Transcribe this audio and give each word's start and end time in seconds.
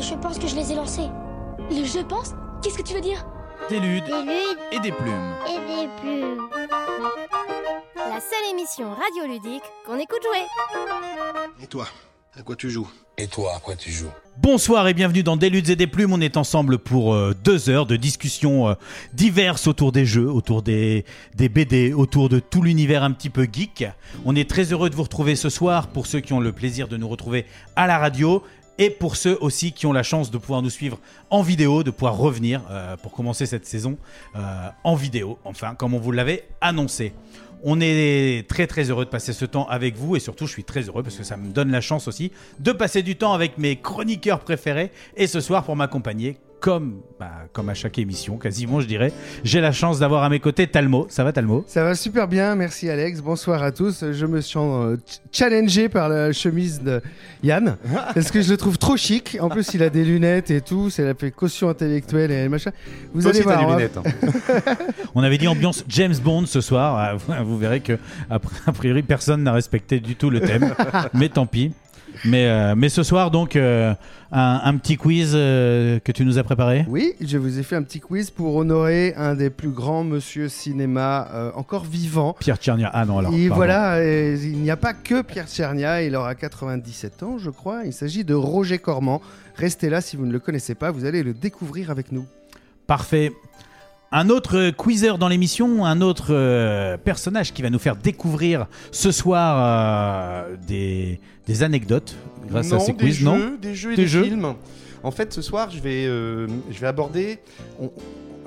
le 0.00 0.06
je 0.06 0.14
pense 0.14 0.38
que 0.38 0.46
je 0.46 0.56
les 0.56 0.72
ai 0.72 0.74
lancés. 0.74 1.08
Le 1.70 1.84
je 1.84 1.98
pense 2.00 2.32
Qu'est-ce 2.62 2.78
que 2.78 2.82
tu 2.82 2.94
veux 2.94 3.00
dire? 3.00 3.24
Des 3.68 3.80
ludes 3.80 4.04
Des 4.04 4.10
ludes 4.12 4.58
et 4.72 4.80
des 4.80 4.92
plumes. 4.92 5.34
et 5.46 5.58
des 5.58 5.88
plumes. 6.00 6.48
La 7.96 8.20
seule 8.20 8.50
émission 8.52 8.86
radioludique 8.94 9.62
qu'on 9.86 9.98
écoute 9.98 10.20
jouer. 10.22 10.44
Et 11.62 11.66
toi, 11.66 11.86
à 12.38 12.42
quoi 12.42 12.56
tu 12.56 12.70
joues? 12.70 12.88
Et 13.18 13.26
toi, 13.26 13.52
à 13.56 13.60
quoi 13.60 13.76
tu 13.76 13.90
joues? 13.90 14.10
Bonsoir 14.38 14.88
et 14.88 14.94
bienvenue 14.94 15.22
dans 15.22 15.36
Des 15.36 15.50
luttes 15.50 15.68
et 15.68 15.76
des 15.76 15.86
plumes. 15.86 16.12
On 16.14 16.20
est 16.22 16.38
ensemble 16.38 16.78
pour 16.78 17.12
euh, 17.12 17.34
deux 17.44 17.68
heures 17.68 17.84
de 17.84 17.96
discussions 17.96 18.68
euh, 18.68 18.74
diverses 19.12 19.66
autour 19.66 19.92
des 19.92 20.06
jeux, 20.06 20.30
autour 20.30 20.62
des, 20.62 21.04
des 21.34 21.50
BD, 21.50 21.92
autour 21.92 22.30
de 22.30 22.40
tout 22.40 22.62
l'univers 22.62 23.02
un 23.02 23.12
petit 23.12 23.28
peu 23.28 23.46
geek. 23.50 23.84
On 24.24 24.34
est 24.34 24.48
très 24.48 24.72
heureux 24.72 24.88
de 24.88 24.94
vous 24.96 25.02
retrouver 25.02 25.36
ce 25.36 25.50
soir 25.50 25.88
pour 25.88 26.06
ceux 26.06 26.20
qui 26.20 26.32
ont 26.32 26.40
le 26.40 26.52
plaisir 26.52 26.88
de 26.88 26.96
nous 26.96 27.08
retrouver 27.08 27.44
à 27.76 27.86
la 27.86 27.98
radio 27.98 28.42
et 28.80 28.88
pour 28.88 29.14
ceux 29.14 29.36
aussi 29.40 29.72
qui 29.72 29.86
ont 29.86 29.92
la 29.92 30.02
chance 30.02 30.30
de 30.30 30.38
pouvoir 30.38 30.62
nous 30.62 30.70
suivre 30.70 30.98
en 31.28 31.42
vidéo, 31.42 31.84
de 31.84 31.90
pouvoir 31.90 32.16
revenir 32.16 32.62
euh, 32.70 32.96
pour 32.96 33.12
commencer 33.12 33.44
cette 33.44 33.66
saison 33.66 33.98
euh, 34.34 34.68
en 34.82 34.94
vidéo, 34.94 35.38
enfin 35.44 35.74
comme 35.74 35.94
on 35.94 36.00
vous 36.00 36.12
l'avait 36.12 36.48
annoncé. 36.62 37.12
On 37.62 37.78
est 37.82 38.48
très 38.48 38.66
très 38.66 38.84
heureux 38.84 39.04
de 39.04 39.10
passer 39.10 39.34
ce 39.34 39.44
temps 39.44 39.68
avec 39.68 39.96
vous 39.96 40.16
et 40.16 40.20
surtout 40.20 40.46
je 40.46 40.52
suis 40.52 40.64
très 40.64 40.80
heureux 40.88 41.02
parce 41.02 41.16
que 41.16 41.24
ça 41.24 41.36
me 41.36 41.52
donne 41.52 41.70
la 41.70 41.82
chance 41.82 42.08
aussi 42.08 42.32
de 42.58 42.72
passer 42.72 43.02
du 43.02 43.16
temps 43.16 43.34
avec 43.34 43.58
mes 43.58 43.76
chroniqueurs 43.76 44.40
préférés 44.40 44.90
et 45.14 45.26
ce 45.26 45.42
soir 45.42 45.62
pour 45.62 45.76
m'accompagner 45.76 46.38
comme, 46.60 47.00
bah, 47.18 47.30
comme 47.52 47.68
à 47.70 47.74
chaque 47.74 47.98
émission 47.98 48.36
quasiment 48.36 48.80
je 48.80 48.86
dirais, 48.86 49.12
j'ai 49.44 49.60
la 49.60 49.72
chance 49.72 49.98
d'avoir 49.98 50.22
à 50.22 50.28
mes 50.28 50.40
côtés 50.40 50.66
Talmo. 50.66 51.06
Ça 51.08 51.24
va 51.24 51.32
Talmo? 51.32 51.64
Ça 51.66 51.82
va 51.82 51.94
super 51.94 52.28
bien, 52.28 52.54
merci 52.54 52.88
Alex. 52.88 53.20
Bonsoir 53.20 53.62
à 53.62 53.72
tous. 53.72 54.04
Je 54.12 54.26
me 54.26 54.40
sens 54.40 54.84
euh, 54.84 54.96
ch- 55.06 55.20
challengé 55.32 55.88
par 55.88 56.08
la 56.08 56.32
chemise 56.32 56.80
de 56.82 57.00
Yann 57.42 57.76
parce 58.14 58.30
que 58.30 58.42
je 58.42 58.50
le 58.50 58.56
trouve 58.56 58.78
trop 58.78 58.96
chic. 58.96 59.36
En 59.40 59.48
plus, 59.48 59.72
il 59.74 59.82
a 59.82 59.90
des 59.90 60.04
lunettes 60.04 60.50
et 60.50 60.60
tout. 60.60 60.90
C'est 60.90 61.04
la 61.04 61.14
fait 61.14 61.30
caution 61.30 61.68
intellectuelle 61.70 62.30
et 62.30 62.48
machin. 62.48 62.70
Vous 63.14 63.22
Toi 63.22 63.30
allez 63.30 63.40
aussi, 63.40 63.48
t'as 63.48 63.62
voir. 63.62 63.76
des 63.78 63.88
on 63.96 64.02
va- 64.02 64.10
lunettes. 64.10 64.26
hein. 64.68 64.74
On 65.14 65.22
avait 65.22 65.38
dit 65.38 65.48
ambiance 65.48 65.84
James 65.88 66.14
Bond 66.22 66.46
ce 66.46 66.60
soir. 66.60 66.96
Ah, 67.28 67.42
vous- 67.42 67.58
verrez 67.58 67.80
que 67.80 67.98
a 68.30 68.38
priori 68.72 69.02
personne 69.02 69.42
n'a 69.42 69.52
respecté 69.52 70.00
du 70.00 70.14
tout 70.16 70.30
le 70.30 70.40
thème, 70.40 70.74
mais 71.14 71.28
tant 71.28 71.46
pis. 71.46 71.72
Mais, 72.24 72.46
euh, 72.46 72.74
mais 72.76 72.88
ce 72.88 73.02
soir 73.02 73.30
donc 73.30 73.56
euh, 73.56 73.94
un, 74.32 74.60
un 74.64 74.76
petit 74.76 74.96
quiz 74.96 75.32
euh, 75.34 75.98
que 76.00 76.12
tu 76.12 76.24
nous 76.24 76.38
as 76.38 76.42
préparé. 76.42 76.84
Oui, 76.88 77.14
je 77.20 77.38
vous 77.38 77.58
ai 77.58 77.62
fait 77.62 77.76
un 77.76 77.82
petit 77.82 78.00
quiz 78.00 78.30
pour 78.30 78.56
honorer 78.56 79.14
un 79.16 79.34
des 79.34 79.50
plus 79.50 79.70
grands 79.70 80.04
monsieur 80.04 80.48
cinéma 80.48 81.52
encore 81.54 81.84
vivant. 81.84 82.36
Pierre 82.38 82.56
Tchernia. 82.56 82.90
Ah 82.92 83.04
non 83.04 83.18
alors. 83.18 83.34
et 83.34 83.48
pardon. 83.48 83.54
voilà, 83.56 84.04
il 84.04 84.58
n'y 84.58 84.70
a 84.70 84.76
pas 84.76 84.92
que 84.92 85.22
Pierre 85.22 85.48
Tchernia, 85.48 86.02
il 86.02 86.14
aura 86.14 86.34
97 86.34 87.22
ans, 87.22 87.38
je 87.38 87.50
crois. 87.50 87.82
Il 87.84 87.92
s'agit 87.92 88.24
de 88.24 88.34
Roger 88.34 88.78
Corman. 88.78 89.20
Restez 89.56 89.90
là 89.90 90.00
si 90.00 90.16
vous 90.16 90.26
ne 90.26 90.32
le 90.32 90.38
connaissez 90.38 90.74
pas, 90.74 90.90
vous 90.90 91.04
allez 91.04 91.22
le 91.22 91.34
découvrir 91.34 91.90
avec 91.90 92.12
nous. 92.12 92.26
Parfait. 92.86 93.32
Un 94.12 94.28
autre 94.28 94.70
quizzer 94.70 95.18
dans 95.18 95.28
l'émission, 95.28 95.84
un 95.86 96.00
autre 96.00 96.28
euh, 96.34 96.96
personnage 96.96 97.52
qui 97.52 97.62
va 97.62 97.70
nous 97.70 97.78
faire 97.78 97.94
découvrir 97.94 98.66
ce 98.90 99.12
soir 99.12 99.56
euh, 100.50 100.56
des, 100.66 101.20
des 101.46 101.62
anecdotes 101.62 102.16
grâce 102.48 102.72
à 102.72 102.80
ces 102.80 102.92
quiz, 102.94 103.14
jeux, 103.18 103.24
non 103.24 103.56
Des 103.62 103.74
jeux 103.76 103.92
et 103.92 103.96
Des 103.96 104.02
des, 104.02 104.08
jeux. 104.08 104.24
films. 104.24 104.54
En 105.04 105.12
fait, 105.12 105.32
ce 105.32 105.42
soir, 105.42 105.70
je 105.70 105.78
vais, 105.78 106.06
euh, 106.06 106.48
je 106.72 106.78
vais 106.80 106.88
aborder 106.88 107.38
on- 107.80 107.92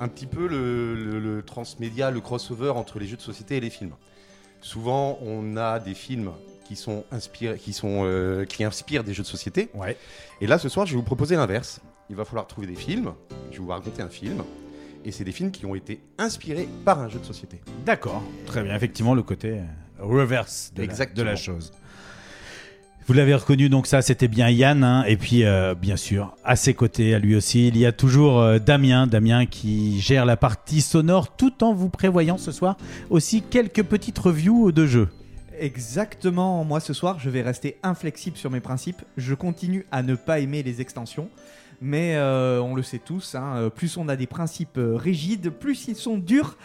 un 0.00 0.08
petit 0.08 0.26
peu 0.26 0.46
le, 0.46 0.94
le- 0.94 1.18
le 1.18 1.42
transmédia, 1.42 2.10
le 2.10 2.20
crossover 2.20 2.70
entre 2.70 2.98
les 2.98 3.06
jeux 3.06 3.16
de 3.16 3.22
société 3.22 3.56
et 3.56 3.60
les 3.60 3.70
films. 3.70 3.92
Souvent, 4.60 5.18
on 5.24 5.56
a 5.56 5.78
des 5.78 5.94
films 5.94 6.32
qui 6.68 6.76
sont 6.76 7.04
inspirés, 7.10 7.58
qui 7.58 7.72
sont, 7.72 8.02
euh, 8.04 8.44
qui 8.44 8.64
inspirent 8.64 9.02
des 9.04 9.14
jeux 9.14 9.22
de 9.22 9.28
société. 9.28 9.70
Ouais. 9.74 9.96
Et 10.42 10.46
là, 10.46 10.58
ce 10.58 10.68
soir, 10.68 10.84
je 10.84 10.92
vais 10.92 10.96
vous 10.98 11.02
proposer 11.04 11.36
l'inverse. 11.36 11.80
Il 12.10 12.16
va 12.16 12.26
falloir 12.26 12.46
trouver 12.46 12.66
des 12.66 12.74
films. 12.74 13.12
Je 13.50 13.58
vais 13.58 13.64
vous 13.64 13.70
raconter 13.70 14.02
un 14.02 14.08
film. 14.10 14.42
Et 15.04 15.12
c'est 15.12 15.24
des 15.24 15.32
films 15.32 15.50
qui 15.50 15.66
ont 15.66 15.74
été 15.74 16.00
inspirés 16.18 16.68
par 16.84 16.98
un 17.00 17.08
jeu 17.08 17.18
de 17.18 17.24
société. 17.24 17.60
D'accord, 17.84 18.22
très 18.46 18.62
bien. 18.62 18.74
Effectivement, 18.74 19.14
le 19.14 19.22
côté 19.22 19.58
euh, 19.58 19.62
reverse 19.98 20.72
de, 20.74 20.84
la, 20.84 21.06
de 21.06 21.22
la 21.22 21.36
chose. 21.36 21.72
Vous 23.06 23.12
l'avez 23.12 23.34
reconnu, 23.34 23.68
donc 23.68 23.86
ça, 23.86 24.00
c'était 24.00 24.28
bien 24.28 24.48
Yann. 24.48 24.82
hein. 24.82 25.04
et 25.06 25.18
puis, 25.18 25.44
euh, 25.44 25.74
bien 25.74 25.96
sûr, 25.96 26.34
à 26.42 26.56
ses 26.56 26.72
côtés, 26.72 27.14
à 27.14 27.18
lui 27.18 27.36
aussi, 27.36 27.68
il 27.68 27.76
y 27.76 27.84
a 27.84 27.92
toujours 27.92 28.40
euh, 28.40 28.58
Damien. 28.58 29.06
Damien 29.06 29.44
qui 29.44 30.00
gère 30.00 30.24
la 30.24 30.38
partie 30.38 30.80
sonore 30.80 31.36
tout 31.36 31.62
en 31.62 31.74
vous 31.74 31.90
prévoyant 31.90 32.38
ce 32.38 32.50
soir 32.50 32.78
aussi 33.10 33.42
quelques 33.42 33.82
petites 33.82 34.18
reviews 34.18 34.72
de 34.72 34.86
jeux. 34.86 35.08
Exactement, 35.60 36.64
moi 36.64 36.80
ce 36.80 36.92
soir 36.92 37.20
je 37.20 37.30
vais 37.30 37.40
rester 37.40 37.76
inflexible 37.84 38.36
sur 38.36 38.50
mes 38.50 38.58
principes, 38.58 39.02
je 39.16 39.34
continue 39.34 39.86
à 39.92 40.02
ne 40.02 40.16
pas 40.16 40.40
aimer 40.40 40.64
les 40.64 40.80
extensions, 40.80 41.28
mais 41.80 42.16
euh, 42.16 42.60
on 42.60 42.74
le 42.74 42.82
sait 42.82 42.98
tous, 42.98 43.34
hein, 43.34 43.54
euh, 43.56 43.70
plus 43.70 43.96
on 43.96 44.08
a 44.08 44.16
des 44.16 44.26
principes 44.26 44.78
euh, 44.78 44.96
rigides, 44.96 45.50
plus 45.50 45.88
ils 45.88 45.96
sont 45.96 46.18
durs 46.18 46.56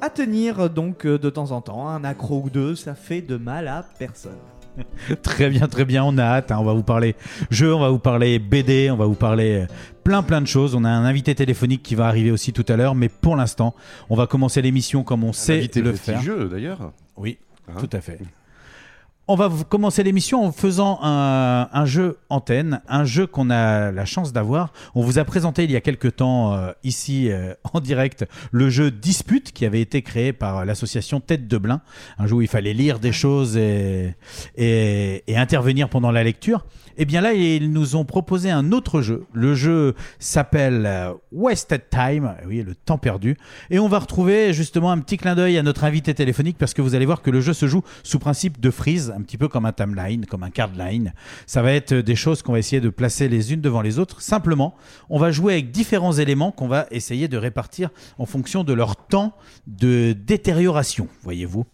à 0.00 0.10
tenir, 0.10 0.68
donc 0.70 1.06
de 1.06 1.30
temps 1.30 1.50
en 1.52 1.60
temps, 1.60 1.88
un 1.88 2.04
accro 2.04 2.42
ou 2.44 2.50
deux, 2.50 2.74
ça 2.74 2.94
fait 2.94 3.22
de 3.22 3.36
mal 3.36 3.68
à 3.68 3.84
personne. 3.98 4.38
Très 5.22 5.50
bien, 5.50 5.68
très 5.68 5.84
bien, 5.84 6.02
on 6.02 6.18
a 6.18 6.24
hâte. 6.24 6.50
hein. 6.50 6.56
On 6.58 6.64
va 6.64 6.72
vous 6.72 6.82
parler 6.82 7.14
jeux, 7.48 7.72
on 7.72 7.78
va 7.78 7.90
vous 7.90 8.00
parler 8.00 8.40
BD, 8.40 8.90
on 8.90 8.96
va 8.96 9.06
vous 9.06 9.14
parler 9.14 9.66
plein 10.02 10.24
plein 10.24 10.40
de 10.40 10.48
choses. 10.48 10.74
On 10.74 10.82
a 10.82 10.88
un 10.88 11.04
invité 11.04 11.32
téléphonique 11.36 11.84
qui 11.84 11.94
va 11.94 12.06
arriver 12.08 12.32
aussi 12.32 12.52
tout 12.52 12.64
à 12.68 12.74
l'heure, 12.76 12.96
mais 12.96 13.08
pour 13.08 13.36
l'instant, 13.36 13.72
on 14.10 14.16
va 14.16 14.26
commencer 14.26 14.62
l'émission 14.62 15.04
comme 15.04 15.22
on 15.22 15.32
sait 15.32 15.58
Invité 15.58 15.80
le 15.80 15.92
faire. 15.92 16.14
prestigieux, 16.14 16.48
d'ailleurs. 16.48 16.90
Oui, 17.16 17.38
Hein 17.68 17.74
tout 17.78 17.88
à 17.92 18.00
fait. 18.00 18.18
On 19.26 19.36
va 19.36 19.50
commencer 19.70 20.02
l'émission 20.02 20.44
en 20.44 20.52
faisant 20.52 20.98
un, 21.02 21.86
jeu 21.86 22.18
antenne, 22.28 22.82
un 22.88 23.06
jeu 23.06 23.26
qu'on 23.26 23.48
a 23.48 23.90
la 23.90 24.04
chance 24.04 24.34
d'avoir. 24.34 24.74
On 24.94 25.00
vous 25.00 25.18
a 25.18 25.24
présenté 25.24 25.64
il 25.64 25.70
y 25.70 25.76
a 25.76 25.80
quelques 25.80 26.16
temps 26.16 26.52
euh, 26.52 26.72
ici 26.82 27.30
euh, 27.30 27.54
en 27.72 27.80
direct 27.80 28.26
le 28.52 28.68
jeu 28.68 28.90
Dispute 28.90 29.52
qui 29.52 29.64
avait 29.64 29.80
été 29.80 30.02
créé 30.02 30.34
par 30.34 30.66
l'association 30.66 31.20
Tête 31.20 31.48
de 31.48 31.56
Blin, 31.56 31.80
un 32.18 32.26
jeu 32.26 32.34
où 32.34 32.42
il 32.42 32.48
fallait 32.48 32.74
lire 32.74 32.98
des 32.98 33.12
choses 33.12 33.56
et, 33.56 34.14
et, 34.58 35.22
intervenir 35.34 35.88
pendant 35.88 36.10
la 36.10 36.22
lecture. 36.22 36.66
Et 36.96 37.06
bien 37.06 37.22
là, 37.22 37.32
ils 37.32 37.72
nous 37.72 37.96
ont 37.96 38.04
proposé 38.04 38.50
un 38.50 38.72
autre 38.72 39.00
jeu. 39.00 39.24
Le 39.32 39.54
jeu 39.54 39.94
s'appelle 40.18 40.84
euh, 40.86 41.12
Wasted 41.32 41.88
Time, 41.90 42.34
oui, 42.46 42.62
le 42.62 42.74
temps 42.74 42.98
perdu. 42.98 43.36
Et 43.70 43.78
on 43.78 43.88
va 43.88 43.98
retrouver 43.98 44.52
justement 44.52 44.92
un 44.92 44.98
petit 44.98 45.16
clin 45.16 45.34
d'œil 45.34 45.56
à 45.56 45.62
notre 45.62 45.84
invité 45.84 46.14
téléphonique 46.14 46.58
parce 46.58 46.74
que 46.74 46.82
vous 46.82 46.94
allez 46.94 47.06
voir 47.06 47.22
que 47.22 47.30
le 47.30 47.40
jeu 47.40 47.54
se 47.54 47.66
joue 47.66 47.82
sous 48.02 48.18
principe 48.18 48.60
de 48.60 48.70
freeze, 48.70 49.13
un 49.14 49.22
petit 49.22 49.38
peu 49.38 49.48
comme 49.48 49.66
un 49.66 49.72
timeline, 49.72 50.26
comme 50.26 50.42
un 50.42 50.50
card 50.50 50.72
line. 50.76 51.12
Ça 51.46 51.62
va 51.62 51.72
être 51.72 51.94
des 51.94 52.16
choses 52.16 52.42
qu'on 52.42 52.52
va 52.52 52.58
essayer 52.58 52.80
de 52.80 52.88
placer 52.88 53.28
les 53.28 53.52
unes 53.52 53.60
devant 53.60 53.82
les 53.82 53.98
autres. 53.98 54.20
Simplement, 54.20 54.74
on 55.08 55.18
va 55.18 55.30
jouer 55.30 55.54
avec 55.54 55.70
différents 55.70 56.12
éléments 56.12 56.50
qu'on 56.52 56.68
va 56.68 56.86
essayer 56.90 57.28
de 57.28 57.36
répartir 57.36 57.90
en 58.18 58.26
fonction 58.26 58.64
de 58.64 58.72
leur 58.72 58.96
temps 58.96 59.36
de 59.66 60.12
détérioration, 60.12 61.08
voyez-vous. 61.22 61.64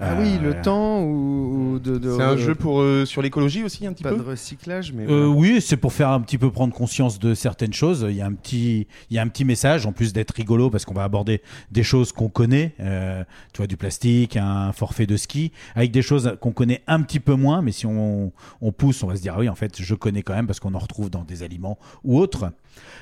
Ah 0.00 0.14
oui, 0.20 0.36
Euh, 0.40 0.54
le 0.54 0.62
temps 0.62 1.02
ou, 1.02 1.74
ou 1.74 1.78
de, 1.80 1.98
de- 1.98 2.16
C'est 2.16 2.22
un 2.22 2.34
de- 2.34 2.38
jeu 2.40 2.54
pour, 2.54 2.80
euh, 2.80 3.04
sur 3.04 3.20
l'écologie 3.22 3.64
aussi, 3.64 3.86
un 3.86 3.92
petit 3.92 4.02
pas 4.04 4.10
peu 4.10 4.18
de 4.18 4.22
recyclage, 4.22 4.92
mais 4.92 5.04
Euh, 5.04 5.26
voilà. 5.26 5.28
oui, 5.28 5.60
c'est 5.60 5.76
pour 5.76 5.92
faire 5.92 6.10
un 6.10 6.20
petit 6.20 6.38
peu 6.38 6.50
prendre 6.50 6.72
conscience 6.72 7.18
de 7.18 7.34
certaines 7.34 7.72
choses. 7.72 8.06
Il 8.08 8.14
y 8.16 8.20
a 8.20 8.26
un 8.26 8.32
petit, 8.32 8.86
il 9.10 9.16
y 9.16 9.18
a 9.18 9.22
un 9.22 9.28
petit 9.28 9.44
message 9.44 9.86
en 9.86 9.92
plus 9.92 10.12
d'être 10.12 10.30
rigolo 10.32 10.70
parce 10.70 10.84
qu'on 10.84 10.94
va 10.94 11.02
aborder 11.04 11.42
des 11.72 11.82
choses 11.82 12.12
qu'on 12.12 12.28
connaît, 12.28 12.74
euh, 12.80 13.24
tu 13.52 13.58
vois, 13.58 13.66
du 13.66 13.76
plastique, 13.76 14.36
un 14.36 14.72
forfait 14.72 15.06
de 15.06 15.16
ski, 15.16 15.50
avec 15.74 15.90
des 15.90 16.02
choses 16.02 16.36
qu'on 16.40 16.52
connaît 16.52 16.82
un 16.86 17.02
petit 17.02 17.20
peu 17.20 17.34
moins. 17.34 17.60
Mais 17.62 17.72
si 17.72 17.86
on, 17.86 18.32
on 18.60 18.72
pousse, 18.72 19.02
on 19.02 19.08
va 19.08 19.16
se 19.16 19.22
dire 19.22 19.34
ah 19.36 19.40
oui, 19.40 19.48
en 19.48 19.54
fait, 19.56 19.80
je 19.82 19.94
connais 19.96 20.22
quand 20.22 20.34
même 20.34 20.46
parce 20.46 20.60
qu'on 20.60 20.74
en 20.74 20.78
retrouve 20.78 21.10
dans 21.10 21.24
des 21.24 21.42
aliments 21.42 21.78
ou 22.04 22.18
autres. 22.18 22.52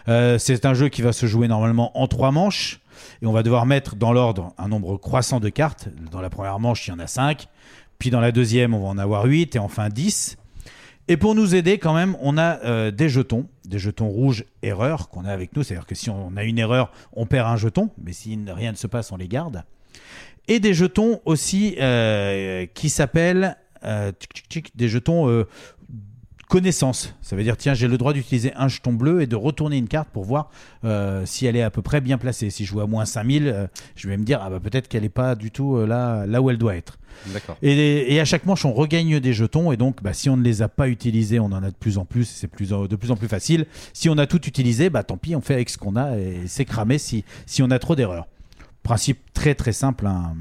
Euh, 0.09 0.39
c'est 0.39 0.65
un 0.65 0.73
jeu 0.73 0.89
qui 0.89 1.03
va 1.03 1.13
se 1.13 1.27
jouer 1.27 1.49
normalement 1.49 1.99
en 2.01 2.07
trois 2.07 2.31
manches. 2.33 2.81
Et 3.23 3.27
on 3.27 3.33
va 3.33 3.43
devoir 3.43 3.67
mettre 3.67 3.97
dans 3.97 4.13
l'ordre 4.13 4.53
un 4.59 4.69
nombre 4.69 4.97
croissant 4.97 5.41
de 5.41 5.49
cartes. 5.49 5.89
Dans 6.11 6.21
la 6.21 6.31
première 6.31 6.59
manche, 6.59 6.87
il 6.87 6.91
y 6.91 6.95
en 6.95 6.99
a 6.99 7.07
5. 7.07 7.49
Puis 7.99 8.11
dans 8.11 8.21
la 8.21 8.33
deuxième, 8.33 8.75
on 8.75 8.81
va 8.81 8.89
en 8.89 8.99
avoir 8.99 9.25
8 9.25 9.57
et 9.57 9.59
enfin 9.59 9.89
10. 9.89 10.37
Et 11.09 11.17
pour 11.17 11.35
nous 11.35 11.55
aider 11.55 11.79
quand 11.79 11.95
même, 11.95 12.17
on 12.21 12.37
a 12.37 12.59
euh, 12.65 12.91
des 12.91 13.09
jetons, 13.09 13.47
des 13.65 13.79
jetons 13.79 14.09
rouges 14.09 14.45
erreurs 14.63 15.09
qu'on 15.09 15.25
a 15.25 15.33
avec 15.33 15.55
nous. 15.55 15.63
C'est-à-dire 15.63 15.87
que 15.87 15.95
si 15.95 16.11
on 16.11 16.37
a 16.37 16.43
une 16.43 16.59
erreur, 16.59 16.91
on 17.13 17.27
perd 17.27 17.49
un 17.49 17.57
jeton, 17.57 17.91
mais 18.03 18.13
si 18.13 18.39
rien 18.49 18.73
ne 18.73 18.77
se 18.77 18.87
passe, 18.87 19.13
on 19.13 19.17
les 19.17 19.29
garde. 19.29 19.63
Et 20.49 20.59
des 20.59 20.75
jetons 20.75 21.21
aussi 21.25 21.77
euh, 21.81 22.67
qui 22.75 22.89
s'appellent 22.89 23.57
euh, 23.85 24.11
des 24.75 24.89
jetons 24.89 25.45
connaissance. 26.49 27.15
Ça 27.23 27.37
veut 27.37 27.43
dire, 27.43 27.57
tiens, 27.57 27.75
j'ai 27.75 27.89
le 27.89 27.99
droit 27.99 28.13
d'utiliser 28.13 28.53
un 28.55 28.69
jeton 28.69 28.93
bleu 28.93 29.21
et 29.23 29.27
de 29.27 29.37
retourner 29.37 29.77
une 29.77 29.89
carte 29.89 30.09
pour 30.09 30.25
voir 30.25 30.51
euh, 30.85 31.25
si 31.27 31.47
elle 31.47 31.57
est 31.57 31.63
à 31.63 31.71
peu 31.71 31.83
près 31.83 32.01
bien 32.01 32.19
placée. 32.19 32.51
Si 32.51 32.65
je 32.65 32.71
joue 32.71 32.81
à 32.81 32.87
moins 32.87 33.05
5000, 33.05 33.47
euh, 33.49 33.67
je 33.97 34.09
vais 34.09 34.17
me 34.17 34.25
dire, 34.25 34.41
ah 34.43 34.51
bah 34.51 34.61
peut-être 34.61 34.89
qu'elle 34.89 35.03
n'est 35.03 35.09
pas 35.09 35.35
du 35.35 35.51
tout 35.51 35.77
euh, 35.77 35.87
là, 35.87 36.27
là 36.27 36.41
où 36.43 36.51
elle 36.51 36.59
doit 36.59 36.77
être. 36.77 36.99
Et, 37.63 38.15
et 38.15 38.21
à 38.21 38.25
chaque 38.25 38.45
manche, 38.47 38.65
on 38.65 38.73
regagne 38.73 39.21
des 39.21 39.33
jetons. 39.33 39.73
Et 39.73 39.77
donc, 39.77 40.03
bah, 40.03 40.13
si 40.13 40.29
on 40.31 40.37
ne 40.37 40.43
les 40.43 40.63
a 40.63 40.69
pas 40.69 40.89
utilisés, 40.89 41.41
on 41.41 41.47
en 41.47 41.63
a 41.63 41.71
de 41.71 41.77
plus 41.77 41.99
en 41.99 42.05
plus. 42.05 42.25
C'est 42.27 42.47
plus, 42.49 42.69
de 42.71 42.97
plus 42.97 43.11
en 43.11 43.17
plus 43.17 43.29
facile. 43.29 43.67
Si 43.93 44.09
on 44.09 44.19
a 44.19 44.27
tout 44.27 44.47
utilisé, 44.47 44.91
bah, 44.91 45.03
tant 45.03 45.17
pis, 45.17 45.35
on 45.35 45.41
fait 45.41 45.55
avec 45.55 45.71
ce 45.71 45.79
qu'on 45.79 45.97
a. 45.97 46.17
Et 46.19 46.43
c'est 46.47 46.65
cramé 46.65 46.99
si, 46.99 47.25
si 47.47 47.63
on 47.63 47.71
a 47.71 47.79
trop 47.79 47.97
d'erreurs. 47.97 48.27
Principe 48.83 49.19
très 49.33 49.55
très 49.55 49.73
simple. 49.73 50.07
hein. 50.07 50.35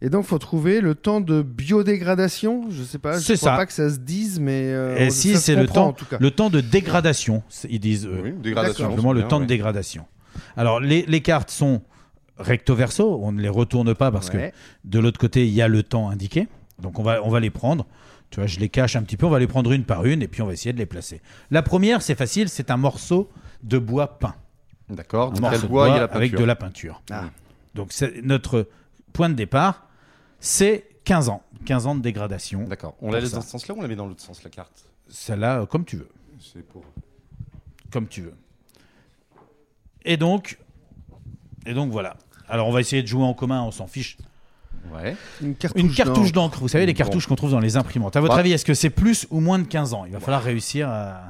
Et 0.00 0.10
donc, 0.10 0.24
faut 0.26 0.38
trouver 0.38 0.80
le 0.80 0.94
temps 0.94 1.20
de 1.20 1.42
biodégradation. 1.42 2.66
Je 2.70 2.82
sais 2.84 2.98
pas. 2.98 3.14
Je 3.18 3.24
C'est 3.24 3.36
crois 3.36 3.50
ça. 3.52 3.56
pas 3.56 3.66
que 3.66 3.72
ça 3.72 3.90
se 3.90 3.98
dise, 3.98 4.38
mais. 4.40 4.72
euh, 4.72 4.96
Et 4.96 5.10
ça 5.10 5.16
si, 5.16 5.36
c'est 5.36 5.56
le 5.56 5.66
temps, 5.66 5.88
En 5.88 5.92
tout 5.92 6.04
cas. 6.04 6.18
le 6.20 6.30
temps 6.30 6.50
de 6.50 6.60
dégradation, 6.60 7.42
ils 7.68 7.80
disent 7.80 8.06
eux. 8.06 8.20
Oui, 8.24 8.32
dégradation. 8.32 8.88
Simplement 8.88 9.12
le 9.12 9.20
bien, 9.20 9.28
temps 9.28 9.36
ouais. 9.38 9.44
de 9.44 9.48
dégradation. 9.48 10.06
Alors, 10.56 10.78
les, 10.80 11.04
les 11.06 11.20
cartes 11.20 11.50
sont 11.50 11.82
recto 12.38 12.74
verso, 12.76 13.18
on 13.22 13.32
ne 13.32 13.40
les 13.42 13.48
retourne 13.48 13.92
pas 13.94 14.12
parce 14.12 14.28
Ouais. 14.30 14.52
que 14.52 14.88
de 14.88 14.98
l'autre 15.00 15.18
côté, 15.18 15.46
il 15.48 15.52
y 15.52 15.62
a 15.62 15.66
le 15.68 15.82
temps 15.82 16.08
indiqué. 16.10 16.46
Donc, 16.80 17.00
on 17.00 17.02
va, 17.02 17.20
on 17.24 17.28
va 17.30 17.40
les 17.40 17.50
prendre. 17.50 17.84
Tu 18.30 18.38
vois, 18.38 18.46
je 18.46 18.60
les 18.60 18.68
cache 18.68 18.94
un 18.94 19.02
petit 19.02 19.16
peu, 19.16 19.26
on 19.26 19.30
va 19.30 19.40
les 19.40 19.46
prendre 19.48 19.72
une 19.72 19.82
par 19.84 20.04
une 20.04 20.22
et 20.22 20.28
puis 20.28 20.42
on 20.42 20.46
va 20.46 20.52
essayer 20.52 20.72
de 20.72 20.78
les 20.78 20.86
placer. 20.86 21.20
La 21.50 21.62
première, 21.62 22.02
c'est 22.02 22.14
facile, 22.14 22.48
c'est 22.48 22.70
un 22.70 22.76
morceau 22.76 23.28
de 23.64 23.78
bois 23.78 24.18
peint. 24.20 24.34
D'accord. 24.90 25.32
Un 25.36 25.40
morceau 25.40 25.62
de 25.62 25.66
bois, 25.66 25.88
il 25.88 25.92
y 25.92 25.94
a 25.96 26.00
la 26.00 26.04
avec 26.04 26.36
de 26.36 26.44
la 26.44 26.54
peinture. 26.54 27.02
Ah. 27.10 27.24
Donc, 27.74 27.88
c'est- 27.90 28.22
notre 28.22 28.68
point 29.12 29.28
de 29.30 29.34
départ, 29.34 29.87
c'est 30.40 30.84
15 31.04 31.28
ans. 31.28 31.42
15 31.64 31.86
ans 31.86 31.94
de 31.94 32.00
dégradation. 32.02 32.64
D'accord. 32.64 32.94
On 33.02 33.10
la 33.10 33.20
laisse 33.20 33.30
ça. 33.30 33.36
dans 33.36 33.42
ce 33.42 33.50
sens-là 33.50 33.74
ou 33.74 33.78
on 33.78 33.82
la 33.82 33.88
met 33.88 33.96
dans 33.96 34.06
l'autre 34.06 34.22
sens, 34.22 34.42
la 34.42 34.50
carte? 34.50 34.84
Celle-là, 35.08 35.60
euh, 35.60 35.66
comme 35.66 35.84
tu 35.84 35.96
veux. 35.96 36.08
C'est 36.40 36.62
pour. 36.66 36.84
comme 37.90 38.06
tu 38.08 38.22
veux. 38.22 38.34
Et 40.04 40.16
donc, 40.16 40.58
et 41.66 41.74
donc 41.74 41.90
voilà. 41.90 42.16
Alors 42.48 42.68
on 42.68 42.72
va 42.72 42.80
essayer 42.80 43.02
de 43.02 43.08
jouer 43.08 43.24
en 43.24 43.34
commun, 43.34 43.62
on 43.62 43.70
s'en 43.70 43.86
fiche. 43.86 44.16
Ouais. 44.92 45.16
Une 45.42 45.54
cartouche. 45.54 45.82
Une 45.82 45.92
cartouche 45.92 46.32
d'encre. 46.32 46.60
vous 46.60 46.68
savez 46.68 46.86
les 46.86 46.92
Bon. 46.94 46.98
cartouches 46.98 47.26
qu'on 47.26 47.34
trouve 47.36 47.50
dans 47.50 47.60
les 47.60 47.76
imprimantes. 47.76 48.16
À 48.16 48.20
votre 48.20 48.34
Bah. 48.34 48.40
avis, 48.40 48.52
est-ce 48.52 48.64
que 48.64 48.74
c'est 48.74 48.90
plus 48.90 49.26
ou 49.30 49.40
moins 49.40 49.58
de 49.58 49.64
15 49.66 49.92
ans? 49.92 50.04
Il 50.06 50.12
va 50.12 50.20
falloir 50.20 50.42
réussir 50.42 50.88
à... 50.88 51.20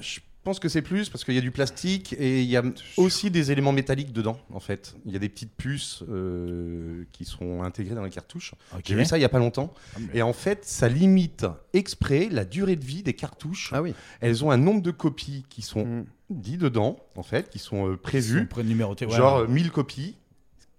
Je 0.00 0.18
pense 0.48 0.60
que 0.60 0.68
c'est 0.70 0.80
plus 0.82 1.10
parce 1.10 1.24
qu'il 1.24 1.34
y 1.34 1.38
a 1.38 1.42
du 1.42 1.50
plastique 1.50 2.14
et 2.18 2.40
il 2.42 2.48
y 2.48 2.56
a 2.56 2.62
aussi 2.96 3.30
des 3.30 3.52
éléments 3.52 3.72
métalliques 3.72 4.12
dedans, 4.12 4.38
en 4.52 4.60
fait. 4.60 4.96
Il 5.04 5.12
y 5.12 5.16
a 5.16 5.18
des 5.18 5.28
petites 5.28 5.52
puces 5.54 6.02
euh, 6.08 7.04
qui 7.12 7.24
sont 7.26 7.62
intégrées 7.62 7.94
dans 7.94 8.02
les 8.02 8.10
cartouches. 8.10 8.54
J'ai 8.84 8.94
vu 8.94 9.04
ça 9.04 9.18
il 9.18 9.20
y 9.20 9.24
a 9.24 9.28
pas 9.28 9.38
longtemps. 9.38 9.74
Et 10.14 10.22
en 10.22 10.32
fait, 10.32 10.64
ça 10.64 10.88
limite 10.88 11.44
exprès 11.74 12.28
la 12.30 12.44
durée 12.46 12.76
de 12.76 12.84
vie 12.84 13.02
des 13.02 13.12
cartouches. 13.14 13.70
Ah 13.74 13.82
oui. 13.82 13.92
Elles 14.20 14.44
ont 14.44 14.50
un 14.50 14.56
nombre 14.56 14.80
de 14.82 14.90
copies 14.90 15.44
qui 15.50 15.60
sont 15.62 15.84
Mm. 15.84 16.04
dit 16.30 16.56
dedans, 16.56 16.96
en 17.16 17.22
fait, 17.22 17.50
qui 17.50 17.58
sont 17.58 17.86
euh, 17.86 17.92
sont 17.92 17.98
prévues. 17.98 18.46
pré- 18.46 18.64
numérotés, 18.64 19.04
ouais. 19.06 19.16
Genre 19.16 19.38
euh, 19.40 19.46
1000 19.48 19.70
copies. 19.70 20.16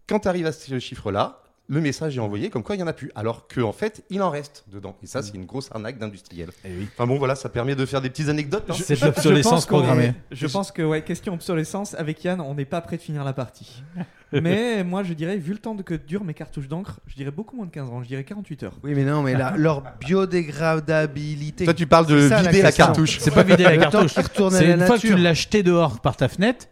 Quand 0.07 0.19
tu 0.21 0.27
arrives 0.27 0.45
à 0.47 0.51
ce 0.51 0.79
chiffre-là, 0.79 1.43
le 1.71 1.81
message 1.81 2.17
est 2.17 2.19
envoyé 2.19 2.49
comme 2.49 2.63
quoi 2.63 2.75
il 2.75 2.79
y 2.79 2.83
en 2.83 2.87
a 2.87 2.93
plus. 2.93 3.11
Alors 3.13 3.47
qu'en 3.47 3.71
fait, 3.71 4.03
il 4.09 4.21
en 4.23 4.31
reste 4.31 4.65
dedans. 4.73 4.97
Et 5.03 5.07
ça, 5.07 5.21
c'est 5.21 5.35
une 5.35 5.45
grosse 5.45 5.69
arnaque 5.71 5.99
d'industriel. 5.99 6.49
Eh 6.65 6.69
oui. 6.77 6.87
Enfin 6.95 7.05
bon, 7.05 7.17
voilà, 7.19 7.35
ça 7.35 7.47
permet 7.47 7.75
de 7.75 7.85
faire 7.85 8.01
des 8.01 8.09
petites 8.09 8.27
anecdotes. 8.29 8.65
hein. 8.69 8.73
C'est 8.75 8.95
de 8.95 8.99
Je 8.99 9.05
l'obsolescence 9.05 9.65
programmée. 9.67 10.05
est- 10.05 10.13
Je 10.35 10.47
pense 10.47 10.71
que, 10.71 10.81
ouais, 10.81 11.03
question 11.03 11.33
obsolescence, 11.35 11.93
avec 11.93 12.23
Yann, 12.23 12.41
on 12.41 12.55
n'est 12.55 12.65
pas 12.65 12.81
prêt 12.81 12.97
de 12.97 13.01
finir 13.03 13.23
la 13.23 13.33
partie. 13.33 13.83
mais 14.33 14.83
moi, 14.83 15.03
je 15.03 15.13
dirais, 15.13 15.37
vu 15.37 15.53
le 15.53 15.59
temps 15.59 15.75
que 15.77 15.93
durent 15.93 16.23
mes 16.23 16.33
cartouches 16.33 16.67
d'encre, 16.67 16.99
je 17.05 17.15
dirais 17.15 17.29
beaucoup 17.31 17.55
moins 17.55 17.67
de 17.67 17.71
15 17.71 17.89
ans, 17.89 18.01
je 18.01 18.07
dirais 18.07 18.23
48 18.23 18.63
heures. 18.63 18.73
Oui, 18.83 18.93
mais 18.95 19.03
non, 19.03 19.21
mais 19.21 19.35
la- 19.35 19.53
leur 19.57 19.83
biodégradabilité. 19.99 21.65
Toi, 21.65 21.73
tu 21.73 21.87
parles 21.87 22.05
de 22.07 22.29
ça, 22.29 22.41
vider 22.41 22.61
la 22.61 22.71
cartouche. 22.71 23.17
C'est 23.19 23.31
pas 23.33 23.43
vider 23.43 23.63
la 23.63 23.77
cartouche. 23.77 24.13
C'est 24.15 24.65
la 24.65 24.75
une 24.75 24.85
fois 24.85 24.97
que 24.97 25.01
tu 25.07 25.15
l'as 25.15 25.33
jeté 25.33 25.63
dehors 25.63 26.01
par 26.01 26.17
ta 26.17 26.27
fenêtre, 26.27 26.67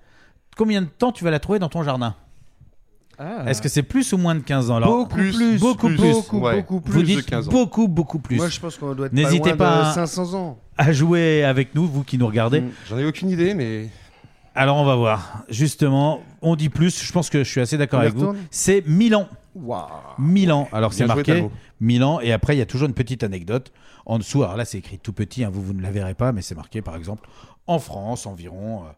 combien 0.55 0.81
de 0.81 0.87
temps 0.87 1.11
tu 1.11 1.23
vas 1.23 1.31
la 1.31 1.39
trouver 1.39 1.59
dans 1.59 1.69
ton 1.69 1.83
jardin? 1.83 2.15
Est-ce 3.19 3.61
que 3.61 3.69
c'est 3.69 3.83
plus 3.83 4.13
ou 4.13 4.17
moins 4.17 4.35
de 4.35 4.41
15 4.41 4.69
ans 4.69 4.75
Alors, 4.77 4.89
Beaucoup 4.89 5.15
plus, 5.15 5.33
plus, 5.35 5.59
beaucoup 5.59 5.87
plus. 5.87 5.97
beaucoup, 5.97 6.39
Ouais. 6.39 6.57
beaucoup 6.57 6.75
Vous 6.75 6.81
plus. 6.91 7.01
de 7.01 7.05
dites 7.05 7.25
15 7.25 7.47
ans. 7.47 7.51
beaucoup, 7.51 7.87
beaucoup 7.87 8.19
plus. 8.19 8.37
Moi, 8.37 8.49
je 8.49 8.59
pense 8.59 8.77
qu'on 8.77 8.93
doit 8.93 9.07
être 9.07 9.13
N'hésitez 9.13 9.53
pas, 9.53 9.55
loin 9.55 9.57
pas 9.57 9.83
de 9.83 9.87
à- 9.87 9.93
500 10.07 10.33
ans. 10.35 10.59
À 10.77 10.91
jouer 10.91 11.43
avec 11.43 11.73
nous, 11.73 11.87
vous 11.87 12.03
qui 12.03 12.17
nous 12.19 12.27
regardez. 12.27 12.61
Mm. 12.61 12.69
J'en 12.89 12.97
ai 12.99 13.05
aucune 13.05 13.29
idée, 13.31 13.53
mais 13.55 13.89
Alors 14.53 14.77
on 14.77 14.85
va 14.85 14.95
voir. 14.95 15.43
Justement, 15.49 16.21
on 16.41 16.55
dit 16.55 16.69
plus. 16.69 17.03
Je 17.03 17.11
pense 17.11 17.29
que 17.29 17.43
je 17.43 17.49
suis 17.49 17.61
assez 17.61 17.77
d'accord 17.77 17.99
avec 18.01 18.13
vous. 18.15 18.35
C'est 18.51 18.83
Milan. 18.87 19.27
waouh. 19.55 19.87
Milan. 20.19 20.67
Alors 20.71 20.93
c'est 20.93 21.05
joué, 21.05 21.07
marqué 21.15 21.33
Talbot. 21.33 21.51
Milan. 21.81 22.19
Et 22.21 22.31
après, 22.33 22.55
il 22.55 22.59
y 22.59 22.61
a 22.61 22.65
toujours 22.67 22.87
une 22.87 22.93
petite 22.95 23.23
anecdote 23.23 23.71
en 24.05 24.17
dessous. 24.19 24.43
Alors 24.43 24.55
là, 24.57 24.65
c'est 24.65 24.77
écrit 24.77 24.97
tout 24.99 25.13
petit. 25.13 25.43
hein, 25.43 25.49
vous, 25.51 25.61
vous 25.63 25.73
ne 25.73 25.81
la 25.81 25.91
verrez 25.91 26.13
pas, 26.13 26.31
mais 26.31 26.41
c'est 26.41 26.55
marqué 26.55 26.81
par 26.81 26.95
exemple 26.95 27.27
en 27.67 27.79
France, 27.79 28.25
environ 28.25 28.81
euh, 28.83 28.89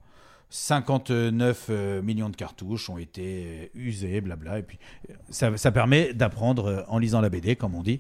59 0.50 1.68
euh, 1.70 2.02
millions 2.02 2.30
de 2.30 2.36
cartouches 2.36 2.90
ont 2.90 2.98
été 2.98 3.46
euh, 3.76 3.80
usées, 3.80 4.20
blabla. 4.22 4.60
Et 4.60 4.64
puis 4.64 4.80
euh, 5.10 5.14
ça, 5.30 5.56
ça 5.58 5.72
permet 5.72 6.14
d'apprendre 6.14 6.86
en 6.88 6.98
lisant 6.98 7.22
la 7.22 7.30
BD, 7.30 7.56
comme 7.56 7.76
on 7.76 7.84
dit, 7.84 8.00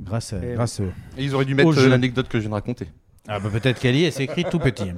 grâce, 0.00 0.32
à- 0.32 0.44
Et 0.44 0.54
grâce 0.54 0.80
euh, 0.80 0.90
Et 1.16 1.24
ils 1.24 1.34
auraient 1.34 1.44
dû 1.44 1.54
mettre 1.54 1.70
l'anecdote 1.86 2.28
que 2.28 2.38
je 2.38 2.42
viens 2.42 2.50
de 2.50 2.54
raconter. 2.54 2.88
Ah 3.28 3.38
bah 3.40 3.48
peut-être 3.50 3.80
qu'elle 3.80 3.96
y 3.96 4.04
est, 4.04 4.10
c'est 4.10 4.24
écrit 4.24 4.44
tout 4.44 4.58
petit. 4.58 4.90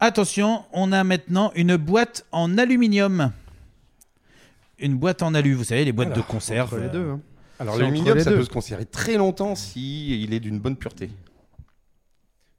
Attention, 0.00 0.64
on 0.72 0.92
a 0.92 1.04
maintenant 1.04 1.52
une 1.54 1.76
boîte 1.76 2.26
en 2.32 2.58
aluminium. 2.58 3.32
Une 4.78 4.96
boîte 4.96 5.22
en 5.22 5.34
alu, 5.34 5.54
vous 5.54 5.64
savez, 5.64 5.84
les 5.84 5.92
boîtes 5.92 6.14
de 6.14 6.20
conserve. 6.20 6.72
Entre 6.74 6.82
les 6.82 6.88
deux. 6.90 7.10
hein. 7.10 7.20
Alors 7.58 7.76
l'aluminium, 7.78 8.18
ça 8.20 8.30
deux. 8.30 8.36
peut 8.36 8.44
se 8.44 8.50
conserver 8.50 8.84
très 8.84 9.16
longtemps 9.16 9.54
si 9.54 10.22
il 10.22 10.34
est 10.34 10.40
d'une 10.40 10.58
bonne 10.58 10.76
pureté. 10.76 11.10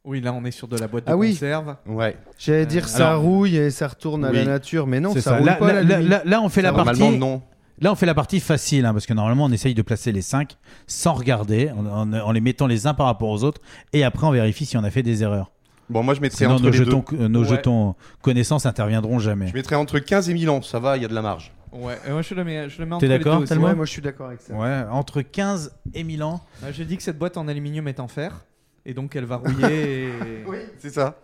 Oui, 0.08 0.22
là, 0.22 0.32
on 0.34 0.44
est 0.46 0.52
sur 0.52 0.70
de 0.70 0.78
la 0.78 0.88
boîte 0.88 1.06
de 1.06 1.12
Ah 1.12 1.18
oui. 1.18 1.32
conserve. 1.32 1.76
Ouais. 1.86 2.16
J'allais 2.40 2.62
Euh, 2.62 2.66
dire 2.66 2.88
ça 2.88 3.10
alors- 3.10 3.22
rouille 3.24 3.58
et 3.58 3.70
ça 3.72 3.90
retourne 3.90 4.24
à 4.24 4.32
la 4.32 4.46
nature, 4.46 4.88
mais 4.88 5.02
non, 5.02 5.14
ça, 5.14 5.20
ça. 5.22 5.36
roule 5.38 5.46
Là, 5.46 5.56
pas 5.56 5.68
là- 5.68 5.74
l'aluminium. 5.84 6.10
là- 6.10 6.22
là, 6.24 6.42
on 6.42 6.48
fait 6.48 6.62
la 6.62 6.72
Normalement, 6.72 7.06
partie. 7.08 7.18
non. 7.20 7.42
Là, 7.82 7.92
on 7.92 7.96
fait 7.96 8.06
la 8.06 8.14
partie 8.16 8.40
facile, 8.40 8.86
hein, 8.86 8.94
parce 8.94 9.06
que 9.06 9.14
normalement, 9.14 9.44
on 9.46 9.52
essaye 9.52 9.74
de 9.76 9.82
placer 9.82 10.14
les 10.14 10.22
5 10.22 10.56
sans 10.88 11.14
regarder, 11.14 11.72
en, 11.78 11.86
en- 11.86 12.14
en 12.14 12.32
les 12.32 12.40
mettant 12.42 12.68
les 12.68 12.88
uns 12.88 12.94
par 12.94 13.06
rapport 13.08 13.30
aux 13.30 13.44
autres, 13.44 13.62
et 13.92 14.04
après, 14.06 14.26
on 14.26 14.32
vérifie 14.32 14.66
si 14.66 14.78
on 14.78 14.84
a 14.86 14.90
fait 14.90 15.04
des 15.04 15.24
erreurs. 15.24 15.52
Bon, 15.90 16.04
moi 16.04 16.14
je 16.14 16.22
mettrais 16.22 16.40
Sinon, 16.46 16.54
entre 16.56 16.64
nos 16.64 16.70
les 16.70 16.78
jetons, 16.78 17.04
deux. 17.12 17.18
euh, 17.24 17.28
nos 17.28 17.42
Ouais. 17.44 17.48
jetons 17.50 17.96
connaissances 18.22 18.66
interviendront 18.66 19.20
jamais. 19.20 19.48
Je 19.48 19.54
mettrais 19.54 19.76
entre 19.76 20.00
15 20.00 20.30
et 20.30 20.34
1000 20.34 20.50
ans. 20.50 20.62
Ça 20.62 20.80
va, 20.80 20.98
il 20.98 21.02
y 21.04 21.06
a 21.06 21.08
de 21.10 21.14
la 21.16 21.22
marge. 21.22 21.54
Ouais, 21.72 21.98
et 22.08 22.12
moi, 22.12 22.22
je 22.22 22.34
le 22.34 22.44
mets, 22.44 22.68
je 22.70 22.80
le 22.80 22.86
mets 22.88 22.96
entre 22.96 23.02
T'es 23.02 23.08
les 23.08 23.18
d'accord, 23.20 23.38
deux 23.40 23.44
aussi. 23.44 23.54
Ouais, 23.58 23.76
moi 23.76 23.86
je 23.86 23.92
suis 23.92 24.02
d'accord 24.02 24.28
avec 24.28 24.42
ça. 24.42 24.54
Ouais, 24.54 24.84
entre 24.92 25.22
15 25.22 25.74
et 25.94 26.04
1000 26.04 26.24
ans. 26.24 26.42
Euh, 26.64 26.72
J'ai 26.74 26.84
dit 26.86 26.96
que 26.98 27.04
cette 27.04 27.18
boîte 27.20 27.38
en 27.38 27.48
aluminium 27.48 27.88
est 27.90 28.00
en 28.00 28.08
fer, 28.08 28.46
et 28.88 28.94
donc 28.96 29.16
elle 29.16 29.26
va 29.26 29.36
rouiller. 29.36 30.08
et- 30.08 30.44
C'est 30.80 30.90
ça. 30.90 31.18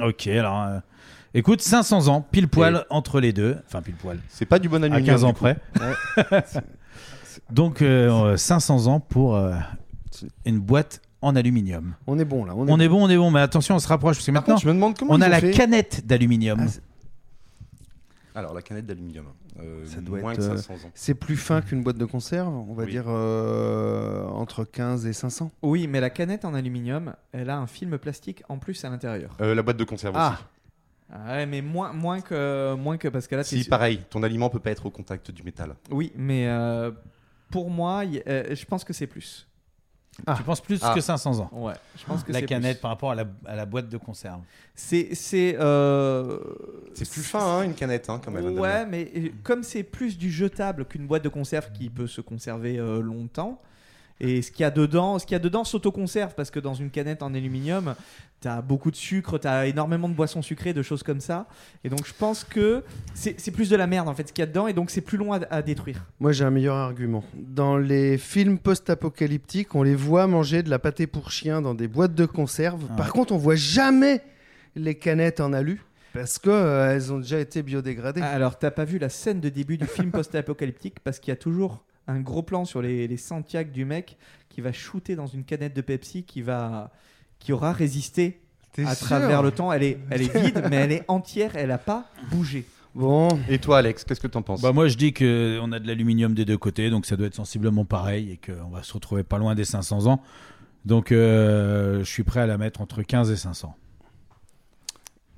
Ok, 0.00 0.26
alors. 0.28 0.62
euh, 0.62 0.78
écoute, 1.34 1.60
500 1.60 2.08
ans, 2.08 2.20
pile 2.22 2.48
poil 2.48 2.86
entre 2.90 3.20
les 3.20 3.32
deux. 3.34 3.58
Enfin, 3.66 3.82
pile 3.82 3.94
poil. 3.96 4.18
C'est 4.28 4.46
pas 4.46 4.58
du 4.58 4.68
bon 4.70 4.82
À 4.82 4.86
aluminium. 4.86 5.06
15 5.14 5.24
ans 5.24 5.28
du 5.28 5.34
coup. 5.34 5.40
près. 5.44 5.56
Donc, 7.50 7.82
euh, 7.82 8.36
500 8.36 8.86
ans 8.86 9.00
pour 9.00 9.36
euh, 9.36 9.54
une 10.44 10.60
boîte 10.60 11.00
en 11.20 11.34
aluminium. 11.36 11.94
On 12.06 12.18
est 12.18 12.24
bon 12.24 12.44
là. 12.44 12.52
On 12.56 12.66
est 12.66 12.70
On 12.72 12.78
est 12.80 12.88
bon, 12.88 13.04
on 13.04 13.08
est 13.10 13.16
bon, 13.16 13.30
mais 13.30 13.40
attention, 13.40 13.74
on 13.74 13.78
se 13.78 13.88
rapproche 13.88 14.16
parce 14.16 14.26
que 14.26 14.30
Par 14.32 14.42
maintenant, 14.42 14.54
contre, 14.54 14.62
je 14.64 14.68
me 14.68 14.74
demande 14.74 14.98
comment 14.98 15.14
on 15.14 15.18
ils 15.18 15.22
a 15.24 15.26
ont 15.26 15.30
la 15.30 15.40
fait. 15.40 15.50
canette 15.50 16.06
d'aluminium. 16.06 16.60
Ah, 16.62 16.68
c'est- 16.68 16.80
Alors 18.36 18.52
la 18.52 18.62
canette 18.62 18.86
d'aluminium. 18.86 19.26
Euh, 19.60 19.84
Ça 19.86 20.00
doit 20.00 20.18
moins 20.20 20.32
être, 20.32 20.40
de 20.40 20.44
euh, 20.54 20.56
500 20.56 20.74
ans. 20.88 20.90
C'est 20.94 21.14
plus 21.14 21.36
fin 21.36 21.60
qu'une 21.60 21.82
boîte 21.84 21.98
de 21.98 22.04
conserve, 22.04 22.48
on 22.52 22.74
va 22.74 22.82
Oui. 22.84 22.90
dire 22.90 23.04
euh, 23.06 24.24
entre 24.26 24.64
15 24.64 25.06
et 25.06 25.12
500. 25.12 25.52
Oui, 25.62 25.86
mais 25.86 26.00
la 26.00 26.10
canette 26.10 26.44
en 26.44 26.52
aluminium, 26.54 27.14
elle 27.32 27.48
a 27.50 27.58
un 27.58 27.66
film 27.68 27.96
plastique 27.98 28.42
en 28.48 28.58
plus 28.58 28.84
à 28.84 28.90
l'intérieur. 28.90 29.36
Euh, 29.40 29.54
la 29.54 29.62
boîte 29.62 29.76
de 29.76 29.84
conserve 29.84 30.14
Ah. 30.18 30.32
aussi. 30.34 30.44
Ah 31.12 31.32
ouais, 31.34 31.46
mais 31.46 31.62
moins, 31.62 31.92
moins, 31.92 32.20
que, 32.20 32.74
moins 32.74 32.96
que 32.96 33.06
parce 33.08 33.28
que 33.28 33.36
là, 33.36 33.44
Si, 33.44 33.62
pareil, 33.68 34.00
ton 34.10 34.22
aliment 34.24 34.48
peut 34.50 34.58
pas 34.58 34.70
être 34.72 34.86
au 34.86 34.90
contact 34.90 35.30
du 35.30 35.42
métal. 35.44 35.76
Oui, 35.90 36.10
mais 36.16 36.48
euh, 36.48 36.90
pour 37.50 37.70
moi, 37.70 38.04
y- 38.04 38.22
euh, 38.26 38.52
je 38.54 38.64
pense 38.64 38.82
que 38.84 38.92
c'est 38.92 39.06
plus. 39.06 39.46
Ah. 40.26 40.34
Tu 40.36 40.42
penses 40.44 40.60
plus 40.60 40.80
Ah. 40.82 40.92
que 40.94 41.00
500 41.00 41.40
ans 41.40 41.50
Ouais, 41.52 41.72
je 41.98 42.04
pense 42.04 42.22
que 42.22 42.32
La 42.32 42.42
canette 42.42 42.76
plus. 42.78 42.82
par 42.82 42.90
rapport 42.92 43.10
à 43.10 43.14
la, 43.14 43.24
à 43.46 43.56
la 43.56 43.66
boîte 43.66 43.88
de 43.88 43.96
conserve. 43.96 44.40
C'est, 44.74 45.14
c'est, 45.14 45.56
euh, 45.58 46.38
C'est 46.94 47.10
plus 47.10 47.22
fin, 47.22 47.40
hein, 47.40 47.62
une 47.62 47.74
canette, 47.74 48.08
hein, 48.08 48.20
quand 48.24 48.30
même. 48.30 48.58
Ouais, 48.58 48.86
mais 48.86 49.10
euh, 49.16 49.28
comme 49.42 49.62
c'est 49.62 49.82
plus 49.82 50.16
du 50.18 50.30
jetable 50.30 50.84
qu'une 50.84 51.06
boîte 51.06 51.24
de 51.24 51.28
conserve 51.28 51.70
qui 51.72 51.90
peut 51.90 52.06
se 52.06 52.20
conserver 52.20 52.78
euh, 52.78 53.00
longtemps, 53.00 53.60
et 54.20 54.42
ce 54.42 54.50
qu'il 54.50 54.62
y 54.62 54.64
a 54.64 54.70
dedans, 54.70 55.18
ce 55.18 55.26
qu'il 55.26 55.34
y 55.34 55.36
a 55.36 55.40
dedans 55.40 55.64
s'auto-conserve 55.64 56.34
parce 56.34 56.50
que 56.50 56.60
dans 56.60 56.74
une 56.74 56.90
canette 56.90 57.22
en 57.22 57.34
aluminium, 57.34 57.94
t'as 58.40 58.62
beaucoup 58.62 58.90
de 58.90 58.96
sucre, 58.96 59.38
t'as 59.38 59.66
énormément 59.66 60.08
de 60.08 60.14
boissons 60.14 60.42
sucrées, 60.42 60.72
de 60.72 60.82
choses 60.82 61.02
comme 61.02 61.20
ça, 61.20 61.46
et 61.82 61.88
donc 61.88 62.06
je 62.06 62.12
pense 62.12 62.44
que 62.44 62.84
c'est, 63.14 63.50
plus 63.50 63.70
de 63.70 63.76
la 63.76 63.86
merde 63.86 64.08
en 64.08 64.14
fait 64.14 64.28
ce 64.28 64.32
qu'il 64.32 64.42
y 64.42 64.44
a 64.44 64.46
dedans, 64.46 64.66
et 64.66 64.72
donc 64.72 64.90
c'est 64.90 65.00
plus 65.00 65.18
long 65.18 65.32
à, 65.32 65.40
à 65.50 65.62
détruire. 65.62 66.04
Moi 66.20 66.32
j'ai 66.32 66.44
un 66.44 66.50
meilleur 66.50 66.76
argument. 66.76 67.24
Dans 67.34 67.76
les 67.76 68.18
films 68.18 68.58
post-apocalyptiques, 68.58 69.74
on 69.74 69.82
les 69.82 69.94
voit 69.94 70.26
manger 70.26 70.62
de 70.62 70.70
la 70.70 70.78
pâté 70.78 71.06
pour 71.06 71.30
chien 71.30 71.60
dans 71.62 71.74
des 71.74 71.88
boîtes 71.88 72.14
de 72.14 72.26
conserve. 72.26 72.84
Ah 72.90 72.96
Par 72.96 73.12
contre, 73.12 73.32
on 73.32 73.38
voit 73.38 73.56
jamais 73.56 74.20
les 74.76 74.94
canettes 74.94 75.40
en 75.40 75.52
alu 75.52 75.82
parce 76.12 76.38
que 76.38 76.50
euh, 76.50 76.94
elles 76.94 77.12
ont 77.12 77.18
déjà 77.18 77.40
été 77.40 77.62
biodégradées. 77.62 78.20
Alors 78.20 78.58
t'as 78.58 78.70
pas 78.70 78.84
vu 78.84 78.98
la 78.98 79.08
scène 79.08 79.40
de 79.40 79.48
début 79.48 79.76
du 79.76 79.86
film 79.86 80.10
post-apocalyptique 80.12 81.00
parce 81.00 81.18
qu'il 81.18 81.30
y 81.30 81.32
a 81.32 81.36
toujours 81.36 81.84
un 82.06 82.20
gros 82.20 82.42
plan 82.42 82.64
sur 82.64 82.82
les, 82.82 83.08
les 83.08 83.16
Santiago 83.16 83.70
du 83.72 83.84
mec 83.84 84.16
qui 84.48 84.60
va 84.60 84.72
shooter 84.72 85.16
dans 85.16 85.26
une 85.26 85.44
canette 85.44 85.74
de 85.74 85.80
Pepsi 85.80 86.24
qui 86.24 86.42
va 86.42 86.90
qui 87.38 87.52
aura 87.52 87.72
résisté 87.72 88.40
à 88.78 88.94
sûr 88.94 89.06
travers 89.06 89.42
le 89.42 89.50
temps. 89.50 89.72
Elle 89.72 89.82
est, 89.82 89.98
elle 90.10 90.22
est 90.22 90.36
vide, 90.38 90.64
mais 90.70 90.76
elle 90.76 90.92
est 90.92 91.04
entière. 91.08 91.56
Elle 91.56 91.70
a 91.70 91.78
pas 91.78 92.06
bougé. 92.30 92.64
Bon, 92.94 93.28
Et 93.48 93.58
toi, 93.58 93.78
Alex, 93.78 94.04
qu'est-ce 94.04 94.20
que 94.20 94.28
t'en 94.28 94.42
penses? 94.42 94.62
Bah 94.62 94.72
moi 94.72 94.86
je 94.86 94.96
dis 94.96 95.12
que 95.12 95.58
on 95.60 95.72
a 95.72 95.80
de 95.80 95.86
l'aluminium 95.88 96.32
des 96.32 96.44
deux 96.44 96.56
côtés, 96.58 96.90
donc 96.90 97.06
ça 97.06 97.16
doit 97.16 97.26
être 97.26 97.34
sensiblement 97.34 97.84
pareil 97.84 98.30
et 98.30 98.36
qu'on 98.36 98.68
va 98.70 98.84
se 98.84 98.92
retrouver 98.92 99.24
pas 99.24 99.38
loin 99.38 99.56
des 99.56 99.64
500 99.64 100.06
ans. 100.06 100.22
Donc 100.84 101.10
euh, 101.10 101.98
je 102.00 102.04
suis 102.10 102.22
prêt 102.22 102.40
à 102.40 102.46
la 102.46 102.56
mettre 102.56 102.80
entre 102.80 103.02
15 103.02 103.32
et 103.32 103.36
500. 103.36 103.74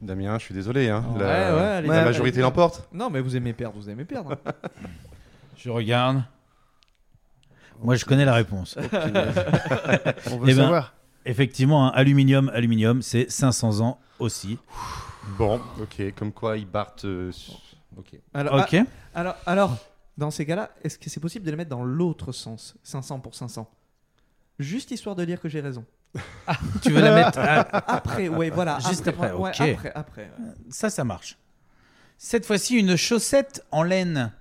Damien, 0.02 0.38
je 0.38 0.44
suis 0.44 0.54
désolé. 0.54 0.90
Hein, 0.90 1.02
Ouais, 1.14 1.20
la, 1.20 1.26
ouais, 1.26 1.60
allez, 1.62 1.88
la 1.88 1.94
Ouais, 2.00 2.04
majorité 2.04 2.40
l'emporte. 2.42 2.86
Non, 2.92 3.08
mais 3.08 3.20
vous 3.20 3.34
aimez 3.36 3.54
perdre, 3.54 3.78
vous 3.78 3.88
aimez 3.88 4.04
perdre. 4.04 4.36
Je 5.56 5.70
regarde. 5.70 6.22
Moi, 7.82 7.96
je 7.96 8.04
connais 8.04 8.24
la 8.24 8.34
réponse. 8.34 8.76
On 10.30 10.38
veut 10.38 10.48
Eh 10.50 10.54
ben, 10.54 10.56
savoir. 10.56 10.94
Effectivement, 11.24 11.86
un 11.88 11.90
aluminium, 11.90 12.48
aluminium, 12.54 13.02
c'est 13.02 13.30
500 13.30 13.80
ans 13.80 13.98
aussi. 14.18 14.58
Bon, 15.38 15.60
ok, 15.80 16.14
comme 16.14 16.32
quoi 16.32 16.56
ils 16.56 16.66
partent. 16.66 17.04
euh, 17.04 17.32
sur- 17.32 17.60
ok. 17.96 18.18
Alors, 18.32 18.54
Ok. 18.60 18.74
ah, 18.74 18.84
alors, 19.18 19.34
alors, 19.44 19.76
dans 20.16 20.30
ces 20.30 20.46
cas-là, 20.46 20.70
est-ce 20.84 20.98
que 20.98 21.10
c'est 21.10 21.20
possible 21.20 21.44
de 21.44 21.50
les 21.50 21.56
mettre 21.56 21.70
dans 21.70 21.84
l'autre 21.84 22.30
sens 22.32 22.76
500 22.84 23.18
pour 23.20 23.34
500 23.34 23.68
Juste 24.58 24.90
histoire 24.92 25.16
de 25.16 25.24
dire 25.24 25.40
que 25.40 25.48
j'ai 25.48 25.60
raison. 25.60 25.84
Tu 26.80 26.90
veux 26.92 27.00
la 27.02 27.14
mettre 27.14 27.38
à- 27.40 27.92
Après, 27.96 28.28
ouais, 28.28 28.48
voilà. 28.50 28.78
Juste 28.88 29.06
après, 29.08 29.32
ouais, 29.32 29.50
ok. 29.50 29.60
après, 29.60 29.92
après. 29.94 30.22
ouais. 30.38 30.54
Ça, 30.70 30.88
ça 30.90 31.04
marche. 31.04 31.36
Cette 32.18 32.46
fois-ci, 32.46 32.78
une 32.78 32.96
chaussette 32.96 33.62
en 33.72 33.82
laine. 33.82 34.32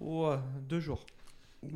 Ouais, 0.00 0.36
deux 0.68 0.80
jours. 0.80 1.04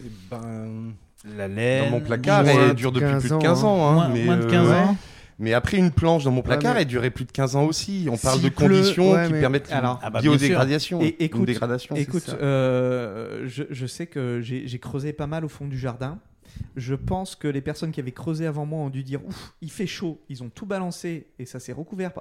Eh 0.00 0.10
ben, 0.30 0.92
La 1.36 1.48
laine. 1.48 1.84
dans 1.86 1.90
mon 1.90 2.00
placard, 2.00 2.44
moins 2.44 2.52
elle 2.62 2.68
de 2.68 2.74
dure 2.74 2.92
depuis 2.92 3.06
15 3.08 3.20
plus 3.22 3.30
de 3.30 3.34
ans, 3.34 3.38
15 3.40 3.64
ans. 3.64 3.88
hein, 3.88 3.94
Moins, 3.94 4.08
mais, 4.10 4.24
moins 4.24 4.36
de 4.36 4.44
euh, 4.44 4.50
15 4.50 4.68
ouais. 4.68 4.74
ans. 4.76 4.96
Mais 5.40 5.54
après, 5.54 5.76
une 5.76 5.90
planche 5.90 6.24
dans 6.24 6.30
mon 6.30 6.42
placard, 6.42 6.74
mais- 6.74 6.82
elle 6.82 6.86
durait 6.86 7.10
plus 7.10 7.24
de 7.24 7.32
15 7.32 7.56
ans 7.56 7.64
aussi. 7.64 8.06
On 8.10 8.16
parle 8.16 8.40
de 8.40 8.48
conditions 8.48 9.10
pleut, 9.10 9.18
ouais, 9.20 9.26
qui 9.26 9.32
mais- 9.32 9.40
permettent 9.40 9.72
Alors, 9.72 9.98
Ah 10.02 10.10
bah, 10.10 10.20
biodégradation. 10.20 11.00
Et 11.02 11.16
écoute, 11.20 11.40
une 11.40 11.46
dégradation. 11.46 11.96
Écoute, 11.96 12.22
ça. 12.22 12.36
euh, 12.36 13.42
je, 13.46 13.64
je 13.70 13.86
sais 13.86 14.06
que 14.06 14.40
j'ai 14.40 14.78
creusé 14.78 15.12
pas 15.12 15.26
mal 15.26 15.44
au 15.44 15.48
fond 15.48 15.66
du 15.66 15.78
jardin. 15.78 16.18
Je 16.76 16.94
pense 16.94 17.34
que 17.36 17.46
les 17.48 17.60
personnes 17.60 17.90
qui 17.92 18.00
avaient 18.00 18.10
creusé 18.12 18.46
avant 18.46 18.66
moi 18.66 18.80
ont 18.80 18.88
dû 18.90 19.02
dire 19.04 19.24
Ouf, 19.26 19.54
il 19.60 19.70
fait 19.70 19.86
chaud. 19.86 20.20
Ils 20.28 20.42
ont 20.44 20.48
tout 20.48 20.66
balancé 20.66 21.26
et 21.40 21.44
ça 21.46 21.58
s'est 21.60 21.72
recouvert. 21.72 22.12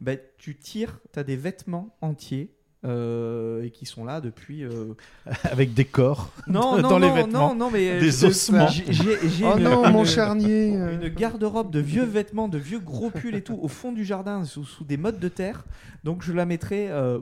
Ben, 0.00 0.18
tu 0.38 0.56
tires, 0.56 0.98
tu 1.12 1.18
as 1.18 1.24
des 1.24 1.36
vêtements 1.36 1.94
entiers 2.02 2.50
euh, 2.86 3.62
et 3.64 3.70
qui 3.70 3.84
sont 3.86 4.04
là 4.04 4.20
depuis. 4.20 4.64
euh, 4.64 4.94
Avec 5.44 5.74
des 5.74 5.84
corps. 5.84 6.30
Non, 6.46 6.76
non, 6.80 6.88
Dans 6.88 6.98
les 6.98 7.08
non, 7.08 7.14
vêtements. 7.14 7.48
non, 7.50 7.54
non, 7.54 7.70
mais 7.70 7.90
euh, 7.90 8.00
Des 8.00 8.24
ossements. 8.24 8.68
j'ai- 8.68 8.92
j'ai- 8.92 9.28
j'ai 9.28 9.44
Oh 9.44 9.56
une- 9.58 9.64
non, 9.64 9.90
mon 9.90 10.00
une- 10.00 10.06
charnier. 10.06 10.68
une 10.68 11.08
garde-robe 11.08 11.70
de 11.70 11.80
vieux 11.80 12.04
vêtements, 12.04 12.48
de 12.48 12.58
vieux 12.58 12.78
gros 12.80 13.10
pulls 13.10 13.34
et 13.34 13.42
tout 13.42 13.58
au 13.60 13.68
fond 13.68 13.92
du 13.92 14.04
jardin 14.04 14.44
sous, 14.44 14.64
sous 14.64 14.84
des 14.84 14.96
mottes 14.96 15.18
de 15.20 15.28
terre. 15.28 15.64
Donc 16.04 16.22
je 16.22 16.32
la 16.32 16.46
mettrai 16.46 16.88
euh, 16.90 17.18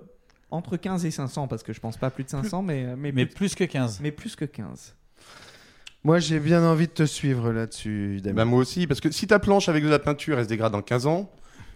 entre 0.50 0.76
15 0.76 1.04
et 1.06 1.10
500 1.10 1.48
parce 1.48 1.62
que 1.62 1.72
je 1.72 1.80
pense 1.80 1.96
pas 1.96 2.10
plus 2.10 2.24
de 2.24 2.28
500 2.30 2.62
mais 2.62 2.94
mais, 2.96 3.12
Mais 3.12 3.26
plus, 3.26 3.34
plus 3.34 3.54
que 3.54 3.64
15. 3.64 4.00
mais 4.02 4.10
plus 4.12 4.36
que 4.36 4.44
15. 4.44 4.94
Moi, 6.06 6.18
j'ai 6.18 6.38
bien 6.38 6.62
envie 6.62 6.86
de 6.86 6.92
te 6.92 7.06
suivre 7.06 7.50
là-dessus, 7.50 8.20
Damien. 8.22 8.36
Bah, 8.36 8.44
moi 8.44 8.58
aussi, 8.58 8.86
parce 8.86 9.00
que 9.00 9.10
si 9.10 9.26
ta 9.26 9.38
planche 9.38 9.70
avec 9.70 9.82
de 9.82 9.88
la 9.88 9.98
peinture, 9.98 10.38
elle 10.38 10.44
se 10.44 10.50
dégrade 10.50 10.74
en 10.74 10.82
15 10.82 11.06
ans, 11.06 11.30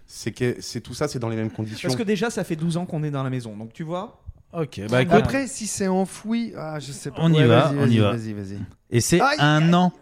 c'est 0.08 0.32
que 0.32 0.56
c'est 0.60 0.80
tout 0.80 0.94
ça, 0.94 1.06
c'est 1.06 1.18
dans 1.18 1.28
les 1.28 1.36
mêmes 1.36 1.50
conditions. 1.50 1.86
Parce 1.86 1.96
que 1.96 2.02
déjà 2.02 2.30
ça 2.30 2.42
fait 2.42 2.56
12 2.56 2.78
ans 2.78 2.86
qu'on 2.86 3.04
est 3.04 3.10
dans 3.10 3.22
la 3.22 3.30
maison. 3.30 3.56
Donc 3.56 3.72
tu 3.72 3.84
vois 3.84 4.22
Ok, 4.54 4.80
bah 4.88 5.02
écoute. 5.02 5.14
Après, 5.14 5.46
si 5.46 5.66
c'est 5.66 5.88
enfoui, 5.88 6.54
ah, 6.56 6.80
je 6.80 6.90
sais 6.90 7.10
pas. 7.10 7.18
On 7.20 7.30
y 7.32 7.36
Ouais, 7.36 7.46
va, 7.46 7.68
vas-y, 7.68 7.78
on 7.78 7.86
y 7.86 7.98
va. 7.98 8.12
Vas-y, 8.12 8.32
vas-y. 8.32 8.58
Et 8.90 9.02
c'est 9.02 9.20
Aïe, 9.20 9.36
un 9.38 9.72
an. 9.74 9.92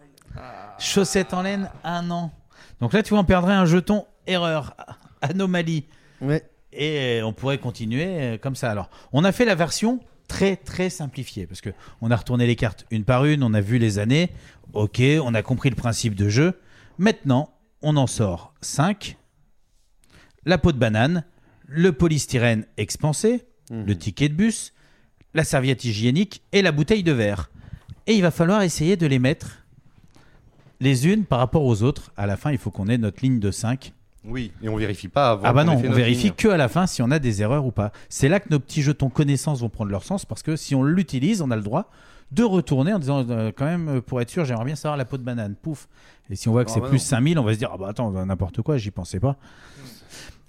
Chaussette 0.79 1.33
en 1.33 1.41
laine, 1.41 1.69
un 1.83 2.09
an. 2.11 2.31
Donc 2.79 2.93
là, 2.93 3.03
tu 3.03 3.09
vois, 3.09 3.19
on 3.19 3.25
perdrait 3.25 3.53
un 3.53 3.65
jeton 3.65 4.05
erreur, 4.25 4.75
anomalie. 5.21 5.85
Ouais. 6.21 6.43
Et 6.71 7.21
on 7.23 7.33
pourrait 7.33 7.57
continuer 7.57 8.05
euh, 8.07 8.37
comme 8.37 8.55
ça. 8.55 8.71
Alors, 8.71 8.89
on 9.11 9.25
a 9.25 9.31
fait 9.33 9.43
la 9.43 9.55
version 9.55 9.99
très 10.29 10.55
très 10.55 10.89
simplifiée 10.89 11.47
parce 11.47 11.61
que 11.61 11.69
on 12.01 12.11
a 12.11 12.15
retourné 12.15 12.45
les 12.47 12.55
cartes 12.55 12.85
une 12.91 13.03
par 13.03 13.25
une, 13.25 13.43
on 13.43 13.53
a 13.53 13.61
vu 13.61 13.79
les 13.79 13.99
années. 13.99 14.29
Ok, 14.73 15.01
on 15.23 15.33
a 15.33 15.41
compris 15.41 15.69
le 15.69 15.75
principe 15.75 16.15
de 16.15 16.29
jeu. 16.29 16.59
Maintenant, 16.97 17.49
on 17.81 17.97
en 17.97 18.07
sort 18.07 18.53
5. 18.61 19.17
La 20.47 20.57
peau 20.57 20.71
de 20.71 20.77
banane, 20.77 21.25
le 21.67 21.91
polystyrène 21.91 22.65
expansé, 22.77 23.45
le 23.69 23.97
ticket 23.97 24.29
de 24.29 24.33
bus, 24.33 24.71
la 25.33 25.43
serviette 25.43 25.83
hygiénique 25.83 26.41
et 26.53 26.61
la 26.61 26.71
bouteille 26.71 27.03
de 27.03 27.11
verre. 27.11 27.51
Et 28.07 28.13
il 28.13 28.21
va 28.21 28.31
falloir 28.31 28.61
essayer 28.61 28.95
de 28.95 29.05
les 29.07 29.19
mettre 29.19 29.65
les 30.79 31.05
unes 31.05 31.25
par 31.25 31.39
rapport 31.39 31.65
aux 31.65 31.83
autres. 31.83 32.13
À 32.15 32.27
la 32.27 32.37
fin, 32.37 32.53
il 32.53 32.57
faut 32.57 32.71
qu'on 32.71 32.87
ait 32.87 32.97
notre 32.97 33.21
ligne 33.21 33.41
de 33.41 33.51
5. 33.51 33.91
Oui, 34.23 34.53
et 34.63 34.69
on 34.69 34.77
vérifie 34.77 35.09
pas 35.09 35.31
avant. 35.31 35.41
Ah 35.43 35.51
bah 35.51 35.65
non, 35.65 35.73
on 35.73 35.91
vérifie 35.91 36.27
ligne. 36.27 36.33
que 36.37 36.47
à 36.47 36.55
la 36.55 36.69
fin 36.69 36.87
si 36.87 37.01
on 37.01 37.11
a 37.11 37.19
des 37.19 37.41
erreurs 37.41 37.65
ou 37.65 37.71
pas. 37.71 37.91
C'est 38.07 38.29
là 38.29 38.39
que 38.39 38.47
nos 38.49 38.59
petits 38.59 38.83
jetons 38.83 39.09
connaissances 39.09 39.59
vont 39.59 39.69
prendre 39.69 39.91
leur 39.91 40.05
sens 40.05 40.23
parce 40.23 40.43
que 40.43 40.55
si 40.55 40.75
on 40.75 40.83
l'utilise, 40.83 41.41
on 41.41 41.51
a 41.51 41.57
le 41.57 41.61
droit 41.61 41.91
de 42.31 42.43
retourner 42.43 42.93
en 42.93 42.99
disant 42.99 43.25
euh, 43.29 43.51
quand 43.55 43.65
même 43.65 43.87
euh, 43.89 44.01
pour 44.01 44.19
être 44.21 44.29
sûr, 44.29 44.43
j'aimerais 44.45 44.65
bien 44.65 44.75
savoir 44.75 44.97
la 44.97 45.05
peau 45.05 45.17
de 45.17 45.23
banane. 45.23 45.55
Pouf. 45.55 45.87
Et 46.29 46.35
si 46.35 46.49
on 46.49 46.51
voit 46.51 46.65
que 46.65 46.69
Ah 46.71 46.73
c'est 46.73 46.81
bah 46.81 46.89
plus 46.89 46.97
non. 46.97 47.03
5000, 47.03 47.39
on 47.39 47.43
va 47.43 47.53
se 47.53 47.57
dire 47.59 47.69
ah 47.73 47.77
bah 47.77 47.87
attends, 47.89 48.11
n'importe 48.25 48.61
quoi, 48.61 48.77
j'y 48.77 48.91
pensais 48.91 49.19
pas. 49.19 49.37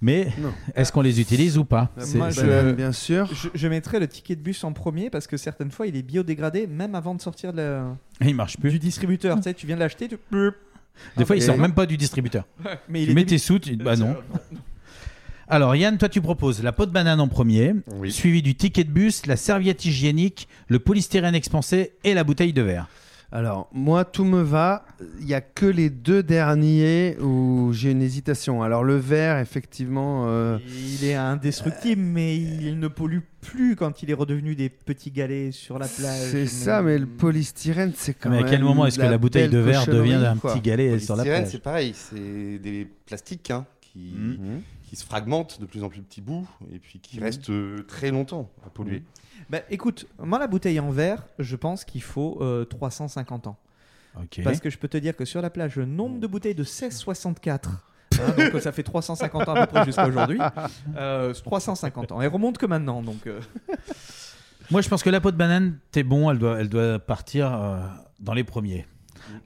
Mais 0.01 0.31
est-ce 0.75 0.91
qu'on 0.93 1.01
les 1.01 1.19
utilise 1.19 1.57
ou 1.57 1.65
pas 1.65 1.89
C'est- 1.97 2.17
moi, 2.17 2.29
je- 2.29 2.41
banane, 2.41 2.73
bien 2.73 2.91
sûr. 2.93 3.27
je, 3.33 3.49
je 3.53 3.67
mettrai 3.67 3.99
le 3.99 4.07
ticket 4.07 4.35
de 4.35 4.41
bus 4.41 4.63
en 4.63 4.71
premier 4.71 5.09
parce 5.09 5.27
que 5.27 5.35
certaines 5.35 5.71
fois 5.71 5.87
il 5.87 5.95
est 5.97 6.01
biodégradé 6.03 6.67
même 6.67 6.95
avant 6.95 7.15
de 7.15 7.21
sortir 7.21 7.51
de 7.51 7.57
la- 7.57 7.95
Il 8.21 8.35
marche 8.35 8.57
plus. 8.57 8.71
du 8.71 8.79
distributeur. 8.79 9.35
tu 9.37 9.43
sais, 9.43 9.53
tu 9.53 9.65
viens 9.67 9.75
de 9.75 9.81
l'acheter, 9.81 10.07
tu... 10.07 10.17
Des 11.17 11.23
fois, 11.25 11.35
il 11.37 11.41
Et- 11.41 11.45
sort 11.45 11.57
même 11.57 11.73
pas 11.73 11.85
du 11.85 11.95
distributeur. 11.97 12.45
mais 12.89 13.01
il 13.01 13.05
Tu 13.07 13.11
est 13.11 13.15
mets 13.15 13.25
tes 13.25 13.37
sous, 13.37 13.59
tu... 13.59 13.75
bah 13.77 13.95
non. 13.95 14.15
Alors 15.51 15.75
Yann, 15.75 15.97
toi 15.97 16.09
tu 16.09 16.21
proposes 16.21 16.61
la 16.61 16.71
peau 16.71 16.85
de 16.85 16.91
banane 16.91 17.19
en 17.19 17.27
premier, 17.27 17.73
Oui. 17.99 18.11
suivi 18.11 18.41
du 18.43 18.55
ticket 18.55 18.83
de 18.83 18.91
bus, 18.91 19.25
la 19.25 19.35
serviette 19.35 19.83
hygiénique, 19.83 20.47
le 20.67 20.79
polystyrène 20.79 21.33
expansé 21.35 21.93
et 22.03 22.13
la 22.13 22.23
bouteille 22.23 22.53
de 22.53 22.61
verre. 22.61 22.87
Alors, 23.31 23.69
moi, 23.71 24.05
tout 24.05 24.25
me 24.25 24.41
va. 24.41 24.85
Il 25.21 25.27
y 25.27 25.35
a 25.35 25.41
que 25.41 25.67
les 25.67 25.91
deux 25.91 26.23
derniers 26.23 27.15
où 27.21 27.69
j'ai 27.73 27.91
une 27.91 28.01
hésitation. 28.01 28.63
Alors, 28.63 28.83
le 28.83 28.95
vert, 28.95 29.37
effectivement. 29.37 30.25
euh, 30.27 30.57
Il 30.99 31.05
est 31.05 31.13
indestructible, 31.13 32.01
mais 32.01 32.35
il 32.37 32.79
ne 32.79 32.87
pollue 32.87 33.19
plus 33.41 33.75
quand 33.75 34.01
il 34.01 34.09
est 34.09 34.15
redevenu 34.15 34.55
des 34.55 34.69
petits 34.69 35.11
galets 35.11 35.51
sur 35.53 35.77
la 35.77 35.87
plage. 35.87 36.29
C'est 36.31 36.47
ça, 36.47 36.81
mais 36.81 36.97
le 36.97 37.05
polystyrène, 37.05 37.91
c'est 37.95 38.15
quand 38.15 38.31
Mais 38.31 38.37
à 38.37 38.41
même. 38.41 38.49
quel 38.49 38.63
moment 38.63 38.87
est-ce 38.87 38.97
que 38.97 39.03
la 39.03 39.19
bouteille 39.19 39.47
de 39.49 39.59
verre 39.59 39.85
devient 39.85 40.13
un 40.15 40.35
quoi. 40.35 40.53
petit 40.53 40.61
galet 40.61 40.97
sur 40.97 41.15
la 41.15 41.21
Polystyrène, 41.23 41.41
plage 41.43 41.51
c'est 41.51 41.61
pareil, 41.63 41.93
c'est 41.95 42.57
des 42.57 42.87
plastiques 43.05 43.51
hein, 43.51 43.63
qui, 43.79 44.11
Mhm. 44.17 44.61
Qui 44.89 44.95
se 44.95 45.05
fragmentent 45.05 45.61
de 45.61 45.67
plus 45.67 45.83
en 45.83 45.89
plus 45.89 46.01
petits 46.01 46.19
bouts 46.21 46.47
et 46.73 46.79
puis 46.79 46.99
qui 46.99 47.17
Mhm. 47.17 47.23
restent 47.23 47.49
euh, 47.51 47.83
très 47.87 48.09
longtemps 48.09 48.49
à 48.65 48.71
polluer. 48.71 49.03
Bah, 49.51 49.59
écoute, 49.69 50.07
moi 50.17 50.39
la 50.39 50.47
bouteille 50.47 50.79
en 50.79 50.89
verre, 50.89 51.27
je 51.37 51.55
pense 51.55 51.85
qu'il 51.85 52.01
faut 52.01 52.39
euh, 52.41 52.65
350 52.65 53.45
ans. 53.45 53.57
Ok. 54.19 54.41
Parce 54.43 54.59
que 54.59 54.71
je 54.71 54.79
peux 54.79 54.87
te 54.87 54.97
dire 54.97 55.15
que 55.15 55.25
sur 55.25 55.43
la 55.43 55.51
plage, 55.51 55.75
le 55.75 55.85
nombre 55.85 56.19
de 56.19 56.25
bouteilles 56.25 56.55
de 56.55 56.63
1664, 56.63 57.69
hein, 58.13 58.17
donc 58.35 58.55
euh, 58.55 58.59
ça 58.59 58.71
fait 58.71 58.81
350 58.81 59.47
ans 59.47 59.53
à 59.53 59.67
peu 59.67 59.71
près 59.71 59.85
jusqu'à 59.85 60.07
aujourd'hui, 60.07 60.39
euh, 60.97 61.33
350 61.35 62.11
ans. 62.11 62.21
Elle 62.21 62.29
remonte 62.29 62.57
que 62.57 62.65
maintenant, 62.65 63.03
donc 63.03 63.27
euh, 63.27 63.39
Moi, 64.71 64.81
je 64.81 64.89
pense 64.89 65.03
que 65.03 65.09
la 65.11 65.21
peau 65.21 65.29
de 65.31 65.37
banane, 65.37 65.77
t'es 65.91 66.01
bon, 66.03 66.31
elle 66.31 66.39
doit, 66.39 66.59
elle 66.59 66.69
doit 66.69 66.97
partir 66.97 67.53
euh, 67.53 67.79
dans 68.19 68.33
les 68.33 68.43
premiers. 68.43 68.87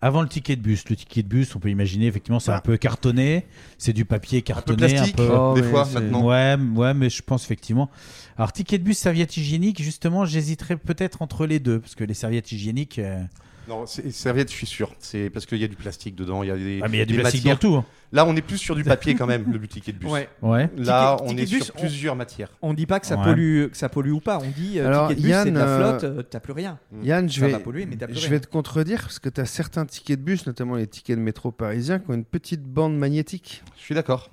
Avant 0.01 0.21
le 0.21 0.27
ticket 0.27 0.55
de 0.55 0.61
bus, 0.61 0.83
le 0.89 0.95
ticket 0.95 1.23
de 1.23 1.27
bus, 1.27 1.55
on 1.55 1.59
peut 1.59 1.69
imaginer 1.69 2.07
effectivement, 2.07 2.39
c'est 2.39 2.51
un 2.51 2.55
Ah. 2.55 2.61
peu 2.61 2.77
cartonné, 2.77 3.45
c'est 3.77 3.93
du 3.93 4.05
papier 4.05 4.39
Un 4.39 4.41
peu 4.41 4.45
cartonné, 4.45 4.77
plastique, 4.77 5.13
un 5.13 5.17
peu. 5.17 5.29
Oh, 5.37 5.53
des 5.55 5.63
fois 5.63 5.87
maintenant. 5.93 6.25
Ouais, 6.25 6.55
ouais, 6.75 6.93
mais 6.93 7.09
je 7.09 7.21
pense 7.21 7.43
effectivement. 7.45 7.89
Alors, 8.37 8.51
ticket 8.51 8.77
de 8.77 8.83
bus, 8.83 8.97
serviette 8.97 9.37
hygiénique, 9.37 9.81
justement, 9.81 10.25
j'hésiterais 10.25 10.77
peut-être 10.77 11.21
entre 11.21 11.45
les 11.45 11.59
deux, 11.59 11.79
parce 11.79 11.95
que 11.95 12.03
les 12.03 12.13
serviettes 12.13 12.51
hygiéniques. 12.51 12.99
euh, 12.99 13.21
Non, 13.67 13.85
c'est- 13.85 14.11
serviette, 14.11 14.49
je 14.51 14.55
suis 14.55 14.67
sûr. 14.67 14.93
C'est 14.99 15.29
parce 15.29 15.45
qu'il 15.45 15.57
y 15.59 15.63
a 15.63 15.67
du 15.67 15.75
plastique 15.75 16.15
dedans. 16.15 16.43
Il 16.43 16.47
y 16.47 16.51
a 16.51 16.55
des, 16.57 16.79
Ah, 16.83 16.87
mais 16.89 16.97
il 16.97 16.99
y 16.99 17.03
a 17.03 17.05
du 17.05 17.15
plastique 17.15 17.45
matières. 17.45 17.55
dans 17.55 17.59
tout. 17.59 17.75
hein. 17.75 17.85
Là, 18.11 18.25
on 18.27 18.35
est 18.35 18.41
plus 18.43 18.57
sur 18.59 18.75
du 18.75 18.83
papier 18.83 19.15
quand 19.15 19.25
même, 19.25 19.51
le 19.51 19.67
ticket 19.67 19.91
de 19.91 19.97
bus. 19.97 20.09
ouais. 20.09 20.29
Ouais. 20.43 20.69
Là, 20.77 21.15
Ticket- 21.17 21.23
on 21.23 21.27
ticket 21.29 21.41
est 21.41 21.45
bus, 21.57 21.63
sur 21.63 21.75
on- 21.75 21.79
plusieurs 21.79 22.15
matières. 22.15 22.49
on 22.61 22.73
dit 22.75 22.85
pas 22.85 22.99
que 22.99 23.07
ça, 23.07 23.17
Ouais. 23.17 23.23
pollue, 23.23 23.67
que 23.71 23.77
ça 23.77 23.89
pollue 23.89 24.11
ou 24.11 24.19
pas, 24.19 24.37
on 24.39 24.49
dit 24.49 24.79
euh, 24.79 24.87
Alors, 24.87 25.07
ticket 25.07 25.21
de 25.21 25.25
bus, 25.27 25.35
c'est 25.43 25.49
de 25.51 25.55
la 25.55 25.61
Yann, 25.61 25.69
euh, 25.69 25.97
flotte, 25.99 26.03
euh, 26.03 26.21
t'as 26.23 26.39
plus 26.39 26.53
rien. 26.53 26.77
Yann, 27.01 27.27
je 27.29 27.39
Ça 27.39 27.45
vais, 27.47 27.51
va 27.53 27.59
polluer, 27.59 27.85
mais 27.87 27.95
t'as 27.95 28.05
plus 28.05 28.15
je 28.15 28.21
rien. 28.21 28.29
vais 28.29 28.39
te 28.41 28.47
contredire 28.47 29.01
parce 29.01 29.17
que 29.19 29.29
tu 29.29 29.41
as 29.41 29.45
certains 29.45 29.85
tickets 29.85 30.19
de 30.19 30.23
bus, 30.25 30.45
notamment 30.45 30.75
les 30.75 30.85
tickets 30.85 31.17
de 31.17 31.23
métro 31.23 31.51
parisiens, 31.51 31.97
qui 31.99 32.11
ont 32.11 32.13
une 32.13 32.25
petite 32.25 32.61
bande 32.63 32.95
magnétique. 32.97 33.63
Je 33.77 33.81
suis 33.81 33.95
d'accord. 33.95 34.29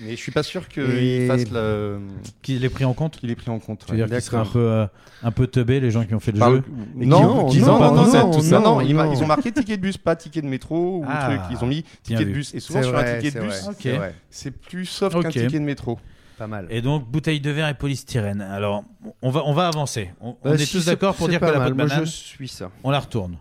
Mais 0.00 0.10
je 0.12 0.16
suis 0.16 0.30
pas 0.30 0.44
sûr 0.44 0.68
qu'il 0.68 1.26
fasse 1.26 1.50
le... 1.50 1.98
Qu'il 2.42 2.64
est 2.64 2.68
pris 2.68 2.84
en 2.84 2.94
compte 2.94 3.18
qu'il 3.18 3.30
ait 3.30 3.34
pris 3.34 3.50
en 3.50 3.58
compte. 3.58 3.84
Tu 3.84 3.90
veux 3.92 3.96
dire 3.98 4.06
qu'ils 4.06 4.22
seraient 4.22 4.36
un 4.36 4.44
peu, 4.44 4.58
euh, 4.60 4.86
un 5.24 5.30
peu 5.32 5.46
teubés, 5.48 5.80
les 5.80 5.90
gens 5.90 6.04
qui 6.04 6.14
ont 6.14 6.20
fait 6.20 6.30
le 6.30 6.38
jeu 6.40 6.62
et 7.00 7.04
Non, 7.06 7.20
non, 7.20 7.28
ont 7.46 7.52
non, 7.52 7.90
non, 8.06 8.30
tout 8.30 8.40
ça. 8.42 8.60
non, 8.60 8.76
non, 8.76 8.80
ils, 8.80 8.94
ma- 8.94 9.06
Non. 9.06 9.12
ils 9.12 9.22
ont 9.22 9.26
marqué 9.26 9.50
ticket 9.50 9.76
de 9.76 9.82
bus, 9.82 9.98
pas 9.98 10.14
ticket 10.14 10.40
de 10.40 10.46
métro 10.46 10.98
ou 11.00 11.04
Ah, 11.08 11.26
truc. 11.28 11.40
Ils 11.50 11.64
ont 11.64 11.66
mis 11.66 11.82
ticket 12.04 12.24
de 12.24 12.30
bus. 12.32 12.54
Et 12.54 12.60
souvent 12.60 12.82
sur 12.82 12.92
vrai, 12.92 13.16
un 13.16 13.20
ticket 13.20 13.40
de 13.40 13.50
c'est 13.50 13.80
bus, 13.82 14.14
c'est 14.30 14.50
plus 14.52 14.86
soft 14.86 15.16
Ok. 15.16 15.22
qu'un 15.24 15.30
ticket 15.30 15.58
de 15.58 15.64
métro. 15.64 15.98
Pas 16.38 16.46
mal. 16.46 16.68
Et 16.70 16.80
donc, 16.80 17.10
bouteille 17.10 17.40
de 17.40 17.50
verre 17.50 17.66
et 17.68 17.74
polystyrène. 17.74 18.40
Alors, 18.40 18.84
on 19.22 19.30
va, 19.30 19.42
on 19.44 19.52
va 19.52 19.66
avancer. 19.66 20.12
On, 20.20 20.36
on 20.44 20.50
Bah, 20.50 20.54
est 20.54 20.58
si, 20.58 20.76
tous 20.76 20.84
d'accord 20.86 21.16
pour 21.16 21.28
dire 21.28 21.40
que 21.40 21.44
la 21.46 21.58
Moi, 21.58 21.70
banane, 21.72 22.06
je 22.06 22.10
suis 22.10 22.46
ça. 22.46 22.70
on 22.84 22.90
la 22.92 23.00
retourne. 23.00 23.38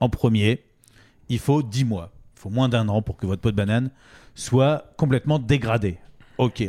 En 0.00 0.08
premier, 0.08 0.62
il 1.28 1.38
faut 1.38 1.62
10 1.62 1.84
mois. 1.84 2.10
Il 2.46 2.48
faut 2.48 2.54
moins 2.54 2.68
d'un 2.68 2.88
an 2.88 3.02
pour 3.02 3.16
que 3.16 3.26
votre 3.26 3.42
peau 3.42 3.50
de 3.50 3.56
banane 3.56 3.90
soit 4.36 4.92
complètement 4.96 5.40
dégradée. 5.40 5.98
Ok. 6.38 6.62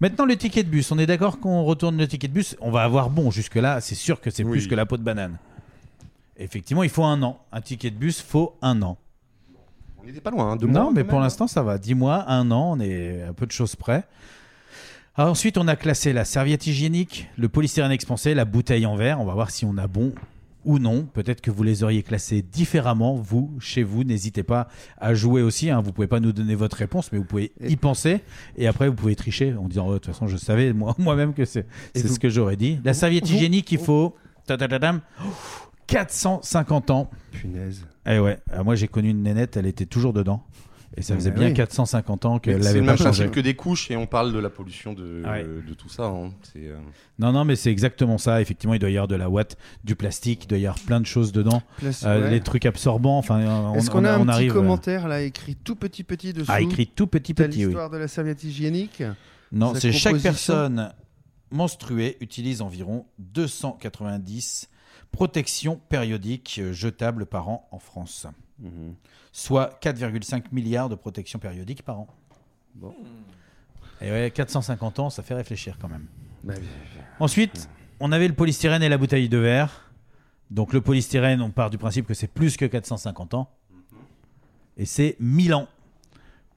Maintenant, 0.00 0.24
le 0.24 0.36
ticket 0.36 0.62
de 0.62 0.70
bus. 0.70 0.90
On 0.90 0.98
est 0.98 1.04
d'accord 1.06 1.38
qu'on 1.38 1.64
retourne 1.64 1.98
le 1.98 2.08
ticket 2.08 2.28
de 2.28 2.32
bus? 2.32 2.56
On 2.60 2.70
va 2.70 2.82
avoir 2.82 3.10
bon. 3.10 3.30
Jusque-là, 3.30 3.82
c'est 3.82 3.94
sûr 3.94 4.22
que 4.22 4.30
c'est 4.30 4.42
Oui. 4.42 4.52
plus 4.52 4.66
que 4.68 4.74
la 4.74 4.86
peau 4.86 4.96
de 4.96 5.02
banane. 5.02 5.36
Effectivement, 6.38 6.82
il 6.82 6.88
faut 6.88 7.04
un 7.04 7.22
an. 7.22 7.38
Un 7.52 7.60
ticket 7.60 7.90
de 7.90 7.96
bus 7.96 8.22
faut 8.22 8.56
un 8.62 8.80
an. 8.80 8.96
On 9.98 10.04
n'était 10.06 10.20
pas 10.22 10.30
loin. 10.30 10.52
hein, 10.52 10.56
deux 10.56 10.66
non, 10.66 10.84
mois, 10.84 10.92
mais 10.94 11.04
pour 11.04 11.20
l'instant, 11.20 11.46
ça 11.46 11.62
va. 11.62 11.76
10 11.76 11.94
mois, 11.94 12.24
un 12.30 12.50
an, 12.50 12.72
on 12.76 12.80
est 12.80 13.22
à 13.22 13.32
peu 13.34 13.44
de 13.46 13.52
choses 13.52 13.76
près. 13.76 14.04
Alors 15.14 15.30
ensuite, 15.32 15.58
on 15.58 15.68
a 15.68 15.76
classé 15.76 16.12
la 16.14 16.24
serviette 16.24 16.66
hygiénique, 16.66 17.28
le 17.36 17.48
polystyrène 17.50 17.90
expansé, 17.92 18.32
la 18.34 18.44
bouteille 18.46 18.86
en 18.86 18.96
verre. 18.96 19.20
On 19.20 19.24
va 19.26 19.34
voir 19.34 19.50
si 19.50 19.64
on 19.66 19.76
a 19.76 19.86
bon 19.88 20.14
ou 20.66 20.78
non. 20.78 21.06
Peut-être 21.14 21.40
que 21.40 21.50
vous 21.50 21.62
les 21.62 21.82
auriez 21.82 22.02
classés 22.02 22.42
différemment, 22.42 23.14
vous, 23.14 23.50
chez 23.60 23.82
vous. 23.82 24.04
N'hésitez 24.04 24.42
pas 24.42 24.68
à 24.98 25.14
jouer 25.14 25.40
aussi. 25.40 25.70
Hein. 25.70 25.80
Vous 25.80 25.92
pouvez 25.92 26.06
pas 26.08 26.20
nous 26.20 26.32
donner 26.32 26.54
votre 26.54 26.76
réponse, 26.76 27.10
mais 27.12 27.18
vous 27.18 27.24
pouvez 27.24 27.52
y 27.66 27.76
penser. 27.76 28.20
Et 28.58 28.66
après, 28.66 28.88
vous 28.88 28.94
pouvez 28.94 29.16
tricher 29.16 29.54
en 29.54 29.68
disant, 29.68 29.86
oh, 29.88 29.92
de 29.94 29.98
toute 29.98 30.12
façon, 30.12 30.26
je 30.26 30.36
savais 30.36 30.72
moi- 30.74 30.94
moi-même 30.98 31.32
que 31.32 31.44
c'est 31.46 31.66
vous- 31.94 32.08
ce 32.14 32.18
que 32.18 32.28
j'aurais 32.28 32.56
dit. 32.56 32.78
La 32.84 32.92
serviette 32.92 33.26
vous- 33.26 33.34
hygiénique, 33.34 33.72
il 33.72 33.78
faut... 33.78 34.14
tadadadam, 34.46 35.00
450 35.86 36.90
ans. 36.90 37.10
Punaise. 37.32 37.86
Eh 38.06 38.18
ouais, 38.18 38.38
Ah, 38.52 38.62
moi 38.62 38.74
j'ai 38.74 38.88
connu 38.88 39.10
une 39.10 39.22
nénette, 39.22 39.56
elle 39.56 39.66
était 39.66 39.86
toujours 39.86 40.12
dedans. 40.12 40.44
Et 40.96 41.02
ça 41.02 41.14
faisait 41.14 41.30
Bah 41.30 41.40
bien 41.40 41.48
oui. 41.48 41.54
450 41.54 42.24
ans 42.24 42.38
qu'elle 42.38 42.58
C'est 42.62 42.64
l'avait 42.64 42.80
le 42.80 42.86
pas 42.86 42.92
même 42.92 42.96
changé. 42.98 43.10
principe 43.24 43.30
que 43.32 43.40
des 43.40 43.54
couches 43.54 43.90
et 43.90 43.96
on 43.96 44.06
parle 44.06 44.32
de 44.32 44.38
la 44.38 44.48
pollution 44.50 44.92
de, 44.94 45.22
Ouais. 45.26 45.44
de 45.44 45.74
tout 45.74 45.88
ça. 45.88 46.04
hein. 46.06 46.32
C'est, 46.52 46.68
euh, 46.68 46.78
Non, 47.18 47.32
non, 47.32 47.44
mais 47.44 47.56
c'est 47.56 47.70
exactement 47.70 48.18
ça. 48.18 48.40
Effectivement, 48.40 48.74
il 48.74 48.78
doit 48.78 48.88
y 48.90 48.96
avoir 48.96 49.08
de 49.08 49.16
la 49.16 49.28
ouate, 49.28 49.56
du 49.84 49.94
plastique, 49.96 50.44
il 50.44 50.46
doit 50.48 50.58
y 50.58 50.66
avoir 50.66 50.78
plein 50.84 51.00
de 51.00 51.06
choses 51.06 51.32
dedans. 51.32 51.62
Euh, 51.82 52.22
ouais. 52.22 52.30
Les 52.30 52.40
trucs 52.40 52.64
absorbants, 52.66 53.18
enfin, 53.18 53.40
on, 53.46 53.74
Est-ce 53.74 53.90
on 53.90 53.92
qu'on 53.94 54.04
a, 54.04 54.12
un 54.12 54.20
on 54.20 54.24
petit 54.24 54.30
arrive. 54.32 54.50
euh, 54.52 54.54
commentaire 54.54 55.08
là 55.08 55.22
écrit 55.22 55.56
tout 55.56 55.76
petit 55.76 56.04
petit 56.04 56.32
dessous 56.32 56.50
Ah, 56.52 56.60
écrit 56.60 56.86
tout 56.86 57.06
petit 57.06 57.34
petit, 57.34 57.58
oui. 57.60 57.64
l'histoire 57.66 57.90
de 57.90 57.96
la 57.98 58.08
serviette 58.08 58.42
hygiénique 58.44 59.02
Non, 59.52 59.74
c'est 59.74 59.92
chaque 59.92 60.18
personne 60.20 60.92
menstruée 61.50 62.16
utilise 62.20 62.62
environ 62.62 63.06
290 63.18 64.68
protections 65.12 65.80
périodiques 65.88 66.60
jetables 66.72 67.26
par 67.26 67.48
an 67.48 67.68
en 67.70 67.78
France. 67.78 68.26
mhm. 68.60 68.94
Soit 69.38 69.78
4,5 69.82 70.44
milliards 70.50 70.88
de 70.88 70.94
protections 70.94 71.38
périodiques 71.38 71.82
par 71.82 72.00
an. 72.00 72.06
Bon. 72.74 72.94
Et 74.00 74.10
ouais, 74.10 74.30
450 74.34 74.98
ans, 74.98 75.10
ça 75.10 75.22
fait 75.22 75.34
réfléchir 75.34 75.76
quand 75.78 75.88
même. 75.90 76.06
Bah, 76.42 76.54
Ensuite, 77.20 77.68
on 78.00 78.12
avait 78.12 78.28
le 78.28 78.32
polystyrène 78.34 78.82
et 78.82 78.88
la 78.88 78.96
bouteille 78.96 79.28
de 79.28 79.36
verre. 79.36 79.90
Donc 80.50 80.72
le 80.72 80.80
polystyrène, 80.80 81.42
on 81.42 81.50
part 81.50 81.68
du 81.68 81.76
principe 81.76 82.06
que 82.06 82.14
c'est 82.14 82.28
plus 82.28 82.56
que 82.56 82.64
450 82.64 83.34
ans. 83.34 83.50
Et 84.78 84.86
c'est 84.86 85.16
1000 85.20 85.52
ans. 85.52 85.68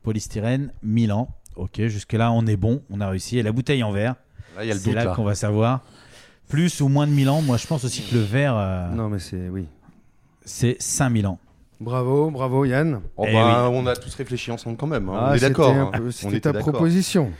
Polystyrène, 0.01 0.71
1000 0.81 1.12
ans. 1.12 1.27
Ok, 1.57 1.81
jusque-là, 1.86 2.31
on 2.31 2.45
est 2.45 2.55
bon, 2.55 2.81
on 2.89 3.01
a 3.01 3.09
réussi. 3.09 3.39
Et 3.39 3.43
la 3.43 3.51
bouteille 3.51 3.83
en 3.83 3.91
verre, 3.91 4.15
Là, 4.55 4.63
y 4.63 4.71
a 4.71 4.74
le 4.74 4.79
c'est 4.79 4.86
doute. 4.86 4.95
là, 4.95 5.03
Là, 5.03 5.15
qu'on 5.15 5.25
va 5.25 5.36
savoir. 5.36 5.81
Plus 6.48 6.79
ou 6.79 6.88
moins 6.88 7.07
de 7.07 7.12
1000 7.12 7.27
ans, 7.29 7.41
moi 7.41 7.57
je 7.57 7.67
pense 7.67 7.83
aussi 7.83 8.03
que 8.03 8.15
le 8.15 8.21
verre, 8.21 8.55
euh, 8.55 8.88
Non, 8.91 9.09
mais 9.09 9.19
c'est. 9.19 9.50
Oui. 9.50 9.67
c'est 10.45 10.77
5000 10.81 11.27
ans. 11.27 11.39
Bravo, 11.79 12.29
bravo 12.29 12.65
Yann. 12.65 13.00
Oh, 13.15 13.25
Eh 13.27 13.33
bah, 13.33 13.69
On 13.71 13.88
a 13.88 13.95
tous 13.95 14.13
réfléchi 14.15 14.51
ensemble 14.51 14.75
quand 14.77 14.88
même. 14.88 15.07
hein. 15.09 15.13
Ah, 15.15 15.27
on 15.29 15.33
est 15.33 15.38
c'était 15.39 15.48
d'accord. 15.50 15.71
hein. 15.75 15.91
C'était 16.12 16.38
était 16.38 16.51
ta 16.51 16.59
proposition. 16.59 17.31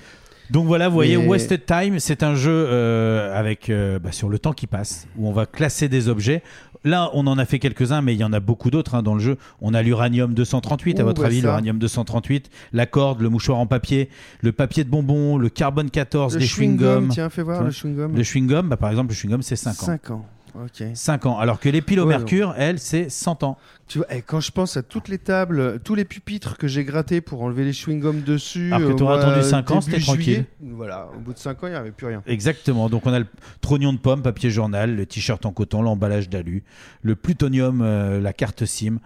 Donc 0.50 0.66
voilà, 0.66 0.88
vous 0.88 0.96
voyez, 0.96 1.18
Mais- 1.18 1.28
Wasted 1.28 1.66
Time, 1.66 2.00
c'est 2.00 2.24
un 2.24 2.34
jeu 2.34 2.52
euh, 2.52 3.38
avec 3.38 3.70
euh, 3.70 4.00
bah, 4.00 4.12
sur 4.12 4.30
le 4.30 4.40
temps 4.40 4.54
qui 4.54 4.66
passe, 4.66 5.08
où 5.18 5.28
on 5.28 5.32
va 5.32 5.46
classer 5.46 5.90
des 5.90 6.08
objets. 6.10 6.42
Là, 6.86 7.12
on 7.14 7.28
en 7.28 7.38
a 7.38 7.46
fait 7.46 7.60
quelques-uns, 7.60 8.02
mais 8.02 8.14
il 8.16 8.20
y 8.20 8.24
en 8.24 8.32
a 8.34 8.40
beaucoup 8.40 8.72
d'autres 8.72 8.96
hein, 8.96 9.04
dans 9.04 9.14
le 9.14 9.20
jeu. 9.20 9.38
On 9.62 9.74
a 9.74 9.84
l'uranium 9.84 10.34
238, 10.34 11.00
à 11.02 11.04
votre 11.04 11.22
bah 11.22 11.28
avis, 11.28 11.42
l'uranium 11.42 11.78
238, 11.78 12.50
la 12.72 12.86
corde, 12.86 13.22
le 13.22 13.30
mouchoir 13.30 13.60
en 13.60 13.68
papier, 13.68 14.10
le 14.42 14.52
papier 14.54 14.86
de 14.86 14.90
bonbon, 14.90 15.38
le 15.38 15.50
carbone 15.50 15.90
14, 15.92 16.34
Le 16.36 16.40
les 16.40 16.46
chewing-gums. 16.48 17.10
Tiens, 17.10 17.30
fais 17.30 17.44
voir 17.44 17.62
le 17.64 17.70
chewing-gum. 17.70 18.16
Le 18.16 18.24
chewing-gum, 18.24 18.70
bah, 18.70 18.78
par 18.78 18.90
exemple, 18.90 19.10
le 19.10 19.16
chewing-gum, 19.16 19.42
c'est 19.42 19.58
5 19.58 19.72
ans. 19.72 19.86
5 19.86 20.12
ans. 20.12 20.26
Ok. 20.56 20.84
5 20.94 21.26
ans. 21.26 21.38
Alors 21.40 21.60
que 21.60 21.70
les 21.70 21.82
piles 21.82 22.00
au 22.00 22.04
Ouais, 22.06 22.18
mercure, 22.18 22.54
elles, 22.58 22.80
c'est 22.80 23.10
100 23.10 23.44
ans. 23.44 23.58
Tu 23.88 23.98
vois, 24.00 24.08
quand 24.26 24.40
je 24.40 24.52
pense 24.52 24.78
à 24.78 24.84
toutes 24.84 25.08
les 25.08 25.18
tables, 25.18 25.80
tous 25.84 25.96
les 25.96 26.06
pupitres 26.06 26.58
que 26.58 26.68
j'ai 26.68 26.84
grattés 26.84 27.22
pour 27.22 27.42
enlever 27.42 27.66
les 27.66 27.72
chewing-gums 27.72 28.24
dessus. 28.24 28.72
Alors 28.74 28.88
que 28.90 28.94
au 28.94 28.98
t'aurais 28.98 29.18
mois- 29.18 29.26
attendu 29.26 29.48
cinq 29.48 29.72
ans, 29.72 29.80
début 29.80 29.92
c'était 29.92 30.02
tranquille. 30.04 30.46
Voilà, 30.62 31.08
au 31.16 31.20
bout 31.20 31.34
de 31.34 31.40
5 31.40 31.64
ans, 31.64 31.68
il 31.68 31.72
n'y 31.72 31.76
avait 31.76 31.92
plus 31.92 32.08
rien. 32.08 32.22
Exactement. 32.28 32.90
Donc 32.90 33.06
on 33.06 33.14
a 33.14 33.20
le 33.20 33.26
trognon 33.62 33.94
de 33.94 33.98
pomme, 33.98 34.22
papier 34.22 34.50
journal, 34.50 34.96
le 34.96 35.06
t-shirt 35.06 35.46
en 35.46 35.52
coton, 35.52 35.82
l'emballage 35.82 36.30
d'alu, 36.30 36.64
le 37.02 37.16
plutonium, 37.16 37.82
euh, 37.82 38.20
la 38.22 38.34
carte 38.34 38.66
SIM. 38.66 39.00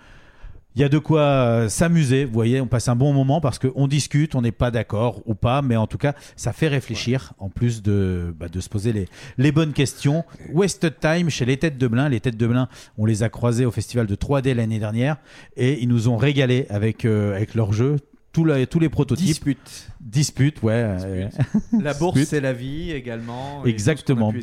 Il 0.76 0.82
y 0.82 0.86
a 0.86 0.90
de 0.90 0.98
quoi 0.98 1.22
euh, 1.22 1.70
s'amuser, 1.70 2.26
vous 2.26 2.34
voyez, 2.34 2.60
on 2.60 2.66
passe 2.66 2.88
un 2.88 2.96
bon 2.96 3.14
moment 3.14 3.40
parce 3.42 3.60
qu'on 3.60 3.88
discute, 3.88 4.34
on 4.34 4.42
n'est 4.42 4.52
pas 4.52 4.72
d'accord 4.72 5.22
ou 5.28 5.36
pas, 5.36 5.62
mais 5.62 5.76
en 5.76 5.86
tout 5.86 6.00
cas, 6.00 6.16
ça 6.36 6.52
fait 6.52 6.68
réfléchir, 6.68 7.34
en 7.38 7.50
plus 7.50 7.84
de, 7.84 8.34
bah, 8.40 8.48
de 8.50 8.60
se 8.60 8.70
poser 8.70 8.92
les, 8.92 9.08
les 9.38 9.52
bonnes 9.52 9.74
questions. 9.74 10.24
Wasted 10.52 11.00
Time 11.00 11.30
chez 11.30 11.46
les 11.46 11.58
Têtes 11.58 11.78
de 11.78 11.88
Blin. 11.88 12.10
Les 12.10 12.20
Têtes 12.20 12.38
de 12.38 12.48
Blin, 12.48 12.70
on 12.98 13.06
les 13.06 13.22
a 13.22 13.30
croisés 13.30 13.66
au 13.66 13.72
festival 13.72 14.08
de 14.08 14.16
3D 14.16 14.56
l'année 14.56 14.80
dernière 14.80 15.18
et 15.56 15.80
ils 15.82 15.88
nous 15.88 16.10
ont 16.10 16.18
régalé 16.18 16.66
avec, 16.70 17.06
euh, 17.06 17.36
avec 17.36 17.54
leur 17.54 17.72
jeu. 17.72 17.98
Tous 18.32 18.46
les, 18.46 18.66
tous 18.66 18.80
les 18.80 18.90
prototypes. 18.90 19.28
Dispute. 19.28 19.92
Dispute, 20.02 20.64
ouais. 20.64 20.98
La 21.80 21.94
bourse, 21.94 22.16
Dispute. 22.16 22.30
c'est 22.32 22.42
la 22.42 22.52
vie 22.52 22.90
également. 22.90 23.64
Exactement. 23.64 24.34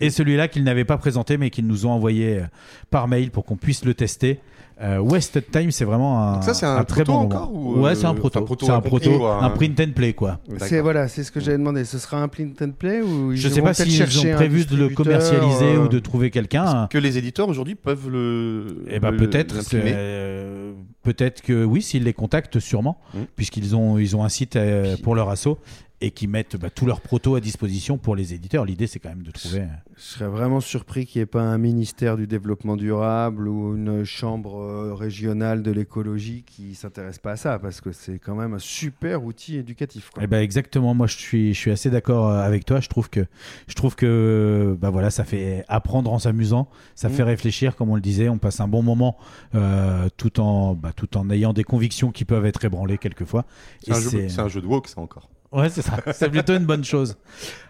Et 0.00 0.10
celui-là 0.10 0.48
qu'ils 0.48 0.64
n'avaient 0.64 0.84
pas 0.84 0.98
présenté, 0.98 1.36
mais 1.36 1.50
qu'ils 1.50 1.68
nous 1.68 1.86
ont 1.86 1.90
envoyé 1.90 2.40
euh, 2.40 2.46
par 2.90 3.06
mail 3.06 3.30
pour 3.30 3.44
qu'on 3.44 3.56
puisse 3.56 3.84
le 3.84 3.94
tester. 3.94 4.40
Euh, 4.82 4.98
Wasted 4.98 5.50
Time, 5.50 5.70
c'est 5.70 5.86
vraiment 5.86 6.20
un, 6.22 6.32
Donc 6.34 6.44
ça, 6.44 6.52
c'est 6.52 6.66
un 6.66 6.84
très 6.84 7.02
proto 7.02 7.12
bon 7.18 7.24
encore 7.24 7.50
moment. 7.50 7.70
ou, 7.78 7.82
Ouais, 7.82 7.92
euh, 7.92 7.94
c'est 7.94 8.04
un 8.04 8.12
proto. 8.12 8.38
enfin, 8.40 8.44
proto 8.44 8.66
c'est 8.66 8.72
un 8.72 8.80
proto, 8.82 9.24
un 9.24 9.42
hein. 9.44 9.50
print 9.50 9.80
and 9.80 9.92
play, 9.94 10.12
quoi. 10.12 10.38
C'est 10.58 10.80
voilà, 10.82 11.08
c'est 11.08 11.24
ce 11.24 11.32
que 11.32 11.40
j'avais 11.40 11.56
demandé. 11.56 11.84
Ce 11.86 11.98
sera 11.98 12.18
un 12.20 12.28
print 12.28 12.60
and 12.60 12.72
play 12.78 13.00
ou 13.00 13.32
ils 13.32 13.38
Je 13.38 13.48
sais 13.48 13.62
pas 13.62 13.72
s'ils 13.72 14.02
ont 14.02 14.32
un 14.32 14.36
prévu 14.36 14.66
de 14.66 14.76
le 14.76 14.90
commercialiser 14.90 15.76
euh, 15.76 15.84
ou 15.84 15.88
de 15.88 15.98
trouver 15.98 16.30
quelqu'un. 16.30 16.88
Que 16.90 16.98
les 16.98 17.16
éditeurs 17.16 17.48
aujourd'hui 17.48 17.74
peuvent 17.74 18.10
le. 18.10 18.84
Eh 18.90 19.00
ben 19.00 19.16
peut-être, 19.16 19.56
euh, 19.72 20.72
peut-être 21.02 21.40
que 21.40 21.64
oui, 21.64 21.80
s'ils 21.80 22.04
les 22.04 22.12
contactent 22.12 22.60
sûrement, 22.60 22.98
Mm. 23.14 23.18
puisqu'ils 23.34 23.74
ont 23.76 23.98
ils 23.98 24.14
ont 24.14 24.24
un 24.24 24.28
site 24.28 24.56
euh, 24.56 24.96
pour 25.02 25.14
leur 25.14 25.30
assaut 25.30 25.58
et 26.02 26.10
qui 26.10 26.26
mettent 26.26 26.56
bah, 26.56 26.68
tous 26.68 26.84
leurs 26.84 27.00
protos 27.00 27.36
à 27.36 27.40
disposition 27.40 27.96
pour 27.96 28.16
les 28.16 28.34
éditeurs. 28.34 28.66
L'idée, 28.66 28.86
c'est 28.86 28.98
quand 28.98 29.08
même 29.08 29.22
de 29.22 29.30
trouver. 29.30 29.64
Je 29.96 30.02
serais 30.02 30.28
vraiment 30.28 30.60
surpris 30.60 31.06
qu'il 31.06 31.20
n'y 31.20 31.22
ait 31.22 31.26
pas 31.26 31.40
un 31.40 31.56
ministère 31.56 32.18
du 32.18 32.26
développement 32.26 32.76
durable 32.76 33.48
ou 33.48 33.74
une 33.76 34.04
chambre 34.04 34.60
euh, 34.60 34.92
régionale 34.94 35.62
de 35.62 35.70
l'écologie 35.70 36.44
qui 36.46 36.74
s'intéresse 36.74 37.18
pas 37.18 37.32
à 37.32 37.36
ça 37.36 37.58
parce 37.58 37.80
que 37.80 37.92
c'est 37.92 38.18
quand 38.18 38.34
même 38.34 38.52
un 38.52 38.58
super 38.58 39.24
outil 39.24 39.56
éducatif. 39.56 40.10
quoi. 40.12 40.22
Eh 40.22 40.26
ben 40.26 40.40
exactement. 40.42 40.92
Moi, 40.92 41.06
je 41.06 41.16
suis, 41.16 41.54
je 41.54 41.58
suis 41.58 41.70
assez 41.70 41.88
d'accord 41.88 42.28
euh, 42.28 42.42
avec 42.42 42.66
toi. 42.66 42.80
Je 42.80 42.88
trouve 42.88 43.08
que, 43.08 43.24
je 43.66 43.74
trouve 43.74 43.94
que, 43.96 44.76
bah 44.78 44.90
voilà, 44.90 45.10
ça 45.10 45.24
fait 45.24 45.64
apprendre 45.68 46.12
en 46.12 46.18
s'amusant. 46.18 46.68
Ça 46.94 47.08
Mm. 47.08 47.12
fait 47.12 47.22
réfléchir, 47.22 47.74
comme 47.74 47.88
on 47.88 47.94
le 47.94 48.02
disait. 48.02 48.28
On 48.28 48.36
passe 48.38 48.60
un 48.60 48.68
bon 48.68 48.82
moment, 48.82 49.16
euh, 49.54 50.08
tout 50.18 50.40
en, 50.40 50.74
bah, 50.74 50.92
tout 50.94 51.16
en 51.16 51.30
ayant 51.30 51.54
des 51.54 51.64
convictions 51.64 52.10
qui 52.12 52.26
peuvent 52.26 52.44
être 52.44 52.64
ébranlées 52.66 52.98
quelquefois. 52.98 53.46
C'est 53.82 53.92
un, 53.92 54.44
un 54.44 54.48
jeu 54.48 54.60
de 54.60 54.66
woke, 54.66 54.88
ça 54.88 55.00
encore. 55.00 55.30
Ouais, 55.56 55.68
c'est 55.70 55.82
ça. 55.82 55.96
C'est 56.12 56.30
plutôt 56.30 56.54
une 56.56 56.66
bonne 56.66 56.84
chose. 56.84 57.16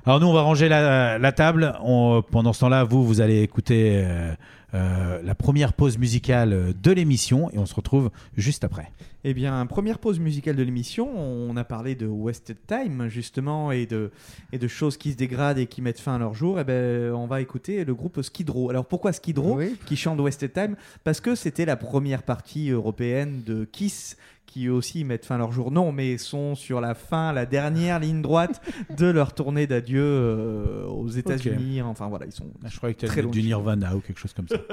Alors 0.05 0.21
nous, 0.21 0.27
on 0.27 0.33
va 0.33 0.43
ranger 0.43 0.69
la, 0.69 1.19
la 1.19 1.33
table. 1.33 1.75
On- 1.83 2.23
pendant 2.23 2.53
ce 2.53 2.61
temps-là, 2.61 2.85
vous, 2.85 3.05
vous 3.07 3.21
allez 3.21 3.43
écouter 3.43 4.03
euh, 4.05 4.35
euh, 4.75 5.21
la 5.23 5.35
première 5.35 5.73
pause 5.73 5.97
musicale 5.99 6.75
de 6.83 6.91
l'émission 6.93 7.51
et 7.53 7.59
on 7.59 7.67
se 7.67 7.75
retrouve 7.75 8.11
juste 8.37 8.65
après. 8.65 8.91
Eh 9.29 9.35
bien, 9.35 9.67
première 9.67 9.99
pause 9.99 10.21
musicale 10.21 10.55
de 10.55 10.63
l'émission, 10.63 11.09
on 11.19 11.57
a 11.57 11.65
parlé 11.65 11.97
de 11.97 12.07
Wasted 12.07 12.59
Time, 12.69 13.09
justement, 13.09 13.73
et 13.73 13.85
de, 13.85 14.13
et 14.53 14.59
de 14.59 14.69
choses 14.69 14.97
qui 14.97 15.11
se 15.11 15.17
dégradent 15.17 15.59
et 15.59 15.67
qui 15.67 15.83
mettent 15.83 15.99
fin 15.99 16.15
à 16.15 16.19
leur 16.19 16.35
jour. 16.35 16.61
Eh 16.61 16.65
ben, 16.65 17.13
on 17.13 17.27
va 17.27 17.41
écouter 17.41 17.85
le 17.85 17.93
groupe 17.95 18.23
Skid 18.23 18.49
Row. 18.51 18.71
Alors, 18.71 18.87
pourquoi 18.87 19.13
Skid 19.13 19.39
Row 19.39 19.57
Oui. 19.57 19.77
qui 19.87 19.97
chante 19.97 20.21
Wasted 20.21 20.53
Time? 20.53 20.77
Parce 21.03 21.21
que 21.21 21.35
c'était 21.35 21.65
la 21.65 21.75
première 21.77 22.23
partie 22.23 22.71
européenne 22.71 23.43
de 23.45 23.65
Kiss 23.65 24.17
qui 24.57 24.69
eux 24.69 24.73
aussi 24.73 25.05
mettent 25.05 25.27
fin 25.27 25.35
à 25.35 25.39
leur 25.39 25.53
jour. 25.53 25.71
Non, 25.71 25.93
mais 25.93 26.17
sont 26.17 26.55
sur 26.55 26.81
la 26.81 26.95
fin, 26.95 27.35
la 27.35 27.45
dernière 27.45 27.99
ligne 27.99 28.23
droite 28.23 28.63
de 28.97 29.05
leur 29.05 29.35
tournée 29.35 29.67
d'adieu 29.67 30.03
euh, 30.03 30.87
aux 30.87 31.09
États-Unis. 31.09 31.83
Enfin 31.83 32.09
voilà, 32.09 32.25
ils 32.25 32.33
sont 32.33 32.51
Je 32.67 32.75
croyais 32.79 32.95
que 32.95 33.07
tu 33.07 33.27
du 33.27 33.43
Nirvana 33.43 33.95
ou 33.95 34.01
quelque 34.01 34.19
chose 34.19 34.33
comme 34.33 34.49
ça. 34.49 34.57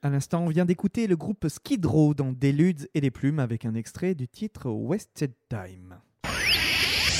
À 0.00 0.10
l'instant, 0.10 0.44
on 0.44 0.48
vient 0.48 0.64
d'écouter 0.64 1.08
le 1.08 1.16
groupe 1.16 1.48
Skid 1.48 1.84
Row 1.84 2.14
dans 2.14 2.30
Deludes 2.30 2.88
et 2.94 3.00
les 3.00 3.10
plumes 3.10 3.40
avec 3.40 3.64
un 3.64 3.74
extrait 3.74 4.14
du 4.14 4.28
titre 4.28 4.70
Wasted 4.70 5.32
Time. 5.48 5.98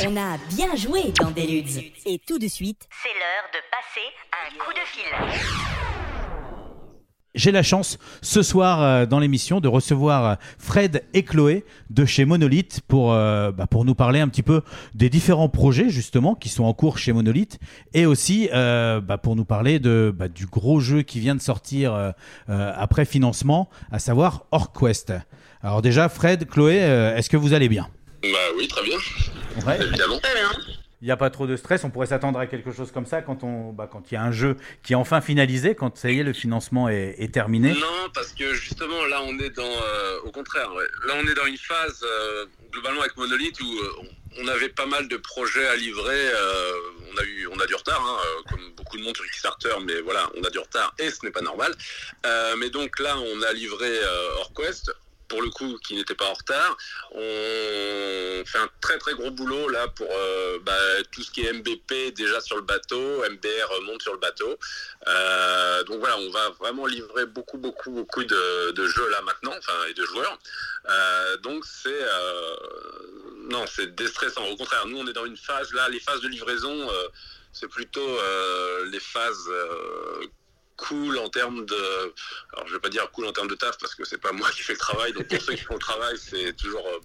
On 0.06 0.16
a 0.16 0.38
bien 0.54 0.76
joué 0.76 1.12
dans 1.20 1.32
Deludes. 1.32 1.82
Et 2.06 2.20
tout 2.24 2.38
de 2.38 2.46
suite, 2.46 2.88
c'est 3.02 3.08
l'heure 3.08 3.50
de 3.52 3.58
passer 3.72 4.06
un 4.30 4.64
coup 4.64 4.72
de 4.72 4.86
fil. 4.86 5.87
J'ai 7.38 7.52
la 7.52 7.62
chance 7.62 7.98
ce 8.20 8.42
soir 8.42 8.82
euh, 8.82 9.06
dans 9.06 9.20
l'émission 9.20 9.60
de 9.60 9.68
recevoir 9.68 10.24
euh, 10.24 10.34
Fred 10.58 11.04
et 11.14 11.22
Chloé 11.22 11.64
de 11.88 12.04
chez 12.04 12.24
Monolith 12.24 12.80
pour, 12.88 13.12
euh, 13.12 13.52
bah, 13.52 13.68
pour 13.68 13.84
nous 13.84 13.94
parler 13.94 14.18
un 14.18 14.26
petit 14.26 14.42
peu 14.42 14.62
des 14.96 15.08
différents 15.08 15.48
projets 15.48 15.88
justement 15.88 16.34
qui 16.34 16.48
sont 16.48 16.64
en 16.64 16.72
cours 16.74 16.98
chez 16.98 17.12
Monolith 17.12 17.60
et 17.94 18.06
aussi 18.06 18.48
euh, 18.52 19.00
bah, 19.00 19.18
pour 19.18 19.36
nous 19.36 19.44
parler 19.44 19.78
de, 19.78 20.12
bah, 20.12 20.26
du 20.26 20.46
gros 20.46 20.80
jeu 20.80 21.02
qui 21.02 21.20
vient 21.20 21.36
de 21.36 21.40
sortir 21.40 21.94
euh, 21.94 22.10
euh, 22.50 22.72
après 22.76 23.04
financement, 23.04 23.70
à 23.92 24.00
savoir 24.00 24.46
Orquest. 24.50 25.12
Alors 25.62 25.80
déjà 25.80 26.08
Fred, 26.08 26.44
Chloé, 26.48 26.82
euh, 26.82 27.14
est-ce 27.16 27.30
que 27.30 27.36
vous 27.36 27.52
allez 27.52 27.68
bien? 27.68 27.86
Bah 28.24 28.28
oui, 28.56 28.66
très 28.66 28.82
bien, 28.82 28.96
Ouais. 29.64 29.78
évidemment. 29.80 30.16
Il 31.00 31.04
n'y 31.04 31.12
a 31.12 31.16
pas 31.16 31.30
trop 31.30 31.46
de 31.46 31.54
stress, 31.54 31.84
on 31.84 31.90
pourrait 31.90 32.08
s'attendre 32.08 32.40
à 32.40 32.48
quelque 32.48 32.72
chose 32.72 32.90
comme 32.90 33.06
ça 33.06 33.22
quand 33.22 33.44
on, 33.44 33.72
bah, 33.72 33.88
il 34.10 34.14
y 34.14 34.16
a 34.16 34.22
un 34.22 34.32
jeu 34.32 34.56
qui 34.82 34.94
est 34.94 34.96
enfin 34.96 35.20
finalisé, 35.20 35.76
quand 35.76 35.96
ça 35.96 36.10
y 36.10 36.18
est 36.18 36.24
le 36.24 36.32
financement 36.32 36.88
est, 36.88 37.32
terminé. 37.32 37.72
Non, 37.72 38.08
parce 38.12 38.32
que 38.32 38.52
justement, 38.54 39.04
là, 39.04 39.22
on 39.22 39.38
est 39.38 39.50
dans... 39.50 39.62
euh, 39.62 40.18
au 40.24 40.32
contraire, 40.32 40.68
là, 41.06 41.14
on 41.16 41.26
est 41.28 41.34
dans 41.34 41.46
une 41.46 41.56
phase, 41.56 42.02
euh, 42.02 42.46
globalement, 42.72 43.00
avec 43.00 43.16
Monolith, 43.16 43.60
où 43.60 43.78
euh, 43.78 44.40
on 44.40 44.48
avait 44.48 44.70
pas 44.70 44.86
mal 44.86 45.06
de 45.06 45.16
projets 45.16 45.68
à 45.68 45.76
livrer. 45.76 46.30
on 47.12 47.18
a 47.18 47.24
eu, 47.24 47.46
on 47.46 47.60
a 47.60 47.66
du 47.66 47.76
retard, 47.76 48.04
hein, 48.04 48.42
comme 48.50 48.72
beaucoup 48.76 48.96
de 48.96 49.02
monde 49.02 49.16
sur 49.16 49.24
Kickstarter, 49.24 49.74
mais 49.86 50.00
voilà, 50.00 50.28
on 50.36 50.42
a 50.42 50.50
du 50.50 50.58
retard 50.58 50.94
et 50.98 51.10
ce 51.10 51.24
n'est 51.24 51.32
pas 51.32 51.42
normal. 51.42 51.72
Mais 52.58 52.70
donc 52.70 52.98
là, 52.98 53.16
on 53.18 53.42
a 53.42 53.52
livré 53.52 53.88
euh, 53.88 54.40
Orquest. 54.40 54.90
Pour 55.28 55.42
le 55.42 55.50
coup, 55.50 55.78
qui 55.86 55.94
n'était 55.94 56.14
pas 56.14 56.26
en 56.26 56.34
retard. 56.34 56.76
On 57.12 58.44
fait 58.46 58.58
un 58.58 58.68
très 58.80 58.98
très 58.98 59.14
gros 59.14 59.30
boulot 59.30 59.68
là 59.68 59.88
pour 59.88 60.08
euh, 60.10 60.58
bah, 60.62 60.72
tout 61.12 61.22
ce 61.22 61.30
qui 61.30 61.44
est 61.44 61.52
MBP 61.52 62.14
déjà 62.14 62.40
sur 62.40 62.56
le 62.56 62.62
bateau, 62.62 63.22
MBR 63.30 63.82
monte 63.84 64.02
sur 64.02 64.12
le 64.12 64.18
bateau. 64.18 64.58
Euh, 65.06 65.84
donc 65.84 66.00
voilà, 66.00 66.18
on 66.18 66.30
va 66.30 66.50
vraiment 66.58 66.86
livrer 66.86 67.26
beaucoup 67.26 67.58
beaucoup 67.58 67.90
beaucoup 67.90 68.24
de, 68.24 68.86
jeux 68.86 69.10
là 69.10 69.20
maintenant, 69.22 69.54
enfin 69.56 69.86
et 69.88 69.94
de 69.94 70.04
joueurs. 70.04 70.38
Euh, 70.88 71.36
donc 71.38 71.64
c'est 71.64 72.06
non, 73.50 73.64
c'est 73.66 73.94
déstressant. 73.94 74.46
Au 74.46 74.56
contraire, 74.56 74.86
nous 74.86 74.98
on 74.98 75.06
est 75.06 75.12
dans 75.12 75.26
une 75.26 75.36
phase 75.36 75.72
là, 75.72 75.88
les 75.88 76.00
phases 76.00 76.20
de 76.20 76.28
livraison, 76.28 76.88
c'est 77.52 77.68
plutôt 77.68 78.18
les 78.90 79.00
phases 79.00 79.50
cool 80.78 81.18
en 81.18 81.28
termes 81.28 81.66
de. 81.66 81.82
Alors 82.54 82.66
je 82.68 82.72
vais 82.72 82.80
pas 82.80 82.88
dire 82.88 83.10
cool 83.10 83.26
en 83.26 83.32
termes 83.32 83.48
de 83.48 83.54
taf 83.54 83.76
parce 83.78 83.94
que 83.94 84.04
c'est 84.04 84.16
pas 84.26 84.32
moi 84.40 84.48
qui 84.50 84.62
fais 84.62 84.72
le 84.72 84.78
travail. 84.78 85.12
Donc 85.12 85.28
pour 85.28 85.42
ceux 85.42 85.54
qui 85.54 85.64
font 85.64 85.74
le 85.74 85.80
travail, 85.80 86.16
c'est 86.18 86.56
toujours 86.56 86.86
euh, 86.86 86.98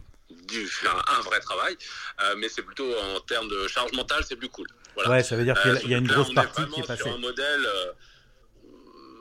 du, 0.47 0.69
un, 0.87 1.17
un 1.17 1.21
vrai 1.21 1.39
travail, 1.41 1.75
Euh, 2.23 2.35
mais 2.37 2.47
c'est 2.49 2.61
plutôt 2.63 2.89
en 3.15 3.19
termes 3.19 3.49
de 3.49 3.67
charge 3.67 3.91
mentale, 3.93 4.23
c'est 4.27 4.35
plus 4.37 4.49
cool. 4.49 4.67
Voilà. 4.95 5.09
Ouais, 5.09 5.23
ça 5.23 5.35
veut 5.35 5.43
dire 5.43 5.59
qu'il 5.61 5.89
y 5.91 5.95
a- 5.95 5.97
une 5.97 6.07
là, 6.07 6.13
grosse 6.15 6.33
partie 6.33 6.65
qui 6.67 6.79
est 6.79 6.87
passée. 6.87 7.03
Sur 7.03 7.13
un 7.13 7.17
modèle. 7.17 7.65
euh, 7.65 7.91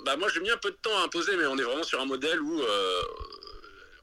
bah 0.04 0.16
moi 0.16 0.28
j'ai 0.32 0.40
mis 0.40 0.50
un 0.50 0.56
peu 0.56 0.70
de 0.70 0.76
temps 0.82 0.96
à 1.00 1.04
imposer, 1.04 1.36
mais 1.36 1.46
on 1.46 1.56
est 1.58 1.62
vraiment 1.62 1.84
sur 1.84 2.00
un 2.00 2.06
modèle 2.06 2.40
où 2.40 2.60
euh, 2.62 3.02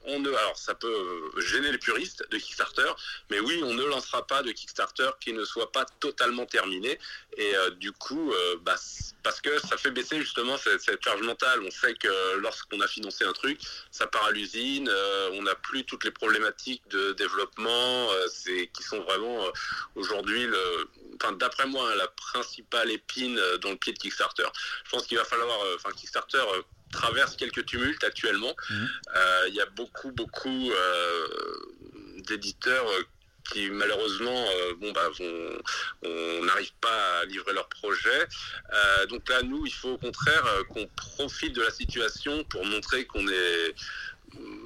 on 0.04 0.20
ne, 0.20 0.30
alors 0.30 0.56
ça 0.56 0.74
peut 0.74 0.88
euh, 1.36 1.40
gêner 1.40 1.70
les 1.70 1.78
puristes 1.78 2.24
de 2.30 2.38
Kickstarter, 2.38 2.90
mais 3.30 3.38
oui, 3.40 3.60
on 3.62 3.74
ne 3.74 3.84
lancera 3.84 4.26
pas 4.26 4.42
de 4.42 4.50
Kickstarter 4.50 5.10
qui 5.20 5.32
ne 5.32 5.44
soit 5.44 5.72
pas 5.72 5.84
totalement 6.00 6.46
terminé. 6.46 6.98
Et 7.36 7.54
euh, 7.56 7.70
du 7.70 7.92
coup, 7.92 8.32
euh, 8.32 8.56
bah, 8.62 8.76
parce 9.22 9.40
que 9.40 9.58
ça 9.60 9.76
fait 9.76 9.90
baisser 9.90 10.18
justement 10.20 10.56
cette, 10.56 10.80
charge 11.04 11.22
mentale. 11.22 11.60
On 11.62 11.70
sait 11.70 11.94
que 11.94 12.36
lorsqu'on 12.38 12.80
a 12.80 12.88
financé 12.88 13.24
un 13.24 13.32
truc, 13.32 13.60
ça 13.90 14.06
part 14.06 14.24
à 14.24 14.30
l'usine, 14.30 14.90
on 15.32 15.42
n'a 15.42 15.54
plus 15.54 15.84
toutes 15.84 16.04
les 16.04 16.10
problématiques 16.10 16.86
de 16.88 17.12
développement, 17.12 18.08
qui 18.72 18.82
sont 18.82 19.00
vraiment 19.02 19.46
aujourd'hui 19.94 20.48
enfin 21.16 21.32
d'après 21.32 21.66
moi 21.66 21.90
hein, 21.90 21.94
la 21.96 22.08
principale 22.08 22.90
épine 22.90 23.40
dans 23.60 23.70
le 23.70 23.76
pied 23.76 23.92
de 23.92 23.98
Kickstarter. 23.98 24.46
Je 24.84 24.90
pense 24.90 25.06
qu'il 25.06 25.18
va 25.18 25.24
falloir, 25.24 25.58
enfin 25.76 25.90
Kickstarter 25.92 26.42
traverse 26.92 27.36
quelques 27.36 27.64
tumultes 27.66 28.04
actuellement. 28.04 28.54
Euh, 28.70 29.44
Il 29.48 29.54
y 29.54 29.60
a 29.60 29.66
beaucoup, 29.66 30.12
beaucoup 30.12 30.70
euh, 30.72 31.26
d'éditeurs 32.28 32.86
euh, 32.88 33.02
qui 33.50 33.68
malheureusement 33.70 34.46
euh, 34.50 34.74
bon, 34.80 34.92
bah, 34.92 35.08
vont- 35.18 35.62
on 36.04 36.44
n'arrive 36.44 36.72
pas 36.80 37.18
à 37.20 37.24
livrer 37.24 37.52
leur 37.52 37.68
projet. 37.68 38.28
Euh, 38.72 39.06
donc 39.06 39.28
là, 39.28 39.42
nous, 39.42 39.66
il 39.66 39.72
faut 39.72 39.90
au 39.90 39.98
contraire 39.98 40.44
qu'on 40.68 40.86
profite 40.88 41.54
de 41.54 41.62
la 41.62 41.70
situation 41.70 42.44
pour 42.44 42.64
montrer 42.64 43.06
qu'on 43.06 43.26
est 43.26 43.74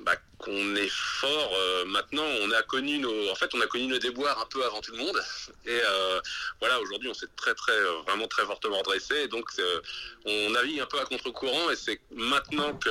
bah, 0.04 0.16
qu'on 0.38 0.76
est 0.76 0.90
fort. 0.90 1.52
Euh, 1.54 1.84
maintenant, 1.86 2.26
on 2.42 2.50
a 2.50 2.62
connu 2.62 2.98
nos, 2.98 3.30
en 3.30 3.34
fait, 3.34 3.54
on 3.54 3.60
a 3.60 3.66
connu 3.66 3.86
nos 3.86 3.98
déboires 3.98 4.38
un 4.40 4.46
peu 4.46 4.64
avant 4.64 4.80
tout 4.80 4.92
le 4.92 4.98
monde. 4.98 5.18
Et 5.64 5.80
euh, 5.88 6.20
voilà, 6.60 6.78
aujourd'hui, 6.80 7.08
on 7.08 7.14
s'est 7.14 7.28
très, 7.36 7.54
très, 7.54 7.72
euh, 7.72 8.02
vraiment 8.06 8.28
très 8.28 8.44
fortement 8.44 8.78
redressé. 8.78 9.14
Et 9.22 9.28
donc, 9.28 9.48
on 10.26 10.50
navigue 10.50 10.80
un 10.80 10.86
peu 10.86 11.00
à 11.00 11.04
contre-courant. 11.06 11.70
Et 11.70 11.76
c'est 11.76 12.00
maintenant 12.10 12.74
que 12.74 12.90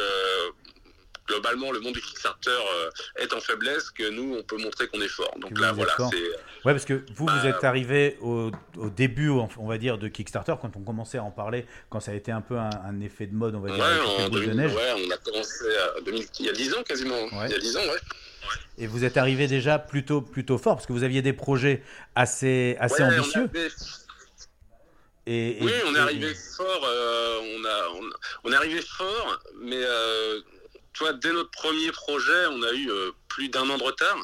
globalement 1.27 1.71
le 1.71 1.79
monde 1.79 1.93
du 1.93 2.01
Kickstarter 2.01 2.49
euh, 2.51 2.89
est 3.17 3.33
en 3.33 3.39
faiblesse 3.39 3.89
que 3.91 4.09
nous, 4.09 4.35
on 4.37 4.43
peut 4.43 4.57
montrer 4.57 4.87
qu'on 4.87 5.01
est 5.01 5.07
fort. 5.07 5.33
Donc 5.39 5.57
là, 5.59 5.71
voilà, 5.71 5.93
c'est 6.11 6.17
Ouais, 6.65 6.73
parce 6.73 6.85
que 6.85 6.93
vous, 6.93 7.03
vous 7.15 7.25
Bah, 7.25 7.45
êtes 7.45 7.63
arrivé 7.63 8.17
au, 8.21 8.51
au 8.77 8.89
début, 8.89 9.29
on 9.29 9.67
va 9.67 9.77
dire, 9.77 9.97
de 9.97 10.07
Kickstarter, 10.07 10.53
quand 10.61 10.75
on 10.75 10.81
commençait 10.81 11.17
à 11.17 11.23
en 11.23 11.31
parler, 11.31 11.65
quand 11.89 11.99
ça 11.99 12.11
a 12.11 12.15
été 12.15 12.31
un 12.31 12.41
peu 12.41 12.57
un, 12.57 12.69
un 12.85 13.01
effet 13.01 13.25
de 13.27 13.33
mode, 13.35 13.55
on 13.55 13.59
va 13.59 13.69
Ouais, 13.71 13.75
dire, 13.75 13.85
avec 13.85 14.01
en 14.01 14.17
l'effet 14.17 14.29
boule 14.29 14.39
de 14.41 14.45
2000, 14.47 14.57
neige. 14.67 14.73
ouais, 14.75 15.05
on 15.07 15.11
a 15.11 15.17
commencé 15.17 15.65
à 15.97 16.01
2000 16.01 16.25
il 16.39 16.45
y 16.45 16.49
a 16.49 16.53
10 16.53 16.73
ans 16.75 16.83
quasiment. 16.83 17.15
Il 17.45 17.51
y 17.51 17.55
a 17.55 17.59
10 17.59 17.77
ans, 17.77 17.81
ouais. 17.81 17.99
Et 18.77 18.87
vous 18.87 19.03
êtes 19.05 19.17
arrivé 19.17 19.47
déjà 19.47 19.79
plutôt, 19.79 20.21
plutôt 20.21 20.57
fort, 20.57 20.75
parce 20.75 20.85
que 20.85 20.93
vous 20.93 21.03
aviez 21.03 21.21
des 21.21 21.33
projets 21.33 21.83
assez, 22.15 22.75
assez 22.79 23.03
Ouais, 23.03 23.19
ambitieux. 23.19 23.49
avait- 23.53 23.69
Et, 25.25 25.57
et- 25.59 25.63
Oui, 25.63 25.71
on 25.87 25.93
est 25.95 25.97
et- 25.97 26.01
arrivé 26.01 26.33
fort. 26.57 26.85
euh, 26.85 27.39
on, 27.41 27.65
a, 27.65 27.87
on, 27.95 28.09
on 28.43 28.51
est 28.51 28.55
arrivé 28.55 28.81
fort, 28.81 29.39
mais 29.61 29.79
euh, 29.81 30.41
tu 30.93 31.03
vois, 31.03 31.13
dès 31.13 31.31
notre 31.31 31.51
premier 31.51 31.91
projet, 31.91 32.45
on 32.47 32.61
a 32.63 32.71
eu 32.71 32.89
euh, 32.91 33.11
plus 33.27 33.49
d'un 33.49 33.67
an 33.69 33.77
de 33.77 33.83
retard 33.83 34.17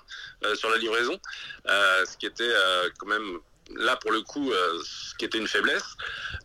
euh, 0.44 0.56
sur 0.56 0.70
la 0.70 0.78
livraison, 0.78 1.20
euh, 1.68 2.06
ce 2.06 2.16
qui 2.18 2.26
était 2.28 2.54
quand 3.00 3.08
même 3.08 3.40
là 3.76 3.96
pour 3.98 4.12
le 4.12 4.22
coup, 4.22 4.52
euh, 4.52 4.82
ce 4.84 5.14
qui 5.16 5.26
était 5.26 5.38
une 5.38 5.48
faiblesse. 5.48 5.96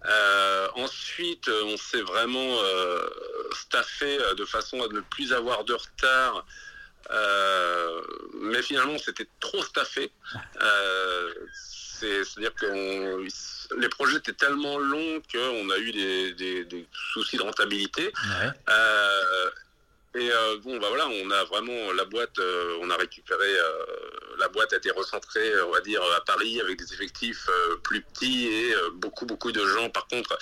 Euh, 0.07 0.69
ensuite, 0.75 1.49
on 1.49 1.77
s'est 1.77 2.03
vraiment 2.03 2.59
euh, 2.63 3.07
staffé 3.53 4.19
de 4.37 4.45
façon 4.45 4.83
à 4.83 4.89
ne 4.89 5.01
plus 5.01 5.33
avoir 5.33 5.65
de 5.65 5.75
retard. 5.75 6.45
Mais 8.41 8.63
finalement, 8.63 8.99
c'était 8.99 9.29
trop 9.41 9.63
staffé. 9.63 10.11
C'est- 11.55 12.25
C'est-à-dire 12.25 12.55
que 12.55 12.67
on- 12.67 13.79
les 13.79 13.89
projets 13.89 14.19
étaient 14.19 14.33
tellement 14.33 14.79
longs 14.79 15.23
qu'on 15.33 15.71
a 15.71 15.79
eu 15.79 15.93
des, 15.93 16.33
des- 16.35 16.65
des 16.65 16.87
soucis 17.13 17.37
de 17.39 17.43
rentabilité. 17.43 18.05
Ouais. 18.07 18.51
Et 20.17 20.31
euh, 20.31 20.59
bon, 20.59 20.79
bah 20.79 20.87
voilà, 20.89 21.09
on 21.09 21.31
a 21.33 21.45
vraiment 21.45 21.93
la 21.93 22.05
boîte, 22.05 22.39
euh, 22.39 22.79
on 22.81 22.89
a 22.89 22.97
récupéré, 22.97 23.49
euh, 23.49 23.85
la 24.39 24.47
boîte 24.47 24.73
a 24.73 24.77
été 24.77 24.93
recentrée, 24.93 25.61
on 25.63 25.73
va 25.73 25.81
dire, 25.81 26.01
à 26.17 26.21
Paris 26.21 26.61
avec 26.61 26.79
des 26.79 26.93
effectifs 26.93 27.49
plus 27.83 28.01
petits 28.01 28.47
et 28.47 28.75
beaucoup, 28.93 29.27
beaucoup 29.27 29.51
de 29.51 29.67
gens, 29.67 29.91
par 29.91 30.07
contre, 30.07 30.39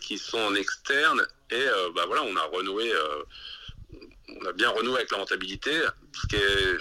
qui 0.00 0.18
sont 0.18 0.38
en 0.38 0.54
externe. 0.54 1.26
Et 1.50 1.64
bah 1.94 2.04
voilà, 2.06 2.22
on 2.22 2.36
a 2.36 2.42
renoué. 2.44 2.92
on 4.28 4.46
a 4.46 4.52
bien 4.52 4.68
renoué 4.68 4.96
avec 4.96 5.10
la 5.10 5.18
rentabilité. 5.18 5.72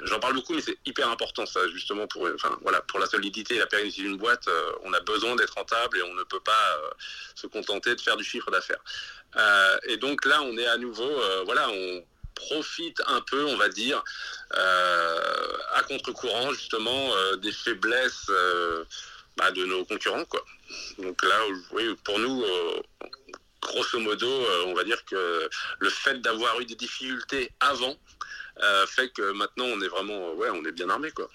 J'en 0.03 0.19
parle 0.19 0.33
beaucoup, 0.33 0.53
mais 0.53 0.61
c'est 0.61 0.77
hyper 0.85 1.09
important, 1.09 1.45
ça, 1.45 1.67
justement, 1.69 2.07
pour, 2.07 2.27
pour 2.87 2.99
la 2.99 3.05
solidité 3.07 3.55
et 3.55 3.59
la 3.59 3.67
pérennité 3.67 4.01
d'une 4.01 4.17
boîte. 4.17 4.47
on 4.83 4.93
a 4.93 4.99
besoin 5.01 5.35
d'être 5.35 5.55
rentable 5.55 5.97
et 5.97 6.03
on 6.03 6.13
ne 6.13 6.23
peut 6.23 6.41
pas 6.41 6.79
se 7.35 7.47
contenter 7.47 7.95
de 7.95 8.01
faire 8.01 8.17
du 8.17 8.23
chiffre 8.23 8.51
d'affaires. 8.51 8.83
Et 9.87 9.97
donc 9.97 10.25
là, 10.25 10.41
on 10.41 10.57
est 10.57 10.67
à 10.67 10.77
nouveau, 10.77 11.11
voilà, 11.45 11.69
on 11.69 12.03
profite 12.35 13.01
un 13.07 13.21
peu, 13.21 13.45
on 13.45 13.57
va 13.57 13.69
dire, 13.69 14.03
euh, 14.55 15.57
à 15.73 15.83
contre-courant, 15.83 16.51
justement, 16.53 17.13
euh, 17.15 17.35
des 17.37 17.51
faiblesses 17.51 18.27
euh, 18.29 18.83
bah, 19.37 19.51
de 19.51 19.65
nos 19.65 19.85
concurrents, 19.85 20.25
quoi. 20.25 20.43
Donc 20.97 21.23
là, 21.23 21.37
oui, 21.71 21.95
pour 22.03 22.19
nous, 22.19 22.43
grosso 23.61 23.99
modo, 23.99 24.29
on 24.67 24.73
va 24.73 24.83
dire 24.83 25.03
que 25.05 25.49
le 25.79 25.89
fait 25.89 26.19
d'avoir 26.21 26.59
eu 26.59 26.65
des 26.65 26.75
difficultés 26.75 27.51
avant 27.59 27.95
fait 28.87 29.09
que 29.09 29.31
maintenant 29.33 29.65
on 29.65 29.81
est 29.81 29.87
vraiment, 29.87 30.33
ouais, 30.33 30.49
on 30.51 30.63
est 30.65 30.71
bien 30.71 30.89
armé, 30.89 31.11
quoi. 31.11 31.29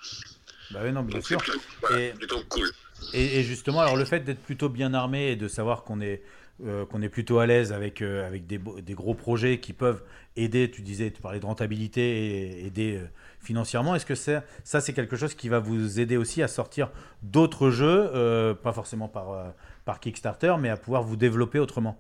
Bah 0.71 0.81
oui, 0.83 0.93
non, 0.93 1.03
bien 1.03 1.17
Donc 1.17 1.27
sûr. 1.27 1.39
plutôt, 1.41 1.61
voilà, 1.81 1.99
Et- 1.99 2.13
plutôt 2.13 2.43
cool. 2.49 2.71
Et, 3.15 3.39
et 3.41 3.43
justement, 3.45 3.81
alors 3.81 3.97
le 3.97 4.05
fait 4.05 4.21
d'être 4.21 4.43
plutôt 4.43 4.69
bien 4.69 4.93
armé 4.93 5.31
et 5.31 5.37
de 5.37 5.49
savoir 5.49 5.83
qu'on 5.85 6.01
est, 6.01 6.23
euh, 6.67 6.85
qu'on 6.87 7.03
est 7.03 7.09
plutôt 7.09 7.39
à 7.39 7.47
l'aise 7.47 7.73
avec, 7.73 8.03
euh, 8.03 8.37
des, 8.41 8.95
gros 8.95 9.15
projets 9.15 9.61
qui 9.61 9.73
peuvent 9.73 10.03
aider, 10.35 10.69
tu 10.69 10.83
disais, 10.83 11.13
tu 11.13 11.23
parlais 11.23 11.39
de 11.39 11.47
rentabilité 11.47 12.01
et 12.01 12.67
aider 12.67 12.97
euh, 12.97 13.07
financièrement, 13.39 13.95
est-ce 13.95 14.07
que 14.07 14.17
ça 14.17 14.43
c'est 14.65 14.93
quelque 14.93 15.15
chose 15.15 15.35
qui 15.35 15.49
va 15.49 15.61
vous 15.61 16.01
aider 16.01 16.17
aussi 16.17 16.43
à 16.43 16.49
sortir 16.49 16.91
d'autres 17.23 17.71
jeux, 17.71 18.57
pas 18.63 18.73
forcément 18.73 19.07
par 19.09 20.01
Kickstarter, 20.01 20.57
mais 20.59 20.69
à 20.69 20.77
pouvoir 20.77 21.05
vous 21.05 21.17
développer 21.17 21.61
autrement? 21.61 21.97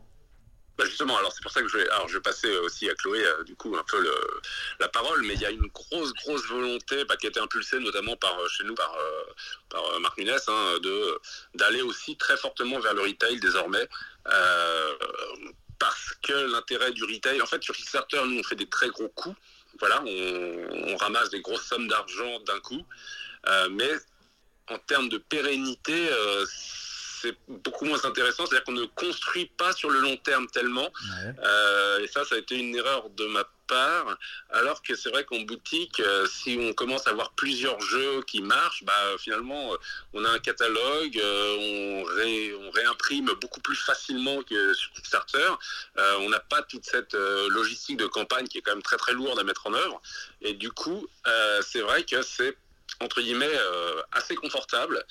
Bah 0.78 0.84
justement, 0.84 1.18
alors 1.18 1.32
c'est 1.32 1.42
pour 1.42 1.50
ça 1.50 1.60
que 1.60 1.68
je 1.68 1.76
vais, 1.76 1.88
alors 1.90 2.08
je 2.08 2.14
vais 2.14 2.20
passer 2.22 2.56
aussi 2.58 2.88
à 2.88 2.94
Chloé 2.94 3.24
euh, 3.24 3.42
du 3.42 3.56
coup 3.56 3.76
un 3.76 3.82
peu 3.84 3.98
la 4.78 4.88
parole, 4.88 5.22
mais 5.22 5.34
il 5.34 5.40
y 5.40 5.46
a 5.46 5.50
une 5.50 5.66
grosse 5.66 6.12
grosse 6.14 6.46
volonté 6.46 7.04
bah, 7.04 7.16
qui 7.16 7.26
a 7.26 7.30
été 7.30 7.40
impulsée 7.40 7.80
notamment 7.80 8.16
par 8.16 8.38
euh, 8.38 8.48
chez 8.48 8.64
nous 8.64 8.74
par 8.74 8.94
euh, 8.94 9.24
par 9.70 9.84
euh, 9.84 9.98
Marc 9.98 10.16
Nunes 10.18 10.30
hein, 10.46 10.74
d'aller 11.54 11.82
aussi 11.82 12.16
très 12.16 12.36
fortement 12.36 12.78
vers 12.78 12.94
le 12.94 13.02
retail 13.02 13.40
désormais. 13.40 13.88
euh, 14.30 14.94
parce 15.78 16.12
que 16.22 16.32
l'intérêt 16.52 16.92
du 16.92 17.04
retail, 17.04 17.40
en 17.40 17.46
fait, 17.46 17.62
sur 17.62 17.74
Kickstarter, 17.74 18.20
nous, 18.26 18.40
on 18.40 18.42
fait 18.42 18.56
des 18.56 18.68
très 18.68 18.88
gros 18.88 19.08
coups. 19.08 19.36
Voilà, 19.78 20.02
on, 20.04 20.96
ramasse 20.96 21.30
des 21.30 21.40
grosses 21.40 21.66
sommes 21.66 21.86
d'argent 21.88 22.40
d'un 22.40 22.58
coup. 22.60 22.84
Euh, 23.46 23.68
mais 23.70 23.90
en 24.68 24.78
termes 24.78 25.08
de 25.08 25.18
pérennité, 25.18 26.08
euh, 26.10 26.44
c'est 27.20 27.36
beaucoup 27.48 27.84
moins 27.84 28.04
intéressant. 28.04 28.46
C'est-à-dire 28.46 28.64
qu'on 28.64 28.72
ne 28.72 28.86
construit 28.86 29.46
pas 29.56 29.72
sur 29.72 29.90
le 29.90 30.00
long 30.00 30.16
terme 30.16 30.46
tellement. 30.48 30.90
Euh, 31.44 32.00
et 32.00 32.08
ça, 32.08 32.24
ça 32.24 32.34
a 32.34 32.38
été 32.38 32.56
une 32.56 32.74
erreur 32.76 33.10
de 33.10 33.26
ma 33.26 33.44
part. 33.66 34.16
Alors 34.50 34.80
que 34.82 34.94
c'est 34.94 35.10
vrai 35.10 35.24
qu'en 35.24 35.40
boutique, 35.40 36.00
euh, 36.00 36.26
si 36.26 36.58
on 36.58 36.72
commence 36.72 37.06
à 37.06 37.10
avoir 37.10 37.32
plusieurs 37.32 37.78
jeux 37.82 38.22
qui 38.22 38.40
marchent, 38.40 38.82
bah, 38.84 38.94
finalement, 39.18 39.74
euh, 39.74 39.76
on 40.14 40.24
a 40.24 40.30
un 40.30 40.38
catalogue, 40.38 41.18
euh, 41.18 41.56
on, 41.60 42.04
ré- 42.04 42.54
on 42.54 42.70
réimprime 42.70 43.30
beaucoup 43.40 43.60
plus 43.60 43.76
facilement 43.76 44.42
que 44.42 44.72
sur 44.72 44.90
Kickstarter. 44.92 45.50
On 46.20 46.30
n'a 46.30 46.40
pas 46.40 46.62
toute 46.62 46.84
cette 46.86 47.14
logistique 47.14 47.98
de 47.98 48.06
campagne 48.06 48.46
qui 48.48 48.58
est 48.58 48.62
quand 48.62 48.72
même 48.72 48.82
très 48.82 48.96
très 48.96 49.12
lourde 49.12 49.38
à 49.38 49.44
mettre 49.44 49.66
en 49.66 49.74
œuvre. 49.74 50.00
Et 50.40 50.54
du 50.54 50.70
coup, 50.70 51.06
c'est 51.60 51.80
vrai 51.80 52.04
que 52.04 52.22
c'est 52.22 52.56
entre 53.00 53.20
guillemets 53.20 53.46
euh, 53.46 54.02
assez 54.12 54.34
confortable. 54.34 55.02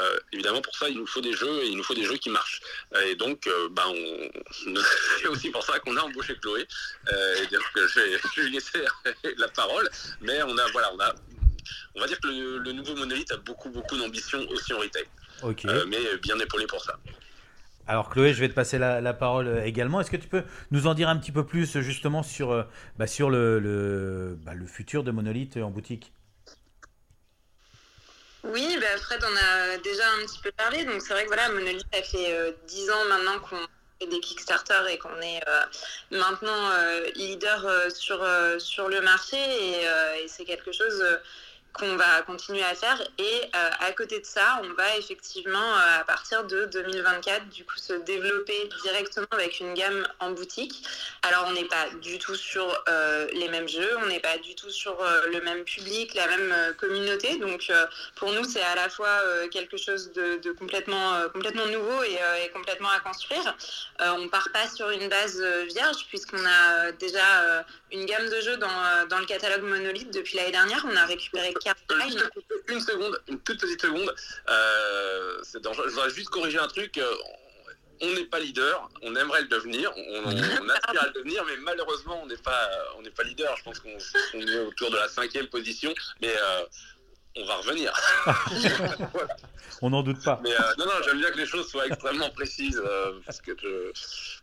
Euh, 0.00 0.18
évidemment, 0.32 0.62
pour 0.62 0.74
ça, 0.76 0.88
il 0.88 0.96
nous 0.96 1.06
faut 1.06 1.20
des 1.20 1.32
jeux 1.32 1.62
et 1.62 1.66
il 1.66 1.76
nous 1.76 1.82
faut 1.82 1.94
des 1.94 2.04
jeux 2.04 2.16
qui 2.16 2.30
marchent. 2.30 2.60
Et 3.06 3.14
donc, 3.16 3.46
euh, 3.46 3.68
on... 3.86 4.74
c'est 5.20 5.28
aussi 5.28 5.50
pour 5.50 5.62
ça 5.62 5.78
qu'on 5.80 5.96
a 5.96 6.00
embauché 6.00 6.36
Chloé. 6.36 6.62
et 6.62 6.66
je 7.50 8.00
vais, 8.00 8.18
je 8.34 8.40
lui 8.40 8.52
laisser 8.52 8.84
la 9.36 9.48
parole. 9.48 9.88
Mais 10.20 10.42
on 10.42 10.56
a, 10.56 10.66
voilà, 10.72 10.92
on 10.94 11.00
a, 11.00 11.14
on 11.94 12.00
va 12.00 12.06
dire 12.06 12.20
que 12.20 12.28
le, 12.28 12.58
le 12.58 12.72
nouveau 12.72 12.94
monolithe 12.96 13.32
a 13.32 13.36
beaucoup, 13.36 13.70
beaucoup 13.70 13.96
d'ambition 13.96 14.40
aussi 14.50 14.72
en 14.72 14.78
retail. 14.78 15.04
Ok. 15.42 15.64
Euh, 15.66 15.84
mais 15.88 16.16
bien 16.22 16.38
épaulé 16.38 16.66
pour 16.66 16.82
ça. 16.82 16.98
Alors 17.86 18.08
Chloé, 18.08 18.32
je 18.32 18.40
vais 18.40 18.48
te 18.48 18.54
passer 18.54 18.78
la, 18.78 19.00
la 19.02 19.12
parole 19.12 19.46
euh, 19.46 19.64
également. 19.64 20.00
Est-ce 20.00 20.10
que 20.10 20.16
tu 20.16 20.28
peux 20.28 20.44
nous 20.70 20.86
en 20.86 20.94
dire 20.94 21.08
un 21.08 21.18
petit 21.18 21.32
peu 21.32 21.44
plus 21.44 21.76
euh, 21.76 21.82
justement 21.82 22.22
sur, 22.22 22.50
euh, 22.50 22.62
bah, 22.98 23.06
sur 23.06 23.28
le, 23.28 23.58
le, 23.58 24.38
bah, 24.42 24.54
le 24.54 24.66
futur 24.66 25.04
de 25.04 25.10
Monolith 25.10 25.58
en 25.58 25.70
boutique? 25.70 26.13
Oui, 28.54 28.78
bah 28.80 28.96
Fred 28.98 29.20
en 29.24 29.36
a 29.36 29.78
déjà 29.78 30.08
un 30.12 30.24
petit 30.26 30.38
peu 30.38 30.52
parlé. 30.52 30.84
Donc 30.84 31.02
c'est 31.02 31.12
vrai 31.12 31.24
que 31.24 31.26
voilà, 31.26 31.48
Monolith, 31.48 31.84
ça 31.92 32.00
fait 32.04 32.32
euh, 32.32 32.52
10 32.68 32.90
ans 32.92 33.04
maintenant 33.08 33.40
qu'on 33.40 33.56
fait 34.00 34.06
des 34.06 34.20
Kickstarter 34.20 34.80
et 34.92 34.98
qu'on 34.98 35.20
est 35.20 35.42
euh, 35.48 35.62
maintenant 36.12 36.70
euh, 36.70 37.04
leader 37.16 37.66
euh, 37.66 37.90
sur, 37.90 38.22
euh, 38.22 38.60
sur 38.60 38.88
le 38.88 39.00
marché. 39.00 39.36
Et, 39.36 39.88
euh, 39.88 40.28
c'est 40.28 40.44
quelque 40.44 40.70
chose 40.70 41.02
euh, 41.02 41.16
qu'on 41.74 41.96
va 41.96 42.22
continuer 42.22 42.62
à 42.62 42.74
faire. 42.74 43.02
Et 43.18 43.40
euh, 43.54 43.70
à 43.80 43.92
côté 43.92 44.20
de 44.20 44.24
ça, 44.24 44.60
on 44.62 44.72
va 44.74 44.96
effectivement, 44.96 45.58
euh, 45.58 46.00
à 46.00 46.04
partir 46.04 46.44
de 46.44 46.66
2024, 46.66 47.48
du 47.48 47.64
coup, 47.64 47.76
se 47.76 47.94
développer 47.94 48.68
directement 48.84 49.26
avec 49.32 49.58
une 49.58 49.74
gamme 49.74 50.06
en 50.20 50.30
boutique. 50.30 50.86
Alors, 51.22 51.46
on 51.48 51.52
n'est 51.52 51.64
pas 51.64 51.90
du 52.00 52.18
tout 52.18 52.36
sur 52.36 52.64
euh, 52.88 53.26
les 53.32 53.48
mêmes 53.48 53.68
jeux, 53.68 53.90
on 54.02 54.06
n'est 54.06 54.20
pas 54.20 54.38
du 54.38 54.54
tout 54.54 54.70
sur 54.70 54.96
le 55.26 55.40
même 55.40 55.64
public, 55.64 56.14
la 56.14 56.28
même 56.28 56.74
communauté. 56.76 57.38
Donc, 57.38 57.72
pour 58.14 58.32
nous, 58.32 58.44
c'est 58.44 58.62
à 58.62 58.76
la 58.76 58.88
fois 58.88 59.20
quelque 59.50 59.76
chose 59.76 60.12
de, 60.12 60.52
complètement, 60.52 61.28
complètement 61.32 61.66
nouveau 61.66 62.02
et, 62.04 62.48
complètement 62.52 62.90
à 62.90 63.00
construire. 63.00 63.56
On 64.00 64.28
part 64.28 64.48
pas 64.52 64.68
sur 64.68 64.90
une 64.90 65.08
base 65.08 65.42
vierge, 65.66 66.06
puisqu'on 66.08 66.44
a 66.44 66.92
déjà 66.92 67.64
une 67.90 68.06
gamme 68.06 68.28
de 68.28 68.40
jeux 68.40 68.56
dans, 68.58 69.06
dans 69.08 69.18
le 69.18 69.26
catalogue 69.26 69.62
Monolith 69.62 70.12
depuis 70.12 70.36
l'année 70.36 70.52
dernière. 70.52 70.84
On 70.88 70.96
a 70.96 71.04
récupéré 71.06 71.52
Cardline. 71.64 72.22
Une 72.68 72.80
seconde, 72.80 73.18
une 73.28 73.40
toute 73.40 73.60
petite 73.60 73.80
seconde. 73.82 74.14
Euh, 74.48 75.38
c'est 75.42 75.60
dangereux. 75.62 75.86
Je 75.88 75.94
voudrais 75.94 76.10
juste 76.10 76.28
corriger 76.30 76.58
un 76.58 76.68
truc. 76.68 76.98
Euh, 76.98 77.14
On 78.02 78.12
n'est 78.12 78.24
pas 78.26 78.40
leader, 78.40 78.90
on 79.02 79.14
aimerait 79.14 79.42
le 79.42 79.48
devenir, 79.48 79.90
on, 79.96 80.24
on- 80.24 80.36
on 80.64 80.68
aspire 80.68 81.02
à 81.02 81.06
le 81.06 81.12
devenir, 81.12 81.44
mais 81.46 81.56
malheureusement 81.58 82.20
on 82.22 82.26
n'est 82.26 82.42
pas, 82.50 82.68
on 82.98 83.02
n'est 83.02 83.10
pas 83.18 83.22
leader. 83.22 83.56
Je 83.56 83.62
pense 83.62 83.78
qu'on 83.78 83.96
on 84.34 84.40
est 84.40 84.58
autour 84.58 84.90
de 84.90 84.96
la 84.96 85.08
cinquième 85.08 85.46
position, 85.46 85.94
mais 86.20 86.34
euh, 86.36 86.64
on 87.36 87.44
va 87.46 87.54
revenir. 87.56 87.92
On 89.82 89.90
n'en 89.90 90.02
doute 90.02 90.22
pas. 90.24 90.40
Mais 90.42 90.52
euh, 90.52 90.74
non, 90.78 90.86
non, 90.86 90.92
j'aime 91.04 91.18
bien 91.18 91.30
que 91.30 91.36
les 91.38 91.46
choses 91.46 91.68
soient 91.70 91.86
extrêmement 91.86 92.30
précises, 92.30 92.80
euh, 92.84 93.20
parce 93.26 93.40
que 93.40 93.52
je, 93.62 93.92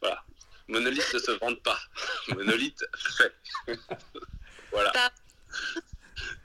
voilà, 0.01 0.23
monolithe 0.67 1.13
ne 1.13 1.19
se 1.19 1.31
vante 1.31 1.61
pas, 1.63 1.79
monolithe 2.29 2.83
fait. 3.17 3.33
voilà. 4.71 4.91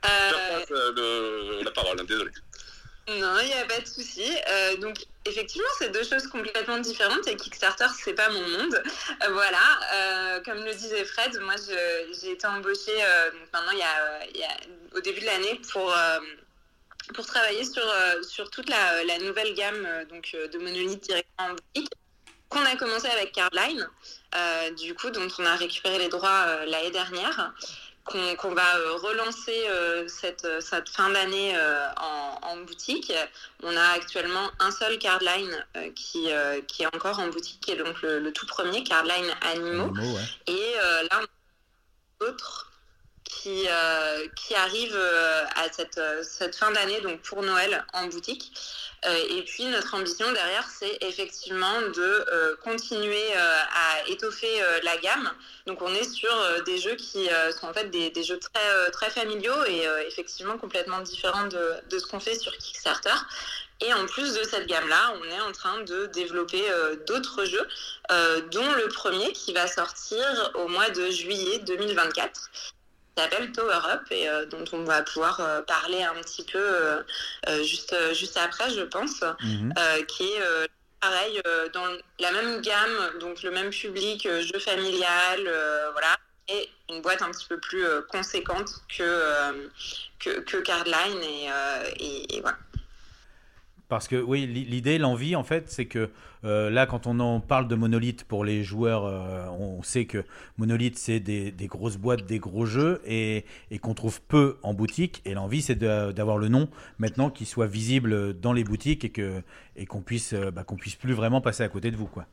Euh, 0.05 0.29
Je 0.29 0.59
passe 0.59 0.71
euh, 0.71 0.91
le- 0.95 1.63
la 1.63 1.71
parole, 1.71 1.99
hein, 1.99 2.03
désolé. 2.03 2.31
Non, 3.09 3.39
il 3.39 3.47
n'y 3.47 3.53
a 3.53 3.63
pas 3.65 3.79
de 3.79 3.87
souci. 3.87 4.29
Euh, 4.49 4.75
donc, 4.77 4.97
effectivement, 5.25 5.67
c'est 5.79 5.89
deux 5.89 6.03
choses 6.03 6.27
complètement 6.27 6.77
différentes 6.79 7.25
et 7.27 7.37
Kickstarter, 7.37 7.85
c'est 8.03 8.13
pas 8.13 8.29
mon 8.29 8.41
monde. 8.41 8.83
Euh, 9.23 9.29
voilà. 9.31 9.57
Euh, 9.93 10.41
comme 10.41 10.63
le 10.65 10.73
disait 10.73 11.05
Fred, 11.05 11.39
moi, 11.39 11.55
j'ai 12.21 12.31
été 12.31 12.45
embauchée 12.47 12.91
euh, 13.01 13.31
donc 13.31 13.41
maintenant, 13.53 13.71
il 13.71 13.77
y 13.79 13.81
a, 13.81 14.25
il 14.33 14.37
y 14.41 14.43
a- 14.43 14.57
au 14.97 14.99
début 14.99 15.21
de 15.21 15.25
l'année 15.25 15.59
pour. 15.71 15.91
euh, 15.95 16.19
pour 17.13 17.25
travailler 17.25 17.63
sur, 17.63 17.87
euh, 17.87 18.21
sur 18.21 18.49
toute 18.49 18.69
la, 18.69 19.01
la 19.05 19.17
nouvelle 19.19 19.53
gamme 19.53 19.85
euh, 19.85 20.03
donc, 20.07 20.29
euh, 20.35 20.49
de 20.49 20.57
monolithes 20.57 21.03
directement 21.03 21.51
en 21.51 21.53
boutique, 21.53 21.89
qu'on 22.49 22.65
a 22.65 22.75
commencé 22.75 23.07
avec 23.07 23.31
Cardline, 23.31 23.87
euh, 24.35 24.71
du 24.71 24.93
coup, 24.93 25.09
dont 25.09 25.25
on 25.39 25.45
a 25.45 25.55
récupéré 25.55 25.99
les 25.99 26.09
droits 26.09 26.43
euh, 26.47 26.65
l'année 26.65 26.91
dernière, 26.91 27.53
qu'on 28.07 28.53
va 28.53 28.77
euh, 28.77 28.93
relancer 28.95 29.67
euh, 29.67 30.07
cette, 30.07 30.47
cette 30.61 30.89
fin 30.89 31.09
d'année 31.09 31.55
euh, 31.55 31.87
en, 31.97 32.47
en 32.47 32.57
boutique. 32.57 33.13
On 33.63 33.75
a 33.75 33.87
actuellement 33.89 34.49
un 34.59 34.71
seul 34.71 34.97
Cardline 34.97 35.65
euh, 35.75 35.91
qui, 35.93 36.31
euh, 36.31 36.61
qui 36.61 36.83
est 36.83 36.95
encore 36.95 37.19
en 37.19 37.27
boutique, 37.27 37.59
qui 37.61 37.71
est 37.71 37.75
donc 37.75 38.01
le, 38.01 38.19
le 38.19 38.31
tout 38.31 38.47
premier, 38.47 38.83
Cardline 38.83 39.29
Animaux. 39.41 39.93
Animaux, 39.95 40.15
ouais. 40.15 40.23
Et 40.47 40.73
euh, 40.77 41.03
là, 41.03 41.19
on 41.21 41.23
a 42.25 42.27
d'autres 42.27 42.66
qui, 43.37 43.65
euh, 43.69 44.27
qui 44.35 44.55
arrivent 44.55 44.95
euh, 44.95 45.45
à 45.55 45.71
cette, 45.71 45.97
euh, 45.97 46.23
cette 46.23 46.55
fin 46.55 46.71
d'année, 46.71 47.01
donc 47.01 47.21
pour 47.21 47.43
Noël, 47.43 47.85
en 47.93 48.07
boutique. 48.07 48.51
Et 49.29 49.43
puis, 49.43 49.63
notre 49.65 49.93
ambition 49.93 50.29
derrière, 50.33 50.67
c'est 50.67 50.97
effectivement 51.01 51.81
de 51.81 52.57
continuer 52.63 53.31
à 53.35 54.09
étoffer 54.09 54.59
la 54.83 54.97
gamme. 54.97 55.31
Donc, 55.65 55.81
on 55.81 55.93
est 55.93 56.03
sur 56.03 56.33
des 56.65 56.77
jeux 56.79 56.95
qui 56.95 57.29
sont 57.57 57.67
en 57.67 57.73
fait 57.73 57.89
des, 57.89 58.09
des 58.09 58.23
jeux 58.23 58.39
très, 58.39 58.91
très 58.91 59.09
familiaux 59.11 59.63
et 59.65 59.87
effectivement 60.07 60.57
complètement 60.57 60.99
différents 61.01 61.45
de, 61.45 61.75
de 61.89 61.99
ce 61.99 62.07
qu'on 62.07 62.19
fait 62.19 62.37
sur 62.37 62.51
Kickstarter. 62.57 63.15
Et 63.81 63.93
en 63.93 64.07
plus 64.07 64.33
de 64.33 64.43
cette 64.43 64.67
gamme-là, 64.67 65.13
on 65.21 65.23
est 65.29 65.41
en 65.41 65.51
train 65.51 65.79
de 65.83 66.07
développer 66.07 66.63
d'autres 67.05 67.45
jeux, 67.45 67.67
dont 68.51 68.71
le 68.73 68.87
premier 68.89 69.31
qui 69.31 69.53
va 69.53 69.67
sortir 69.67 70.51
au 70.55 70.67
mois 70.67 70.89
de 70.89 71.11
juillet 71.11 71.59
2024 71.59 72.49
qui 72.51 72.76
s'appelle 73.21 73.51
Tower 73.51 73.79
Up 73.91 74.01
et 74.11 74.29
euh, 74.29 74.45
dont 74.45 74.63
on 74.73 74.83
va 74.83 75.01
pouvoir 75.03 75.39
euh, 75.39 75.61
parler 75.61 76.03
un 76.03 76.13
petit 76.21 76.43
peu 76.43 76.57
euh, 76.59 77.03
juste, 77.63 77.95
juste 78.13 78.37
après, 78.37 78.69
je 78.69 78.81
pense, 78.81 79.23
Mhm. 79.43 79.73
qui 80.07 80.23
est 80.23 80.41
pareil 81.01 81.41
dans 81.73 81.85
la 82.19 82.31
même 82.31 82.61
gamme, 82.61 83.19
donc 83.19 83.43
le 83.43 83.51
même 83.51 83.69
public, 83.69 84.27
jeu 84.27 84.59
familial, 84.59 85.41
voilà, 85.91 86.17
et 86.47 86.69
une 86.89 87.01
boîte 87.01 87.21
un 87.21 87.31
petit 87.31 87.45
peu 87.47 87.59
plus 87.59 87.83
conséquente 88.09 88.69
que, 88.97 89.69
que, 90.19 90.39
que 90.39 90.57
Cardline 90.57 91.21
et, 91.23 91.49
et, 91.99 92.37
et 92.37 92.41
voilà. 92.41 92.57
Parce 93.89 94.07
que 94.07 94.15
oui, 94.15 94.47
li- 94.47 94.65
l'idée, 94.65 94.97
l'envie, 94.97 95.35
en 95.35 95.43
fait, 95.43 95.69
c'est 95.69 95.85
que 95.85 96.09
euh, 96.47 96.69
là, 96.69 96.85
quand 96.85 97.07
on 97.07 97.19
en 97.19 97.41
parle 97.41 97.67
de 97.67 97.75
Monolith 97.75 98.23
pour 98.23 98.45
les 98.45 98.63
joueurs, 98.63 99.05
euh, 99.05 99.45
on 99.47 99.83
sait 99.83 100.05
que 100.05 100.23
Monolith, 100.57 100.97
c'est 100.97 101.19
des, 101.19 101.51
grosses 101.67 101.97
boîtes, 101.97 102.25
des 102.25 102.39
gros 102.39 102.65
jeux, 102.65 103.01
et, 103.05 103.45
qu'on 103.81 103.93
trouve 103.93 104.21
peu 104.21 104.57
en 104.63 104.73
boutique. 104.73 105.21
Et 105.25 105.33
l'envie, 105.33 105.61
c'est 105.61 105.75
d'avoir 105.75 106.37
le 106.37 106.47
nom 106.47 106.69
maintenant 106.99 107.29
qui 107.29 107.45
soit 107.45 107.67
visible 107.67 108.39
dans 108.39 108.53
les 108.53 108.63
boutiques 108.63 109.05
et 109.05 109.85
qu'on 109.85 110.01
puisse, 110.01 110.33
euh, 110.33 110.51
bah, 110.51 110.65
puisse 110.77 110.95
plus 110.95 111.13
vraiment 111.13 111.41
passer 111.41 111.63
à 111.63 111.69
côté 111.69 111.91
de 111.91 111.97
vous, 111.97 112.07
quoi. 112.07 112.25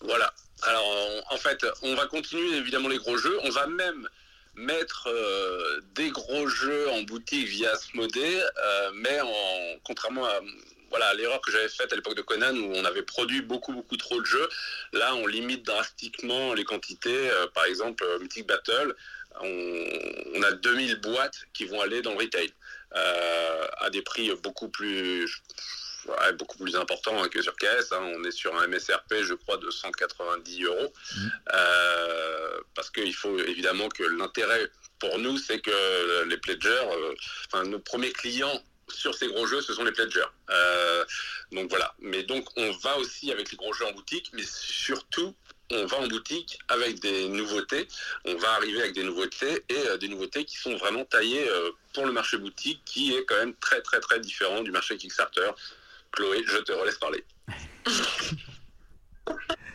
Voilà. 0.00 0.32
Alors, 0.62 0.84
en 1.30 1.36
fait, 1.36 1.66
on 1.82 1.94
va 1.96 2.06
continuer 2.06 2.56
évidemment 2.56 2.88
les 2.88 2.98
gros 2.98 3.16
jeux. 3.16 3.36
On 3.44 3.50
va 3.50 3.66
même 3.66 4.08
mettre 4.54 5.08
des 5.94 6.10
gros 6.10 6.48
jeux 6.48 6.90
en 6.90 7.02
boutique 7.02 7.46
via 7.46 7.70
Asmodée, 7.70 8.40
euh, 8.40 8.90
mais 8.94 9.20
en, 9.20 9.78
contrairement 9.84 10.24
à 10.24 10.40
voilà 10.90 11.12
l'erreur 11.14 11.40
que 11.40 11.50
j'avais 11.50 11.68
faite 11.68 11.92
à 11.92 11.96
l'époque 11.96 12.16
de 12.16 12.22
Conan 12.22 12.54
où 12.56 12.72
on 12.74 12.84
avait 12.84 13.02
produit 13.02 13.42
beaucoup 13.42 13.72
beaucoup 13.72 13.96
trop 13.96 14.20
de 14.20 14.26
jeux. 14.26 14.48
Là, 14.92 15.14
on 15.14 15.26
limite 15.26 15.64
drastiquement 15.64 16.54
les 16.54 16.64
quantités. 16.64 17.30
Euh, 17.30 17.46
par 17.48 17.64
exemple, 17.66 18.04
euh, 18.04 18.18
Mythic 18.18 18.46
Battle, 18.46 18.94
on, 19.40 19.84
on 20.36 20.42
a 20.42 20.52
2000 20.52 21.00
boîtes 21.00 21.40
qui 21.52 21.64
vont 21.64 21.80
aller 21.80 22.02
dans 22.02 22.12
le 22.12 22.18
retail 22.18 22.50
euh, 22.96 23.66
à 23.78 23.90
des 23.90 24.02
prix 24.02 24.32
beaucoup 24.42 24.68
plus 24.68 25.30
ouais, 26.06 26.32
beaucoup 26.32 26.58
plus 26.58 26.74
important 26.76 27.22
hein, 27.22 27.28
que 27.28 27.42
sur 27.42 27.54
KS. 27.56 27.92
hein. 27.92 28.12
On 28.16 28.24
est 28.24 28.30
sur 28.30 28.56
un 28.58 28.66
MSRP, 28.66 29.22
je 29.22 29.34
crois, 29.34 29.58
de 29.58 29.70
190 29.70 30.64
euros. 30.64 30.92
Euh, 31.52 32.60
parce 32.74 32.90
qu'il 32.90 33.14
faut 33.14 33.38
évidemment 33.38 33.88
que 33.88 34.04
l'intérêt 34.04 34.70
pour 34.98 35.18
nous, 35.18 35.38
c'est 35.38 35.60
que 35.60 36.24
les 36.24 36.38
pledgers, 36.38 36.68
euh, 36.70 37.14
enfin, 37.46 37.64
nos 37.64 37.78
premiers 37.78 38.12
clients 38.12 38.60
sur 38.92 39.14
ces 39.14 39.28
gros 39.28 39.46
jeux, 39.46 39.60
ce 39.60 39.72
sont 39.74 39.84
les 39.84 39.92
pledgers. 39.92 40.24
Euh, 40.50 41.04
donc 41.52 41.70
voilà. 41.70 41.94
Mais 42.00 42.22
donc, 42.22 42.46
on 42.56 42.70
va 42.72 42.98
aussi 42.98 43.32
avec 43.32 43.50
les 43.50 43.56
gros 43.56 43.72
jeux 43.72 43.86
en 43.86 43.92
boutique, 43.92 44.30
mais 44.32 44.44
surtout, 44.44 45.34
on 45.70 45.86
va 45.86 45.98
en 45.98 46.06
boutique 46.06 46.58
avec 46.68 47.00
des 47.00 47.28
nouveautés. 47.28 47.88
On 48.24 48.36
va 48.36 48.52
arriver 48.52 48.80
avec 48.80 48.94
des 48.94 49.04
nouveautés 49.04 49.64
et 49.68 49.86
euh, 49.88 49.96
des 49.96 50.08
nouveautés 50.08 50.44
qui 50.44 50.56
sont 50.56 50.76
vraiment 50.76 51.04
taillées 51.04 51.48
euh, 51.48 51.70
pour 51.92 52.06
le 52.06 52.12
marché 52.12 52.38
boutique, 52.38 52.82
qui 52.84 53.14
est 53.14 53.24
quand 53.24 53.36
même 53.36 53.54
très 53.56 53.82
très 53.82 54.00
très 54.00 54.20
différent 54.20 54.62
du 54.62 54.70
marché 54.70 54.96
Kickstarter. 54.96 55.50
Chloé, 56.12 56.42
je 56.46 56.58
te 56.58 56.72
relaisse 56.72 56.98
parler. 56.98 57.24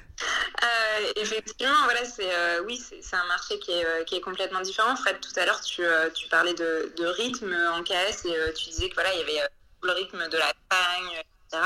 Euh, 0.63 1.12
effectivement, 1.15 1.84
voilà, 1.86 2.06
c'est 2.06 2.34
euh, 2.34 2.62
oui, 2.65 2.82
c'est 3.02 3.15
un 3.15 3.26
marché 3.26 3.60
qui 3.60 3.71
est, 3.71 3.86
euh, 3.86 4.04
qui 4.04 4.15
est 4.15 4.21
complètement 4.21 4.62
différent. 4.62 4.95
Fred, 4.95 5.19
tout 5.19 5.38
à 5.39 5.45
l'heure, 5.45 5.62
tu, 5.62 5.84
tu 6.13 6.28
parlais 6.30 6.54
de, 6.54 6.93
de 6.95 7.06
rythme 7.06 7.54
en 7.73 7.84
KS 7.84 8.26
et 8.26 8.54
tu 8.54 8.69
disais 8.69 8.89
que 8.89 8.93
voilà, 8.95 9.13
il 9.13 9.19
y 9.19 9.23
avait 9.23 9.49
le 9.82 9.91
rythme 9.91 10.30
de 10.30 10.38
la 10.38 10.54
campagne, 10.54 11.23
etc. 11.49 11.63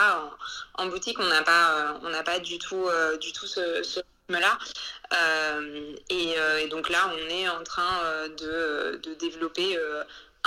En, 0.75 0.87
boutique, 0.87 1.19
on 1.19 1.27
n'a 1.27 1.43
pas, 1.43 1.99
on 2.03 2.09
n'a 2.09 2.23
pas 2.23 2.39
du 2.39 2.57
tout, 2.57 2.89
du 3.21 3.31
tout 3.33 3.45
ce, 3.45 3.81
rythme-là. 4.29 4.57
Et, 6.09 6.35
et 6.61 6.67
donc 6.69 6.89
là, 6.89 7.11
on 7.13 7.29
est 7.29 7.47
en 7.49 7.63
train 7.63 8.27
de, 8.29 8.99
de 9.03 9.13
développer 9.15 9.77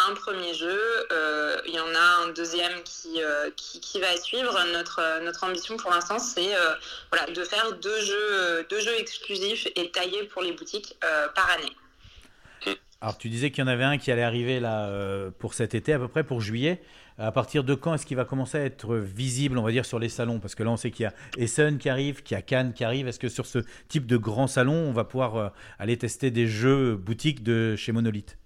un 0.08 0.14
premier 0.14 0.54
jeu. 0.54 0.78
Euh, 1.12 1.56
il 1.66 1.74
y 1.74 1.80
en 1.80 1.94
a 1.94 2.24
un 2.24 2.32
deuxième 2.32 2.82
qui, 2.84 3.22
euh, 3.22 3.50
qui, 3.56 4.00
va 4.00 4.16
suivre. 4.16 4.58
Notre, 4.72 5.24
notre 5.24 5.44
ambition 5.44 5.76
pour 5.76 5.90
l'instant, 5.90 6.18
c'est 6.18 6.54
euh, 6.54 6.74
voilà, 7.10 7.32
de 7.32 7.44
faire 7.44 7.72
deux 7.80 8.00
jeux, 8.00 8.66
deux 8.68 8.80
jeux 8.80 8.98
exclusifs 8.98 9.66
et 9.76 9.90
taillés 9.90 10.24
pour 10.24 10.42
les 10.42 10.52
boutiques 10.52 10.96
par 11.34 11.50
année. 11.50 12.76
Alors 13.02 13.16
tu 13.16 13.30
disais 13.30 13.50
qu'il 13.50 13.64
y 13.64 13.66
en 13.66 13.70
avait 13.70 13.84
un 13.84 13.96
qui 13.96 14.12
allait 14.12 14.22
arriver 14.22 14.60
là 14.60 14.90
pour 15.38 15.54
cet 15.54 15.74
été, 15.74 15.94
à 15.94 15.98
peu 15.98 16.08
près 16.08 16.22
pour 16.22 16.40
juillet. 16.40 16.82
À 17.16 17.32
partir 17.32 17.64
de 17.64 17.74
quand 17.74 17.94
est-ce 17.94 18.06
qu'il 18.06 18.16
va 18.16 18.24
commencer 18.24 18.58
à 18.58 18.64
être 18.64 18.96
visible, 18.96 19.58
on 19.58 19.62
va 19.62 19.72
dire, 19.72 19.84
sur 19.84 19.98
les 19.98 20.08
salons? 20.08 20.38
Parce 20.38 20.54
que 20.54 20.62
là, 20.62 20.70
on 20.70 20.76
sait 20.76 20.90
qu'il 20.90 21.04
y 21.04 21.06
a 21.06 21.12
Essen 21.36 21.78
qui 21.78 21.90
arrive, 21.90 22.22
qu'il 22.22 22.34
y 22.34 22.38
a 22.38 22.42
Cannes 22.42 22.72
qui 22.72 22.82
arrive. 22.84 23.08
Est-ce 23.08 23.18
que 23.18 23.28
sur 23.28 23.46
ce 23.46 23.58
type 23.88 24.06
de 24.06 24.16
grand 24.16 24.46
salon, 24.46 24.74
on 24.74 24.92
va 24.92 25.04
pouvoir 25.04 25.52
aller 25.78 25.96
tester 25.96 26.30
des 26.30 26.46
jeux 26.46 26.96
boutiques 26.96 27.42
de 27.42 27.74
chez 27.76 27.92
Monolith? 27.92 28.39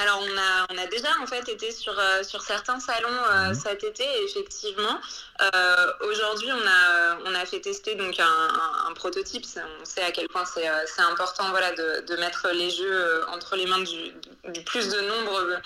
Alors 0.00 0.22
on 0.22 0.38
a, 0.38 0.66
on 0.70 0.78
a 0.78 0.86
déjà 0.86 1.08
en 1.22 1.26
fait 1.26 1.48
été 1.48 1.70
sur, 1.72 1.98
euh, 1.98 2.22
sur 2.22 2.42
certains 2.42 2.80
salons 2.80 3.08
euh, 3.08 3.48
mhm. 3.48 3.54
cet 3.54 3.84
été 3.84 4.04
effectivement. 4.24 4.98
Euh, 5.40 5.92
aujourd'hui 6.08 6.50
on 6.52 6.66
a, 6.66 7.18
on 7.24 7.34
a 7.34 7.46
fait 7.46 7.60
tester 7.60 7.94
donc 7.94 8.18
un, 8.18 8.88
un, 8.88 8.92
prototype, 8.92 9.44
on 9.80 9.84
sait 9.84 10.02
à 10.02 10.10
quel 10.10 10.28
point 10.28 10.44
c'est 10.44 10.68
important 11.02 11.48
voilà, 11.50 11.72
de, 11.72 12.04
de, 12.06 12.16
mettre 12.16 12.48
les 12.52 12.68
jeux 12.68 13.24
entre 13.28 13.56
les 13.56 13.64
mains 13.66 13.80
du, 13.80 14.12
du 14.52 14.62
plus 14.62 14.88
de 14.88 15.00
nombre 15.00 15.60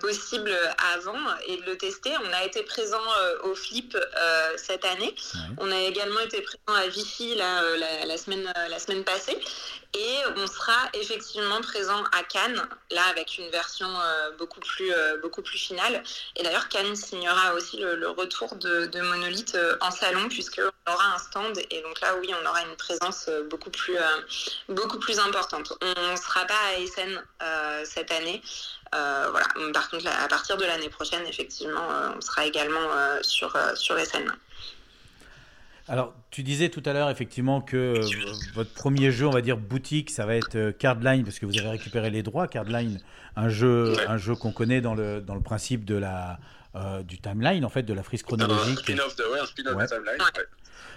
possible 0.00 0.52
avant 0.94 1.18
et 1.46 1.58
de 1.58 1.62
le 1.66 1.78
tester. 1.78 2.10
On 2.24 2.32
a 2.32 2.44
été 2.44 2.62
présent 2.64 3.02
au 3.44 3.54
Flip 3.54 3.96
cette 4.56 4.84
année, 4.84 5.14
on 5.58 5.70
a 5.70 5.78
également 5.78 6.20
été 6.20 6.42
présent 6.42 6.80
à 6.80 6.88
Vichy 6.88 7.36
la, 7.36 7.62
la, 8.04 8.16
semaine, 8.16 8.52
la 8.68 8.78
semaine 8.80 9.04
passée. 9.04 9.38
Et 9.96 10.18
on 10.36 10.46
sera 10.46 10.90
effectivement 10.92 11.60
présent 11.62 12.02
à 12.12 12.22
Cannes, 12.24 12.60
là 12.90 13.02
avec 13.10 13.38
une 13.38 13.48
version 13.56 13.88
euh, 13.88 14.30
beaucoup, 14.38 14.60
plus, 14.60 14.92
euh, 14.92 15.16
beaucoup 15.22 15.42
plus 15.42 15.58
finale. 15.58 16.02
Et 16.36 16.42
d'ailleurs, 16.42 16.68
Cannes 16.68 16.94
signera 16.94 17.54
aussi 17.54 17.78
le, 17.78 18.08
retour 18.10 18.54
de, 18.56 19.00
Monolith 19.00 19.54
euh, 19.54 19.76
en 19.80 19.90
salon, 19.90 20.28
puisqu'on 20.28 20.92
aura 20.92 21.06
un 21.14 21.18
stand. 21.18 21.58
Et 21.70 21.80
donc 21.82 22.00
là, 22.00 22.08
oui, 22.20 22.30
on 22.38 22.46
aura 22.48 22.62
une 22.62 22.76
présence 22.76 23.30
beaucoup 23.50 23.70
plus, 23.70 23.96
beaucoup 24.68 24.98
plus 24.98 25.18
importante. 25.18 25.72
On 25.80 26.10
ne 26.12 26.16
sera 26.16 26.44
pas 26.44 26.62
à 26.70 26.78
Essen 26.78 27.12
cette 27.84 28.10
année. 28.12 28.42
voilà. 28.92 29.46
Par 29.72 29.88
contre, 29.90 30.06
à 30.06 30.28
partir 30.28 30.56
de 30.56 30.64
l'année 30.64 30.90
prochaine, 30.90 31.26
effectivement, 31.26 31.86
on 32.16 32.20
sera 32.20 32.46
également 32.46 32.88
sur, 33.22 33.56
sur 33.76 33.98
Essen. 33.98 34.26
Alors, 35.88 36.14
tu 36.30 36.42
disais 36.42 36.68
tout 36.68 36.82
à 36.84 36.92
l'heure 36.92 37.10
effectivement 37.10 37.60
que 37.60 37.76
euh, 37.76 38.32
votre 38.54 38.72
premier 38.72 39.12
jeu, 39.12 39.26
on 39.26 39.30
va 39.30 39.40
dire 39.40 39.56
boutique, 39.56 40.10
ça 40.10 40.26
va 40.26 40.34
être 40.34 40.56
euh, 40.56 40.72
Cardline 40.72 41.22
parce 41.22 41.38
que 41.38 41.46
vous 41.46 41.56
avez 41.58 41.68
récupéré 41.68 42.10
les 42.10 42.22
droits. 42.22 42.48
Cardline, 42.48 42.98
un 43.36 43.48
jeu, 43.48 43.94
un 44.08 44.16
jeu 44.16 44.34
qu'on 44.34 44.50
connaît 44.50 44.80
dans 44.80 44.94
le 44.94 45.20
dans 45.20 45.36
le 45.36 45.42
principe 45.42 45.84
de 45.84 45.94
la 45.94 46.40
euh, 46.74 47.02
du 47.02 47.18
timeline 47.18 47.64
en 47.64 47.68
fait, 47.68 47.84
de 47.84 47.94
la 47.94 48.02
frise 48.02 48.24
chronologique. 48.24 48.80
spin-off 48.80 49.14
de, 49.16 49.22
ouais, 49.32 49.46
spin 49.46 49.74
ouais. 49.74 49.86
timeline. 49.86 50.18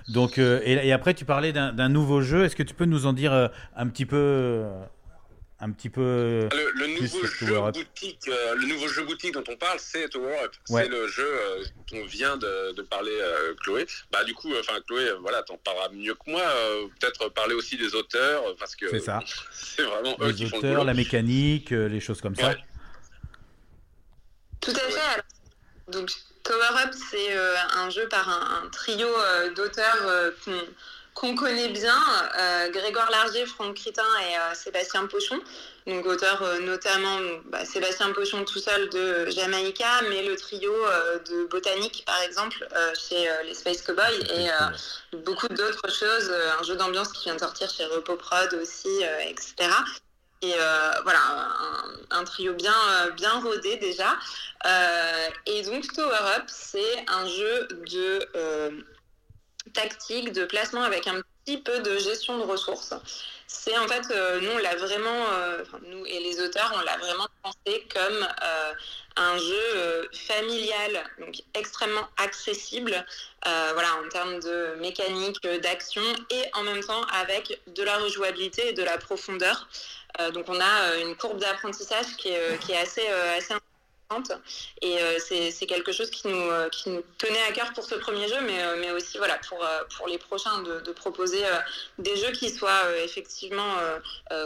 Donc, 0.07 0.39
et, 0.39 0.87
et, 0.87 0.91
après, 0.91 1.13
tu 1.13 1.23
parlais 1.23 1.53
d'un 1.53 1.89
nouveau 1.89 2.21
jeu. 2.21 2.43
Est-ce 2.43 2.55
que 2.55 2.63
tu 2.63 2.73
peux 2.73 2.85
nous 2.85 3.05
en 3.05 3.13
dire 3.13 3.49
un 3.75 3.87
petit 3.87 4.07
peu 4.07 4.65
un 5.61 5.71
petit 5.71 5.89
peu. 5.89 6.47
Le, 6.75 6.87
nouveau 6.87 7.25
jeu 7.25 7.71
boutique, 7.71 8.27
euh, 8.27 8.55
le 8.55 8.67
nouveau 8.67 8.87
jeu 8.87 9.03
boutique 9.03 9.33
dont 9.33 9.43
on 9.47 9.57
parle, 9.57 9.77
c'est 9.79 10.07
Tower 10.09 10.39
Up. 10.43 10.55
C'est 10.65 10.87
le 10.87 11.07
jeu 11.07 11.27
euh, 11.27 11.63
dont 11.91 12.05
vient 12.05 12.37
de, 12.37 12.81
parler 12.83 13.17
euh, 13.19 13.53
Chloé. 13.61 13.85
Bah 14.11 14.23
du 14.23 14.33
coup, 14.33 14.51
enfin 14.59 14.79
Chloé, 14.87 15.11
voilà, 15.21 15.43
t'en 15.43 15.57
parleras 15.57 15.89
mieux 15.89 16.15
que 16.15 16.31
moi. 16.31 16.43
Peut-être 16.99 17.29
parler 17.29 17.55
aussi 17.55 17.77
des 17.77 17.93
auteurs, 17.93 18.55
parce 18.57 18.75
que 18.75 18.89
c'est 18.89 18.99
ça. 18.99 19.19
C'est 19.51 19.83
vraiment 19.83 20.15
eux 20.21 20.31
qui 20.31 20.45
auteurs, 20.45 20.61
font 20.61 20.67
le 20.67 20.83
la 20.85 20.93
mécanique, 20.93 21.71
les 21.71 21.99
choses 21.99 22.21
comme 22.21 22.35
ça. 22.35 22.55
Tout 24.61 24.71
à 24.71 24.91
fait. 24.91 25.23
donc 25.89 26.09
Tower 26.43 26.83
Up, 26.83 26.91
c'est 26.93 27.37
un 27.75 27.89
jeu 27.89 28.07
par 28.09 28.27
un, 28.27 28.63
un 28.63 28.69
trio 28.69 29.07
d'auteurs 29.55 30.33
qu'on 30.43 30.51
connaît 31.35 31.69
bien, 31.69 32.01
euh, 32.37 32.69
Grégoire 32.69 33.09
Largier, 33.11 33.45
Franck 33.45 33.75
Critin 33.75 34.03
et 34.21 34.35
euh, 34.35 34.53
Sébastien 34.53 35.05
Pochon. 35.07 35.39
Donc 35.85 36.05
auteur 36.05 36.41
euh, 36.41 36.59
notamment 36.59 37.17
bah, 37.45 37.65
Sébastien 37.65 38.11
Pochon 38.11 38.45
tout 38.45 38.59
seul 38.59 38.89
de 38.89 39.29
Jamaïca, 39.29 40.01
mais 40.09 40.23
le 40.23 40.35
trio 40.35 40.71
de 41.29 41.45
Botanique 41.45 42.03
par 42.05 42.21
exemple 42.21 42.67
chez 42.95 43.27
les 43.45 43.53
Space 43.53 43.81
Cowboys 43.81 44.19
et 44.35 44.47
beaucoup 45.17 45.47
d'autres 45.47 45.91
choses, 45.91 46.31
un 46.59 46.63
jeu 46.63 46.75
d'ambiance 46.75 47.11
qui 47.11 47.25
vient 47.25 47.35
de 47.35 47.39
sortir 47.39 47.69
chez 47.69 47.85
Repoprod 47.85 48.53
aussi, 48.61 49.03
etc. 49.27 49.69
Et 50.41 50.53
voilà, 51.03 51.19
un, 52.11 52.23
trio 52.23 52.53
bien, 52.53 52.75
bien 53.15 53.39
rodé 53.41 53.77
déjà. 53.77 54.17
et 55.45 55.63
donc 55.63 55.91
Tower 55.93 56.35
Up, 56.37 56.43
c'est 56.47 57.05
un 57.07 57.27
jeu 57.27 57.67
de 57.87 58.27
tactique, 59.71 60.31
de 60.31 60.45
placement 60.45 60.83
avec 60.83 61.07
un 61.07 61.21
petit 61.45 61.57
peu 61.57 61.79
de 61.79 61.97
gestion 61.97 62.37
de 62.37 62.43
ressources. 62.43 62.93
C'est 63.51 63.75
en 63.79 63.87
fait, 63.87 64.03
euh, 64.11 64.39
nous, 64.41 64.51
on 64.51 64.57
l'a 64.59 64.75
vraiment, 64.75 65.25
euh, 65.31 65.63
nous 65.87 66.05
et 66.05 66.19
les 66.19 66.39
auteurs, 66.39 66.71
on 66.75 66.81
l'a 66.81 66.97
vraiment 66.97 67.25
pensé 67.41 67.87
comme 67.91 68.27
euh, 68.43 68.73
un 69.15 69.37
jeu 69.39 70.09
familial, 70.13 71.03
donc 71.19 71.41
extrêmement 71.55 72.07
accessible, 72.17 73.03
voilà, 73.43 73.89
en 74.05 74.07
termes 74.09 74.39
de 74.39 74.75
mécanique, 74.79 75.41
d'action, 75.63 76.03
et 76.29 76.43
en 76.53 76.61
même 76.61 76.81
temps 76.81 77.01
avec 77.19 77.59
de 77.67 77.83
la 77.83 77.97
rejouabilité 77.97 78.69
et 78.69 78.73
de 78.73 78.83
la 78.83 78.97
profondeur. 78.97 79.67
donc 80.33 80.45
on 80.47 80.61
a 80.61 80.95
une 80.97 81.17
courbe 81.17 81.39
d'apprentissage 81.39 82.15
qui 82.17 82.29
est, 82.29 82.59
qui 82.59 82.71
est 82.71 82.77
assez, 82.77 83.07
assez 83.07 83.53
et 84.81 85.01
euh, 85.01 85.19
c'est 85.19 85.65
quelque 85.67 85.91
chose 85.91 86.09
qui 86.09 86.27
nous, 86.27 86.49
euh, 86.49 86.69
qui 86.69 86.89
nous 86.89 87.03
tenait 87.17 87.43
à 87.47 87.51
cœur 87.51 87.71
pour 87.73 87.83
ce 87.83 87.95
premier 87.95 88.27
jeu, 88.27 88.41
mais, 88.41 88.63
euh, 88.63 88.77
mais 88.79 88.91
aussi 88.91 89.17
voilà, 89.19 89.37
pour, 89.47 89.63
pour 89.95 90.07
les 90.07 90.17
prochains, 90.17 90.63
de, 90.63 90.91
proposer 90.91 91.43
des 91.99 92.15
jeux 92.15 92.31
qui 92.31 92.49
soient 92.49 92.97
effectivement 93.03 93.75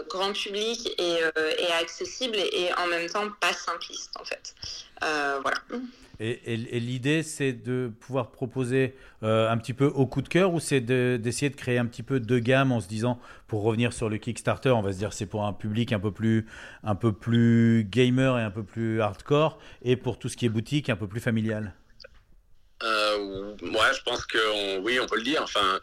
grand 0.09 0.33
public 0.33 0.93
et, 0.99 1.19
et 1.57 1.71
accessibles 1.71 2.35
et, 2.35 2.65
et, 2.65 2.73
en 2.75 2.87
même 2.87 3.09
temps 3.09 3.29
pas 3.39 3.53
simplistes 3.53 4.11
en 4.19 4.25
fait. 4.25 4.53
voilà. 5.01 5.57
Et, 6.19 6.57
l'idée, 6.79 7.23
c'est 7.23 7.53
de 7.53 7.91
pouvoir 7.99 8.31
proposer 8.31 8.95
euh, 9.23 9.49
un 9.49 9.57
petit 9.57 9.73
peu 9.73 9.85
au 9.85 10.05
coup 10.05 10.21
de 10.21 10.29
cœur 10.29 10.53
ou 10.53 10.59
c'est 10.59 10.79
d'essayer 10.79 11.49
de, 11.49 11.55
créer 11.55 11.79
un 11.79 11.85
petit 11.85 12.03
peu 12.03 12.19
de 12.19 12.39
gamme 12.39 12.71
en 12.71 12.79
se 12.79 12.87
disant, 12.87 13.19
pour 13.47 13.63
revenir 13.63 13.93
sur 13.93 14.09
le 14.09 14.17
Kickstarter, 14.17 14.69
on 14.69 14.81
va 14.81 14.93
se 14.93 14.99
dire 14.99 15.11
c'est 15.11 15.25
pour 15.25 15.45
un 15.45 15.53
public 15.53 15.91
un 15.91 15.99
peu 15.99 16.11
plus, 16.11 16.45
un 16.83 16.95
peu 16.95 17.13
plus 17.13 17.87
gamer 17.89 18.37
et 18.37 18.43
un 18.43 18.51
peu 18.51 18.63
plus 18.63 19.01
hardcore, 19.01 19.59
et 19.81 19.95
pour 19.95 20.19
tout 20.19 20.29
ce 20.29 20.37
qui 20.37 20.45
est 20.45 20.49
boutique, 20.49 20.89
un 20.89 20.95
peu 20.95 21.07
plus 21.07 21.19
familial? 21.19 21.73
Euh, 22.83 23.55
ouais, 23.61 23.93
je 23.95 24.03
pense 24.03 24.25
que 24.25 24.79
oui, 24.79 24.99
on 25.01 25.05
peut 25.07 25.17
le 25.17 25.23
dire. 25.23 25.41
Enfin, 25.43 25.79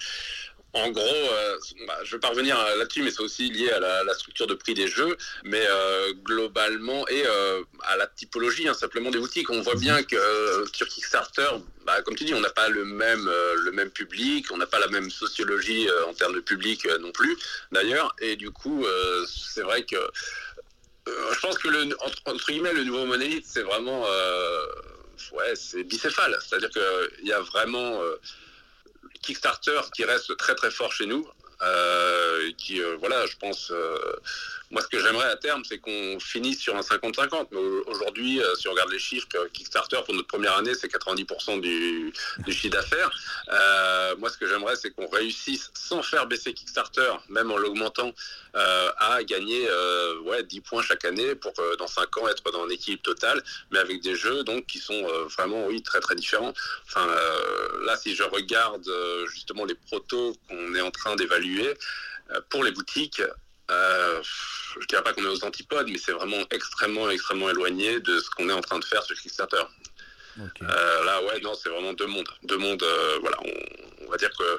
en 0.73 0.91
gros, 0.91 1.03
euh, 1.03 1.59
bah, 1.87 1.99
je 2.05 2.13
vais 2.13 2.21
pas 2.21 2.29
revenir 2.29 2.57
là-dessus, 2.77 3.03
mais 3.03 3.11
c'est 3.11 3.23
aussi 3.23 3.51
lié 3.51 3.71
à 3.71 3.81
la, 3.81 4.15
structure 4.15 4.47
de 4.47 4.55
prix 4.55 4.75
des 4.75 4.87
jeux, 4.87 5.17
mais 5.45 5.65
euh, 5.67 6.13
globalement 6.13 7.07
et 7.09 7.25
euh, 7.27 7.63
à 7.85 7.97
la 7.97 8.07
typologie 8.07 8.69
hein, 8.69 8.75
simplement 8.75 9.11
des 9.11 9.19
boutiques. 9.19 9.51
On 9.51 9.63
voit 9.63 9.75
bien 9.75 10.03
que 10.03 10.65
sur 10.73 10.87
Kickstarter, 10.87 11.49
bah, 11.85 12.03
comme 12.03 12.15
tu 12.15 12.25
dis, 12.25 12.35
on 12.35 12.41
n'a 12.41 12.51
pas 12.51 12.69
le 12.69 12.85
même 12.85 13.91
public, 13.91 14.47
on 14.53 14.59
n'a 14.59 14.67
pas 14.67 14.79
la 14.79 14.89
même 14.89 15.11
sociologie 15.11 15.89
en 16.09 16.15
termes 16.15 16.35
de 16.35 16.41
public 16.41 16.87
non 17.01 17.11
plus, 17.11 17.37
d'ailleurs, 17.73 18.15
et 18.21 18.37
du 18.37 18.51
coup, 18.51 18.85
c'est 19.27 19.63
vrai 19.63 19.85
que 19.85 19.97
je 21.07 21.41
pense 21.41 21.59
que 21.59 21.69
le 21.69 21.85
le 21.85 22.85
nouveau 22.85 23.07
monolithe, 23.07 23.47
c'est 23.47 23.63
vraiment 23.63 24.03
ouais, 25.33 25.55
c'est 25.55 25.83
bicéphale, 25.83 26.37
c'est-à-dire 26.47 26.71
qu'il 26.71 27.27
y 27.27 27.33
a 27.33 27.41
vraiment 27.41 28.01
Kickstarter 29.23 29.81
qui 29.95 30.05
reste 30.05 30.37
très 30.37 30.55
très 30.55 30.71
fort 30.71 30.93
chez 30.93 31.07
nous, 31.07 31.29
euh, 31.63 32.53
qui 32.57 32.81
euh, 32.81 32.97
voilà, 32.99 33.27
je 33.27 33.37
pense 33.37 33.71
euh, 33.71 34.17
moi, 34.71 34.83
ce 34.83 34.87
que 34.87 35.01
j'aimerais 35.01 35.27
à 35.27 35.37
terme, 35.37 35.65
c'est 35.65 35.79
qu'on 35.79 36.21
finisse 36.21 36.61
sur 36.61 36.77
un 36.77 36.81
50-50. 36.81 37.49
Mais 37.51 37.59
aujourd'hui, 37.87 38.41
euh, 38.41 38.55
si 38.55 38.69
on 38.69 38.71
regarde 38.71 38.93
les 38.93 39.01
chiffres, 39.01 39.27
Kickstarter, 39.53 39.99
pour 40.05 40.15
notre 40.15 40.29
première 40.29 40.57
année, 40.57 40.75
c'est 40.75 40.87
90% 40.87 41.61
du, 41.61 42.13
chiffre 42.53 42.69
d'affaires. 42.69 43.11
Euh, 43.49 44.15
moi, 44.19 44.31
ce 44.31 44.39
que 44.39 44.47
j'aimerais, 44.47 44.77
c'est 44.77 44.93
qu'on 44.93 45.09
réussisse, 45.09 45.73
sans 45.75 46.05
faire 46.05 46.27
baisser 46.27 46.55
Kickstarter, 46.55 47.11
même 47.29 47.51
en 47.51 47.57
l'augmentant, 47.57 48.13
euh, 48.55 48.91
à 48.99 49.25
gagner 49.25 49.69
ouais, 50.25 50.45
10 50.45 50.61
points 50.61 50.83
chaque 50.83 51.05
année 51.05 51.35
pour 51.35 51.53
dans 51.79 51.87
5 51.89 52.17
ans 52.19 52.29
être 52.29 52.51
dans 52.53 52.65
un 52.65 52.69
équilibre 52.69 53.03
total, 53.03 53.43
mais 53.73 53.79
avec 53.79 54.01
des 54.03 54.15
jeux 54.15 54.45
donc 54.45 54.67
qui 54.67 54.79
sont 54.79 55.03
vraiment, 55.37 55.67
oui, 55.67 55.83
très 55.83 56.01
très 56.01 56.15
différents. 56.15 56.53
Enfin, 56.87 57.07
là, 57.83 57.97
si 57.97 58.15
je 58.15 58.23
regarde 58.23 58.89
justement 59.33 59.65
les 59.65 59.75
protos 59.75 60.37
qu'on 60.49 60.75
est 60.75 60.81
en 60.81 60.91
train 60.91 61.17
d'évaluer, 61.17 61.75
pour 62.49 62.63
les 62.63 62.71
boutiques, 62.71 63.23
euh, 63.71 64.21
je 64.81 64.87
dirais 64.87 65.03
pas 65.03 65.13
qu'on 65.13 65.25
est 65.25 65.29
aux 65.29 65.45
antipodes, 65.45 65.89
mais 65.91 65.99
c'est 65.99 66.13
vraiment 66.13 66.45
extrêmement, 66.51 67.11
extrêmement 67.11 67.51
éloigné 67.51 68.01
de 68.01 68.19
ce 68.19 68.31
qu'on 68.31 68.49
est 68.49 68.53
en 68.53 68.61
train 68.61 68.79
de 68.79 68.85
faire 68.85 69.03
sur 69.03 69.17
Kickstarter. 69.17 69.63
Euh, 70.39 71.05
là, 71.05 71.23
ouais, 71.25 71.41
non, 71.41 71.55
c'est 71.55 71.69
vraiment 71.69 71.93
deux 71.93 72.07
mondes. 72.07 72.29
Deux 72.45 72.57
mondes, 72.57 72.83
euh, 72.83 73.19
voilà, 73.21 73.37
on, 74.07 74.11
va 74.11 74.17
dire 74.17 74.31
que 74.31 74.59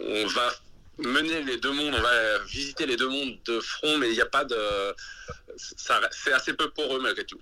on 0.00 0.26
va 0.26 0.52
mener 0.98 1.42
les 1.42 1.58
deux 1.58 1.72
mondes, 1.72 1.94
on 1.96 2.02
va 2.02 2.38
visiter 2.44 2.86
les 2.86 2.96
deux 2.96 3.08
mondes 3.08 3.38
de 3.44 3.60
front, 3.60 3.98
mais 3.98 4.08
il 4.08 4.14
n'y 4.14 4.20
a 4.20 4.26
pas 4.26 4.44
de. 4.44 4.56
c'est 5.56 6.32
assez 6.32 6.54
peu 6.54 6.70
pour 6.70 6.96
eux 6.96 7.00
malgré 7.00 7.24
tout. 7.24 7.40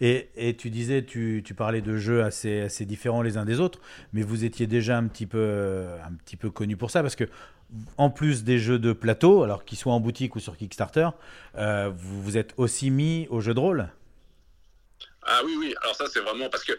Et, 0.00 0.30
et, 0.36 0.56
tu 0.56 0.70
disais, 0.70 1.04
tu, 1.04 1.42
tu, 1.44 1.54
parlais 1.54 1.82
de 1.82 1.96
jeux 1.96 2.22
assez, 2.22 2.62
assez 2.62 2.86
différents 2.86 3.20
les 3.20 3.36
uns 3.36 3.44
des 3.44 3.60
autres, 3.60 3.80
mais 4.12 4.22
vous 4.22 4.44
étiez 4.44 4.66
déjà 4.66 4.96
un 4.96 5.06
petit 5.08 5.26
peu, 5.26 5.86
un 6.04 6.14
petit 6.14 6.36
peu 6.36 6.50
connu 6.50 6.76
pour 6.76 6.90
ça, 6.90 7.02
parce 7.02 7.16
que 7.16 7.24
en 7.96 8.10
plus 8.10 8.44
des 8.44 8.58
jeux 8.58 8.78
de 8.78 8.92
plateau, 8.92 9.42
alors 9.42 9.64
qu'ils 9.64 9.78
soient 9.78 9.92
en 9.92 10.00
boutique 10.00 10.36
ou 10.36 10.40
sur 10.40 10.56
Kickstarter, 10.56 11.08
euh, 11.56 11.90
vous 11.94 12.22
vous 12.22 12.36
êtes 12.36 12.54
aussi 12.56 12.90
mis 12.90 13.26
au 13.30 13.40
jeu 13.40 13.54
de 13.54 13.60
rôle? 13.60 13.88
Ah 15.30 15.42
oui, 15.44 15.56
oui. 15.58 15.74
Alors 15.82 15.94
ça, 15.94 16.06
c'est 16.10 16.20
vraiment 16.20 16.48
parce 16.48 16.64
que, 16.64 16.72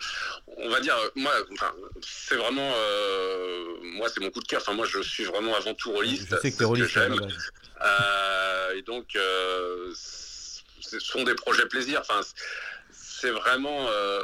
on 0.58 0.70
va 0.70 0.80
dire, 0.80 0.96
moi, 1.16 1.32
enfin, 1.54 1.72
c'est 2.02 2.36
vraiment, 2.36 2.72
euh, 2.76 3.76
moi, 3.84 4.10
c'est 4.10 4.22
mon 4.22 4.32
coup 4.32 4.40
de 4.40 4.48
cœur. 4.48 4.62
Enfin, 4.62 4.74
moi, 4.74 4.88
je 4.88 5.02
suis 5.02 5.26
vraiment 5.26 5.56
avant 5.56 5.76
tout 5.76 5.92
rôliste. 5.92 6.30
Je 6.32 6.38
sais 6.38 6.52
que 6.52 6.58
t'es 6.58 6.64
rôliste. 6.64 6.98
Euh, 6.98 8.76
et 8.76 8.82
donc, 8.82 9.16
euh, 9.16 9.94
ce 9.94 11.00
sont 11.00 11.24
des 11.24 11.36
projets 11.36 11.68
plaisir. 11.68 12.00
Enfin, 12.02 12.22
c'est 12.92 13.30
vraiment, 13.30 13.86
euh, 13.88 14.22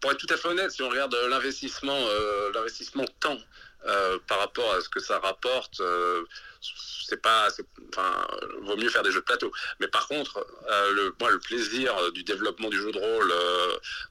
pour 0.00 0.12
être 0.12 0.18
tout 0.18 0.32
à 0.32 0.36
fait 0.36 0.48
honnête, 0.48 0.70
si 0.70 0.82
on 0.82 0.88
regarde 0.88 1.16
l'investissement, 1.28 1.98
euh, 1.98 2.52
l'investissement 2.54 3.04
temps 3.18 3.38
euh, 3.86 4.18
par 4.26 4.38
rapport 4.40 4.74
à 4.74 4.80
ce 4.80 4.88
que 4.88 5.00
ça 5.00 5.18
rapporte, 5.20 5.80
euh, 5.80 6.24
c'est 6.60 7.22
pas, 7.22 7.48
enfin, 7.90 8.26
vaut 8.62 8.76
mieux 8.76 8.88
faire 8.88 9.04
des 9.04 9.12
jeux 9.12 9.20
de 9.20 9.24
plateau. 9.24 9.52
Mais 9.80 9.86
par 9.88 10.08
contre, 10.08 10.44
euh, 10.68 10.92
le, 10.92 11.38
plaisir 11.38 12.12
du 12.12 12.24
développement 12.24 12.68
du 12.68 12.76
jeu 12.76 12.90
de 12.90 12.98
rôle, 12.98 13.32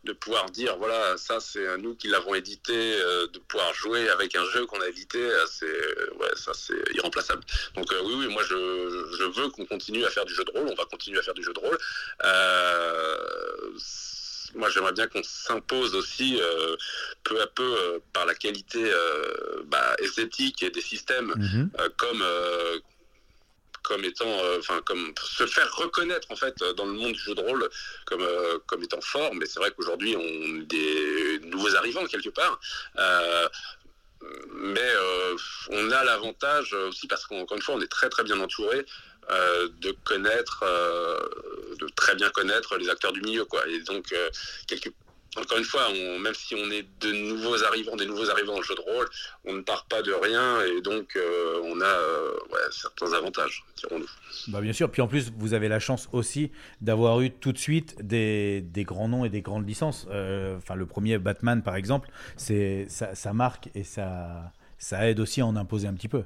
de 0.06 0.14
pouvoir 0.14 0.50
dire, 0.50 0.78
voilà, 0.78 1.18
ça 1.18 1.40
c'est 1.40 1.78
nous 1.78 1.96
qui 1.96 2.08
l'avons 2.08 2.34
édité, 2.34 2.74
de 2.74 3.40
pouvoir 3.48 3.74
jouer 3.74 4.10
avec 4.10 4.36
un 4.36 4.46
jeu 4.46 4.66
qu'on 4.66 4.82
a 4.82 4.88
édité, 4.88 5.30
c'est, 5.52 5.68
irremplaçable. 6.96 7.44
Donc 7.76 7.92
oui, 7.92 8.14
oui, 8.18 8.28
moi 8.28 8.44
je 8.44 9.24
veux 9.26 9.50
qu'on 9.50 9.66
continue 9.66 10.06
à 10.06 10.10
faire 10.10 10.26
du 10.26 10.34
jeu 10.34 10.46
de 10.46 10.52
rôle, 10.52 10.68
on 10.70 10.76
va 10.76 10.86
continuer 10.86 11.20
à 11.20 11.22
faire 11.22 11.36
du 11.36 11.44
jeu 11.44 11.54
de 11.54 11.60
rôle 11.60 11.78
moi 14.56 14.70
j'aimerais 14.70 14.94
bien 14.94 15.08
qu'on 15.08 15.24
s'impose 15.24 15.94
aussi 15.96 16.40
euh, 16.42 16.76
peu 17.24 17.42
à 17.42 17.48
peu 17.48 17.64
euh, 17.64 18.00
par 18.14 18.26
la 18.26 18.36
qualité 18.36 18.82
euh, 18.84 19.64
bah, 19.66 19.96
esthétique 20.00 20.64
et 20.64 20.70
des 20.70 20.82
systèmes 20.82 21.34
Mhm. 21.38 21.72
comme 21.98 22.24
comme 23.84 24.04
étant 24.04 24.36
enfin 24.60 24.82
comme 24.86 25.14
se 25.24 25.46
faire 25.48 25.74
reconnaître 25.76 26.30
en 26.32 26.36
fait 26.36 26.56
dans 26.76 26.86
le 26.86 26.92
monde 26.92 27.14
du 27.14 27.20
jeu 27.20 27.36
de 27.36 27.42
rôle 27.42 27.70
comme 28.06 28.22
euh, 28.22 28.58
comme 28.68 28.84
étant 28.84 29.00
fort 29.02 29.34
mais 29.34 29.46
c'est 29.46 29.60
vrai 29.60 29.72
qu'aujourd'hui 29.72 30.16
on 30.18 30.62
est 30.62 30.66
des 30.66 31.40
nouveaux 31.46 31.74
arrivants 31.76 32.06
quelque 32.06 32.30
part 32.30 32.60
Euh, 32.98 33.48
mais 34.52 34.92
on 35.70 35.92
a 35.92 36.04
l'avantage 36.04 36.74
aussi 36.74 37.06
parce 37.08 37.26
qu'encore 37.28 37.56
une 37.56 37.64
fois 37.64 37.76
on 37.76 37.82
est 37.82 37.88
très 38.00 38.10
très 38.10 38.24
bien 38.24 38.40
entouré 38.40 38.84
euh, 39.30 39.68
de 39.82 39.92
connaître, 40.06 40.64
euh, 40.66 41.20
de 41.82 41.88
très 41.96 42.16
bien 42.16 42.30
connaître 42.30 42.78
les 42.78 42.90
acteurs 42.90 43.12
du 43.12 43.20
milieu, 43.22 43.44
quoi. 43.44 43.62
Et 43.68 43.82
donc, 43.82 44.14
euh, 44.14 44.30
encore 45.36 45.58
une 45.58 45.66
fois, 45.66 45.90
même 45.92 46.34
si 46.34 46.56
on 46.56 46.72
est 46.72 46.88
de 47.02 47.12
nouveaux 47.12 47.62
arrivants, 47.66 47.98
des 47.98 48.06
nouveaux 48.06 48.30
arrivants 48.30 48.54
dans 48.54 48.60
le 48.60 48.64
jeu 48.64 48.76
de 48.76 48.82
rôle, 48.82 49.06
on 49.44 49.54
ne 49.54 49.62
part 49.62 49.86
pas 49.88 50.02
de 50.02 50.14
rien 50.14 50.62
et 50.62 50.82
donc 50.82 51.16
on 51.64 51.80
a 51.82 51.96
certains 52.72 53.14
avantages, 53.14 53.64
dirons-nous. 53.76 54.10
Bah 54.48 54.62
bien 54.62 54.74
sûr, 54.74 54.90
puis 54.90 55.04
en 55.04 55.08
plus, 55.08 55.32
vous 55.38 55.54
avez 55.54 55.68
la 55.68 55.80
chance 55.80 56.10
aussi 56.12 56.52
d'avoir 56.82 57.20
eu 57.22 57.30
tout 57.30 57.52
de 57.52 57.60
suite 57.60 58.02
des, 58.02 58.64
grands 58.78 59.10
noms 59.10 59.26
et 59.26 59.30
des 59.30 59.42
grandes 59.42 59.68
licences. 59.68 60.08
Enfin, 60.08 60.74
le 60.74 60.86
premier 60.88 61.20
Batman, 61.20 61.62
par 61.62 61.76
exemple, 61.76 62.10
ça, 62.38 63.34
marque 63.34 63.70
et 63.76 63.84
ça 63.84 64.52
aide 65.02 65.20
aussi 65.20 65.42
à 65.42 65.46
en 65.46 65.56
imposer 65.56 65.88
un 65.88 65.94
petit 65.94 66.10
peu. 66.10 66.24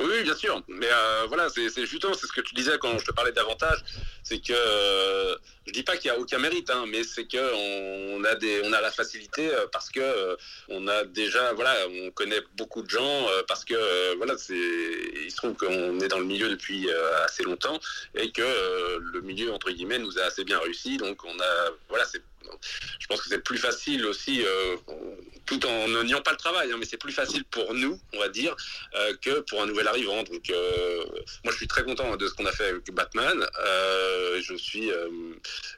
Oui, 0.00 0.22
bien 0.22 0.34
sûr. 0.34 0.62
Mais 0.68 0.86
euh, 0.90 1.26
voilà, 1.26 1.48
c'est 1.48 1.68
justement 1.86 2.14
c'est 2.14 2.26
ce 2.26 2.32
que 2.32 2.40
tu 2.40 2.54
disais 2.54 2.78
quand 2.78 2.98
je 2.98 3.04
te 3.04 3.10
parlais 3.12 3.32
d'avantages, 3.32 3.84
c'est 4.22 4.38
que 4.38 4.52
euh, 4.52 5.36
je 5.66 5.72
dis 5.72 5.82
pas 5.82 5.96
qu'il 5.96 6.08
y 6.08 6.10
a 6.10 6.18
aucun 6.18 6.38
mérite, 6.38 6.70
hein, 6.70 6.84
mais 6.88 7.02
c'est 7.02 7.26
que 7.26 8.16
on 8.16 8.22
a 8.24 8.34
des, 8.36 8.62
on 8.64 8.72
a 8.72 8.80
la 8.80 8.92
facilité 8.92 9.48
euh, 9.52 9.66
parce 9.72 9.90
que 9.90 10.36
on 10.68 10.86
a 10.86 11.04
déjà, 11.04 11.52
voilà, 11.54 11.74
on 12.04 12.10
connaît 12.12 12.42
beaucoup 12.56 12.82
de 12.82 12.90
gens 12.90 13.26
parce 13.48 13.64
que 13.64 14.14
voilà, 14.16 14.38
c'est, 14.38 14.54
il 14.54 15.30
se 15.30 15.36
trouve 15.36 15.54
qu'on 15.54 15.98
est 16.00 16.08
dans 16.08 16.18
le 16.18 16.24
milieu 16.24 16.48
depuis 16.48 16.88
assez 17.24 17.42
longtemps 17.42 17.80
et 18.14 18.30
que 18.30 18.98
le 18.98 19.20
milieu 19.22 19.52
entre 19.52 19.70
guillemets 19.70 19.98
nous 19.98 20.18
a 20.18 20.22
assez 20.22 20.44
bien 20.44 20.58
réussi, 20.58 20.96
donc 20.96 21.24
on 21.24 21.40
a, 21.40 21.70
voilà, 21.88 22.04
c'est 22.04 22.22
je 22.98 23.06
pense 23.06 23.22
que 23.22 23.28
c'est 23.28 23.42
plus 23.42 23.58
facile 23.58 24.04
aussi, 24.06 24.44
euh, 24.44 24.76
tout 25.46 25.64
en 25.66 25.88
ne 25.88 26.02
niant 26.02 26.20
pas 26.20 26.32
le 26.32 26.36
travail, 26.36 26.70
hein, 26.72 26.76
mais 26.78 26.84
c'est 26.84 26.98
plus 26.98 27.12
facile 27.12 27.44
pour 27.44 27.72
nous, 27.74 27.98
on 28.12 28.18
va 28.18 28.28
dire, 28.28 28.54
euh, 28.94 29.14
que 29.22 29.40
pour 29.40 29.62
un 29.62 29.66
nouvel 29.66 29.88
arrivant. 29.88 30.22
Donc, 30.24 30.50
euh, 30.50 31.04
moi, 31.44 31.52
je 31.52 31.56
suis 31.56 31.68
très 31.68 31.84
content 31.84 32.16
de 32.16 32.28
ce 32.28 32.34
qu'on 32.34 32.46
a 32.46 32.52
fait 32.52 32.68
avec 32.68 32.92
Batman. 32.92 33.46
Je 34.40 34.54
suis, 34.56 34.90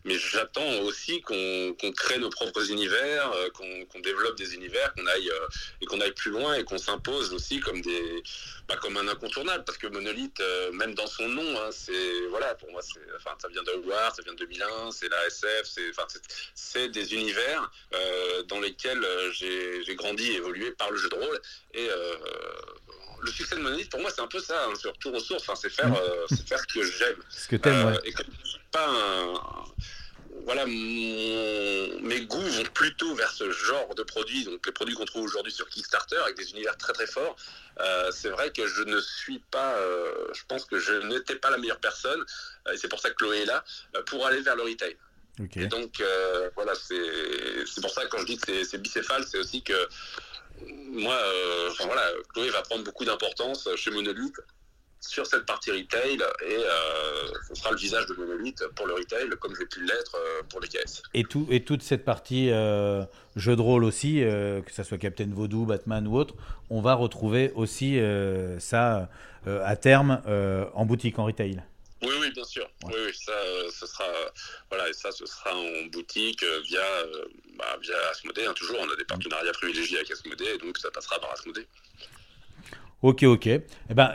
mais 0.05 0.19
j'attends 0.19 0.81
aussi 0.81 1.21
qu'on 1.23 1.75
crée 1.97 2.19
nos 2.19 2.31
propres 2.31 2.71
univers, 2.71 3.33
qu'on 3.55 4.01
développe 4.01 4.37
des 4.37 4.55
univers, 4.55 4.93
qu'on 4.95 5.07
aille 5.07 5.31
et 5.81 5.87
qu'on 5.87 6.01
aille 6.01 6.13
plus 6.13 6.31
loin 6.31 6.55
et 6.55 6.65
qu'on 6.65 6.79
s'impose 6.79 7.33
aussi 7.33 7.61
comme 7.61 7.81
des, 7.81 8.23
bah, 8.69 8.77
comme 8.81 8.97
un 8.97 9.09
incontournable, 9.09 9.65
parce 9.65 9.79
que 9.79 9.87
Monolith, 9.87 10.43
même 10.75 10.95
dans 10.95 11.07
son 11.07 11.29
nom, 11.29 11.61
hein, 11.61 11.71
c'est 11.71 12.27
voilà, 12.29 12.55
pour 12.55 12.71
moi, 12.71 12.81
enfin, 13.17 13.37
ça 13.41 13.49
vient 13.49 13.63
de 13.63 13.73
War, 13.87 14.15
ça 14.15 14.23
vient 14.23 14.35
de 14.35 14.39
2001, 14.39 14.91
c'est 14.93 15.09
la 15.09 15.27
SF, 15.27 15.63
c'est, 15.65 15.93
c'est- 16.61 16.89
des 16.89 17.15
univers 17.15 17.71
euh, 17.95 18.43
dans 18.45 18.61
lesquels 18.61 19.03
euh, 19.03 19.31
j'ai 19.33 19.95
grandi, 19.97 20.33
évolué 20.33 20.71
par 20.73 20.91
le 20.91 20.97
jeu 20.99 21.09
de 21.09 21.15
rôle. 21.15 21.41
Et 21.75 21.89
euh, 21.91 22.17
le 23.23 23.31
succès 23.31 23.57
de 23.57 23.61
Monolith, 23.61 23.91
pour 23.91 24.01
moi, 24.01 24.11
c'est 24.15 24.21
un 24.23 24.27
peu 24.29 24.41
ça, 24.41 24.67
hein, 24.67 24.73
c'est 24.81 24.89
retour 24.89 25.15
aux 25.15 25.21
sources. 25.21 25.43
Enfin, 25.43 25.55
c'est 25.61 25.71
faire, 25.71 25.95
euh, 25.95 26.25
c'est 26.29 26.47
faire 26.49 26.59
ce 26.61 26.67
que 26.73 26.83
j'aime. 26.85 27.17
Ce 27.31 27.49
que 27.49 27.57
t'aimes, 27.57 27.87
ouais. 27.87 27.99
Et 28.05 28.13
comme 28.13 28.27
je 28.45 28.49
suis 28.51 28.59
pas 28.71 28.87
un, 28.89 29.35
voilà, 30.45 30.65
mon- 30.67 32.01
mes 32.01 32.21
goûts 32.23 32.41
vont 32.41 32.65
plutôt 32.75 33.15
vers 33.15 33.31
ce 33.31 33.51
genre 33.51 33.95
de 33.95 34.03
produits, 34.03 34.45
donc 34.45 34.65
les 34.67 34.73
produits 34.73 34.95
qu'on 34.95 35.05
trouve 35.05 35.25
aujourd'hui 35.25 35.53
sur 35.53 35.69
Kickstarter 35.69 36.17
avec 36.25 36.37
des 36.37 36.51
univers 36.53 36.77
très 36.79 36.93
très 36.93 37.07
forts. 37.07 37.37
C'est 38.13 38.29
vrai 38.31 38.51
que 38.53 38.67
je 38.67 38.83
ne 38.83 39.01
suis 39.01 39.39
pas, 39.51 39.75
je 40.35 40.43
pense 40.49 40.65
que 40.65 40.79
je 40.79 40.93
n'étais 40.93 41.37
pas 41.37 41.51
la 41.51 41.59
meilleure 41.59 41.81
personne, 41.81 42.23
et 42.73 42.77
c'est 42.77 42.89
pour 42.89 43.01
ça 43.01 43.11
que 43.11 43.15
Chloé 43.17 43.43
est 43.43 43.45
là, 43.47 43.65
pour 44.07 44.27
aller 44.27 44.41
vers 44.41 44.57
le 44.57 44.63
retail. 44.63 44.97
Et 45.57 45.67
donc, 45.67 46.01
euh, 46.01 46.51
voilà, 46.55 46.73
c'est 46.75 47.81
pour 47.81 47.91
ça 47.91 48.03
que 48.05 48.09
quand 48.09 48.19
je 48.19 48.27
dis 48.27 48.37
que 48.37 48.65
c'est- 48.65 48.79
bicéphale, 48.79 49.25
c'est 49.27 49.39
aussi 49.39 49.63
que 49.63 49.75
moi, 50.93 51.15
euh, 51.15 51.69
enfin 51.71 51.85
voilà, 51.87 52.03
Chloé 52.35 52.51
va 52.51 52.63
prendre 52.63 52.85
beaucoup 52.85 53.05
d'importance 53.05 53.69
chez 53.77 53.91
Monolith 53.91 54.35
sur 55.01 55.27
cette 55.27 55.47
partie 55.47 55.71
retail 55.71 56.17
et 56.17 56.57
euh, 56.57 57.33
ce 57.49 57.55
sera 57.55 57.71
le 57.71 57.79
visage 57.79 58.05
de 58.07 58.15
Monolith 58.15 58.63
pour 58.77 58.87
le 58.87 58.93
retail 58.95 59.31
comme 59.41 59.55
j'ai 59.59 59.65
pu 59.65 59.83
l'être 59.83 60.15
euh, 60.17 60.43
pour 60.51 60.61
les 60.61 60.69
caisses. 60.69 61.03
Et, 61.15 61.25
tout, 61.25 61.47
et 61.51 61.65
toute 61.65 61.83
cette 61.83 62.05
partie 62.05 62.51
euh, 62.51 63.03
jeu 63.35 63.57
de 63.57 63.63
rôle 63.63 63.85
aussi, 63.85 64.17
que 64.21 64.71
ça 64.73 64.85
soit 64.85 64.99
Captain 64.99 65.31
Vaudou, 65.33 65.65
Batman 65.65 66.07
ou 66.07 66.19
autre, 66.19 66.35
on 66.69 66.83
va 66.83 66.93
retrouver 66.95 67.51
aussi 67.55 67.99
ça 68.59 69.09
à 69.47 69.77
terme 69.77 70.21
en 70.75 70.85
boutique, 70.85 71.19
en 71.19 71.25
retail. 71.25 71.63
Oui, 72.03 72.13
oui, 72.21 72.31
bien 72.33 72.45
sûr. 72.45 72.67
Oui, 72.85 72.95
oui, 73.07 73.13
ça, 73.15 73.33
euh, 73.33 73.69
ce 73.71 73.87
sera, 73.87 74.05
euh, 74.05 74.29
voilà, 74.71 74.89
et 74.89 74.93
ça, 74.95 75.13
ce 75.13 75.27
sera 75.27 75.55
en 75.55 75.87
boutique 75.93 76.43
euh, 76.43 76.61
via, 76.67 76.81
euh, 76.81 77.25
bah, 77.59 77.77
via 77.83 77.95
Asmodée. 78.11 78.47
hein, 78.47 78.55
toujours, 78.55 78.79
on 78.81 78.91
a 78.91 78.97
des 78.97 79.05
partenariats 79.05 79.53
privilégiés 79.53 79.99
avec 79.99 80.11
Asmodée, 80.11 80.47
et 80.55 80.59
donc 80.59 80.79
ça 80.79 80.91
passera 80.91 81.19
par 81.21 81.33
Asmodée. 81.33 81.67
Ok, 83.03 83.23
ok. 83.25 83.47
Eh 83.47 83.63
ben, 83.91 84.15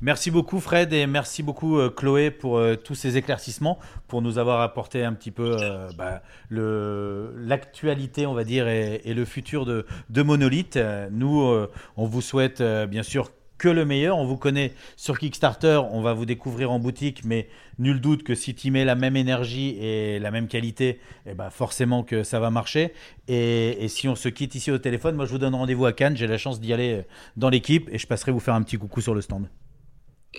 merci 0.00 0.30
beaucoup 0.30 0.60
Fred 0.60 0.92
et 0.92 1.06
merci 1.06 1.42
beaucoup 1.42 1.78
Chloé 1.90 2.30
pour 2.30 2.60
tous 2.82 2.94
ces 2.94 3.16
éclaircissements, 3.16 3.78
pour 4.08 4.22
nous 4.22 4.38
avoir 4.38 4.60
apporté 4.60 5.04
un 5.04 5.12
petit 5.14 5.30
peu 5.30 5.56
bah, 5.96 6.22
le- 6.48 7.32
l'actualité, 7.36 8.26
on 8.26 8.34
va 8.34 8.44
dire, 8.44 8.66
et, 8.68 9.00
et 9.04 9.14
le 9.14 9.24
futur 9.24 9.64
de, 9.66 9.86
de 10.10 10.22
Monolith. 10.22 10.78
Nous, 11.10 11.66
on 11.96 12.06
vous 12.06 12.22
souhaite 12.22 12.62
bien 12.62 13.02
sûr 13.02 13.30
que 13.58 13.68
le 13.68 13.84
meilleur. 13.84 14.18
On 14.18 14.26
vous 14.26 14.36
connaît 14.36 14.72
sur 14.96 15.18
Kickstarter, 15.18 15.80
on 15.90 16.02
va 16.02 16.12
vous 16.12 16.26
découvrir 16.26 16.70
en 16.70 16.78
boutique, 16.78 17.24
mais 17.24 17.48
nul 17.78 18.00
doute 18.00 18.22
que 18.22 18.34
si 18.34 18.54
tu 18.54 18.70
mets 18.70 18.84
la 18.84 18.94
même 18.94 19.16
énergie 19.16 19.76
et 19.80 20.18
la 20.18 20.30
même 20.30 20.48
qualité, 20.48 21.00
eh 21.26 21.34
ben 21.34 21.50
forcément 21.50 22.02
que 22.02 22.22
ça 22.22 22.40
va 22.40 22.50
marcher. 22.50 22.92
Et, 23.28 23.84
et 23.84 23.88
si 23.88 24.08
on 24.08 24.16
se 24.16 24.28
quitte 24.28 24.54
ici 24.54 24.70
au 24.70 24.78
téléphone, 24.78 25.16
moi 25.16 25.26
je 25.26 25.30
vous 25.30 25.38
donne 25.38 25.54
rendez-vous 25.54 25.86
à 25.86 25.92
Cannes. 25.92 26.16
J'ai 26.16 26.26
la 26.26 26.38
chance 26.38 26.60
d'y 26.60 26.72
aller 26.72 26.92
euh, 26.92 27.02
dans 27.36 27.48
l'équipe 27.48 27.88
et 27.92 27.98
je 27.98 28.06
passerai 28.06 28.32
vous 28.32 28.40
faire 28.40 28.54
un 28.54 28.62
petit 28.62 28.76
coucou 28.76 29.00
sur 29.00 29.14
le 29.14 29.20
stand. 29.20 29.48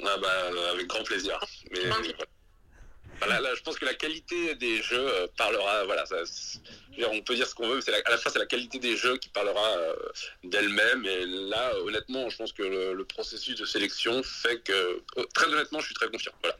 Ah 0.03 0.17
bah, 0.21 0.27
euh, 0.27 0.73
avec 0.73 0.87
grand 0.87 1.03
plaisir. 1.03 1.39
Mais 1.71 1.79
voilà, 3.19 3.39
là, 3.39 3.55
je 3.55 3.61
pense 3.61 3.77
que 3.77 3.85
la 3.85 3.93
qualité 3.93 4.55
des 4.55 4.81
jeux 4.81 5.07
euh, 5.07 5.27
parlera. 5.37 5.85
Voilà, 5.85 6.03
on 7.11 7.21
peut 7.21 7.35
dire 7.35 7.47
ce 7.47 7.55
qu'on 7.55 7.67
veut, 7.67 7.79
mais 7.87 7.93
à 7.93 8.09
la 8.09 8.17
fin, 8.17 8.29
c'est 8.29 8.39
la 8.39 8.45
qualité 8.45 8.79
des 8.79 8.97
jeux 8.97 9.17
qui 9.17 9.29
parlera 9.29 9.77
euh, 9.77 9.95
d'elle-même. 10.43 11.05
Et 11.05 11.25
là, 11.25 11.73
honnêtement, 11.79 12.29
je 12.29 12.37
pense 12.37 12.53
que 12.53 12.63
le, 12.63 12.93
le 12.93 13.05
processus 13.05 13.55
de 13.55 13.65
sélection 13.65 14.21
fait 14.23 14.59
que, 14.63 15.01
oh, 15.15 15.25
très 15.33 15.47
honnêtement, 15.47 15.79
je 15.79 15.85
suis 15.85 15.95
très 15.95 16.09
confiant. 16.09 16.33
Voilà. 16.41 16.57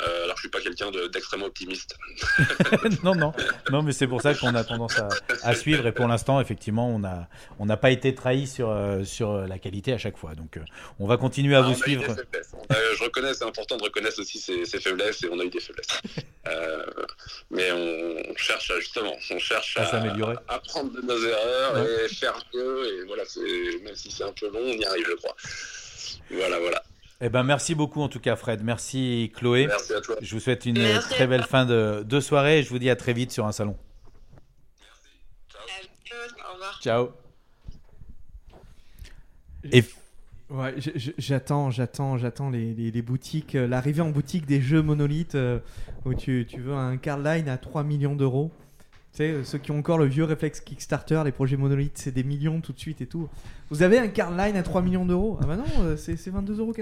Euh, 0.00 0.24
alors, 0.24 0.36
je 0.36 0.40
suis 0.42 0.48
pas 0.48 0.60
quelqu'un 0.60 0.90
de- 0.90 1.06
d'extrêmement 1.06 1.46
optimiste. 1.46 1.96
non, 3.04 3.14
non, 3.14 3.32
non, 3.70 3.82
mais 3.82 3.92
c'est 3.92 4.06
pour 4.08 4.20
ça 4.20 4.34
qu'on 4.34 4.54
a 4.54 4.64
tendance 4.64 4.98
à, 4.98 5.08
à 5.42 5.54
suivre. 5.54 5.86
Et 5.86 5.92
pour 5.92 6.08
l'instant, 6.08 6.40
effectivement, 6.40 6.88
on 6.88 6.98
n'a 6.98 7.28
on 7.60 7.66
n'a 7.66 7.76
pas 7.76 7.90
été 7.90 8.12
trahi 8.14 8.46
sur, 8.48 8.70
euh, 8.70 9.04
sur 9.04 9.32
la 9.46 9.58
qualité 9.58 9.92
à 9.92 9.98
chaque 9.98 10.16
fois. 10.16 10.34
Donc, 10.34 10.56
euh, 10.56 10.60
on 10.98 11.06
va 11.06 11.18
continuer 11.18 11.54
à 11.54 11.58
Ah, 11.60 11.62
vous 11.62 11.72
a 11.72 11.84
suivre. 11.84 12.04
a- 12.10 12.74
je 12.98 13.04
reconnais, 13.04 13.32
c'est 13.34 13.44
important 13.44 13.76
de 13.76 13.82
reconnaître 13.84 14.18
aussi 14.20 14.38
ses, 14.40 14.64
ses 14.64 14.80
faiblesses 14.80 15.22
et 15.22 15.28
on 15.30 15.38
a 15.38 15.44
eu 15.44 15.50
des 15.50 15.60
faiblesses. 15.60 15.86
Euh, 16.48 16.84
mais 17.52 17.70
on, 17.70 18.34
cherche 18.36 18.72
à, 18.72 18.80
justement, 18.80 19.14
on 19.30 19.38
cherche 19.38 19.76
À 19.76 19.86
s'améliorer. 19.86 20.34
à 20.48 20.54
apprendre 20.54 20.90
de 20.90 21.00
nos 21.00 21.24
erreurs 21.24 21.74
Ouais. 21.74 22.04
et 22.04 22.08
faire 22.08 22.34
mieux. 22.52 22.84
Et 22.88 23.04
voilà, 23.06 23.22
même 23.84 23.94
si 23.94 24.10
c'est 24.10 24.24
un 24.24 24.32
peu 24.32 24.46
long, 24.48 24.58
on 24.60 24.72
y 24.72 24.84
arrive, 24.84 25.06
je 25.08 25.14
crois. 25.14 25.36
Voilà, 26.32 26.58
voilà. 26.58 26.82
Eh 27.24 27.28
ben, 27.28 27.44
merci 27.44 27.76
beaucoup 27.76 28.02
en 28.02 28.08
tout 28.08 28.18
cas, 28.18 28.34
Fred. 28.34 28.64
Merci, 28.64 29.30
Chloé. 29.36 29.68
Merci 29.68 29.94
à 29.94 30.00
toi. 30.00 30.16
Je 30.20 30.34
vous 30.34 30.40
souhaite 30.40 30.66
une 30.66 30.78
Merci. 30.78 31.08
très 31.10 31.28
belle 31.28 31.44
fin 31.44 31.64
de, 31.64 32.04
de 32.04 32.20
soirée 32.20 32.58
et 32.58 32.62
je 32.64 32.68
vous 32.70 32.80
dis 32.80 32.90
à 32.90 32.96
très 32.96 33.12
vite 33.12 33.30
sur 33.30 33.46
un 33.46 33.52
salon. 33.52 33.76
Au 36.50 36.52
revoir. 36.54 36.80
Ciao. 36.82 37.10
Et 39.70 39.84
Ouais, 40.50 40.74
je- 40.76 40.90
je- 40.96 41.12
j'attends, 41.16 41.70
j'attends, 41.70 42.18
j'attends 42.18 42.50
les, 42.50 42.74
les- 42.74 42.90
les 42.90 43.00
boutiques, 43.02 43.54
euh, 43.54 43.66
l'arrivée 43.66 44.02
en 44.02 44.10
boutique 44.10 44.44
des 44.44 44.60
jeux 44.60 44.82
monolithes 44.82 45.34
euh, 45.34 45.60
où 46.04 46.12
tu, 46.12 46.44
tu 46.46 46.60
veux 46.60 46.74
un 46.74 46.98
card 46.98 47.20
line 47.20 47.48
à 47.48 47.56
3 47.56 47.84
millions 47.84 48.14
d'euros. 48.14 48.50
Tu 49.12 49.18
sais, 49.18 49.24
euh, 49.30 49.44
ceux 49.44 49.58
qui 49.58 49.70
ont 49.72 49.78
encore 49.78 49.98
le 49.98 50.06
vieux 50.06 50.24
réflexe 50.24 50.60
Kickstarter, 50.60 51.20
les 51.26 51.32
projets 51.32 51.58
monolithes, 51.58 51.98
c'est 51.98 52.12
des 52.14 52.24
millions 52.24 52.62
tout 52.62 52.72
de 52.72 52.78
suite 52.78 53.02
et 53.02 53.06
tout. 53.06 53.28
Vous 53.68 53.82
avez 53.82 53.98
un 53.98 54.08
card 54.08 54.30
line 54.34 54.56
à 54.56 54.62
3 54.62 54.80
millions 54.80 55.04
d'euros? 55.04 55.38
Ah 55.42 55.46
bah 55.46 55.56
non, 55.56 55.64
euh, 55.84 55.96
c'est 55.98 56.16
c'est 56.16 56.30
22,90 56.30 56.58
euros. 56.58 56.72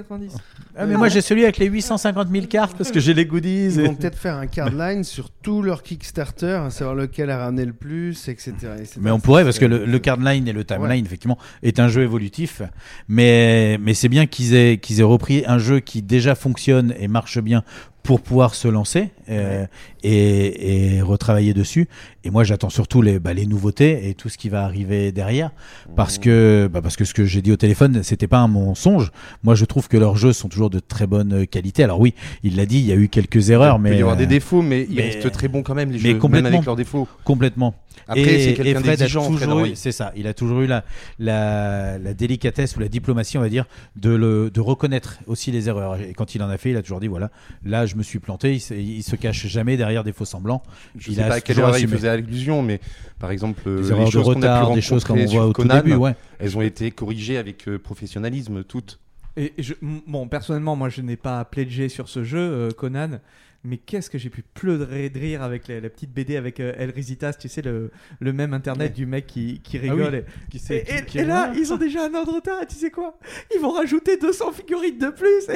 Ah, 0.76 0.87
mais 0.87 0.97
moi 0.97 1.09
j'ai 1.09 1.20
celui 1.22 1.43
avec 1.43 1.59
les 1.59 1.66
850 1.66 2.28
000 2.31 2.47
cartes 2.47 2.76
parce 2.76 2.93
que 2.93 3.01
j'ai 3.01 3.14
les 3.14 3.26
goodies. 3.26 3.64
Ils 3.66 3.81
et- 3.81 3.87
vont 3.87 3.97
peut-être 3.97 4.16
faire 4.18 4.37
un 4.37 4.47
card 4.47 4.70
line 4.72 5.03
sur 5.03 5.28
tout 5.31 5.61
leur 5.62 5.83
Kickstarter, 5.83 6.61
à 6.66 6.70
savoir 6.70 6.95
lequel 6.95 7.31
a 7.31 7.39
ramené 7.39 7.64
le 7.64 7.72
plus, 7.72 8.28
etc. 8.28 8.53
etc. 8.78 9.01
Mais 9.01 9.11
on 9.11 9.18
pourrait 9.18 9.43
parce 9.43 9.59
que 9.59 9.64
le, 9.66 9.85
le 9.85 9.99
card 9.99 10.18
line 10.18 10.47
et 10.47 10.53
le 10.53 10.64
timeline 10.64 10.89
Ouais. 10.91 10.99
effectivement 11.01 11.39
est 11.64 11.81
un 11.81 11.89
jeu 11.89 12.03
évolutif, 12.03 12.62
mais 13.09 13.76
mais 13.81 13.95
c'est 13.95 14.09
bien 14.09 14.26
qu'ils 14.26 14.55
aient 14.55 14.78
qu'ils 14.78 15.01
aient 15.01 15.05
repris 15.05 15.43
un 15.49 15.59
jeu 15.59 15.81
qui 15.81 16.01
déjà 16.03 16.37
fonctionne 16.37 16.95
et 16.99 17.09
marche 17.09 17.41
bien 17.41 17.64
pour 18.03 18.20
pouvoir 18.22 18.55
se 18.55 18.66
lancer 18.66 19.11
euh, 19.31 19.66
et, 20.03 20.97
et 20.97 21.03
retravailler 21.03 21.55
dessus. 21.55 21.89
Et 22.24 22.31
moi 22.31 22.45
j'attends 22.45 22.70
surtout 22.70 23.01
les 23.01 23.18
bah, 23.18 23.33
les 23.33 23.47
nouveautés 23.47 24.09
et 24.09 24.14
tout 24.14 24.28
ce 24.28 24.37
qui 24.37 24.49
va 24.49 24.64
arriver 24.64 25.12
derrière 25.12 25.53
parce 25.97 26.18
que 26.18 26.68
bah, 26.70 26.83
parce 26.83 26.97
que 26.97 27.05
ce 27.05 27.14
que 27.14 27.24
j'ai 27.24 27.41
dit 27.41 27.53
au 27.53 27.57
téléphone 27.57 28.03
c'était 28.03 28.26
pas 28.26 28.39
un 28.39 28.49
mensonge. 28.49 29.11
Moi 29.43 29.55
je 29.55 29.64
trouve 29.64 29.89
que 29.89 29.97
leurs 29.97 30.16
jeux 30.16 30.33
sont 30.33 30.49
toujours 30.49 30.70
de 30.70 30.81
très 30.81 31.07
bonne 31.07 31.47
qualité. 31.47 31.85
Alors 31.85 32.01
oui, 32.01 32.14
il 32.43 32.57
l'a 32.57 32.66
dit, 32.66 32.78
il 32.78 32.87
y 32.87 32.93
a 32.93 32.97
eu 32.97 33.09
quelques 33.09 33.51
erreurs, 33.51 33.76
Il 33.78 33.83
mais 33.83 33.91
peut 33.91 33.97
y 33.97 34.01
avoir 34.03 34.16
des 34.16 34.24
euh, 34.24 34.28
défauts, 34.28 34.62
mais 34.62 34.87
ils 34.91 35.01
restent 35.01 35.31
très 35.31 35.49
bons 35.49 35.62
quand 35.62 35.74
même, 35.74 35.91
les 35.91 35.99
mais 35.99 36.01
jeux, 36.01 36.09
même 36.12 36.18
complètement, 36.18 36.49
avec 36.49 36.66
leurs 36.66 36.76
défauts. 36.76 37.09
Complètement. 37.24 37.74
Après, 38.09 38.39
c'est 38.41 38.55
quelqu'un 38.55 38.81
d'exigeant. 38.81 39.31
C'est 39.74 39.93
ça. 39.93 40.12
Il 40.16 40.26
a 40.26 40.35
toujours 40.35 40.62
eu 40.62 40.66
la, 40.66 40.85
la, 41.18 41.99
la 41.99 42.14
délicatesse 42.14 42.76
ou 42.76 42.81
la 42.81 42.89
diplomatie, 42.89 43.39
on 43.39 43.41
va 43.41 43.49
dire, 43.49 43.66
de, 43.97 44.11
le, 44.11 44.51
de 44.51 44.61
reconnaître 44.61 45.18
aussi 45.26 45.53
les 45.53 45.68
erreurs. 45.68 45.97
Et 46.01 46.12
quand 46.12 46.35
il 46.35 46.43
en 46.43 46.49
a 46.49 46.57
fait, 46.57 46.70
il 46.70 46.76
a 46.76 46.83
toujours 46.83 47.01
dit 47.01 47.09
voilà, 47.09 47.31
là, 47.64 47.87
je 47.87 47.97
me 47.97 48.03
suis 48.03 48.18
planté. 48.18 48.55
Il, 48.55 48.78
il 48.78 49.03
se 49.03 49.16
cache 49.21 49.47
jamais 49.47 49.77
derrière 49.77 50.05
des 50.05 50.12
faux 50.12 50.25
semblants. 50.25 50.62
Je 50.99 51.11
il 51.11 51.16
sais 51.16 51.23
a 51.23 51.29
pas 51.29 51.35
à 51.35 51.41
quelle 51.41 51.59
erreur 51.59 51.79
il 51.79 51.89
faisait 51.89 52.09
allusion, 52.09 52.62
mais 52.62 52.81
par 53.18 53.31
exemple, 53.31 53.62
euh, 53.66 53.77
Des 53.77 53.83
les 53.83 53.91
erreurs 53.91 54.07
de 54.07 54.11
choses 54.11 54.25
qu'on 54.25 54.31
a 54.31 54.35
pu 54.35 54.39
retard, 54.39 54.75
des 54.75 54.81
choses 54.81 55.05
rencontrer 55.05 55.25
comme 55.25 55.33
on 55.33 55.37
voit 55.39 55.47
au 55.47 55.53
tout 55.53 55.62
Conan, 55.62 55.77
début, 55.77 55.95
ouais. 55.95 56.14
elles 56.39 56.57
ont 56.57 56.62
été 56.62 56.91
corrigées 56.91 57.37
avec 57.37 57.68
euh, 57.68 57.79
professionnalisme, 57.79 58.64
toutes. 58.64 58.99
Et 59.37 59.53
je, 59.59 59.75
bon, 60.07 60.27
personnellement, 60.27 60.75
moi, 60.75 60.89
je 60.89 61.03
n'ai 61.03 61.16
pas 61.16 61.45
pledgé 61.45 61.89
sur 61.89 62.09
ce 62.09 62.25
jeu, 62.25 62.39
euh, 62.39 62.71
Conan. 62.71 63.21
Mais 63.63 63.77
qu'est-ce 63.77 64.09
que 64.09 64.17
j'ai 64.17 64.31
pu 64.31 64.43
pleurer 64.43 65.11
de 65.11 65.19
rire 65.19 65.43
avec 65.43 65.69
la, 65.69 65.81
la 65.81 65.91
petite 65.91 66.13
BD 66.15 66.37
avec 66.37 66.61
euh, 66.61 66.73
El 66.79 66.91
Risitas, 66.91 67.35
tu 67.35 67.47
sais, 67.49 67.61
le, 67.61 67.91
le 68.19 68.33
même 68.33 68.55
internet 68.55 68.89
Ouais. 68.93 68.95
du 68.97 69.05
mec 69.05 69.27
qui, 69.27 69.61
qui 69.63 69.77
Ah 69.77 69.81
rigole. 69.83 70.13
oui, 70.15 70.19
et, 70.19 70.51
qui 70.51 70.59
sait- 70.59 70.79
et- 70.79 70.85
qui- 70.85 70.93
et- 70.95 71.05
qui- 71.05 71.19
et 71.19 71.25
là, 71.27 71.53
ils 71.55 71.71
ont 71.71 71.77
déjà 71.77 72.05
un 72.07 72.15
an 72.15 72.25
de 72.25 72.31
retard, 72.31 72.63
et 72.63 72.67
tu 72.67 72.75
sais 72.77 72.91
quoi? 72.91 73.19
Ils 73.55 73.61
vont 73.61 73.73
rajouter 73.73 74.17
200 74.17 74.53
figurines 74.53 74.97
de 74.99 75.11
plus. 75.11 75.47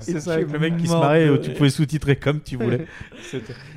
C'est 0.00 0.18
ça, 0.18 0.32
avec 0.32 0.50
le 0.50 0.58
mec 0.58 0.76
qui 0.78 0.88
se 0.88 0.92
marrait, 0.92 1.28
où 1.30 1.36
tu 1.38 1.50
rire. 1.50 1.56
pouvais 1.58 1.70
sous-titrer 1.70 2.16
comme 2.16 2.40
tu 2.40 2.56
voulais. 2.56 2.86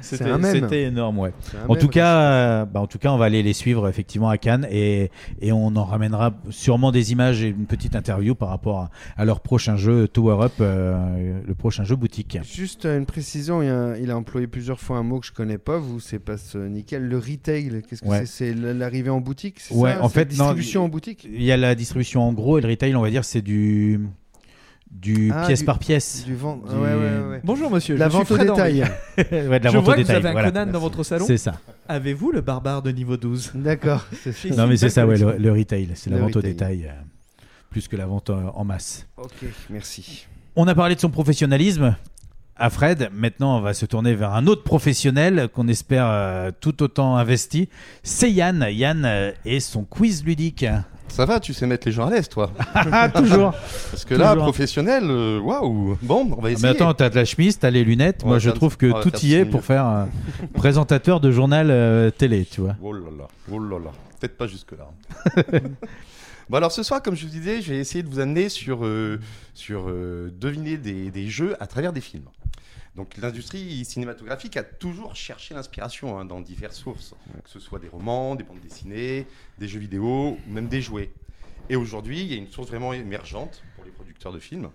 C'était- 0.01 0.83
énorme, 0.83 1.19
ouais. 1.19 1.31
En 1.67 1.75
tout 1.75 1.87
cas, 1.87 2.21
euh, 2.21 2.65
bah, 2.65 2.79
en 2.79 2.87
tout 2.87 2.97
cas, 2.97 3.11
on 3.11 3.17
va 3.17 3.25
aller 3.25 3.43
les 3.43 3.53
suivre 3.53 3.87
effectivement 3.87 4.29
à 4.29 4.37
Cannes 4.37 4.67
et, 4.71 5.11
et 5.41 5.51
on 5.51 5.67
en 5.75 5.83
ramènera 5.85 6.33
sûrement 6.49 6.91
des 6.91 7.11
images 7.11 7.43
et 7.43 7.49
une 7.49 7.65
petite 7.65 7.95
interview 7.95 8.35
par 8.35 8.49
rapport 8.49 8.79
à, 8.79 8.91
à 9.17 9.25
leur 9.25 9.41
prochain 9.41 9.77
jeu 9.77 10.07
Tower 10.07 10.45
Up, 10.45 10.53
euh, 10.61 11.39
le 11.45 11.53
prochain 11.55 11.83
jeu 11.83 11.95
boutique. 11.95 12.39
Juste 12.43 12.85
euh, 12.85 12.97
une 12.97 13.05
précision, 13.05 13.50
il, 13.61 13.69
a, 13.69 13.97
il 13.97 14.09
a 14.11 14.15
employé 14.17 14.47
plusieurs 14.47 14.79
fois 14.79 14.97
un 14.97 15.03
mot 15.03 15.19
que 15.19 15.25
je 15.25 15.31
connais 15.33 15.57
pas, 15.57 15.77
vous, 15.77 15.99
c'est 15.99 16.19
pas 16.19 16.37
ce 16.37 16.57
nickel. 16.59 17.07
Le 17.07 17.17
retail, 17.17 17.81
qu'est-ce 17.89 18.01
que 18.03 18.07
Ouais. 18.07 18.25
c'est? 18.25 18.53
C'est 18.53 18.73
l'arrivée 18.73 19.09
en 19.09 19.19
boutique 19.19 19.59
c'est 19.59 19.73
Ouais, 19.73 19.93
ça? 19.93 20.03
en 20.03 20.07
C'est 20.07 20.13
fait, 20.13 20.31
la 20.31 20.37
non, 20.37 20.43
distribution 20.45 20.83
en 20.85 20.89
boutique? 20.89 21.27
Il 21.29 21.43
y 21.43 21.51
a 21.51 21.57
la 21.57 21.75
distribution 21.75 22.21
en 22.21 22.31
gros 22.33 22.57
et 22.59 22.61
le 22.61 22.69
retail, 22.69 22.95
on 22.95 23.01
va 23.01 23.09
dire, 23.09 23.25
c'est 23.25 23.41
du 23.41 23.99
du 24.89 25.31
Ah, 25.33 25.45
pièce 25.47 25.59
du- 25.59 25.65
par 25.65 25.79
pièce. 25.79 26.25
du 26.25 26.35
vent- 26.35 26.57
Du- 26.57 26.75
ouais, 26.75 26.93
ouais, 26.93 27.29
ouais. 27.29 27.41
Bonjour 27.45 27.71
monsieur, 27.71 27.95
La 27.95 28.07
je 28.09 28.09
suis 28.09 28.17
vente 28.19 28.31
au 28.31 28.37
détail. 28.37 28.83
Henry. 28.83 28.91
Ouais, 29.49 29.59
de 29.59 29.63
la 29.63 29.69
je 29.71 29.75
vente 29.77 29.85
vois 29.85 29.93
au 29.93 29.95
que 29.97 30.01
détail, 30.01 30.19
vous 30.19 30.25
avez 30.27 30.29
un 30.29 30.31
voilà. 30.33 30.51
Conan 30.51 30.71
dans 30.71 30.79
votre 30.79 31.03
salon. 31.03 31.25
C'est 31.25 31.37
ça. 31.37 31.53
Avez-vous 31.87 32.31
le 32.33 32.41
barbare 32.41 32.81
de 32.81 32.91
niveau 32.91 33.15
12 33.15 33.51
D'accord. 33.55 34.05
Non, 34.57 34.67
mais 34.67 34.75
c'est 34.75 34.89
ça, 34.89 35.07
ouais, 35.07 35.17
le, 35.17 35.37
le 35.37 35.51
retail, 35.53 35.89
c'est 35.95 36.09
la 36.09 36.17
vente 36.17 36.35
au 36.35 36.39
retail. 36.39 36.51
détail, 36.53 36.85
euh, 36.87 36.91
plus 37.69 37.87
que 37.87 37.95
la 37.95 38.05
vente 38.05 38.29
en 38.31 38.65
masse. 38.65 39.07
Ok, 39.15 39.31
merci. 39.69 40.27
On 40.57 40.67
a 40.67 40.75
parlé 40.75 40.95
de 40.95 40.99
son 40.99 41.09
professionnalisme 41.09 41.95
à 42.61 42.69
Fred. 42.69 43.09
Maintenant, 43.13 43.57
on 43.57 43.61
va 43.61 43.73
se 43.73 43.85
tourner 43.85 44.13
vers 44.13 44.33
un 44.33 44.47
autre 44.47 44.63
professionnel 44.63 45.49
qu'on 45.53 45.67
espère 45.67 46.05
euh, 46.07 46.51
tout 46.61 46.81
autant 46.83 47.17
investi. 47.17 47.67
C'est 48.03 48.31
Yann. 48.31 48.65
Yann 48.69 49.03
euh, 49.05 49.31
et 49.45 49.59
son 49.59 49.83
quiz 49.83 50.23
ludique. 50.23 50.65
Ça 51.07 51.25
va, 51.25 51.41
tu 51.41 51.53
sais 51.53 51.67
mettre 51.67 51.85
les 51.87 51.91
gens 51.91 52.07
à 52.07 52.09
l'aise, 52.11 52.29
toi. 52.29 52.51
Toujours. 53.15 53.51
Parce 53.91 54.05
que 54.05 54.15
là, 54.15 54.29
Toujours. 54.29 54.43
professionnel, 54.45 55.03
euh, 55.07 55.39
waouh. 55.39 55.97
Bon, 56.01 56.25
on 56.37 56.41
va 56.41 56.47
Ah, 56.47 56.51
essayer. 56.51 56.67
Mais 56.69 56.75
attends, 56.75 56.93
t'as 56.93 57.09
de 57.09 57.15
la 57.15 57.25
chemise, 57.25 57.59
t'as 57.59 57.69
les 57.69 57.83
lunettes. 57.83 58.23
Moi, 58.23 58.39
je 58.39 58.45
faire- 58.49 58.53
trouve 58.53 58.77
que 58.77 58.85
va 58.85 59.01
tout 59.01 59.09
faire 59.09 59.23
y 59.25 59.33
est 59.33 59.43
pour 59.45 59.61
faire 59.65 59.85
euh, 59.87 60.05
présentateur 60.53 61.19
de 61.19 61.29
journal 61.31 61.67
euh, 61.69 62.11
télé, 62.11 62.45
tu 62.49 62.61
vois. 62.61 62.75
Oh 62.81 62.93
là 62.93 63.09
là, 63.17 63.27
oh 63.51 63.59
là 63.59 63.77
là. 63.79 63.91
Peut-être 64.21 64.37
pas 64.37 64.47
jusque-là. 64.47 64.87
bon, 66.51 66.57
alors 66.57 66.71
ce 66.71 66.83
soir, 66.83 67.01
comme 67.01 67.15
je 67.15 67.25
vous 67.25 67.31
disais, 67.31 67.61
je 67.61 67.71
vais 67.71 67.79
essayer 67.79 68.03
de 68.03 68.09
vous 68.09 68.19
amener 68.19 68.49
sur, 68.49 68.85
euh, 68.85 69.19
sur 69.53 69.85
euh, 69.87 70.29
deviner 70.35 70.77
des, 70.77 71.09
des 71.09 71.29
jeux 71.29 71.55
à 71.63 71.65
travers 71.65 71.93
des 71.93 72.01
films. 72.01 72.25
Donc 72.97 73.15
l'industrie 73.17 73.85
cinématographique 73.85 74.57
a 74.57 74.63
toujours 74.63 75.15
cherché 75.15 75.53
l'inspiration 75.53 76.19
hein, 76.19 76.25
dans 76.25 76.41
diverses 76.41 76.75
sources, 76.75 77.15
que 77.41 77.49
ce 77.49 77.61
soit 77.61 77.79
des 77.79 77.87
romans, 77.87 78.35
des 78.35 78.43
bandes 78.43 78.59
dessinées, 78.59 79.25
des 79.59 79.69
jeux 79.69 79.79
vidéo, 79.79 80.37
ou 80.45 80.51
même 80.51 80.67
des 80.67 80.81
jouets. 80.81 81.13
Et 81.69 81.77
aujourd'hui, 81.77 82.19
il 82.19 82.27
y 82.27 82.33
a 82.33 82.37
une 82.37 82.49
source 82.49 82.67
vraiment 82.67 82.91
émergente 82.91 83.63
pour 83.75 83.85
les 83.85 83.91
producteurs 83.91 84.33
de 84.33 84.39
films, 84.39 84.69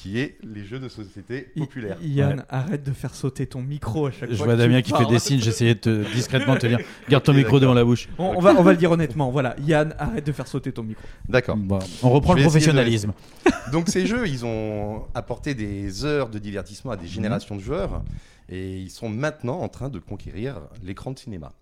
qui 0.00 0.20
est 0.20 0.38
les 0.44 0.64
jeux 0.64 0.78
de 0.78 0.88
société 0.88 1.48
populaires. 1.56 1.96
Yann, 2.00 2.44
arrête 2.48 2.84
de 2.84 2.92
faire 2.92 3.14
sauter 3.14 3.46
ton 3.46 3.60
micro 3.62 4.06
à 4.06 4.12
chaque 4.12 4.30
Je 4.30 4.36
fois. 4.36 4.46
vois 4.46 4.54
que 4.54 4.60
Damien 4.60 4.80
tu 4.80 4.92
qui 4.92 4.98
fait 4.98 5.06
des 5.06 5.18
signes. 5.18 5.40
J'essayais 5.40 5.74
de 5.74 5.80
te, 5.80 6.12
discrètement 6.14 6.54
de 6.54 6.60
te 6.60 6.66
dire 6.68 6.78
garde 7.08 7.24
ton 7.24 7.32
micro 7.34 7.58
devant 7.58 7.74
la 7.74 7.82
bouche. 7.84 8.08
On, 8.16 8.34
on 8.36 8.40
va, 8.40 8.54
on 8.56 8.62
va 8.62 8.70
le 8.72 8.76
dire 8.78 8.92
honnêtement. 8.92 9.30
Voilà, 9.32 9.56
Yann, 9.66 9.94
arrête 9.98 10.24
de 10.24 10.30
faire 10.32 10.46
sauter 10.46 10.70
ton 10.70 10.84
micro. 10.84 11.02
D'accord. 11.28 11.56
Bon, 11.56 11.80
on 12.04 12.10
reprend 12.10 12.34
Je 12.34 12.38
le 12.38 12.42
de- 12.44 12.48
professionnalisme. 12.48 13.12
Donc 13.72 13.88
ces 13.88 14.06
jeux, 14.06 14.28
ils 14.28 14.44
ont 14.46 15.04
apporté 15.14 15.54
des 15.54 16.04
heures 16.04 16.28
de 16.28 16.38
divertissement 16.38 16.92
à 16.92 16.96
des 16.96 17.08
générations 17.08 17.56
de 17.56 17.60
joueurs 17.60 18.02
et 18.48 18.78
ils 18.78 18.90
sont 18.90 19.08
maintenant 19.08 19.58
en 19.60 19.68
train 19.68 19.88
de 19.88 19.98
conquérir 19.98 20.60
l'écran 20.84 21.10
de 21.10 21.18
cinéma. 21.18 21.52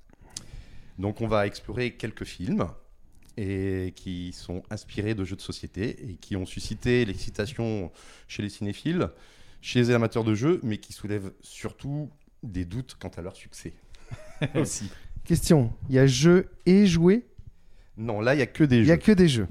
Donc 0.99 1.21
on 1.21 1.27
va 1.27 1.47
explorer 1.47 1.93
quelques 1.93 2.25
films 2.25 2.67
et 3.37 3.93
qui 3.97 4.33
sont 4.33 4.63
inspirés 4.71 5.15
de 5.15 5.25
jeux 5.25 5.37
de 5.37 5.41
société 5.43 5.97
et 6.11 6.15
qui 6.17 6.37
ont 6.37 6.47
suscité 6.47 7.05
l'excitation 7.05 7.91
chez 8.29 8.43
les 8.43 8.49
cinéphiles, 8.49 9.09
chez 9.61 9.81
les 9.81 9.91
amateurs 9.91 10.25
de 10.25 10.35
jeux, 10.35 10.61
mais 10.63 10.79
qui 10.79 10.93
soulèvent 10.93 11.33
surtout 11.41 12.11
des 12.43 12.65
doutes 12.65 12.97
quant 12.99 13.11
à 13.17 13.23
leur 13.23 13.37
succès. 13.37 13.73
Aussi. 14.55 14.91
Question, 15.25 15.73
il 15.89 15.97
y 15.97 15.99
a 15.99 16.07
jeu 16.07 16.49
et 16.67 16.87
jouet? 16.87 17.25
Non, 17.97 18.21
là 18.21 18.35
il 18.35 18.39
y 18.39 18.43
a 18.43 18.47
que 18.47 18.63
des 18.65 18.77
Il 18.77 18.83
y 18.83 18.87
jeux. 18.87 18.93
a 18.93 18.99
que 18.99 19.13
des 19.13 19.29
jeux. 19.29 19.49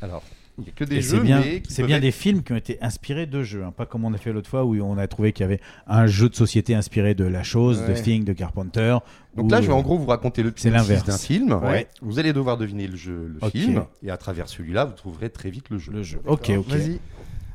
Alors, 0.00 0.22
il 0.58 0.64
y 0.66 0.68
a 0.68 0.72
que 0.72 0.84
des 0.84 0.96
Et 0.96 1.00
jeux, 1.02 1.18
c'est 1.18 1.20
bien, 1.20 1.40
mais 1.40 1.60
qui 1.62 1.82
bien 1.84 1.96
être- 1.96 2.02
des 2.02 2.10
films 2.10 2.42
qui 2.42 2.52
ont 2.52 2.56
été 2.56 2.78
inspirés 2.82 3.26
de 3.26 3.42
jeux, 3.42 3.64
hein, 3.64 3.72
pas 3.76 3.86
comme 3.86 4.04
on 4.04 4.12
a 4.12 4.18
fait 4.18 4.32
l'autre 4.32 4.48
fois 4.50 4.64
où 4.64 4.74
on 4.80 4.98
a 4.98 5.06
trouvé 5.06 5.32
qu'il 5.32 5.42
y 5.42 5.44
avait 5.44 5.60
un 5.86 6.06
jeu 6.06 6.28
de 6.28 6.34
société 6.34 6.74
inspiré 6.74 7.14
de 7.14 7.24
La 7.24 7.42
Chose, 7.42 7.82
de 7.82 7.92
Ouais. 7.92 8.02
Thing, 8.02 8.24
de 8.24 8.32
Carpenter. 8.32 8.98
Donc 9.36 9.50
là, 9.50 9.60
je 9.62 9.68
vais 9.68 9.72
en 9.72 9.82
gros 9.82 9.96
vous 9.98 10.06
raconter 10.06 10.42
le 10.42 10.52
C'est 10.56 10.70
l'inverse. 10.70 11.04
d'un 11.04 11.16
film. 11.16 11.52
Ouais. 11.62 11.86
Vous 12.02 12.18
allez 12.18 12.32
devoir 12.32 12.56
deviner 12.56 12.86
le 12.88 12.96
jeu, 12.96 13.32
le 13.40 13.50
film, 13.50 13.84
et 14.02 14.10
à 14.10 14.16
travers 14.16 14.48
celui-là, 14.48 14.84
vous 14.84 14.94
trouverez 14.94 15.30
très 15.30 15.50
vite 15.50 15.70
le 15.70 15.78
jeu. 15.78 15.92
Le 15.92 16.02
jeu. 16.02 16.20
Ok, 16.26 16.50
ok. 16.56 16.66
Vas-y. 16.68 16.98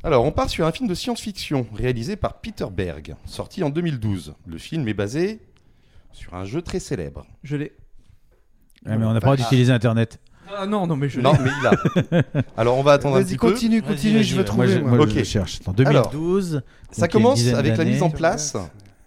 Alors, 0.02 0.24
on 0.24 0.32
part 0.32 0.50
sur 0.50 0.66
un 0.66 0.72
film 0.72 0.88
de 0.88 0.94
science-fiction 0.94 1.66
réalisé 1.74 2.16
par 2.16 2.40
Peter 2.40 2.66
Berg, 2.70 3.16
sorti 3.24 3.62
en 3.62 3.70
2012. 3.70 4.34
Le 4.46 4.58
film 4.58 4.86
est 4.88 4.92
basé 4.94 5.40
sur 6.12 6.34
un 6.34 6.44
jeu 6.44 6.60
très 6.62 6.78
célèbre. 6.78 7.26
Je 7.42 7.56
l'ai. 7.56 7.72
Ouais, 8.86 8.98
mais 8.98 9.06
on 9.06 9.14
n'a 9.14 9.20
pas 9.20 9.30
le 9.30 9.36
droit 9.36 9.36
d'utiliser 9.36 9.72
Internet. 9.72 10.20
Non, 10.46 10.52
Ah 10.58 10.66
non, 10.66 10.86
non, 10.86 10.96
mais 10.96 11.08
je 11.08 11.20
Non, 11.20 11.32
mais 11.40 11.50
il 11.60 11.66
a. 11.66 12.42
Alors 12.56 12.78
on 12.78 12.82
va 12.82 12.92
attendre 12.92 13.16
un 13.16 13.20
Vas-y, 13.20 13.26
petit 13.32 13.38
peu. 13.38 13.50
continue, 13.52 13.80
Vas-y, 13.80 13.90
continue, 13.94 14.22
je 14.22 14.34
moi, 14.34 14.44
trouver. 14.44 14.68
je- 14.68 14.78
moi. 14.80 15.06
je 15.08 15.22
cherche. 15.24 15.60
En 15.66 15.72
Alors, 15.84 16.10
2012. 16.10 16.50
Ça 16.50 16.52
donc 16.52 16.62
il 16.96 17.00
y 17.00 17.02
a 17.02 17.06
une 17.06 17.10
commence 17.12 17.38
dizaine 17.38 17.54
avec 17.56 17.76
la 17.76 17.84
mise 17.84 18.02
en 18.02 18.10
place 18.10 18.56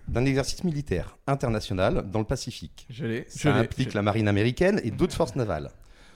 d'un 0.07 0.25
exercice 0.25 0.63
militaire 0.63 1.17
international 1.27 2.05
dans 2.11 2.19
le 2.19 2.25
Pacifique. 2.25 2.87
Je 2.89 3.05
l'ai. 3.05 3.25
je 3.33 3.39
Ça 3.39 3.51
l'ai, 3.51 3.59
implique 3.59 3.91
je 3.91 3.95
la 3.95 4.01
marine 4.01 4.27
américaine 4.27 4.79
et 4.83 4.91
d'autres 4.91 5.13
forces 5.15 5.35
navales. 5.35 5.69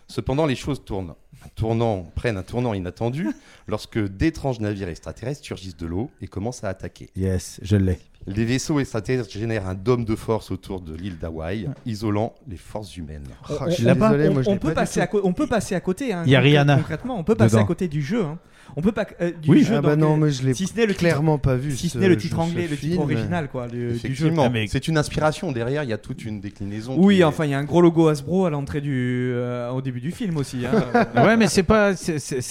Cependant, 0.08 0.46
les 0.46 0.56
choses 0.56 0.84
tournent. 0.84 1.14
Un 1.46 1.50
tournant, 1.56 2.04
prennent 2.16 2.38
un 2.38 2.44
tournant 2.44 2.74
inattendu 2.74 3.30
lorsque 3.68 3.98
d'étranges 4.00 4.60
navires 4.60 4.90
extraterrestres 4.90 5.44
surgissent 5.46 5.78
de 5.78 5.86
l'eau 5.86 6.10
et 6.22 6.28
commencent 6.28 6.64
à 6.64 6.70
attaquer. 6.70 7.10
Yes, 7.16 7.60
je 7.64 7.78
l'ai. 7.78 8.00
Les 8.28 8.46
vaisseaux 8.46 8.80
extraterrestres 8.80 9.32
génèrent 9.32 9.68
un 9.68 9.74
dôme 9.74 10.06
de 10.06 10.16
force 10.16 10.52
autour 10.52 10.80
de 10.80 10.94
l'île 10.96 11.18
d'Hawaï, 11.18 11.68
isolant 11.86 12.34
les 12.48 12.58
forces 12.58 12.96
humaines. 12.96 13.24
Oh, 13.50 13.54
On- 13.60 13.66
désolé, 13.66 14.30
moi 14.30 14.42
je 14.44 14.50
peut 14.52 14.68
pas 14.70 14.74
passer 14.82 15.02
à 15.02 15.08
co- 15.08 15.22
on 15.24 15.34
peut 15.34 15.48
passer 15.48 15.74
à 15.76 15.80
côté. 15.80 16.14
Hein, 16.14 16.24
Il 16.26 16.32
y 16.32 16.36
a 16.36 16.40
concrè- 16.40 16.44
Rihanna 16.44 16.76
Concrètement, 16.78 17.18
on 17.20 17.24
peut 17.24 17.34
passer 17.36 17.56
dedans. 17.56 17.64
à 17.64 17.68
côté 17.68 17.88
du 17.88 18.02
jeu. 18.04 18.24
hein. 18.24 18.38
On 18.76 18.82
peut 18.82 18.92
pas 18.92 19.06
euh, 19.22 19.32
du 19.42 19.50
Oui. 19.50 19.64
jeu. 19.64 19.76
Ah 19.78 19.82
bah 19.82 19.96
non, 19.96 20.18
mais 20.18 20.32
je 20.32 20.44
l'ai 20.46 20.54
si 20.54 20.66
ce 20.68 20.76
n'est 20.76 20.82
le 20.86 20.94
titre- 20.94 21.00
clairement 21.02 21.38
pas 21.38 21.56
vu. 21.56 21.72
si 21.76 21.90
ce 21.90 21.98
n'est 21.98 22.08
le 22.08 22.16
titre 22.18 22.40
anglais, 22.40 22.68
le 22.70 22.78
titre 22.78 23.00
original 23.02 23.50
quoi, 23.50 23.68
du, 23.68 23.78
du 23.78 23.90
jeu. 23.90 23.96
Effectivement, 23.96 24.44
Ah, 24.46 24.50
mais- 24.50 24.68
c'est 24.68 24.88
une 24.88 24.98
inspiration. 24.98 25.52
Derrière, 25.52 25.84
il 25.84 25.90
y 25.90 25.94
a 25.94 25.98
toute 25.98 26.24
une 26.26 26.40
déclinaison. 26.40 26.96
Oui, 26.98 27.20
est- 27.22 27.24
enfin, 27.24 27.46
il 27.46 27.52
y 27.52 27.54
a 27.54 27.58
un 27.60 27.64
gros 27.64 27.82
logo 27.82 28.08
Hasbro 28.08 28.46
à 28.46 28.50
l'entrée 28.50 28.82
du, 28.82 29.32
euh, 29.34 29.70
au 29.72 29.82
début 29.82 30.00
du 30.02 30.12
film 30.12 30.38
aussi. 30.38 30.66
hein. 30.66 30.72
Ouais, 31.16 31.38
mais 31.38 31.48
c'est 31.48 31.64
pas, 31.64 31.92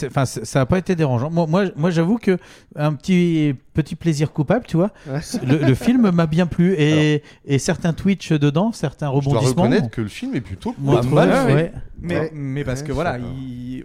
enfin, 0.06 0.24
ça 0.26 0.60
a 0.60 0.66
pas 0.66 0.78
été 0.78 0.94
dérangeant. 0.94 1.30
Moi, 1.30 1.46
moi, 1.46 1.64
moi, 1.76 1.90
j'avoue 1.90 2.18
que 2.18 2.36
un 2.76 2.92
petit, 2.94 3.54
petit 3.74 3.94
plaisir 3.96 4.32
coupable, 4.32 4.64
tu 4.66 4.76
vois. 4.76 4.90
Ouais. 5.08 5.20
Le, 5.46 5.66
le 5.68 5.74
film 5.74 6.10
m'a 6.10 6.26
bien 6.26 6.46
plu 6.46 6.74
et, 6.76 7.22
et 7.46 7.58
certains 7.58 7.92
Twitch 7.92 8.32
dedans, 8.32 8.72
certains 8.72 9.06
Je 9.08 9.12
dois 9.12 9.38
rebondissements. 9.38 9.62
reconnaître 9.62 9.90
que 9.90 10.00
le 10.02 10.08
film 10.08 10.34
est 10.34 10.40
plutôt 10.40 10.72
trouvé- 10.72 11.14
mal 11.14 11.28
ouais, 11.30 11.46
fait. 11.46 11.54
ouais. 11.54 11.72
mais, 12.00 12.18
Ouais. 12.20 12.30
mais 12.34 12.64
parce 12.64 12.80
Ouais, 12.82 12.86
que 12.88 12.92
voilà, 12.92 13.18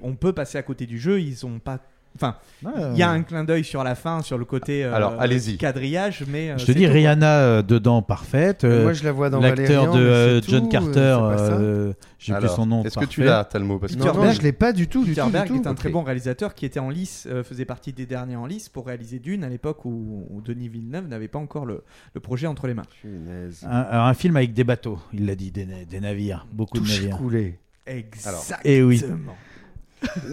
on 0.04 0.14
peut 0.16 0.34
passer 0.34 0.58
à 0.58 0.64
côté 0.64 0.86
du 0.86 1.00
jeu. 1.00 1.20
Ils 1.22 1.46
ont 1.46 1.60
pas. 1.60 1.80
Enfin, 2.16 2.36
Ouais, 2.64 2.72
il 2.94 2.98
y 2.98 3.04
a 3.04 3.10
un 3.12 3.22
clin 3.24 3.44
d'œil 3.44 3.64
sur 3.66 3.84
la 3.84 3.94
fin, 3.94 4.22
sur 4.22 4.38
le 4.38 4.46
côté 4.46 4.84
euh, 4.86 4.96
Alors, 4.96 5.16
allez-y. 5.20 5.58
quadrillage, 5.58 6.24
mais 6.28 6.50
euh, 6.52 6.58
Je 6.58 6.62
te 6.62 6.68
c'est 6.68 6.74
dis 6.74 6.80
tout, 6.84 6.86
quoi. 6.88 6.94
Rihanna 6.94 7.40
euh, 7.40 7.62
dedans 7.62 8.02
parfaite. 8.02 8.64
euh, 8.64 8.84
Moi 8.84 8.94
je 8.94 9.04
la 9.04 9.12
vois 9.12 9.30
dans 9.30 9.42
L'acteur 9.42 9.86
Valérian, 9.86 9.94
de 9.94 10.00
mais 10.00 10.06
euh, 10.10 10.42
c'est 10.42 10.50
John 10.52 10.64
tout, 10.64 10.70
Carter, 10.70 11.00
euh, 11.00 11.32
c'est 11.32 11.36
pas 11.36 11.38
ça. 11.50 11.54
euh, 11.62 11.94
j'ai 12.18 12.34
plus 12.34 12.38
Alors, 12.46 12.56
son 12.56 12.66
nom. 12.66 12.84
Est-ce 12.86 12.98
que 12.98 13.04
tu 13.06 13.20
parfait. 13.22 13.30
l'as, 13.38 13.44
Talmo 13.44 13.78
Parce 13.80 13.94
que 13.96 14.00
Non, 14.00 14.14
non, 14.14 14.32
je 14.32 14.42
l'ai 14.42 14.54
pas 14.54 14.72
du 14.72 14.88
tout, 14.88 15.04
du 15.04 15.10
Peter 15.12 15.22
tout, 15.22 15.28
du 15.28 15.34
Berg 15.34 15.48
tout. 15.48 15.56
est 15.56 15.68
un 15.68 15.72
Ok. 15.72 15.78
très 15.78 15.90
bon 15.90 16.04
réalisateur 16.04 16.56
qui 16.56 16.66
était 16.66 16.80
en 16.80 16.90
lice, 16.90 17.28
euh, 17.30 17.44
faisait 17.44 17.66
partie 17.66 17.92
des 17.92 18.06
derniers 18.06 18.38
en 18.38 18.46
lice 18.46 18.70
pour 18.70 18.88
réaliser 18.88 19.20
Dune 19.20 19.44
à 19.44 19.50
l'époque 19.50 19.84
où, 19.84 20.26
où 20.30 20.42
Denis 20.42 20.70
Villeneuve 20.70 21.08
n'avait 21.08 21.28
pas 21.28 21.40
encore 21.40 21.66
le, 21.66 21.84
le 22.14 22.20
projet 22.22 22.48
entre 22.48 22.66
les 22.68 22.74
mains. 22.74 22.84
Punaise. 23.02 23.64
Un, 23.70 23.82
alors, 23.82 24.06
un 24.06 24.14
film 24.14 24.38
avec 24.38 24.54
des 24.54 24.64
bateaux, 24.64 25.00
il 25.14 25.26
l'a 25.26 25.36
dit, 25.36 25.52
des, 25.52 25.66
na- 25.66 25.84
des 25.84 26.00
navires, 26.00 26.48
beaucoup 26.54 26.80
de 26.80 26.88
navires. 26.88 27.18
coulé. 27.18 27.60
Exactement. 27.86 28.58
Et 28.64 28.82
oui. 28.82 29.04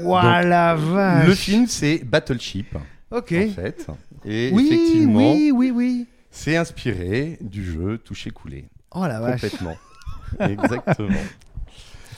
Ouah 0.03 0.43
la 0.43 0.75
vache. 0.75 1.27
Le 1.27 1.35
film, 1.35 1.67
c'est 1.67 1.99
Battleship, 2.05 2.77
Ok. 3.11 3.33
en 3.33 3.51
fait. 3.53 3.87
Et 4.25 4.51
Oui, 4.53 4.67
effectivement, 4.71 5.33
oui, 5.33 5.51
oui, 5.53 5.71
oui. 5.75 6.07
c'est 6.31 6.57
inspiré 6.57 7.39
du 7.41 7.65
jeu 7.65 7.99
Toucher-Couler. 7.99 8.67
Oh 8.93 9.07
la 9.07 9.21
vache. 9.21 9.41
Complètement. 9.41 9.77
Exactement. 10.41 11.19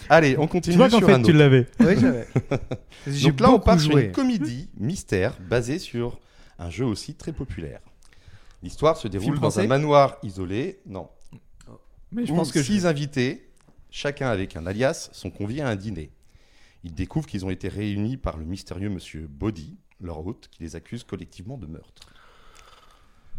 Allez, 0.08 0.36
on 0.38 0.42
Tu 0.42 0.48
continue 0.48 0.76
vois 0.76 0.90
qu'en 0.90 0.98
sur 0.98 1.06
fait, 1.06 1.14
un 1.14 1.22
tu 1.22 1.30
autre. 1.30 1.38
l'avais. 1.38 1.66
Oui, 1.80 1.94
j'avais. 1.98 2.26
J'ai 3.06 3.30
Donc 3.30 3.40
là, 3.40 3.48
on 3.48 3.52
beaucoup 3.52 3.64
part 3.64 3.80
sur 3.80 3.92
joué. 3.92 4.04
une 4.06 4.12
comédie 4.12 4.68
mystère 4.78 5.36
basée 5.48 5.78
sur 5.78 6.18
un 6.58 6.68
jeu 6.70 6.84
aussi 6.84 7.14
très 7.14 7.32
populaire. 7.32 7.80
L'histoire 8.62 8.96
se 8.96 9.08
déroule 9.08 9.24
Film 9.32 9.34
dans 9.36 9.46
un 9.48 9.50
français 9.50 9.66
manoir 9.66 10.18
isolé. 10.22 10.78
Non. 10.86 11.08
Mais 12.12 12.26
je 12.26 12.32
où 12.32 12.36
pense 12.36 12.52
que 12.52 12.60
je- 12.60 12.66
six 12.66 12.86
invités, 12.86 13.48
chacun 13.90 14.28
avec 14.28 14.56
un 14.56 14.66
alias, 14.66 15.08
sont 15.12 15.30
conviés 15.30 15.62
à 15.62 15.68
un 15.68 15.76
dîner. 15.76 16.10
Ils 16.84 16.92
découvrent 16.94 17.26
qu'ils 17.26 17.44
ont 17.44 17.50
été 17.50 17.68
réunis 17.68 18.16
par 18.16 18.36
le 18.36 18.44
mystérieux 18.44 18.90
monsieur 18.90 19.26
Body, 19.28 19.76
leur 20.00 20.24
hôte, 20.26 20.48
qui 20.50 20.62
les 20.62 20.76
accuse 20.76 21.02
collectivement 21.02 21.56
de 21.56 21.66
meurtre. 21.66 22.02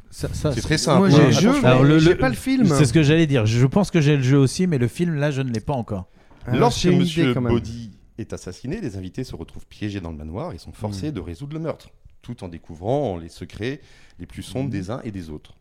Ça- 0.09 0.33
ça, 0.33 0.51
C'est 0.53 0.61
très 0.61 0.77
simple. 0.77 0.99
Moi 0.99 1.07
hein. 1.07 1.11
j'ai 1.11 1.17
le 1.17 1.27
Attention. 1.49 1.53
jeu, 1.61 1.65
Alors, 1.67 1.83
mais 1.83 1.89
le- 1.89 1.99
le- 1.99 2.17
pas 2.17 2.29
le 2.29 2.35
film. 2.35 2.65
C'est 2.67 2.85
ce 2.85 2.93
que 2.93 3.03
j'allais 3.03 3.27
dire. 3.27 3.45
Je 3.45 3.65
pense 3.65 3.91
que 3.91 3.99
j'ai 4.01 4.15
le 4.17 4.23
jeu 4.23 4.37
aussi, 4.37 4.65
mais 4.65 4.77
le 4.77 4.87
film, 4.87 5.15
là, 5.15 5.29
je 5.31 5.41
ne 5.41 5.51
l'ai 5.51 5.59
pas 5.59 5.73
encore. 5.73 6.05
Alors, 6.45 6.59
Lorsque 6.61 6.85
monsieur. 6.85 7.33
Body 7.33 7.91
est 8.17 8.31
assassiné, 8.31 8.79
les 8.79 8.97
invités 8.97 9.23
se 9.23 9.35
retrouvent 9.35 9.67
piégés 9.67 9.99
dans 9.99 10.11
le 10.11 10.17
manoir 10.17 10.53
et 10.53 10.57
sont 10.57 10.71
forcés 10.71 11.11
de 11.11 11.19
résoudre 11.19 11.53
le 11.53 11.59
meurtre, 11.59 11.89
tout 12.21 12.43
en 12.43 12.47
découvrant 12.47 13.17
les 13.17 13.29
secrets 13.29 13.81
les 14.19 14.25
plus 14.25 14.43
sombres 14.43 14.69
des 14.69 14.89
uns 14.89 15.01
et 15.03 15.11
des 15.11 15.29
autres. 15.29 15.55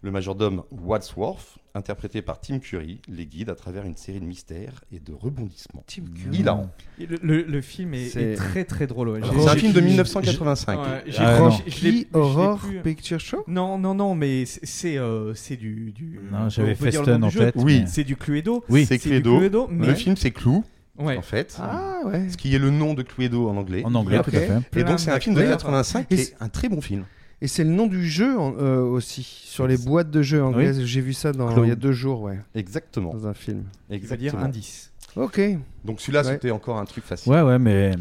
Le 0.00 0.10
majordome 0.10 0.62
Wadsworth, 0.70 1.58
interprété 1.76 2.22
par 2.22 2.40
Tim 2.40 2.58
Curry, 2.60 3.00
les 3.08 3.26
guide 3.26 3.50
à 3.50 3.54
travers 3.54 3.84
une 3.84 3.96
série 3.96 4.20
de 4.20 4.24
mystères 4.24 4.84
et 4.92 5.00
de 5.00 5.12
rebondissements. 5.12 5.82
Tim 5.86 6.02
Hilarant. 6.32 6.70
Le, 6.98 7.18
le- 7.22 7.42
le 7.42 7.60
film 7.60 7.94
est, 7.94 8.36
très 8.36 8.64
très 8.64 8.86
drôle. 8.86 9.08
ouais. 9.08 9.20
C'est 9.22 9.48
un 9.48 9.56
film 9.56 9.72
de 9.72 9.80
pu- 9.80 9.86
1985. 9.86 10.78
Ouais, 10.78 10.84
j'ai- 11.06 11.18
Ah, 11.18 11.38
l'ai 11.84 11.90
Rocky 11.90 12.06
Horror 12.12 12.58
plus- 12.58 12.80
Picture 12.82 13.20
Show? 13.20 13.44
Non, 13.48 13.76
non, 13.78 13.94
non, 13.94 14.14
mais 14.14 14.44
c'est- 14.46 14.64
c'est 14.64 14.96
euh, 14.98 15.34
du, 15.56 15.90
du. 15.92 16.20
Non, 16.30 16.38
on 16.44 16.48
j'avais 16.48 16.74
nom 16.74 17.24
en 17.24 17.30
tête. 17.30 17.54
Oui. 17.58 17.80
mais- 17.80 17.86
C'est 17.86 18.04
du 18.04 18.16
Cluedo. 18.16 18.64
Oui. 18.68 18.86
C'est 18.86 18.94
du 18.98 19.08
Cluedo. 19.08 19.38
Cluedo, 19.38 19.68
mais- 19.70 19.86
Le 19.88 19.94
film, 19.94 20.16
c'est 20.16 20.30
Clou, 20.30 20.64
Ouais. 20.98 21.16
en 21.16 21.22
fait. 21.22 21.56
Ah 21.60 22.00
ouais. 22.06 22.28
Ce 22.30 22.36
qui 22.36 22.54
est 22.54 22.58
le 22.58 22.70
nom 22.70 22.94
de 22.94 23.02
Cluedo 23.02 23.48
en 23.48 23.56
anglais. 23.56 23.82
En 23.84 23.94
anglais, 23.96 24.20
tout 24.22 24.30
à 24.30 24.38
fait. 24.40 24.78
Et 24.80 24.84
donc, 24.84 25.00
c'est 25.00 25.10
un 25.10 25.18
film 25.18 25.34
de 25.34 25.40
d'acteurs. 25.40 25.58
85 25.58 26.06
Et 26.12 26.14
est 26.20 26.36
un 26.40 26.48
très 26.48 26.68
bon 26.68 26.80
film. 26.80 27.04
Et 27.44 27.46
c'est 27.46 27.62
le 27.62 27.68
nom 27.68 27.86
du 27.86 28.08
jeu 28.08 28.38
en- 28.38 28.54
euh, 28.58 28.80
aussi, 28.80 29.22
sur 29.22 29.66
les 29.66 29.76
boîtes 29.76 30.10
de 30.10 30.22
jeux 30.22 30.42
anglaises. 30.42 30.82
J'ai 30.82 31.02
vu 31.02 31.12
ça 31.12 31.30
dans, 31.32 31.62
il 31.62 31.68
y 31.68 31.72
a 31.72 31.74
deux 31.76 31.92
jours, 31.92 32.22
ouais, 32.22 32.40
Exactement. 32.54 33.12
dans 33.12 33.26
un 33.26 33.34
film. 33.34 33.64
Il 33.90 33.98
veut 34.00 34.16
dire 34.16 34.28
Exactement. 34.32 34.44
indice. 34.44 34.92
Ok. 35.14 35.40
Donc 35.84 36.00
celui-là, 36.00 36.22
Ouais. 36.24 36.32
c'était 36.32 36.50
encore 36.50 36.78
un 36.78 36.86
truc 36.86 37.04
facile. 37.04 37.30
Ouais, 37.30 37.42
ouais, 37.42 37.58
mais. 37.58 37.92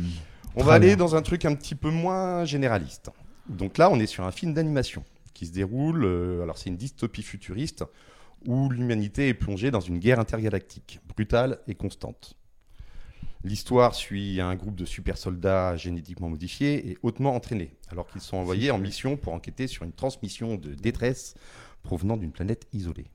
On 0.55 0.59
Très 0.61 0.67
va 0.69 0.73
aller 0.75 0.87
bien. 0.87 0.95
dans 0.95 1.15
un 1.17 1.21
truc 1.21 1.43
un 1.43 1.55
petit 1.55 1.75
peu 1.75 1.89
moins 1.89 2.45
généraliste. 2.45 3.09
Donc 3.49 3.77
là, 3.77 3.89
on 3.89 3.99
est 3.99 4.05
sur 4.05 4.23
un 4.23 4.31
film 4.31 4.53
d'animation 4.53 5.03
qui 5.33 5.45
se 5.47 5.51
déroule. 5.51 6.05
euh, 6.05 6.41
alors, 6.43 6.57
c'est 6.57 6.69
une 6.69 6.77
dystopie 6.77 7.21
futuriste 7.23 7.83
où 8.45 8.69
l'humanité 8.69 9.27
est 9.27 9.33
plongée 9.33 9.71
dans 9.71 9.81
une 9.81 9.99
guerre 9.99 10.21
intergalactique, 10.21 11.01
brutale 11.13 11.59
et 11.67 11.75
constante. 11.75 12.35
L'histoire 13.45 13.93
suit 13.93 14.39
un 14.39 14.55
groupe 14.55 14.75
de 14.75 14.85
super 14.85 15.17
soldats 15.17 15.75
génétiquement 15.75 16.29
modifiés 16.29 16.89
et 16.89 16.97
hautement 17.03 17.35
entraînés, 17.35 17.75
alors 17.89 18.07
qu'ils 18.07 18.21
sont 18.21 18.37
envoyés 18.37 18.71
en 18.71 18.77
mission 18.77 19.17
pour 19.17 19.33
enquêter 19.33 19.67
sur 19.67 19.83
une 19.83 19.91
transmission 19.91 20.55
de 20.55 20.73
détresse 20.73 21.35
provenant 21.81 22.15
d'une 22.15 22.31
planète 22.31 22.67
isolée. 22.71 23.07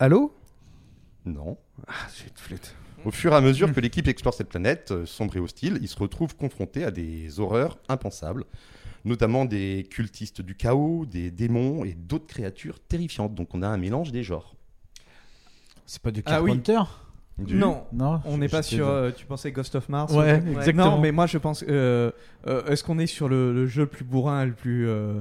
Allô? 0.00 0.34
Non. 1.24 1.58
Ah, 1.86 1.92
j'ai 2.16 2.28
une 2.28 2.36
flûte. 2.36 2.74
Au 3.04 3.12
fur 3.12 3.32
et 3.32 3.36
à 3.36 3.40
mesure 3.40 3.72
que 3.72 3.80
l'équipe 3.80 4.08
explore 4.08 4.34
cette 4.34 4.48
planète 4.48 4.90
euh, 4.90 5.06
sombre 5.06 5.36
et 5.36 5.40
hostile, 5.40 5.78
ils 5.80 5.88
se 5.88 5.98
retrouvent 5.98 6.36
confrontés 6.36 6.84
à 6.84 6.90
des 6.90 7.38
horreurs 7.38 7.78
impensables, 7.88 8.44
notamment 9.04 9.44
des 9.44 9.86
cultistes 9.90 10.42
du 10.42 10.54
chaos, 10.54 11.06
des 11.06 11.30
démons 11.30 11.84
et 11.84 11.94
d'autres 11.94 12.26
créatures 12.26 12.80
terrifiantes. 12.80 13.34
Donc 13.34 13.54
on 13.54 13.62
a 13.62 13.68
un 13.68 13.78
mélange 13.78 14.12
des 14.12 14.22
genres. 14.22 14.56
C'est 15.86 16.02
pas 16.02 16.10
du 16.10 16.22
Ah 16.26 16.42
oui. 16.42 16.60
Du- 17.46 17.54
Non, 17.56 17.84
Non 17.92 18.20
on 18.24 18.38
n'est 18.38 18.48
pas 18.48 18.62
sur. 18.62 18.88
euh, 18.88 19.10
tu 19.16 19.24
pensais 19.26 19.50
Ghost 19.52 19.74
of 19.74 19.88
Mars 19.88 20.12
Ouais, 20.12 20.42
ou- 20.46 20.58
exactement. 20.58 20.92
Non, 20.96 21.00
mais 21.00 21.12
moi 21.12 21.26
je 21.26 21.38
pense. 21.38 21.64
euh, 21.68 22.10
euh, 22.46 22.64
Est-ce 22.66 22.84
qu'on 22.84 22.98
est 22.98 23.06
sur 23.06 23.28
le, 23.28 23.52
le 23.52 23.66
jeu 23.66 23.82
le 23.82 23.88
plus 23.88 24.04
bourrin, 24.04 24.44
le 24.46 24.52
plus 24.52 24.88
euh, 24.88 25.20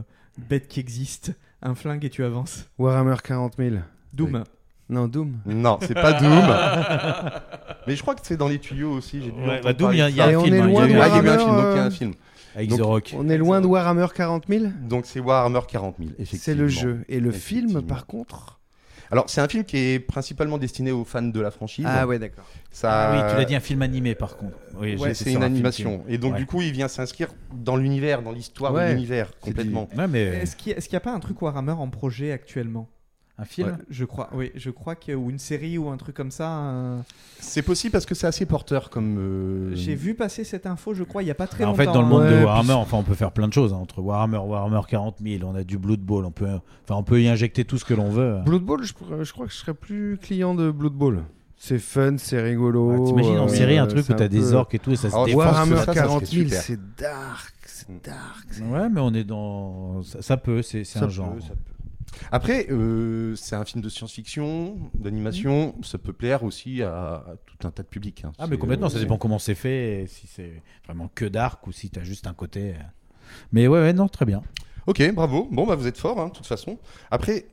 bête 0.50 0.68
qui 0.68 0.80
existe? 0.80 1.34
Un 1.62 1.76
flingue 1.76 2.06
et 2.06 2.10
tu 2.10 2.24
avances. 2.24 2.66
Warhammer 2.78 3.16
40 3.24 3.56
000. 3.58 3.76
Doom. 4.14 4.44
Non, 4.90 5.08
Doom. 5.08 5.34
Non, 5.46 5.78
c'est 5.82 5.94
pas 5.94 6.14
Doom. 6.14 6.32
Mais 7.88 7.96
je 7.96 8.02
crois 8.02 8.16
que 8.16 8.22
c'est 8.24 8.38
dans 8.38 8.48
les 8.48 8.60
tuyaux 8.60 8.92
aussi. 8.92 9.20
Dû 9.20 9.32
Ouais, 9.32 9.62
bah, 9.64 9.74
Doom, 9.74 9.92
il 9.94 9.98
y 9.98 10.02
a- 10.02 10.10
y 10.10 10.22
a 10.22 10.28
un 10.28 10.36
on 10.36 10.44
film, 10.44 10.56
est 10.56 10.60
hein, 10.62 10.68
loin 10.68 10.86
il 10.86 10.92
y 10.92 10.94
de 10.94 11.00
a 11.00 11.00
eu- 11.00 11.02
Ah, 11.02 11.08
il 11.08 11.26
y 11.26 11.30
a 11.30 11.34
eu 11.34 11.36
un 11.36 11.38
Warhammer, 11.38 11.38
film, 11.44 11.56
donc 11.56 11.66
il 11.74 11.76
y 11.76 11.80
a 11.80 11.84
un 11.86 11.92
film. 11.92 12.14
Avec 12.56 12.70
Donc, 12.70 12.80
The 12.80 12.84
Rock. 12.84 13.16
On 13.18 13.30
est 13.30 13.38
loin 13.38 13.62
de 13.62 13.68
Warhammer 13.68 14.08
40 14.16 14.44
000 14.50 14.66
Donc 14.90 15.06
c'est 15.06 15.20
Warhammer 15.20 15.60
40 15.68 15.96
000, 16.00 16.10
effectivement. 16.18 16.40
C'est 16.44 16.56
le 16.56 16.68
jeu. 16.68 17.02
Et 17.08 17.20
le 17.20 17.32
film, 17.32 17.82
par 17.84 18.06
contre 18.06 18.59
Alors 19.12 19.30
c'est 19.30 19.42
un 19.42 19.48
film 19.48 19.64
qui 19.64 19.78
est 19.78 20.00
principalement 20.00 20.58
destiné 20.58 20.92
aux 20.92 21.04
fans 21.04 21.22
de 21.22 21.40
la 21.40 21.52
franchise. 21.52 21.86
Ah 21.88 22.06
ouais, 22.06 22.20
d'accord. 22.20 22.46
Ça... 22.72 23.10
Ah 23.10 23.12
oui, 23.26 23.32
tu 23.32 23.38
l'as 23.38 23.46
dit 23.46 23.56
un 23.56 23.60
film 23.60 23.82
animé 23.82 24.14
par 24.16 24.38
contre. 24.38 24.58
Oui, 24.80 24.96
Ouais, 24.98 25.14
c'est 25.14 25.32
une 25.32 25.38
un 25.44 25.46
animation. 25.48 26.00
qui- 26.08 26.14
Et 26.14 26.18
donc 26.18 26.34
Ouais. 26.34 26.40
du 26.40 26.46
coup, 26.46 26.62
il 26.62 26.72
vient 26.72 26.88
s'inscrire 26.88 27.30
dans 27.54 27.76
l'univers, 27.76 28.22
dans 28.22 28.32
l'histoire 28.32 28.74
Ouais. 28.74 28.88
de 28.90 28.94
l'univers, 28.94 29.28
du- 29.28 29.34
complètement. 29.50 29.90
Ouais, 29.98 30.08
mais 30.08 30.22
Est-ce 30.22 30.56
qu'il 30.56 30.76
n'y 30.76 30.96
a, 30.96 31.00
pas 31.00 31.12
un 31.12 31.20
truc 31.20 31.42
Warhammer 31.42 31.72
en 31.72 31.90
projet 31.90 32.32
actuellement? 32.32 32.88
Un 33.42 33.46
film. 33.46 33.70
Ouais. 33.70 33.74
Je 33.90 34.04
crois, 34.06 34.30
oui, 34.34 34.52
je 34.56 34.70
crois 34.70 34.96
que 34.96 35.14
ou 35.14 35.30
une 35.30 35.40
série 35.40 35.78
ou 35.78 35.90
un 35.90 35.98
truc 35.98 36.16
comme 36.16 36.32
ça. 36.32 36.60
euh, 36.60 37.00
C'est 37.40 37.62
possible 37.62 37.92
parce 37.94 38.06
que 38.06 38.14
c'est 38.16 38.28
assez 38.28 38.46
porteur 38.46 38.90
comme. 38.90 39.18
euh, 39.18 39.72
J'ai 39.76 39.96
vu 39.96 40.14
passer 40.14 40.44
cette 40.44 40.66
info, 40.66 40.94
je 40.94 41.04
crois, 41.04 41.24
il 41.24 41.28
y 41.28 41.32
a 41.32 41.36
pas 41.36 41.48
très 41.48 41.64
Bah, 41.64 41.70
en 41.70 41.72
longtemps. 41.72 41.84
fait, 41.84 41.92
dans 41.94 42.02
le 42.02 42.08
monde 42.08 42.24
Ouais, 42.24 42.40
de 42.40 42.44
Warhammer, 42.44 42.74
enfin, 42.74 42.98
on 42.98 43.04
peut 43.04 43.16
faire 43.16 43.32
plein 43.32 43.48
de 43.48 43.54
choses 43.54 43.72
hein, 43.74 43.78
entre 43.78 44.02
Warhammer, 44.02 44.38
Warhammer 44.40 44.82
40 44.88 45.18
000. 45.24 45.44
On 45.50 45.56
a 45.56 45.64
du 45.64 45.78
Blood 45.78 46.02
Bowl. 46.02 46.26
On 46.26 46.32
peut, 46.32 46.46
enfin, 46.48 46.96
on 47.00 47.04
peut 47.04 47.22
y 47.22 47.30
injecter 47.30 47.64
tout 47.66 47.78
ce 47.78 47.86
que 47.86 47.94
l'on 47.94 48.10
veut. 48.10 48.40
Blood 48.46 48.64
Bowl, 48.64 48.84
je, 48.84 48.94
crois 48.94 49.46
que 49.48 49.52
je 49.54 49.58
serais 49.58 49.74
plus 49.74 50.18
client 50.22 50.54
de 50.54 50.70
Blood 50.70 50.94
Bowl. 50.94 51.24
C'est 51.62 51.80
fun, 51.80 52.16
c'est 52.18 52.42
rigolo. 52.42 52.92
Ouais, 52.94 53.06
T'imagines 53.06 53.38
en 53.40 53.46
euh, 53.46 53.48
série 53.50 53.78
un 53.78 53.88
truc 53.88 54.08
où 54.10 54.14
t'as 54.14 54.30
des 54.30 54.40
peu- 54.40 54.54
orques 54.54 54.76
et 54.76 54.80
tout 54.80 54.92
et 54.92 54.96
ça 54.96 55.10
se 55.10 55.16
Ah, 55.16 55.26
défonce. 55.26 55.44
Warhammer 55.44 55.76
ça, 55.76 55.86
ça 55.86 55.94
serait 55.94 55.96
40 55.96 56.26
000, 56.26 56.44
super. 56.46 56.62
c'est 56.62 56.80
dark, 56.98 57.54
c'est 57.66 58.04
dark. 58.06 58.48
Ouais, 58.72 58.88
mais 58.90 59.02
on 59.02 59.14
est 59.14 59.26
dans. 59.26 60.02
Ça, 60.04 60.22
ça 60.22 60.38
peut, 60.38 60.62
c'est 60.62 60.84
un 60.96 61.00
peut, 61.02 61.10
genre. 61.10 61.36
ça 61.42 61.50
peut. 61.50 61.56
Après, 62.32 62.68
euh, 62.70 63.36
c'est 63.36 63.56
un 63.56 63.66
film 63.66 63.82
de 63.82 63.90
science-fiction, 63.90 64.78
d'animation, 64.94 65.76
ça 65.84 65.98
peut 65.98 66.14
plaire 66.14 66.44
aussi 66.44 66.82
à, 66.84 66.92
à 67.16 67.36
tout 67.46 67.68
un 67.68 67.72
tas 67.72 67.84
de 67.84 67.88
publics. 67.88 68.24
hein. 68.26 68.32
Ah, 68.38 68.48
mais 68.48 68.56
C'est, 68.56 68.60
complètement, 68.60 68.88
euh, 68.88 68.90
ça 68.90 69.00
dépend 69.00 69.18
comment 69.18 69.40
c'est 69.40 69.56
fait, 69.56 70.04
et 70.04 70.08
si 70.08 70.28
c'est 70.28 70.62
vraiment 70.86 71.10
que 71.14 71.26
dark 71.26 71.66
ou 71.68 71.72
si 71.72 71.90
t'as 71.90 72.04
juste 72.04 72.28
un 72.28 72.34
côté. 72.34 72.72
euh. 72.72 72.84
Mais 73.52 73.68
ouais, 73.68 73.80
ouais, 73.80 73.94
non, 73.94 74.08
très 74.08 74.26
bien. 74.26 74.42
Ok, 74.88 75.12
bravo. 75.14 75.48
Bon, 75.52 75.66
bah, 75.68 75.76
vous 75.76 75.88
êtes 75.88 75.98
fort, 75.98 76.20
hein, 76.20 76.28
de 76.30 76.34
toute 76.34 76.48
façon. 76.48 76.80
Après, 77.12 77.46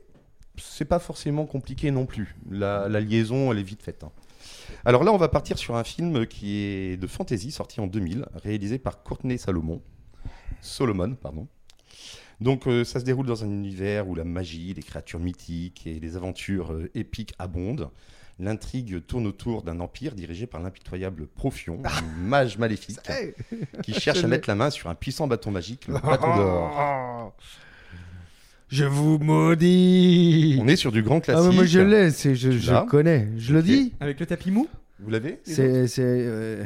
c'est 0.57 0.85
pas 0.85 0.99
forcément 0.99 1.45
compliqué 1.45 1.91
non 1.91 2.05
plus. 2.05 2.35
La, 2.49 2.87
la 2.89 2.99
liaison, 2.99 3.51
elle 3.51 3.59
est 3.59 3.63
vite 3.63 3.83
faite. 3.83 4.03
hein. 4.03 4.11
Alors 4.85 5.03
là, 5.03 5.13
on 5.13 5.17
va 5.17 5.27
partir 5.29 5.57
sur 5.57 5.75
un 5.75 5.83
film 5.83 6.25
qui 6.25 6.57
est 6.57 6.97
de 6.97 7.07
fantasy, 7.07 7.51
sorti 7.51 7.79
en 7.79 7.87
2000, 7.87 8.25
réalisé 8.35 8.79
par 8.79 9.03
Courtney 9.03 9.37
Salomon. 9.37 9.81
Solomon, 10.61 11.15
pardon. 11.15 11.47
Donc, 12.39 12.67
euh, 12.67 12.83
ça 12.83 12.99
se 12.99 13.05
déroule 13.05 13.25
dans 13.25 13.43
un 13.43 13.47
univers 13.49 14.07
où 14.07 14.13
la 14.15 14.23
magie, 14.23 14.73
les 14.75 14.83
créatures 14.83 15.19
mythiques 15.19 15.87
et 15.87 15.99
les 15.99 16.15
aventures 16.15 16.71
euh, 16.73 16.89
épiques 16.93 17.33
abondent. 17.39 17.89
L'intrigue 18.39 19.03
tourne 19.07 19.25
autour 19.25 19.63
d'un 19.63 19.79
empire 19.79 20.13
dirigé 20.13 20.45
par 20.45 20.61
l'impitoyable 20.61 21.25
Profion, 21.25 21.81
un 21.83 22.01
mage 22.21 22.59
maléfique, 22.59 22.99
qui 23.81 23.93
cherche 23.95 24.23
à 24.23 24.27
mettre 24.27 24.47
la 24.47 24.53
main 24.53 24.69
sur 24.69 24.89
un 24.91 24.93
puissant 24.95 25.25
bâton 25.25 25.49
magique, 25.49 25.87
le 25.87 25.95
bâton 25.95 26.35
d'or. 26.35 27.35
Je 28.69 28.83
vous 28.85 29.17
maudis. 29.17 30.59
On 30.61 30.67
est 30.67 30.75
sur 30.75 30.91
du 30.91 31.01
grand 31.01 31.17
Ah, 31.17 31.21
classique. 31.21 31.49
mais 31.49 31.55
moi 31.55 31.65
je 31.65 31.79
l'ai, 31.79 32.11
je, 32.11 32.33
je 32.51 32.85
connais. 32.85 33.27
Je 33.37 33.53
le 33.53 33.63
dis. 33.63 33.93
Avec 33.99 34.19
le 34.19 34.27
tapis 34.27 34.51
mou 34.51 34.67
Vous 34.99 35.09
l'avez 35.09 35.39
C'est, 35.43 35.87
euh, 35.97 36.63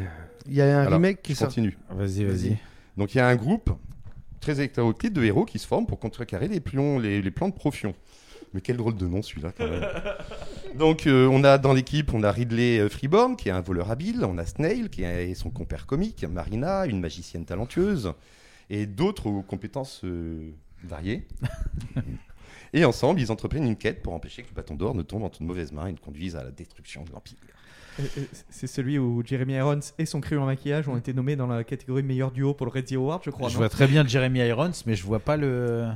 il 0.47 0.53
y 0.55 0.61
a 0.61 0.77
un 0.77 0.81
Alors, 0.81 0.93
remake 0.93 1.21
qui 1.21 1.33
je 1.33 1.37
sort. 1.37 1.47
continue. 1.47 1.77
Vas-y, 1.89 2.25
vas-y. 2.25 2.57
Donc 2.97 3.13
il 3.15 3.19
y 3.19 3.21
a 3.21 3.27
un 3.29 3.35
groupe 3.37 3.69
très 4.41 4.59
hétéroclite 4.61 5.13
de 5.13 5.23
héros 5.23 5.45
qui 5.45 5.57
se 5.59 5.65
forment 5.67 5.85
pour 5.87 5.99
contrecarrer 5.99 6.49
les, 6.49 6.59
plions- 6.59 6.99
les, 6.99 7.21
les 7.21 7.31
plans 7.31 7.47
de 7.47 7.53
Profion. 7.53 7.95
Mais 8.53 8.59
quel 8.59 8.75
drôle 8.75 8.95
de 8.95 9.07
nom 9.07 9.21
celui-là 9.21 9.53
quand 9.57 9.69
même. 9.69 9.85
Donc 10.77 11.07
euh, 11.07 11.27
on 11.31 11.43
a 11.45 11.57
dans 11.57 11.71
l'équipe, 11.73 12.13
on 12.13 12.21
a 12.23 12.31
Ridley 12.31 12.79
euh, 12.79 12.89
Freeborn 12.89 13.37
qui 13.37 13.47
est 13.47 13.53
un 13.53 13.61
voleur 13.61 13.89
habile, 13.91 14.25
on 14.25 14.37
a 14.37 14.45
Snail 14.45 14.89
qui 14.89 15.03
est 15.03 15.33
son 15.35 15.49
compère 15.51 15.85
comique, 15.85 16.25
Marina, 16.25 16.85
une 16.85 16.99
magicienne 16.99 17.45
talentueuse, 17.45 18.11
et 18.69 18.85
d'autres 18.85 19.27
aux 19.27 19.41
compétences 19.41 20.01
euh, 20.03 20.51
variées. 20.83 21.27
et 22.73 22.85
ensemble, 22.85 23.19
ils 23.21 23.31
entreprennent 23.31 23.65
une 23.67 23.75
quête 23.75 24.01
pour 24.01 24.13
empêcher 24.13 24.43
que 24.43 24.49
le 24.49 24.55
bâton 24.55 24.75
d'or 24.75 24.95
ne 24.95 25.01
tombe 25.01 25.23
entre 25.23 25.39
de 25.41 25.45
mauvaises 25.45 25.71
mains 25.71 25.87
et 25.87 25.91
ne 25.91 25.97
conduise 25.97 26.35
à 26.35 26.43
la 26.43 26.51
destruction 26.51 27.03
de 27.03 27.11
l'Empire. 27.11 27.37
Euh, 27.99 28.03
euh, 28.17 28.21
C'est 28.49 28.67
celui 28.67 28.97
où 28.97 29.21
Jeremy 29.25 29.53
Irons 29.55 29.79
et 29.97 30.05
son 30.05 30.21
crayon 30.21 30.43
en 30.43 30.45
maquillage 30.45 30.87
ont 30.87 30.95
été 30.97 31.13
nommés 31.13 31.35
dans 31.35 31.47
la 31.47 31.63
catégorie 31.65 32.03
meilleur 32.03 32.31
duo 32.31 32.53
pour 32.53 32.65
le 32.65 32.71
Red 32.71 32.87
Zero 32.87 33.03
Award, 33.05 33.21
je 33.25 33.29
crois. 33.31 33.49
Je 33.49 33.55
non 33.55 33.59
vois 33.59 33.69
très 33.69 33.87
bien 33.87 34.07
Jeremy 34.07 34.39
Irons, 34.39 34.71
mais 34.85 34.95
je 34.95 35.03
vois 35.03 35.19
pas 35.19 35.35
le. 35.37 35.87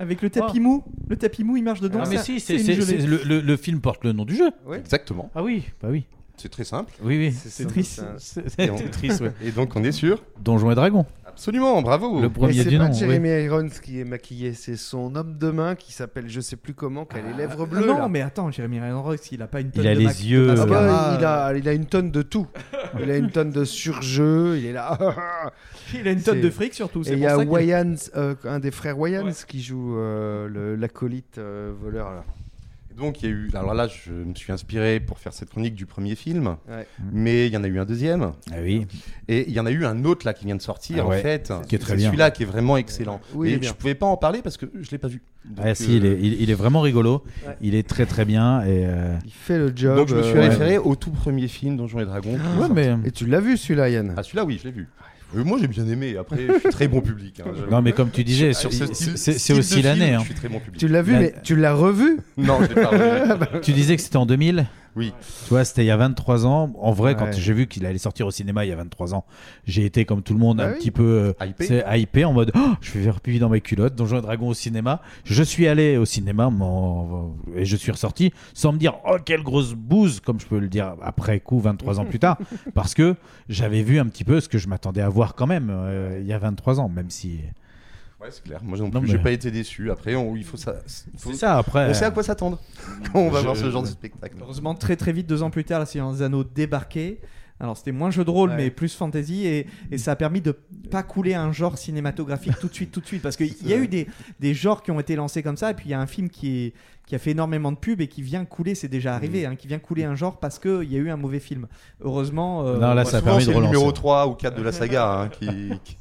Avec 0.00 0.22
le 0.22 0.30
tapis 0.30 0.60
mou, 0.60 0.84
le 1.08 1.16
tapis 1.16 1.42
mou, 1.42 1.56
il 1.56 1.64
marche 1.64 1.80
dedans. 1.80 2.00
Ah, 2.04 2.08
mais 2.08 2.18
ça- 2.18 2.22
si, 2.24 2.38
c'est 2.38 2.56
le, 2.58 3.24
le- 3.24 3.40
le 3.40 3.56
film 3.56 3.80
porte 3.80 4.04
le 4.04 4.12
nom 4.12 4.24
du 4.24 4.36
jeu. 4.36 4.50
Exactement. 4.74 5.30
Ah 5.34 5.42
oui, 5.42 5.64
bah 5.82 5.88
oui. 5.90 6.04
C'est 6.36 6.50
très 6.50 6.62
simple. 6.62 6.92
Oui, 7.02 7.16
oui. 7.18 7.32
C'est 7.32 7.66
triste. 7.66 8.04
C'est 8.18 8.90
triste, 8.92 9.22
ouais. 9.22 9.32
Et 9.42 9.50
donc 9.50 9.74
on 9.74 9.82
est 9.82 9.90
sûr 9.90 10.22
Donjons 10.40 10.70
et 10.70 10.76
Dragons. 10.76 11.04
Absolument, 11.38 11.82
bravo. 11.82 12.20
Le 12.20 12.30
premier 12.30 12.52
c'est 12.52 12.68
du 12.68 12.78
pas 12.78 12.86
oui. 12.88 12.98
Jeremy 12.98 13.28
Irons 13.44 13.68
qui 13.80 14.00
est 14.00 14.04
maquillé, 14.04 14.54
c'est 14.54 14.74
son 14.74 15.14
homme 15.14 15.38
de 15.38 15.50
main 15.50 15.76
qui 15.76 15.92
s'appelle 15.92 16.24
je 16.26 16.40
sais 16.40 16.56
plus 16.56 16.74
comment, 16.74 17.04
qui 17.04 17.16
a 17.16 17.22
les 17.22 17.32
lèvres 17.32 17.64
bleues. 17.64 17.86
non, 17.86 17.98
là. 17.98 18.08
mais 18.08 18.22
attends, 18.22 18.50
Jeremy 18.50 18.78
Irons, 18.78 19.14
il 19.30 19.40
a 19.40 19.46
pas 19.46 19.60
une 19.60 19.70
tonne 19.70 19.86
a 19.86 19.94
de 19.94 20.00
les 20.00 20.06
de 20.06 20.20
yeux, 20.20 20.50
Ah 20.58 20.66
bah, 20.66 21.16
il, 21.16 21.24
euh, 21.24 21.28
a, 21.28 21.54
il 21.56 21.68
a 21.68 21.72
une 21.74 21.86
tonne 21.86 22.10
de 22.10 22.22
tout. 22.22 22.48
Il 23.00 23.08
a 23.08 23.16
une 23.16 23.30
tonne 23.30 23.52
de 23.52 23.64
surjeu, 23.64 24.58
il 24.58 24.66
est 24.66 24.72
là. 24.72 24.98
il 25.94 26.08
a 26.08 26.10
une 26.10 26.22
tonne 26.22 26.40
de 26.40 26.50
fric 26.50 26.74
surtout. 26.74 27.02
Et 27.02 27.04
C'est 27.04 27.12
il 27.12 27.20
y 27.20 27.26
a 27.26 27.38
Wayans, 27.38 27.94
euh, 28.16 28.34
un 28.42 28.58
des 28.58 28.72
frères 28.72 28.98
Wayans 28.98 29.30
qui 29.46 29.62
joue 29.62 29.96
euh, 29.96 30.48
le- 30.48 30.74
l'acolyte 30.74 31.38
euh, 31.38 31.72
voleur. 31.80 32.10
Là. 32.10 32.24
Donc 32.96 33.22
il 33.22 33.26
y 33.26 33.28
a 33.28 33.34
eu. 33.34 33.48
Alors 33.54 33.74
là, 33.74 33.86
je 33.86 34.10
me 34.12 34.34
suis 34.34 34.52
inspiré 34.52 34.98
pour 34.98 35.18
faire 35.20 35.32
cette 35.32 35.50
chronique 35.50 35.74
du 35.76 35.86
premier 35.86 36.16
film, 36.16 36.56
Ouais. 36.68 36.86
mais 37.12 37.46
il 37.46 37.52
y 37.52 37.56
en 37.56 37.62
a 37.62 37.68
eu 37.68 37.78
un 37.78 37.84
deuxième, 37.84 38.32
Ah 38.50 38.56
oui. 38.62 38.86
et 39.28 39.46
il 39.48 39.54
y 39.54 39.60
en 39.60 39.66
a 39.66 39.70
eu 39.70 39.84
un 39.84 40.04
autre 40.04 40.26
là 40.26 40.34
qui 40.34 40.46
vient 40.46 40.56
de 40.56 40.62
sortir 40.62 41.04
Ah 41.04 41.08
en 41.08 41.10
fait. 41.12 41.52
qui 41.68 41.76
est 41.76 41.78
très 41.78 41.94
bien. 41.94 42.06
Celui-là 42.06 42.30
qui 42.32 42.42
est 42.42 42.46
vraiment 42.46 42.76
excellent. 42.76 43.20
Oui, 43.34 43.50
et 43.52 43.62
je 43.62 43.72
pouvais 43.72 43.94
pas 43.94 44.06
en 44.06 44.16
parler 44.16 44.42
parce 44.42 44.56
que 44.56 44.66
je 44.80 44.90
l'ai 44.90 44.98
pas 44.98 45.06
vu. 45.08 45.22
Donc, 45.44 45.64
Ah, 45.68 45.74
si, 45.76 45.96
il, 45.96 46.04
euh, 46.06 46.12
est, 46.14 46.20
il, 46.20 46.42
il 46.42 46.50
est 46.50 46.54
vraiment 46.54 46.80
rigolo. 46.80 47.22
Ouais. 47.46 47.56
Il 47.60 47.74
est 47.76 47.88
très 47.88 48.04
très 48.04 48.24
bien. 48.24 48.62
Et, 48.64 48.84
euh, 48.84 49.16
Il 49.24 49.32
fait 49.32 49.58
le 49.58 49.72
job. 49.74 49.96
Donc 49.96 50.08
je 50.08 50.16
me 50.16 50.22
suis 50.22 50.32
euh, 50.32 50.40
ouais. 50.40 50.48
référé 50.48 50.78
au 50.78 50.96
tout 50.96 51.10
premier 51.12 51.46
film 51.48 51.76
Donjons 51.76 52.00
et 52.00 52.04
Dragons. 52.04 52.36
sorti. 52.58 52.72
mais. 52.72 52.96
Et 53.04 53.12
tu 53.12 53.26
l'as 53.26 53.40
vu 53.40 53.56
celui-là, 53.56 53.88
Yann? 53.90 54.14
Ah 54.16 54.22
celui-là 54.24 54.44
oui, 54.44 54.58
je 54.60 54.64
l'ai 54.68 54.72
vu. 54.74 54.88
Euh, 55.36 55.44
moi 55.44 55.58
j'ai 55.60 55.68
bien 55.68 55.86
aimé. 55.86 56.16
Après, 56.18 56.38
je 56.46 56.58
suis 56.60 56.68
très 56.70 56.88
bon 56.88 57.00
public. 57.00 57.40
hein, 57.40 57.50
j'avoue. 57.54 57.70
Non, 57.70 57.82
mais 57.82 57.92
comme 57.92 58.10
tu 58.10 58.24
disais, 58.24 58.52
Sur 58.54 58.72
ce 58.72 58.86
style- 58.86 59.18
c'est 59.18 59.32
c'est 59.34 59.38
style 59.38 59.54
de 59.56 59.60
aussi 59.60 59.74
film, 59.74 59.84
l'année. 59.86 60.14
hein. 60.14 60.20
Je 60.20 60.24
suis 60.26 60.34
très 60.34 60.48
bon 60.48 60.58
public. 60.58 60.78
Tu 60.80 60.88
l'as 60.88 61.02
vu, 61.02 61.12
La- 61.12 61.18
mais 61.20 61.34
tu 61.44 61.54
l'as 61.56 61.74
revu? 61.74 62.18
Non, 62.38 62.58
je 62.62 62.68
l'ai 62.74 62.80
pas 62.82 62.88
revu. 62.88 63.60
Tu 63.62 63.72
disais 63.72 63.96
que 63.96 64.02
c'était 64.02 64.16
en 64.16 64.26
2000 64.26 64.66
Oui. 64.96 65.12
Tu 65.44 65.50
vois, 65.50 65.64
c'était 65.64 65.84
il 65.84 65.86
y 65.86 65.90
a 65.90 65.96
23 65.96 66.46
ans. 66.46 66.72
En 66.80 66.92
vrai, 66.92 67.14
quand 67.14 67.32
j'ai 67.32 67.52
vu 67.52 67.66
qu'il 67.68 67.86
allait 67.86 67.98
sortir 67.98 68.26
au 68.26 68.30
cinéma 68.30 68.64
il 68.64 68.68
y 68.68 68.72
a 68.72 68.76
23 68.76 69.14
ans, 69.14 69.24
j'ai 69.64 69.84
été 69.84 70.04
comme 70.04 70.22
tout 70.22 70.32
le 70.32 70.40
monde 70.40 70.56
Bah 70.58 70.66
un 70.68 70.72
oui. 70.72 70.78
petit 70.78 70.90
peu 70.90 71.34
euh, 71.40 71.94
Hypé. 71.96 72.24
en 72.24 72.32
mode 72.32 72.50
Oh, 72.56 72.72
je 72.80 72.92
vais 72.92 73.04
faire 73.04 73.20
pipi 73.20 73.38
dans 73.38 73.48
mes 73.48 73.60
culottes, 73.60 73.94
Donjons 73.94 74.18
et 74.18 74.22
Dragons 74.22 74.48
au 74.48 74.54
cinéma. 74.54 75.00
Je 75.24 75.42
suis 75.42 75.68
allé 75.68 75.96
au 75.96 76.04
cinéma 76.04 76.50
mon- 76.50 77.34
et 77.54 77.64
je 77.64 77.76
suis 77.76 77.92
ressorti 77.92 78.32
sans 78.54 78.72
me 78.72 78.78
dire 78.78 78.94
oh 79.08 79.16
quelle 79.24 79.42
grosse 79.42 79.74
bouse 79.74 80.20
comme 80.20 80.40
je 80.40 80.46
peux 80.46 80.58
le 80.58 80.68
dire 80.68 80.94
après 81.02 81.40
coup 81.40 81.60
23 81.60 82.00
ans 82.00 82.04
plus 82.04 82.18
tard 82.18 82.38
parce 82.74 82.94
que 82.94 83.14
j'avais 83.48 83.82
vu 83.82 83.98
un 84.00 84.06
petit 84.06 84.24
peu 84.24 84.40
ce 84.40 84.48
que 84.48 84.58
je 84.58 84.68
m'attendais 84.68 85.00
à 85.02 85.08
voir 85.08 85.34
quand 85.34 85.46
même 85.46 85.68
euh, 85.70 86.18
il 86.20 86.26
y 86.26 86.32
a 86.32 86.38
23 86.38 86.80
ans 86.80 86.88
même 86.88 87.10
si 87.10 87.40
Ouais, 88.20 88.28
c'est 88.30 88.42
clair. 88.42 88.60
Moi 88.64 88.76
non 88.78 88.88
Non, 88.92 89.00
plus, 89.00 89.08
j'ai 89.10 89.16
mais- 89.18 89.22
pas 89.22 89.30
été 89.30 89.50
déçu. 89.50 89.90
Après, 89.90 90.14
on- 90.16 90.34
il 90.34 90.44
faut 90.44 90.56
ça. 90.56 90.74
faut- 91.16 91.30
c'est 91.30 91.36
ça 91.38 91.58
après 91.58 91.88
On 91.90 91.94
sait 91.94 92.04
à 92.06 92.10
quoi 92.10 92.22
s'attendre 92.24 92.58
quand 93.12 93.20
on 93.20 93.30
va 93.30 93.38
Je- 93.40 93.44
voir 93.44 93.56
ce 93.56 93.70
genre 93.70 93.82
de 93.82 93.88
spectacle. 93.88 94.36
Heureusement, 94.40 94.74
très 94.74 94.96
très 94.96 95.12
vite, 95.12 95.26
deux 95.28 95.42
ans 95.42 95.50
plus 95.50 95.64
tard, 95.64 95.78
la 95.80 95.86
Seigneur 95.86 96.12
des 96.12 96.22
Anneaux 96.22 96.42
débarquait. 96.44 97.20
Alors 97.60 97.76
c'était 97.76 97.90
moins 97.90 98.12
jeu 98.12 98.24
de 98.24 98.30
rôle, 98.30 98.50
Ouais. 98.50 98.56
mais 98.56 98.70
plus 98.70 98.94
fantasy, 98.94 99.44
et, 99.44 99.66
et 99.90 99.98
ça 99.98 100.12
a 100.12 100.16
permis 100.16 100.40
de 100.40 100.52
pas 100.52 101.02
couler 101.02 101.34
un 101.34 101.50
genre 101.50 101.76
cinématographique 101.76 102.56
tout 102.60 102.68
de 102.68 102.74
suite, 102.74 102.92
tout 102.92 103.00
de 103.00 103.06
suite, 103.06 103.20
parce 103.20 103.36
qu'il 103.36 103.52
y 103.68 103.72
a 103.72 103.76
eu 103.76 103.88
des, 103.88 104.06
des 104.38 104.54
genres 104.54 104.80
qui 104.80 104.92
ont 104.92 105.00
été 105.00 105.16
lancés 105.16 105.42
comme 105.42 105.56
ça, 105.56 105.72
et 105.72 105.74
puis 105.74 105.86
il 105.86 105.90
y 105.90 105.94
a 105.94 106.00
un 106.00 106.06
film 106.06 106.28
qui, 106.28 106.66
est, 106.66 106.72
qui 107.06 107.16
a 107.16 107.18
fait 107.18 107.32
énormément 107.32 107.72
de 107.72 107.76
pubs 107.76 108.00
et 108.00 108.06
qui 108.06 108.22
vient 108.22 108.44
couler, 108.44 108.76
c'est 108.76 108.86
déjà 108.86 109.12
arrivé, 109.16 109.44
Mm. 109.44 109.50
hein, 109.50 109.56
qui 109.56 109.66
vient 109.66 109.80
couler 109.80 110.04
un 110.04 110.14
genre 110.14 110.38
parce 110.38 110.60
qu'il 110.60 110.84
y 110.84 110.94
a 110.94 110.98
eu 111.00 111.10
un 111.10 111.16
mauvais 111.16 111.40
film. 111.40 111.66
Heureusement, 112.00 112.64
euh, 112.64 112.78
Non, 112.78 112.94
là, 112.94 113.04
ça 113.04 113.16
a 113.16 113.20
Souvent, 113.20 113.32
permis 113.32 113.44
c'est 113.46 113.50
de 113.52 113.56
le 113.58 113.64
numéro 113.64 113.82
relancer. 113.86 113.94
3 113.94 114.26
ou 114.28 114.34
4 114.34 114.56
de 114.56 114.62
la 114.62 114.72
saga 114.72 115.22
hein, 115.22 115.28
qui, 115.28 115.48
qui- 115.82 115.96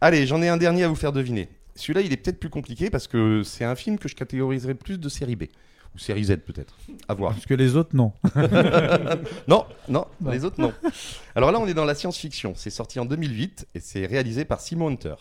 Allez, 0.00 0.26
j'en 0.26 0.40
ai 0.42 0.48
un 0.48 0.56
dernier 0.56 0.84
à 0.84 0.88
vous 0.88 0.94
faire 0.94 1.12
deviner. 1.12 1.48
Celui-là, 1.74 2.02
il 2.02 2.12
est 2.12 2.16
peut-être 2.16 2.38
plus 2.38 2.50
compliqué 2.50 2.90
parce 2.90 3.08
que 3.08 3.42
c'est 3.42 3.64
un 3.64 3.74
film 3.74 3.98
que 3.98 4.08
je 4.08 4.14
catégoriserais 4.14 4.74
plus 4.74 4.98
de 4.98 5.08
série 5.08 5.36
B. 5.36 5.44
Ou 5.94 5.98
série 5.98 6.24
Z 6.24 6.38
peut-être. 6.38 6.76
À 7.08 7.14
voir. 7.14 7.32
parce 7.32 7.46
que 7.46 7.54
les 7.54 7.74
autres 7.74 7.96
non 7.96 8.12
Non, 9.48 9.64
non, 9.88 10.06
les 10.30 10.44
autres 10.44 10.60
non. 10.60 10.72
Alors 11.34 11.50
là, 11.50 11.58
on 11.58 11.66
est 11.66 11.74
dans 11.74 11.84
la 11.84 11.94
science-fiction. 11.94 12.52
C'est 12.56 12.70
sorti 12.70 13.00
en 13.00 13.06
2008 13.06 13.68
et 13.74 13.80
c'est 13.80 14.06
réalisé 14.06 14.44
par 14.44 14.60
Simon 14.60 14.88
Hunter. 14.88 15.14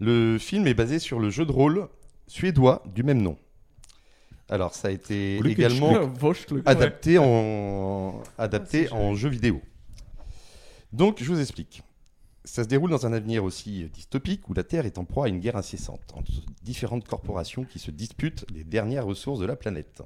Le 0.00 0.38
film 0.38 0.66
est 0.66 0.74
basé 0.74 0.98
sur 0.98 1.20
le 1.20 1.30
jeu 1.30 1.46
de 1.46 1.52
rôle 1.52 1.88
suédois 2.26 2.82
du 2.94 3.02
même 3.02 3.22
nom. 3.22 3.38
Alors, 4.50 4.74
ça 4.74 4.88
a 4.88 4.90
été 4.90 5.36
également 5.38 6.10
adapté 6.66 7.18
en 7.18 8.22
adapté 8.38 8.90
en 8.92 9.14
jeu 9.14 9.28
vidéo. 9.28 9.60
Donc, 10.92 11.22
je 11.22 11.30
vous 11.30 11.40
explique. 11.40 11.82
Ça 12.48 12.64
se 12.64 12.68
déroule 12.68 12.90
dans 12.90 13.04
un 13.06 13.12
avenir 13.12 13.44
aussi 13.44 13.84
dystopique 13.92 14.48
où 14.48 14.54
la 14.54 14.62
Terre 14.64 14.86
est 14.86 14.96
en 14.96 15.04
proie 15.04 15.26
à 15.26 15.28
une 15.28 15.38
guerre 15.38 15.56
incessante 15.56 16.00
entre 16.14 16.32
différentes 16.62 17.06
corporations 17.06 17.64
qui 17.64 17.78
se 17.78 17.90
disputent 17.90 18.46
les 18.54 18.64
dernières 18.64 19.04
ressources 19.04 19.38
de 19.38 19.44
la 19.46 19.54
planète. 19.54 20.02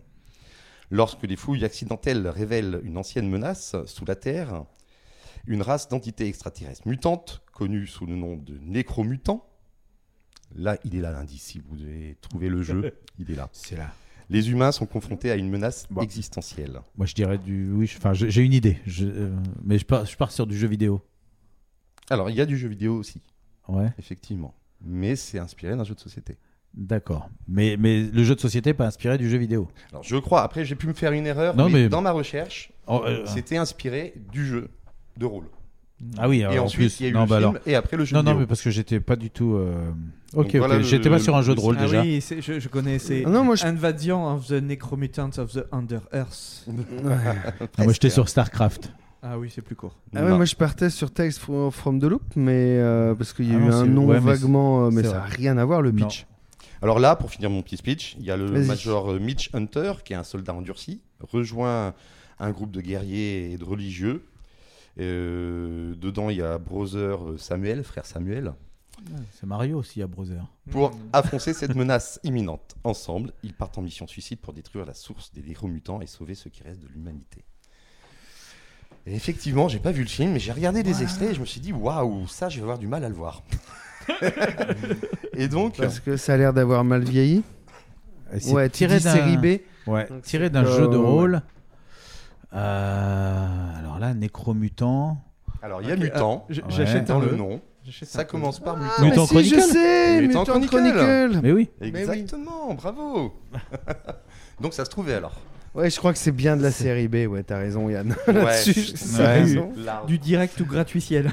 Lorsque 0.91 1.23
les 1.23 1.37
fouilles 1.37 1.65
accidentelles 1.65 2.27
révèlent 2.27 2.81
une 2.83 2.99
ancienne 2.99 3.29
menace 3.31 3.77
sous 3.87 4.05
la 4.05 4.17
Terre, 4.17 4.65
une 5.47 5.63
race 5.63 5.89
d'entités 5.89 6.27
extraterrestres 6.27 6.87
mutantes, 6.87 7.43
connue 7.53 7.87
sous 7.87 8.07
le 8.07 8.17
nom 8.17 8.37
de 8.37 8.59
nécromutants, 8.61 9.47
là, 10.57 10.77
il 10.85 10.97
est 10.97 11.01
là 11.01 11.13
l'indice, 11.13 11.43
si 11.45 11.61
vous 11.61 11.77
devez 11.77 12.17
trouver 12.21 12.49
le 12.49 12.63
jeu, 12.63 12.93
il 13.19 13.31
est 13.31 13.37
là. 13.37 13.49
c'est 13.53 13.77
là 13.77 13.95
Les 14.29 14.51
humains 14.51 14.73
sont 14.73 14.87
confrontés 14.87 15.31
à 15.31 15.37
une 15.37 15.49
menace 15.49 15.87
Bon. 15.91 16.03
existentielle. 16.03 16.81
moi 16.97 17.07
je 17.07 17.15
dirais 17.15 17.39
du 17.39 17.71
oui 17.73 17.87
je- 17.87 17.97
enfin 17.99 18.13
j'ai 18.15 18.43
une 18.43 18.53
idée 18.53 18.79
je- 18.87 19.07
euh, 19.07 19.37
mais 19.63 19.79
je 19.79 19.85
pars, 19.87 20.05
je 20.05 20.17
pars 20.17 20.33
sur 20.33 20.47
du 20.47 20.59
jeu 20.59 20.67
vidéo 20.69 21.01
Alors, 22.11 22.31
il 22.31 22.37
y 22.37 22.41
a 22.41 22.47
du 22.47 22.57
jeu 22.57 22.69
vidéo 22.69 22.97
aussi, 22.97 23.21
ouais 23.69 23.91
effectivement, 23.99 24.55
mais 24.85 25.17
c'est 25.17 25.39
inspiré 25.39 25.77
d'un 25.77 25.85
jeu 25.85 25.95
de 25.95 26.01
société. 26.01 26.37
D'accord. 26.75 27.29
Mais, 27.49 27.77
mais 27.79 28.03
le 28.03 28.25
jeu 28.25 28.35
de 28.35 28.41
société 28.41 28.71
n'est 28.71 28.75
pas 28.75 28.87
inspiré 28.87 29.19
du 29.19 29.29
jeu 29.29 29.37
vidéo. 29.37 29.69
Alors, 29.91 30.03
je 30.03 30.17
crois, 30.17 30.43
après, 30.43 30.65
j'ai 30.65 30.75
pu 30.75 30.87
me 30.87 30.95
faire 30.95 31.13
une 31.13 31.27
erreur, 31.27 31.55
Non, 31.55 31.67
mais, 31.67 31.83
mais- 31.83 31.89
dans 31.91 32.01
ma 32.01 32.13
recherche, 32.13 32.73
Oh, 32.87 33.03
euh, 33.07 33.25
c'était 33.27 33.59
inspiré 33.59 34.15
du 34.33 34.47
jeu 34.47 34.69
de 35.19 35.27
rôle. 35.27 35.49
ah 36.19 36.29
oui, 36.31 36.41
et 36.41 36.45
alors, 36.45 36.63
en 36.63 36.67
ensuite, 36.67 36.89
plus. 36.97 37.01
il 37.01 37.03
y 37.05 37.07
a 37.07 37.11
eu 37.11 37.13
non, 37.13 37.21
le 37.23 37.27
bah 37.27 37.37
film, 37.39 37.51
alors. 37.51 37.63
et 37.67 37.75
après 37.75 37.97
le 37.99 38.05
jeu 38.07 38.17
Non, 38.17 38.23
non, 38.23 38.31
vidéo. 38.31 38.41
mais 38.41 38.47
parce 38.47 38.63
que 38.63 38.71
j'étais 38.71 39.01
pas 39.01 39.17
du 39.17 39.31
tout. 39.31 39.55
euh, 39.55 39.91
Ok, 40.35 40.47
Donc 40.47 40.57
voilà 40.57 40.81
J'étais 40.81 41.11
pas 41.11 41.19
sur 41.19 41.37
un 41.37 41.43
jeu 41.43 41.55
de 41.55 41.61
rôle 41.61 41.77
Ah 41.79 41.83
déjà. 41.85 42.01
oui, 42.01 42.21
je, 42.41 42.59
je 42.59 42.69
connais, 42.69 42.99
c'est 42.99 43.23
Ah 43.27 43.29
non, 43.29 43.45
moi, 43.45 43.55
je- 43.55 43.67
Invasion 43.67 44.27
of 44.35 44.47
the 44.49 44.53
Necromutants 44.63 45.39
of 45.39 45.53
the 45.53 45.65
Under 45.73 46.01
Earth. 46.15 46.67
Ah, 47.77 47.85
moi 47.85 47.93
j'étais 47.93 48.09
sur 48.11 48.29
StarCraft. 48.31 48.91
Ah 49.25 49.39
oui, 49.39 49.51
c'est 49.55 49.63
plus 49.63 49.77
court. 49.77 49.97
Ah 50.15 50.25
ouais, 50.25 50.35
moi 50.37 50.45
je 50.45 50.57
partais 50.57 50.91
sur 50.91 51.13
Tales 51.13 51.33
from, 51.33 52.01
the 52.01 52.05
Loop, 52.05 52.23
mais 52.35 52.79
euh, 52.79 53.15
parce 53.15 53.33
qu'il 53.33 53.47
y 53.49 53.53
a 53.55 53.57
Ah 53.57 53.61
eu 53.61 53.65
non, 53.67 53.73
un 53.73 53.87
nom 53.87 54.07
ouais, 54.07 54.19
vaguement, 54.19 54.87
euh, 54.87 54.91
mais 54.91 55.05
ça 55.05 55.13
n'a 55.13 55.23
rien 55.23 55.57
à 55.59 55.65
voir 55.65 55.81
le 55.81 55.93
Non. 55.93 56.07
pitch. 56.09 56.27
Alors 56.83 56.99
là, 56.99 57.15
pour 57.15 57.31
finir 57.31 57.49
mon 57.49 57.63
petit 57.63 57.77
speech, 57.77 58.17
il 58.19 58.25
y 58.25 58.33
a 58.33 58.37
le 58.37 58.51
major 58.67 59.13
euh, 59.13 59.21
Mitch 59.21 59.51
Hunter, 59.55 59.93
qui 60.05 60.13
est 60.15 60.17
un 60.17 60.25
soldat 60.25 60.53
endurci, 60.55 61.01
rejoint 61.21 61.95
un 62.41 62.51
groupe 62.51 62.73
de 62.73 62.81
guerriers 62.81 63.53
et 63.53 63.57
de 63.59 63.65
religieux. 63.65 64.25
Euh, 64.99 65.95
dedans, 65.95 66.29
il 66.29 66.39
y 66.39 66.43
a 66.43 66.59
brother 66.59 67.19
Samuel, 67.39 67.85
frère 67.85 68.05
Samuel, 68.05 68.53
C'est 69.31 69.47
Mario 69.47 69.79
aussi 69.79 70.03
à 70.03 70.07
Brother. 70.09 70.45
pour 70.71 70.91
affronter 71.13 71.55
cette 71.55 71.77
menace 71.77 72.19
imminente. 72.25 72.75
Ensemble, 72.85 73.33
ils 73.45 73.55
partent 73.55 73.79
en 73.79 73.83
mission 73.83 74.07
suicide 74.09 74.41
pour 74.41 74.53
détruire 74.53 74.85
la 74.85 74.95
source 74.95 75.33
des 75.33 75.49
héros 75.51 75.69
mutants 75.69 76.01
et 76.01 76.07
sauver 76.07 76.35
ce 76.35 76.49
qui 76.49 76.63
reste 76.65 76.81
de 76.81 76.89
l'humanité. 76.89 77.45
Et 79.07 79.15
effectivement, 79.17 79.69
j'ai 79.69 79.81
pas 79.81 79.91
vu 79.91 80.03
le 80.03 80.09
film, 80.09 80.33
mais 80.33 80.39
j'ai 80.39 80.53
regardé 80.53 80.83
des 80.83 81.03
extraits 81.03 81.31
et 81.31 81.35
je 81.35 81.41
me 81.41 81.45
suis 81.47 81.61
dit, 81.61 81.73
waouh, 81.73 82.27
ça, 82.29 82.49
je 82.49 82.57
vais 82.57 82.63
avoir 82.63 82.79
du 82.79 82.87
mal 82.87 83.05
à 83.05 83.09
le 83.09 83.15
voir. 83.15 83.43
et 85.35 85.49
donc, 85.49 85.77
Parce 85.77 86.01
que 86.01 86.17
ça 86.17 86.35
a 86.35 86.37
l'air 86.37 86.53
d'avoir 86.53 86.85
mal 86.85 87.03
vieilli. 87.03 87.43
Ouais, 88.49 88.69
tiré 88.69 88.99
tiré 88.99 89.01
série 89.01 89.37
B. 89.37 89.61
Ouais, 89.89 90.09
tiré 90.23 90.51
d'un 90.51 90.65
jeu 90.65 90.89
de 90.89 90.97
ouais. 90.97 91.05
rôle. 91.05 91.43
Euh, 92.55 93.79
alors 93.79 93.99
là, 93.99 94.15
Nécromutant. 94.15 95.19
alors 95.63 95.83
il 95.83 95.89
y 95.89 95.91
a 95.91 95.95
Ok, 95.95 96.01
Mutant, 96.01 96.47
euh, 96.51 96.55
Ouais. 96.55 96.63
J'achète 96.69 97.07
dans 97.07 97.21
un 97.21 97.25
le 97.25 97.37
nom. 97.37 97.61
Ça 98.05 98.25
commence 98.25 98.61
par 98.61 98.77
Mutant. 98.77 98.93
Ah, 98.97 99.01
mais 99.03 99.09
Mutant 99.11 99.27
si, 99.27 99.45
je 99.45 99.55
Chronicle 99.57 99.73
sais 99.73 100.21
Mutant 100.21 100.41
Mutant 100.41 100.53
Chronicle. 100.53 100.69
Chronicle. 100.69 101.41
Mais 101.43 101.53
oui. 101.53 101.71
Mais 101.81 101.91
oui. 101.93 102.01
Exactement, 102.01 102.75
bravo. 102.75 103.35
Donc 104.61 104.75
ça 104.75 104.85
se 104.85 104.91
trouvait 104.91 105.15
alors. 105.15 105.35
Ouais, 105.75 105.89
je 105.89 105.97
crois 105.97 106.13
que 106.13 106.19
c'est 106.19 106.33
bien 106.33 106.55
de 106.59 106.63
la 106.63 106.71
série 106.71 107.09
B. 107.09 107.27
Ouais, 107.31 107.43
t'as 107.43 107.57
raison, 107.57 107.89
Yann. 107.89 108.15
Ouais. 108.29 108.35
Là-dessus, 108.35 108.93
t'as 109.17 109.33
raison. 109.33 109.71
Du 110.07 110.19
direct 110.19 110.61
ou 110.61 110.67
gratuitiel. 110.67 111.33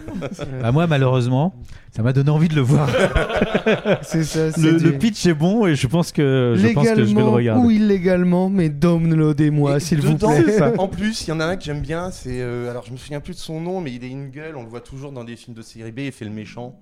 Bah, 0.62 0.72
moi, 0.72 0.88
malheureusement, 0.88 1.54
ça 1.92 2.04
m'a 2.04 2.14
donné 2.14 2.30
envie 2.30 2.48
de 2.48 2.56
le 2.56 2.62
voir. 2.62 2.88
C'est 4.02 4.24
ça. 4.24 4.52
c'est 4.54 4.62
le, 4.62 4.78
du- 4.80 4.86
le 4.86 4.98
pitch 4.98 5.26
est 5.26 5.34
bon 5.34 5.68
et 5.68 5.76
je 5.76 5.88
pense 5.88 6.14
que 6.14 6.56
je, 6.58 6.68
pense 6.70 6.84
que 6.88 6.90
je 6.90 6.96
vais 6.96 7.02
le 7.02 7.06
Légalement 7.08 7.32
regarder. 7.32 7.66
ou 7.66 7.70
illégalement, 7.72 8.50
mais 8.50 8.70
downloadez-moi, 8.70 9.76
Et 9.76 9.80
s'il 9.82 10.02
vous 10.02 10.14
dedans, 10.14 10.32
plaît. 10.42 10.74
En 10.78 10.88
plus, 10.88 11.28
il 11.28 11.32
y 11.32 11.34
en 11.34 11.42
a 11.42 11.46
un 11.46 11.58
que 11.58 11.64
j'aime 11.66 11.82
bien, 11.82 12.10
c'est 12.12 12.40
euh, 12.42 12.70
alors 12.72 12.86
je 12.86 12.92
me 12.94 12.98
souviens 12.98 13.20
plus 13.20 13.34
de 13.34 13.40
son 13.40 13.60
nom, 13.60 13.82
mais 13.82 13.92
il 13.94 14.04
a 14.04 14.08
une 14.08 14.30
gueule, 14.30 14.56
on 14.56 14.64
le 14.64 14.70
voit 14.70 14.80
toujours 14.82 15.12
dans 15.12 15.26
des 15.26 15.36
films 15.36 15.56
de 15.58 15.62
série 15.62 15.92
B, 15.92 16.00
il 16.00 16.12
fait 16.14 16.26
le 16.26 16.32
méchant. 16.32 16.80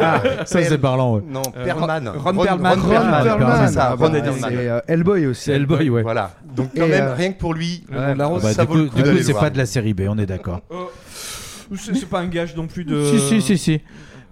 Ah, 0.00 0.22
ça 0.44 0.62
c'est 0.62 0.78
parlant. 0.78 1.16
Ouais. 1.16 1.22
Non, 1.28 1.42
Euh, 1.56 1.64
Perlman. 1.64 2.08
Ron- 2.08 2.20
Ron 2.32 2.42
Perlman. 2.44 2.80
Ron 2.80 2.88
Perlman. 2.88 3.22
Perlman. 3.24 3.66
C'est 3.68 3.74
ça, 3.74 3.84
Ah 3.90 3.94
Ron 3.94 4.10
bah, 4.10 4.20
Perlman. 4.20 4.48
C'est 4.50 4.56
euh, 4.68 4.80
Hellboy 4.88 5.26
aussi. 5.26 5.42
C'est 5.44 5.52
Hellboy, 5.52 5.90
ouais. 5.90 6.02
Voilà. 6.02 6.32
Donc 6.54 6.70
quand 6.76 6.86
Et, 6.86 6.88
même, 6.88 7.04
euh, 7.04 7.14
rien 7.14 7.32
que 7.32 7.38
pour 7.38 7.54
lui, 7.54 7.84
la 7.90 8.26
rose. 8.26 8.42
Bah, 8.42 8.52
ça 8.52 8.62
du 8.64 8.68
vaut 8.68 8.74
coup, 8.74 8.78
le 8.80 8.84
coup 8.88 8.96
du 8.96 9.02
coup, 9.02 9.08
d'aller 9.08 9.22
c'est 9.22 9.34
pas 9.34 9.50
de 9.50 9.58
la 9.58 9.66
série 9.66 9.94
B, 9.94 10.02
on 10.08 10.18
est 10.18 10.26
d'accord. 10.26 10.60
Euh, 10.72 10.84
c'est 11.76 11.94
c'est 11.94 12.06
pas 12.08 12.20
un 12.20 12.26
gage 12.28 12.56
non 12.56 12.66
plus 12.66 12.84
de. 12.84 13.04
Si, 13.04 13.18
si, 13.20 13.42
si, 13.42 13.58
si. 13.58 13.80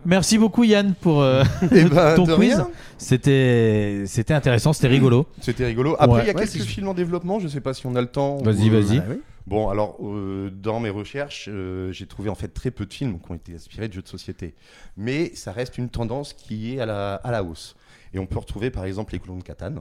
Merci 0.07 0.37
beaucoup 0.37 0.65
Yann 0.65 0.95
pour 1.01 1.23
euh, 1.23 1.43
Eh 1.73 1.85
ben, 1.85 2.15
ton 2.17 2.27
quiz. 2.27 2.63
C'était, 2.99 4.05
c'était 4.07 4.35
intéressant, 4.35 4.73
c'était 4.73 4.89
rigolo. 4.89 5.27
C'était 5.41 5.65
rigolo. 5.67 5.97
Après, 5.99 6.23
il 6.23 6.27
y 6.27 6.31
a 6.31 6.35
Ouais, 6.35 6.47
quelques 6.47 6.65
films 6.65 6.89
en 6.89 6.95
développement, 6.95 7.39
je 7.41 7.49
sais 7.49 7.61
pas 7.61 7.73
si 7.75 7.87
on 7.87 7.95
a 7.97 8.01
le 8.01 8.07
temps. 8.07 8.39
Vas-y, 8.43 8.69
ou, 8.69 8.73
vas-y. 8.73 8.99
Ah 8.99 9.05
oui. 9.11 9.21
Bon, 9.47 9.69
alors, 9.69 9.99
euh, 10.01 10.51
dans 10.51 10.81
mes 10.81 10.89
recherches, 10.89 11.49
euh, 11.53 11.93
j'ai 11.93 12.07
trouvé 12.07 12.31
en 12.31 12.35
fait 12.35 12.49
très 12.49 12.71
peu 12.71 12.87
de 12.87 12.93
films 12.93 13.19
qui 13.21 13.31
ont 13.31 13.35
été 13.35 13.55
inspirés 13.55 13.89
de 13.89 13.93
jeux 13.93 14.01
de 14.03 14.09
société. 14.09 14.55
Mais 14.97 15.35
ça 15.35 15.53
reste 15.53 15.77
une 15.77 15.91
tendance 15.91 16.33
qui 16.33 16.75
est 16.75 16.81
à 16.81 16.87
la, 16.87 17.17
à 17.17 17.31
la 17.31 17.45
hausse. 17.45 17.77
Et 18.15 18.19
on 18.19 18.27
peut 18.27 18.39
retrouver 18.39 18.71
par 18.71 18.85
exemple 18.87 19.13
les 19.13 19.19
colons 19.19 19.37
de 19.37 19.43
Catane, 19.43 19.81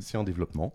c'est 0.00 0.16
en 0.18 0.24
développement. 0.24 0.74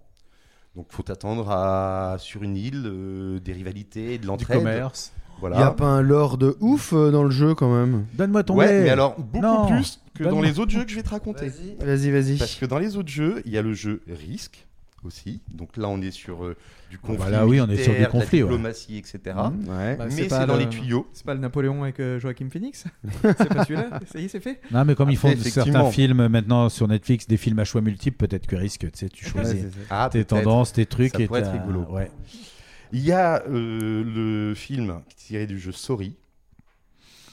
Donc, 0.78 0.88
faut 0.92 1.04
attendre 1.12 1.52
à, 1.52 2.16
sur 2.20 2.44
une 2.44 2.56
île 2.56 2.84
euh, 2.86 3.40
des 3.42 3.52
rivalités, 3.52 4.18
de 4.18 4.22
Du 4.22 4.28
l'entraide. 4.28 4.60
commerce. 4.60 5.12
Voilà. 5.42 5.58
Il 5.58 5.60
y 5.60 5.64
a 5.64 5.72
pas 5.72 5.88
un 5.88 6.02
lore 6.02 6.38
de 6.38 6.56
ouf 6.62 6.94
dans 6.94 7.24
le 7.24 7.32
jeu 7.32 7.54
quand 7.56 7.74
même? 7.74 8.06
Donne-moi 8.14 8.44
ton 8.44 8.56
Ouais, 8.56 8.68
lait. 8.68 8.84
mais 8.84 8.90
alors 8.90 9.20
beaucoup 9.20 9.44
Non. 9.46 9.66
plus 9.68 10.00
que 10.14 10.24
dans 10.24 10.30
Donne-moi. 10.30 10.46
les 10.48 10.60
autres 10.60 10.72
jeux 10.72 10.84
que 10.86 10.92
je 10.92 10.96
vais 10.96 11.04
te 11.04 11.10
raconter. 11.10 11.52
Vas-y, 11.82 12.12
vas-y. 12.12 12.38
Parce 12.38 12.56
que 12.56 12.66
dans 12.68 12.78
les 12.78 12.96
autres 12.96 13.10
jeux, 13.10 13.42
il 13.46 13.52
y 13.52 13.58
a 13.58 13.62
le 13.64 13.74
jeu 13.74 14.02
Risque 14.08 14.68
aussi. 15.04 15.42
Donc 15.52 15.78
là, 15.78 15.88
on 15.90 16.02
est 16.02 16.12
sur 16.12 16.44
euh, 16.44 16.56
du 16.90 16.98
conflit. 16.98 17.18
bah 17.18 17.30
là, 17.30 17.48
oui, 17.48 17.60
on 17.62 17.70
est 17.70 17.84
sur 17.84 17.94
du 17.94 18.00
la 18.00 18.06
conflit, 18.08 18.44
ouais. 18.44 18.50
diplomatie, 18.50 18.98
etc. 18.98 19.20
Mmh, 19.26 19.70
ouais. 19.70 19.96
Bah, 19.96 20.06
Mais 20.06 20.30
c'est 20.30 20.46
dans 20.46 20.54
le- 20.58 20.60
les 20.64 20.70
tuyaux. 20.70 21.08
C'est 21.14 21.26
pas 21.26 21.34
le 21.34 21.40
Napoléon 21.40 21.84
avec 21.84 22.00
euh, 22.00 22.20
Joachim 22.20 22.50
Phoenix? 22.52 22.86
C'est 23.22 23.50
pas 23.50 23.66
celui-là? 23.66 24.00
Ça 24.12 24.20
y 24.20 24.26
est, 24.26 24.28
c'est 24.28 24.40
fait? 24.40 24.62
Non, 24.72 24.86
mais 24.86 24.96
comme 24.96 25.10
ils 25.10 25.18
font 25.18 25.34
certains 25.38 25.90
films 25.92 26.28
maintenant 26.28 26.70
sur 26.70 26.88
Netflix, 26.88 27.28
des 27.28 27.38
films 27.38 27.60
à 27.60 27.64
choix 27.66 27.82
multiples, 27.82 28.18
peut-être 28.18 28.48
que 28.48 28.56
risque, 28.56 28.92
tu 28.92 28.98
sais, 29.00 29.10
tu 29.10 29.26
choisis. 29.30 29.66
Ah, 29.90 30.10
tes 30.12 30.26
tendances, 30.26 30.74
tes 30.74 30.86
trucs. 30.86 31.12
Ça 31.14 31.22
et 31.22 31.28
pourrait 31.28 31.42
être 31.42 31.52
rigolo. 31.52 31.86
Ouais. 31.90 32.12
Il 32.94 33.02
y 33.02 33.12
a 33.12 33.42
euh, 33.48 34.04
le 34.04 34.54
film 34.54 35.02
tiré 35.16 35.48
du 35.48 35.58
jeu 35.60 35.72
Sorry. 35.72 36.16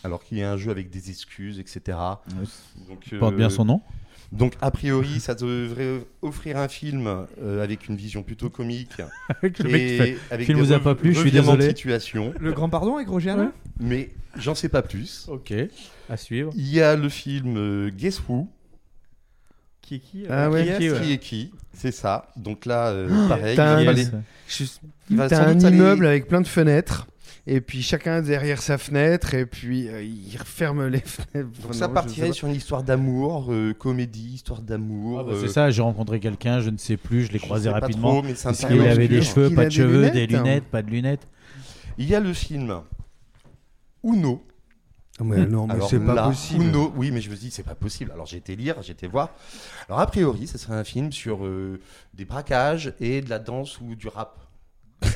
Alors 0.04 0.22
qu'il 0.22 0.38
y 0.38 0.42
a 0.42 0.52
un 0.52 0.56
jeu 0.56 0.70
avec 0.70 0.90
des 0.90 1.10
excuses, 1.10 1.58
etc. 1.58 1.98
Donc, 2.88 3.06
Il 3.10 3.18
porte 3.18 3.34
bien 3.34 3.46
euh, 3.46 3.50
son 3.50 3.64
nom. 3.64 3.82
Donc, 4.30 4.52
a 4.60 4.70
priori, 4.70 5.20
ça 5.20 5.34
devrait 5.34 6.00
offrir 6.20 6.58
un 6.58 6.68
film 6.68 7.06
euh, 7.42 7.62
avec 7.64 7.88
une 7.88 7.96
vision 7.96 8.22
plutôt 8.22 8.50
comique. 8.50 8.92
Avec 9.42 9.58
le 9.58 9.70
mec 9.70 9.80
qui 9.80 9.94
et 9.94 9.96
fait, 9.98 10.18
avec 10.30 10.46
film 10.46 10.58
vous 10.58 10.72
a 10.72 10.80
pas 10.80 10.94
plu, 10.94 11.14
je 11.14 11.20
suis 11.20 11.30
désolé. 11.30 11.68
situation. 11.68 12.34
Le 12.38 12.52
grand 12.52 12.68
pardon 12.68 12.96
avec 12.96 13.08
Roger 13.08 13.34
Mais 13.80 14.10
j'en 14.36 14.54
sais 14.54 14.68
pas 14.68 14.82
plus. 14.82 15.24
Ok, 15.28 15.52
à 16.10 16.16
suivre. 16.18 16.52
Il 16.56 16.68
y 16.68 16.82
a 16.82 16.94
le 16.94 17.08
film 17.08 17.56
euh, 17.56 17.90
Guess 17.90 18.20
Who. 18.28 18.48
Qui 19.80 19.94
est 19.94 19.98
qui 20.00 20.24
Ah 20.28 20.44
euh, 20.46 20.50
ouais. 20.50 20.64
qui 20.66 20.78
Qui, 20.78 20.90
ouais. 20.90 21.00
Qui 21.00 21.12
est 21.12 21.18
qui 21.18 21.50
C'est 21.72 21.92
ça. 21.92 22.28
Donc 22.36 22.66
là, 22.66 22.88
euh, 22.88 23.28
pareil. 23.28 23.56
t'as 23.56 23.80
il 23.80 23.82
un- 23.82 23.84
va 23.86 23.90
aller- 23.92 24.06
Je- 24.46 24.64
il 25.08 25.16
va 25.16 25.28
T'as 25.30 25.46
un 25.48 25.54
doute 25.54 25.64
aller- 25.64 25.76
immeuble 25.76 26.06
avec 26.06 26.28
plein 26.28 26.42
de 26.42 26.46
fenêtres. 26.46 27.06
Et 27.50 27.62
puis 27.62 27.82
chacun 27.82 28.20
derrière 28.20 28.60
sa 28.60 28.76
fenêtre, 28.76 29.32
et 29.32 29.46
puis 29.46 29.88
euh, 29.88 30.02
il 30.02 30.36
referme 30.36 30.86
les 30.86 31.00
fenêtres. 31.04 31.50
Donc 31.62 31.68
Non, 31.68 31.72
ça 31.72 31.88
partirait 31.88 32.32
sur 32.32 32.46
une 32.46 32.54
histoire 32.54 32.82
d'amour, 32.82 33.46
euh, 33.50 33.72
comédie, 33.72 34.34
histoire 34.34 34.60
d'amour. 34.60 35.20
Ah 35.20 35.24
bah, 35.24 35.32
euh, 35.32 35.40
c'est 35.40 35.48
ça, 35.48 35.70
j'ai 35.70 35.80
rencontré 35.80 36.20
quelqu'un, 36.20 36.60
je 36.60 36.68
ne 36.68 36.76
sais 36.76 36.98
plus, 36.98 37.24
je 37.24 37.32
l'ai 37.32 37.38
croisé 37.38 37.70
rapidement. 37.70 38.22
mais 38.22 38.32
Est-ce 38.32 38.66
qu'il 38.66 38.82
avait 38.82 39.08
des 39.08 39.22
cheveux, 39.22 39.48
pas 39.54 39.62
a 39.62 39.64
de 39.64 39.70
cheveux, 39.70 40.10
des 40.10 40.26
lunettes, 40.26 40.34
hein. 40.34 40.44
lunettes, 40.44 40.64
pas 40.64 40.82
de 40.82 40.90
lunettes 40.90 41.26
Il 41.96 42.06
y 42.06 42.14
a 42.14 42.20
le 42.20 42.34
film 42.34 42.82
Uno. 44.04 44.44
Ouais, 45.18 45.46
non, 45.46 45.66
mais 45.66 45.80
c'est 45.88 45.98
pas 46.00 46.28
possible. 46.28 46.64
Uno, 46.64 46.92
oui, 46.96 47.10
mais 47.10 47.22
je 47.22 47.30
me 47.30 47.34
dis 47.34 47.50
c'est 47.50 47.62
pas 47.62 47.74
possible. 47.74 48.10
Alors 48.12 48.26
j'ai 48.26 48.36
été 48.36 48.56
lire, 48.56 48.82
j'ai 48.82 48.92
été 48.92 49.06
voir. 49.06 49.30
Alors 49.88 50.00
a 50.00 50.06
priori, 50.06 50.46
ce 50.46 50.58
serait 50.58 50.74
un 50.74 50.84
film 50.84 51.12
sur 51.12 51.44
euh, 51.44 51.80
des 52.12 52.26
braquages 52.26 52.92
et 53.00 53.22
de 53.22 53.30
la 53.30 53.38
danse 53.38 53.80
ou 53.80 53.94
du 53.94 54.06
rap. 54.08 54.38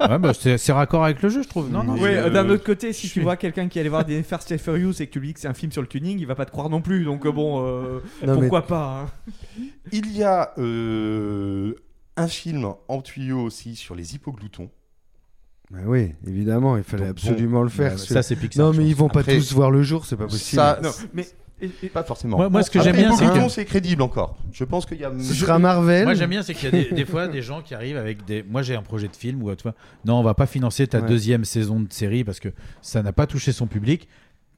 Ouais, 0.00 0.18
bah, 0.18 0.32
c'est 0.34 0.58
c'est 0.58 0.72
raccord 0.72 1.04
avec 1.04 1.22
le 1.22 1.28
jeu, 1.28 1.42
je 1.42 1.48
trouve. 1.48 1.70
Non, 1.70 1.84
non. 1.84 1.96
Euh, 2.02 2.28
d'un 2.28 2.48
autre 2.50 2.64
côté, 2.64 2.92
si 2.92 3.02
tu 3.02 3.08
suis- 3.08 3.20
vois 3.20 3.36
quelqu'un 3.36 3.68
qui 3.68 3.78
allait 3.78 3.88
voir 3.88 4.04
des 4.04 4.22
Fast 4.24 4.50
and 4.50 4.58
Furious 4.58 4.94
et 5.00 5.06
que 5.06 5.12
tu 5.12 5.20
lui 5.20 5.28
dis 5.28 5.34
que 5.34 5.40
c'est 5.40 5.46
un 5.48 5.54
film 5.54 5.70
sur 5.70 5.80
le 5.80 5.86
tuning, 5.86 6.18
il 6.18 6.26
va 6.26 6.34
pas 6.34 6.44
te 6.44 6.50
croire 6.50 6.68
non 6.68 6.80
plus. 6.82 7.04
Donc 7.04 7.24
euh, 7.24 7.30
bon, 7.32 7.64
euh, 7.64 8.00
Non, 8.26 8.34
mais- 8.34 8.40
pourquoi 8.40 8.62
pas 8.66 9.06
hein. 9.06 9.64
Il 9.92 10.10
y 10.16 10.24
a 10.24 10.52
euh, 10.58 11.74
un 12.16 12.26
film 12.26 12.72
en 12.88 13.00
tuyau 13.00 13.40
aussi 13.42 13.76
sur 13.76 13.94
les 13.94 14.14
hypogloutons. 14.16 14.70
Bah 15.70 15.78
oui, 15.86 16.12
évidemment, 16.26 16.76
il 16.76 16.82
fallait 16.82 17.06
Donc, 17.06 17.18
absolument 17.18 17.62
le 17.62 17.68
faire. 17.70 17.96
Ce- 17.98 18.12
ça, 18.12 18.22
c'est 18.22 18.36
Pixar. 18.36 18.66
non, 18.72 18.76
mais 18.76 18.84
ils 18.86 18.96
vont 18.96 19.08
pas 19.08 19.20
Après, 19.20 19.36
tous 19.36 19.52
voir 19.54 19.70
le 19.70 19.82
jour, 19.82 20.04
c'est 20.04 20.16
pas 20.16 20.26
possible. 20.26 20.60
Ça, 20.60 20.80
Non, 20.82 20.90
mais 21.14 21.26
et- 21.62 21.70
et- 21.84 21.88
pas 21.88 22.02
forcément. 22.02 22.36
Moi- 22.36 22.48
moi, 22.50 22.62
ce 22.62 22.70
que 22.70 22.80
j'aime 22.82 22.96
bien, 22.96 23.14
c'est 23.16 23.24
que- 23.26 23.48
c'est 23.48 23.64
crédible 23.64 24.02
encore. 24.02 24.36
Je 24.52 24.64
pense 24.64 24.84
qu'il 24.86 24.98
y 24.98 25.04
a. 25.04 25.12
Ce 25.18 25.34
sera 25.34 25.58
Marvel. 25.58 26.04
Moi 26.04 26.14
j'aime 26.14 26.30
bien, 26.30 26.42
c'est 26.42 26.54
qu'il 26.54 26.64
y 26.64 26.68
a 26.68 26.84
des, 26.84 26.90
des 26.92 27.04
fois 27.04 27.28
des 27.28 27.42
gens 27.42 27.62
qui 27.62 27.74
arrivent 27.74 27.96
avec 27.96 28.24
des. 28.24 28.42
Moi 28.42 28.62
j'ai 28.62 28.74
un 28.74 28.82
projet 28.82 29.08
de 29.08 29.16
film 29.16 29.42
où 29.42 29.54
tu 29.54 29.62
vois, 29.62 29.74
non, 30.04 30.16
on 30.18 30.22
va 30.22 30.34
pas 30.34 30.46
financer 30.46 30.86
ta 30.86 31.00
Ouais. 31.00 31.08
deuxième 31.08 31.44
saison 31.44 31.80
de 31.80 31.92
série 31.92 32.24
parce 32.24 32.40
que 32.40 32.48
ça 32.80 33.02
n'a 33.02 33.12
pas 33.12 33.26
touché 33.26 33.52
son 33.52 33.66
public. 33.66 34.08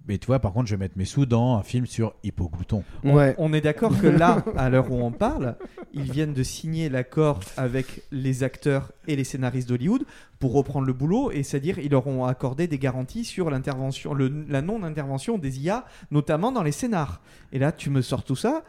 Mais 0.07 0.19
tu 0.19 0.27
vois, 0.27 0.39
par 0.39 0.53
contre, 0.53 0.67
je 0.69 0.75
vais 0.75 0.81
mettre 0.81 0.99
mes 0.99 1.07
sous 1.07 1.25
dans 1.25 1.57
un 1.57 1.63
film 1.63 1.87
sur 1.87 2.15
Hippoglouton. 2.23 2.85
Ouais. 3.05 3.35
on 3.39 3.53
est 3.55 3.63
d'accord 3.63 3.99
que 3.99 4.07
là, 4.07 4.45
à 4.57 4.69
l'heure 4.69 4.91
où 4.93 4.97
on 5.03 5.11
parle, 5.11 5.57
ils 5.95 6.11
viennent 6.13 6.35
de 6.35 6.43
signer 6.43 6.91
l'accord 6.91 7.41
avec 7.57 8.03
les 8.13 8.43
acteurs 8.43 8.93
et 9.09 9.17
les 9.17 9.25
scénaristes 9.25 9.69
d'Hollywood 9.69 10.05
pour 10.39 10.53
reprendre 10.53 10.87
le 10.87 10.93
boulot, 10.93 11.31
et 11.33 11.43
c'est-à-dire 11.43 11.79
ils 11.79 11.91
leur 11.91 12.07
ont 12.07 12.27
accordé 12.27 12.67
des 12.67 12.79
garanties 12.79 13.25
sur 13.25 13.49
l'intervention, 13.49 14.13
le- 14.13 14.45
la 14.47 14.61
non-intervention 14.61 15.39
des 15.39 15.61
IA, 15.61 15.87
notamment 16.11 16.53
dans 16.53 16.63
les 16.63 16.73
scénars. 16.73 17.23
Et 17.53 17.59
là, 17.59 17.73
tu 17.73 17.89
me 17.89 18.03
sors 18.03 18.25
tout 18.25 18.37
ça. 18.37 18.63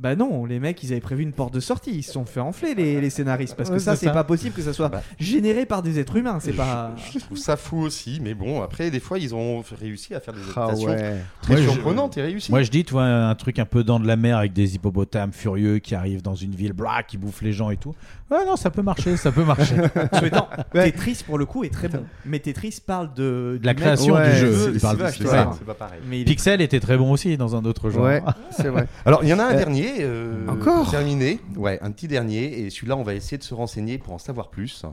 Bah 0.00 0.16
non, 0.16 0.46
les 0.46 0.58
mecs, 0.60 0.82
ils 0.82 0.92
avaient 0.92 1.00
prévu 1.02 1.22
une 1.22 1.32
porte 1.34 1.52
de 1.52 1.60
sortie, 1.60 1.90
ils 1.92 2.02
se 2.02 2.12
sont 2.12 2.24
fait 2.24 2.40
enfler 2.40 2.74
les, 2.74 3.02
les 3.02 3.10
scénaristes 3.10 3.54
parce 3.54 3.68
que 3.68 3.74
Ouais, 3.74 3.80
ça, 3.80 3.96
c'est 3.96 4.10
pas 4.10 4.24
possible 4.24 4.54
que 4.54 4.62
ça 4.62 4.72
soit 4.72 4.88
Bah. 4.88 5.02
généré 5.18 5.66
par 5.66 5.82
des 5.82 5.98
êtres 5.98 6.16
humains, 6.16 6.38
c'est 6.40 6.54
pas. 6.54 6.94
Je 7.12 7.18
trouve 7.18 7.36
ça 7.36 7.58
fou 7.58 7.76
aussi, 7.82 8.18
mais 8.22 8.32
bon, 8.32 8.62
après, 8.62 8.90
des 8.90 8.98
fois, 8.98 9.18
ils 9.18 9.34
ont 9.34 9.62
réussi 9.78 10.14
à 10.14 10.20
faire 10.20 10.32
des 10.32 10.40
Ah 10.56 10.64
adaptations 10.64 10.88
ouais. 10.88 11.16
très 11.42 11.52
Moi, 11.52 11.62
je- 11.62 11.68
surprenantes 11.68 12.16
et 12.16 12.22
réussies. 12.22 12.50
Moi 12.50 12.62
je 12.62 12.70
dis, 12.70 12.82
tu 12.82 12.92
vois, 12.92 13.04
un 13.04 13.34
truc 13.34 13.58
un 13.58 13.66
peu 13.66 13.84
dans 13.84 14.00
de 14.00 14.06
la 14.06 14.16
mer 14.16 14.38
avec 14.38 14.54
des 14.54 14.74
hippopotames 14.74 15.32
furieux 15.34 15.80
qui 15.80 15.94
arrivent 15.94 16.22
dans 16.22 16.34
une 16.34 16.54
ville, 16.54 16.72
blah, 16.72 17.02
qui 17.02 17.18
bouffent 17.18 17.42
les 17.42 17.52
gens 17.52 17.68
et 17.68 17.76
tout. 17.76 17.94
Ouais, 18.30 18.44
non, 18.46 18.54
ça 18.56 18.70
peut 18.70 18.82
marcher, 18.82 19.16
ça 19.16 19.32
peut 19.32 19.44
marcher. 19.44 19.74
Souhaitant. 20.18 20.48
Ouais. 20.74 20.92
Tetris 20.92 21.24
pour 21.26 21.36
le 21.36 21.46
coup 21.46 21.64
est 21.64 21.70
très 21.70 21.88
bon, 21.88 22.04
mais 22.24 22.38
Tetris 22.38 22.80
parle 22.84 23.12
de, 23.14 23.58
De 23.60 23.66
la 23.66 23.74
création 23.74 24.14
du 24.22 24.32
jeu, 24.36 24.70
il 24.74 24.80
parle 24.80 24.98
de- 24.98 25.06
c'est 25.08 25.24
pas 25.64 25.74
pareil. 25.74 25.98
Mais 26.08 26.22
Pixel 26.24 26.60
était 26.60 26.78
très 26.78 26.96
bon 26.96 27.10
aussi 27.10 27.36
dans 27.36 27.56
un 27.56 27.64
autre 27.64 27.90
genre. 27.90 28.04
Ouais, 28.04 28.22
c'est 28.50 28.68
vrai. 28.68 28.86
Alors, 29.04 29.24
il 29.24 29.28
y 29.28 29.34
en 29.34 29.38
a 29.40 29.44
un 29.44 29.54
Euh, 29.54 29.58
dernier. 29.58 29.94
euh, 30.00 30.46
encore 30.48 30.82
pour 30.82 30.90
Terminé. 30.92 31.40
Ouais, 31.56 31.78
un 31.82 31.90
petit 31.90 32.06
dernier. 32.06 32.60
Et 32.60 32.70
celui-là, 32.70 32.96
on 32.96 33.02
va 33.02 33.14
essayer 33.14 33.36
de 33.38 33.42
se 33.42 33.54
renseigner 33.54 33.98
pour 33.98 34.12
en 34.14 34.18
savoir 34.18 34.48
plus. 34.50 34.84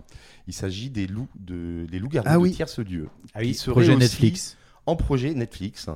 Il 0.48 0.54
s'agit 0.54 0.90
des 0.90 1.06
loups 1.06 1.28
de, 1.40 1.86
des 1.92 2.00
loups-garous 2.00 2.26
Ah 2.28 2.38
de 2.40 2.48
tierce 2.48 2.80
lieu. 2.80 3.08
Ah 3.36 3.40
oui, 3.42 3.56
projet 3.68 3.90
aussi 3.92 4.00
Netflix. 4.00 4.58
En 4.88 4.96
projet 4.96 5.34
Netflix. 5.34 5.88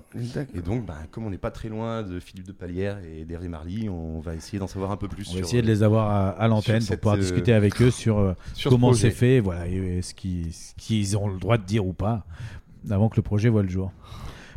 Et 0.53 0.61
donc, 0.61 0.85
bah, 0.85 0.97
comme 1.11 1.25
on 1.25 1.29
n'est 1.29 1.37
pas 1.37 1.49
très 1.49 1.69
loin 1.69 2.03
de 2.03 2.19
Philippe 2.19 2.45
de 2.45 2.51
Palière 2.51 2.99
et 2.99 3.25
d'Hervé 3.25 3.47
Marly, 3.47 3.89
on 3.89 4.19
va 4.19 4.35
essayer 4.35 4.59
d'en 4.59 4.67
savoir 4.67 4.91
un 4.91 4.97
peu 4.97 5.07
plus 5.07 5.27
On 5.29 5.31
va 5.31 5.37
sur. 5.37 5.45
essayer 5.47 5.61
de 5.61 5.67
les 5.67 5.81
avoir 5.81 6.09
à, 6.11 6.29
à 6.29 6.47
l'antenne 6.47 6.79
pour 6.79 6.87
cette, 6.87 6.99
pouvoir 7.01 7.15
euh, 7.15 7.21
discuter 7.21 7.53
avec 7.53 7.81
eux 7.81 7.89
sur, 7.89 8.19
euh, 8.19 8.33
sur 8.53 8.69
comment 8.69 8.93
c'est 8.93 9.11
fait, 9.11 9.39
voilà, 9.39 9.67
et, 9.67 9.75
et 9.97 10.01
ce 10.01 10.13
qu'ils 10.13 10.53
ce 10.53 10.73
qu'ils 10.77 11.17
ont 11.17 11.27
le 11.29 11.39
droit 11.39 11.57
de 11.57 11.63
dire 11.63 11.85
ou 11.85 11.93
pas, 11.93 12.25
avant 12.89 13.07
que 13.09 13.15
le 13.15 13.21
projet 13.21 13.47
voit 13.49 13.63
le 13.63 13.69
jour. 13.69 13.91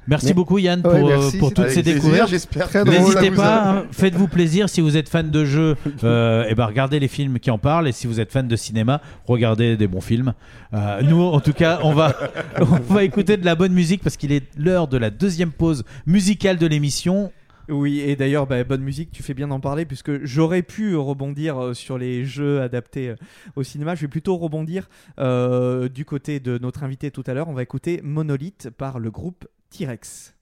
Merci 0.07 0.27
Mais- 0.27 0.33
beaucoup 0.35 0.59
Yann 0.59 0.83
pour, 0.83 0.93
Ouais, 0.93 1.03
euh, 1.03 1.19
merci, 1.19 1.39
pour 1.39 1.49
toutes 1.51 1.61
Avec 1.61 1.73
ces 1.73 1.83
plaisir, 1.83 2.01
découvertes. 2.03 2.29
J'espère. 2.31 2.69
N'hésitez 2.85 3.31
pas, 3.31 3.71
hein, 3.71 3.85
faites-vous 3.91 4.29
plaisir 4.29 4.69
si 4.69 4.81
vous 4.81 4.97
êtes 4.97 5.09
fan 5.09 5.31
de 5.31 5.45
jeux, 5.45 5.77
euh, 6.03 6.45
et 6.49 6.55
ben 6.55 6.67
regardez 6.67 7.01
les 7.01 7.09
films 7.09 7.39
qui 7.39 7.51
en 7.51 7.59
parlent, 7.59 7.89
et 7.89 7.93
si 7.93 8.07
vous 8.07 8.21
êtes 8.21 8.31
fan 8.33 8.47
de 8.47 8.57
cinéma, 8.57 9.01
regardez 9.27 9.77
des 9.77 9.87
bons 9.87 10.01
films. 10.03 10.35
Euh, 10.75 11.01
nous, 11.03 11.23
en 11.23 11.41
tout 11.41 11.53
cas, 11.53 11.81
on 11.83 11.93
va, 11.95 12.15
on 12.61 12.65
va 12.95 13.05
écouter 13.05 13.37
de 13.37 13.45
la 13.45 13.55
bonne 13.55 13.73
musique 13.73 14.03
parce 14.03 14.17
qu'il 14.17 14.33
est 14.33 14.45
l'heure 14.59 14.89
de 14.89 14.99
la 14.99 15.11
deuxième 15.11 15.53
pause 15.53 15.85
musicale 16.07 16.59
de 16.59 16.67
l'émission. 16.67 17.33
Oui, 17.71 18.01
et 18.01 18.15
d'ailleurs, 18.15 18.47
bah, 18.47 18.63
bonne 18.63 18.83
musique, 18.83 19.11
tu 19.11 19.23
fais 19.23 19.33
bien 19.33 19.49
d'en 19.49 19.59
parler, 19.59 19.87
puisque 19.87 20.23
j'aurais 20.23 20.61
pu 20.61 20.97
rebondir 20.97 21.71
sur 21.75 21.97
les 21.97 22.27
jeux 22.27 22.61
adaptés 22.61 23.15
au 23.57 23.63
cinéma. 23.63 23.95
Je 23.95 24.03
vais 24.03 24.09
plutôt 24.09 24.37
rebondir 24.37 24.91
euh, 25.19 25.89
du 25.89 26.05
côté 26.05 26.41
de 26.41 26.59
notre 26.59 26.83
invité 26.83 27.11
tout 27.11 27.25
à 27.27 27.33
l'heure. 27.33 27.49
On 27.49 27.55
va 27.55 27.63
écouter 27.63 28.01
Monolith 28.05 28.69
par 28.77 28.99
le 28.99 29.11
groupe 29.11 29.47
T-Rex. 29.77 30.35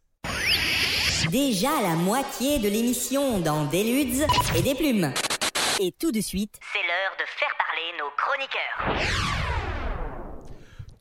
Déjà 1.31 1.71
la 1.81 1.95
moitié 1.95 2.59
de 2.59 2.69
l'émission 2.69 3.39
dans 3.39 3.65
des 3.65 3.83
ludes 3.83 4.27
et 4.55 4.61
des 4.61 4.75
plumes. 4.75 5.15
Et 5.81 5.93
tout 5.93 6.13
de 6.13 6.21
suite, 6.21 6.61
c'est 6.73 6.81
l'heure 6.81 7.17
de 7.19 7.25
faire 7.39 7.55
parler 7.57 7.93
nos 7.99 8.11
chroniqueurs. 8.17 9.33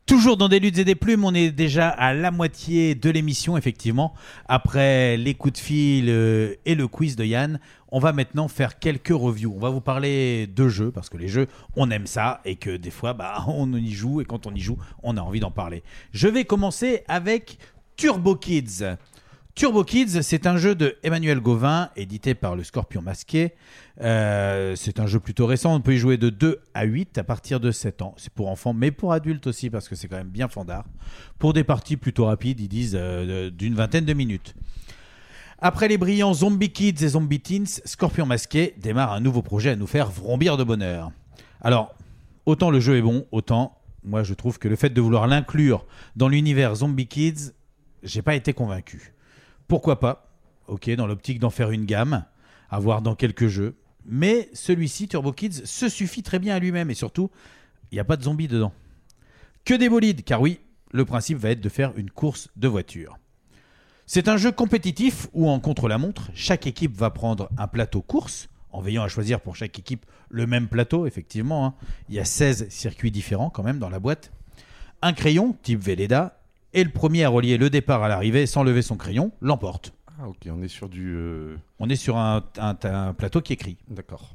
Toujours 0.06 0.36
dans 0.36 0.48
des 0.48 0.60
luttes 0.60 0.78
et 0.78 0.84
des 0.84 0.94
plumes, 0.94 1.24
on 1.24 1.32
est 1.32 1.50
déjà 1.50 1.88
à 1.88 2.12
la 2.12 2.30
moitié 2.30 2.94
de 2.94 3.08
l'émission, 3.08 3.56
effectivement. 3.56 4.14
Après 4.46 5.16
les 5.16 5.34
coups 5.34 5.54
de 5.54 5.58
fil 5.58 6.06
euh, 6.08 6.54
et 6.66 6.74
le 6.74 6.88
quiz 6.88 7.16
de 7.16 7.24
Yann, 7.24 7.60
on 7.92 7.98
va 7.98 8.12
maintenant 8.12 8.48
faire 8.48 8.78
quelques 8.78 9.14
reviews. 9.14 9.54
On 9.54 9.60
va 9.60 9.70
vous 9.70 9.80
parler 9.80 10.48
de 10.48 10.68
jeux, 10.68 10.90
parce 10.90 11.08
que 11.08 11.18
les 11.18 11.28
jeux, 11.28 11.46
on 11.76 11.90
aime 11.90 12.06
ça, 12.06 12.40
et 12.44 12.56
que 12.56 12.76
des 12.76 12.90
fois, 12.90 13.12
bah, 13.12 13.44
on 13.46 13.72
y 13.74 13.92
joue, 13.92 14.20
et 14.20 14.24
quand 14.24 14.46
on 14.46 14.54
y 14.54 14.60
joue, 14.60 14.76
on 15.02 15.16
a 15.16 15.20
envie 15.20 15.40
d'en 15.40 15.50
parler. 15.50 15.82
Je 16.12 16.26
vais 16.26 16.44
commencer 16.44 17.04
avec 17.06 17.58
Turbo 17.96 18.36
Kids. 18.36 18.84
Turbo 19.54 19.84
Kids, 19.84 20.22
c'est 20.22 20.46
un 20.46 20.56
jeu 20.56 20.74
de 20.74 20.96
Emmanuel 21.02 21.40
Gauvin, 21.40 21.90
édité 21.94 22.34
par 22.34 22.56
le 22.56 22.64
Scorpion 22.64 23.02
Masqué. 23.02 23.52
Euh, 24.00 24.74
c'est 24.76 24.98
un 24.98 25.06
jeu 25.06 25.20
plutôt 25.20 25.46
récent, 25.46 25.74
on 25.74 25.80
peut 25.80 25.94
y 25.94 25.98
jouer 25.98 26.16
de 26.16 26.30
2 26.30 26.60
à 26.72 26.84
8 26.84 27.18
à 27.18 27.24
partir 27.24 27.60
de 27.60 27.70
7 27.70 28.00
ans. 28.00 28.14
C'est 28.16 28.32
pour 28.32 28.48
enfants, 28.48 28.72
mais 28.72 28.90
pour 28.90 29.12
adultes 29.12 29.46
aussi, 29.46 29.68
parce 29.68 29.88
que 29.88 29.94
c'est 29.94 30.08
quand 30.08 30.16
même 30.16 30.30
bien 30.30 30.48
fandard. 30.48 30.84
Pour 31.38 31.52
des 31.52 31.64
parties 31.64 31.98
plutôt 31.98 32.24
rapides, 32.24 32.60
ils 32.60 32.68
disent 32.68 32.96
euh, 32.98 33.50
d'une 33.50 33.74
vingtaine 33.74 34.06
de 34.06 34.14
minutes. 34.14 34.54
Après 35.58 35.86
les 35.86 35.98
brillants 35.98 36.34
Zombie 36.34 36.72
Kids 36.72 37.04
et 37.04 37.08
Zombie 37.08 37.40
Teens, 37.40 37.82
Scorpion 37.84 38.26
Masqué 38.26 38.74
démarre 38.78 39.12
un 39.12 39.20
nouveau 39.20 39.42
projet 39.42 39.70
à 39.70 39.76
nous 39.76 39.86
faire 39.86 40.10
vrombir 40.10 40.56
de 40.56 40.64
bonheur. 40.64 41.12
Alors, 41.60 41.94
autant 42.46 42.70
le 42.70 42.80
jeu 42.80 42.96
est 42.96 43.02
bon, 43.02 43.26
autant 43.30 43.78
moi 44.04 44.22
je 44.22 44.34
trouve 44.34 44.58
que 44.58 44.68
le 44.68 44.76
fait 44.76 44.90
de 44.90 45.00
vouloir 45.00 45.26
l'inclure 45.26 45.86
dans 46.16 46.28
l'univers 46.28 46.74
Zombie 46.76 47.06
Kids, 47.06 47.52
j'ai 48.02 48.22
pas 48.22 48.34
été 48.34 48.52
convaincu. 48.52 49.12
Pourquoi 49.68 50.00
pas? 50.00 50.28
Ok, 50.66 50.90
dans 50.90 51.06
l'optique 51.06 51.38
d'en 51.38 51.50
faire 51.50 51.70
une 51.70 51.84
gamme, 51.84 52.24
à 52.70 52.78
voir 52.78 53.02
dans 53.02 53.14
quelques 53.14 53.48
jeux. 53.48 53.76
Mais 54.04 54.48
celui-ci, 54.52 55.08
Turbo 55.08 55.32
Kids, 55.32 55.62
se 55.64 55.88
suffit 55.88 56.22
très 56.22 56.38
bien 56.38 56.56
à 56.56 56.58
lui-même 56.58 56.90
et 56.90 56.94
surtout, 56.94 57.30
il 57.90 57.96
n'y 57.96 58.00
a 58.00 58.04
pas 58.04 58.16
de 58.16 58.22
zombies 58.22 58.48
dedans. 58.48 58.72
Que 59.64 59.74
des 59.74 59.88
bolides, 59.88 60.24
car 60.24 60.40
oui, 60.40 60.60
le 60.92 61.04
principe 61.04 61.38
va 61.38 61.50
être 61.50 61.60
de 61.60 61.68
faire 61.68 61.92
une 61.96 62.10
course 62.10 62.48
de 62.56 62.68
voiture. 62.68 63.18
C'est 64.06 64.28
un 64.28 64.36
jeu 64.36 64.50
compétitif 64.50 65.28
où 65.32 65.48
en 65.48 65.60
contre-la-montre, 65.60 66.30
chaque 66.34 66.66
équipe 66.66 66.96
va 66.96 67.10
prendre 67.10 67.48
un 67.56 67.68
plateau 67.68 68.02
course, 68.02 68.48
en 68.72 68.80
veillant 68.80 69.04
à 69.04 69.08
choisir 69.08 69.40
pour 69.40 69.54
chaque 69.54 69.78
équipe 69.78 70.04
le 70.28 70.46
même 70.46 70.68
plateau, 70.68 71.06
effectivement. 71.06 71.66
hein. 71.66 71.74
Il 72.08 72.14
y 72.14 72.18
a 72.18 72.24
16 72.24 72.68
circuits 72.70 73.10
différents 73.10 73.50
quand 73.50 73.62
même 73.62 73.78
dans 73.78 73.90
la 73.90 74.00
boîte. 74.00 74.32
Un 75.02 75.12
crayon, 75.12 75.56
type 75.62 75.80
Velleda, 75.80 76.41
et 76.74 76.84
le 76.84 76.90
premier 76.90 77.24
à 77.24 77.28
relier 77.28 77.56
le 77.58 77.70
départ 77.70 78.02
à 78.02 78.08
l'arrivée 78.08 78.46
sans 78.46 78.62
lever 78.62 78.82
son 78.82 78.96
crayon, 78.96 79.32
l'emporte. 79.40 79.92
Ah, 80.20 80.28
ok, 80.28 80.48
on 80.50 80.62
est 80.62 80.68
sur 80.68 80.88
du. 80.88 81.12
euh, 81.14 81.56
On 81.78 81.88
est 81.88 81.96
sur 81.96 82.16
un, 82.16 82.44
un- 82.58 82.76
un 82.84 83.14
plateau 83.14 83.40
qui 83.40 83.52
écrit. 83.54 83.76
D'accord. 83.88 84.32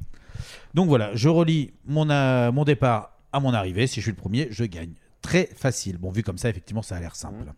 Donc 0.74 0.88
voilà, 0.88 1.10
je 1.14 1.28
relie 1.28 1.72
mon, 1.86 2.08
euh, 2.10 2.52
mon 2.52 2.64
départ 2.64 3.12
à 3.32 3.40
mon 3.40 3.54
arrivée. 3.54 3.86
Si 3.86 3.96
je 3.96 4.02
suis 4.02 4.10
le 4.12 4.16
premier, 4.16 4.48
je 4.50 4.64
gagne. 4.64 4.92
Très 5.22 5.46
facile. 5.46 5.98
Bon, 5.98 6.10
vu 6.10 6.22
comme 6.22 6.38
ça, 6.38 6.48
effectivement, 6.48 6.82
ça 6.82 6.96
a 6.96 7.00
l'air 7.00 7.16
simple. 7.16 7.52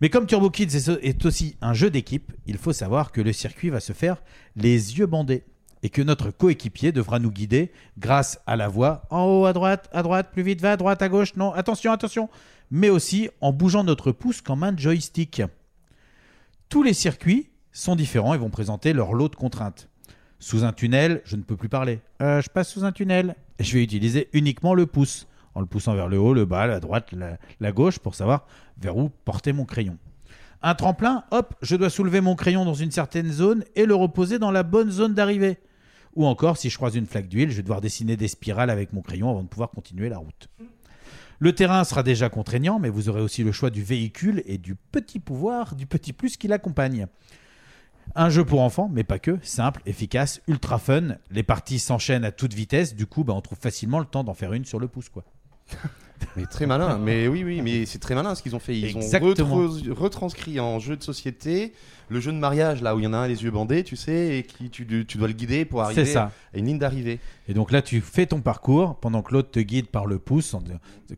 Mais 0.00 0.08
comme 0.10 0.26
Turbo 0.26 0.48
Kids 0.50 0.76
est, 0.76 0.88
est 1.02 1.24
aussi 1.26 1.56
un 1.60 1.74
jeu 1.74 1.90
d'équipe, 1.90 2.32
il 2.46 2.56
faut 2.56 2.72
savoir 2.72 3.10
que 3.12 3.20
le 3.20 3.32
circuit 3.32 3.68
va 3.70 3.80
se 3.80 3.92
faire 3.92 4.22
les 4.56 4.98
yeux 4.98 5.06
bandés 5.06 5.42
et 5.82 5.90
que 5.90 6.02
notre 6.02 6.30
coéquipier 6.30 6.92
devra 6.92 7.18
nous 7.18 7.30
guider 7.30 7.72
grâce 7.98 8.40
à 8.46 8.56
la 8.56 8.68
voix 8.68 9.02
en 9.10 9.24
haut 9.24 9.44
à 9.46 9.52
droite, 9.52 9.88
à 9.92 10.02
droite, 10.02 10.30
plus 10.32 10.42
vite, 10.42 10.60
va 10.60 10.72
à 10.72 10.76
droite, 10.76 11.02
à 11.02 11.08
gauche, 11.08 11.34
non, 11.36 11.52
attention, 11.52 11.92
attention, 11.92 12.28
mais 12.70 12.90
aussi 12.90 13.28
en 13.40 13.52
bougeant 13.52 13.84
notre 13.84 14.12
pouce 14.12 14.40
comme 14.40 14.62
un 14.62 14.76
joystick. 14.76 15.42
Tous 16.68 16.82
les 16.82 16.94
circuits 16.94 17.50
sont 17.72 17.96
différents 17.96 18.34
et 18.34 18.38
vont 18.38 18.50
présenter 18.50 18.92
leur 18.92 19.14
lot 19.14 19.28
de 19.28 19.36
contraintes. 19.36 19.88
Sous 20.38 20.64
un 20.64 20.72
tunnel, 20.72 21.22
je 21.24 21.36
ne 21.36 21.42
peux 21.42 21.56
plus 21.56 21.68
parler. 21.68 22.00
Euh, 22.22 22.40
je 22.40 22.48
passe 22.48 22.70
sous 22.70 22.84
un 22.84 22.92
tunnel. 22.92 23.34
Je 23.58 23.74
vais 23.74 23.82
utiliser 23.82 24.28
uniquement 24.32 24.74
le 24.74 24.86
pouce, 24.86 25.26
en 25.54 25.60
le 25.60 25.66
poussant 25.66 25.94
vers 25.94 26.08
le 26.08 26.18
haut, 26.18 26.34
le 26.34 26.44
bas, 26.44 26.66
la 26.66 26.78
droite, 26.78 27.12
la, 27.12 27.38
la 27.60 27.72
gauche, 27.72 27.98
pour 27.98 28.14
savoir 28.14 28.46
vers 28.80 28.96
où 28.96 29.10
porter 29.24 29.52
mon 29.52 29.64
crayon. 29.64 29.98
Un 30.62 30.74
tremplin, 30.74 31.24
hop, 31.30 31.54
je 31.62 31.76
dois 31.76 31.90
soulever 31.90 32.20
mon 32.20 32.34
crayon 32.34 32.64
dans 32.64 32.74
une 32.74 32.90
certaine 32.90 33.30
zone 33.30 33.64
et 33.76 33.86
le 33.86 33.94
reposer 33.94 34.38
dans 34.38 34.50
la 34.50 34.62
bonne 34.62 34.90
zone 34.90 35.14
d'arrivée. 35.14 35.58
Ou 36.14 36.26
encore, 36.26 36.56
si 36.56 36.68
je 36.68 36.76
croise 36.76 36.96
une 36.96 37.06
flaque 37.06 37.28
d'huile, 37.28 37.50
je 37.50 37.56
vais 37.56 37.62
devoir 37.62 37.80
dessiner 37.80 38.16
des 38.16 38.28
spirales 38.28 38.70
avec 38.70 38.92
mon 38.92 39.02
crayon 39.02 39.30
avant 39.30 39.42
de 39.42 39.48
pouvoir 39.48 39.70
continuer 39.70 40.08
la 40.08 40.18
route. 40.18 40.48
Le 41.40 41.54
terrain 41.54 41.84
sera 41.84 42.02
déjà 42.02 42.28
contraignant, 42.28 42.78
mais 42.78 42.88
vous 42.88 43.08
aurez 43.08 43.20
aussi 43.20 43.44
le 43.44 43.52
choix 43.52 43.70
du 43.70 43.82
véhicule 43.82 44.42
et 44.46 44.58
du 44.58 44.74
petit 44.74 45.20
pouvoir, 45.20 45.76
du 45.76 45.86
petit 45.86 46.12
plus 46.12 46.36
qui 46.36 46.48
l'accompagne. 46.48 47.06
Un 48.14 48.30
jeu 48.30 48.44
pour 48.44 48.60
enfants, 48.62 48.90
mais 48.92 49.04
pas 49.04 49.18
que, 49.18 49.38
simple, 49.42 49.82
efficace, 49.86 50.40
ultra 50.48 50.78
fun. 50.78 51.16
Les 51.30 51.42
parties 51.42 51.78
s'enchaînent 51.78 52.24
à 52.24 52.32
toute 52.32 52.54
vitesse, 52.54 52.94
du 52.96 53.06
coup, 53.06 53.22
bah, 53.22 53.34
on 53.34 53.40
trouve 53.40 53.58
facilement 53.58 53.98
le 54.00 54.06
temps 54.06 54.24
d'en 54.24 54.34
faire 54.34 54.52
une 54.52 54.64
sur 54.64 54.80
le 54.80 54.88
pouce, 54.88 55.08
quoi. 55.10 55.24
Mais 56.36 56.46
très 56.46 56.66
malin. 56.66 56.98
mais 56.98 57.28
oui, 57.28 57.44
oui, 57.44 57.62
mais 57.62 57.86
c'est 57.86 58.00
très 58.00 58.16
malin 58.16 58.34
ce 58.34 58.42
qu'ils 58.42 58.56
ont 58.56 58.58
fait. 58.58 58.76
Ils 58.76 58.86
Exactement. 58.86 59.54
ont 59.54 59.70
retranscrit 59.94 60.58
en 60.58 60.80
jeu 60.80 60.96
de 60.96 61.02
société 61.04 61.72
le 62.10 62.20
jeu 62.20 62.32
de 62.32 62.38
mariage, 62.38 62.82
là 62.82 62.94
où 62.96 62.98
il 63.00 63.04
y 63.04 63.06
en 63.06 63.12
a 63.12 63.18
un 63.18 63.28
les 63.28 63.42
yeux 63.42 63.50
bandés, 63.50 63.84
tu 63.84 63.96
sais, 63.96 64.38
et 64.38 64.42
qui 64.44 64.70
tu, 64.70 64.86
tu 65.06 65.18
dois 65.18 65.28
le 65.28 65.34
guider 65.34 65.64
pour 65.64 65.82
arriver 65.82 66.04
ça. 66.06 66.32
à 66.54 66.58
une 66.58 66.66
ligne 66.66 66.78
d'arrivée. 66.78 67.20
Et 67.48 67.54
donc 67.54 67.70
là, 67.72 67.82
tu 67.82 68.00
fais 68.00 68.26
ton 68.26 68.40
parcours 68.40 68.96
pendant 68.96 69.22
que 69.22 69.32
l'autre 69.32 69.50
te 69.50 69.60
guide 69.60 69.86
par 69.88 70.06
le 70.06 70.18
pouce, 70.18 70.54
en- 70.54 70.62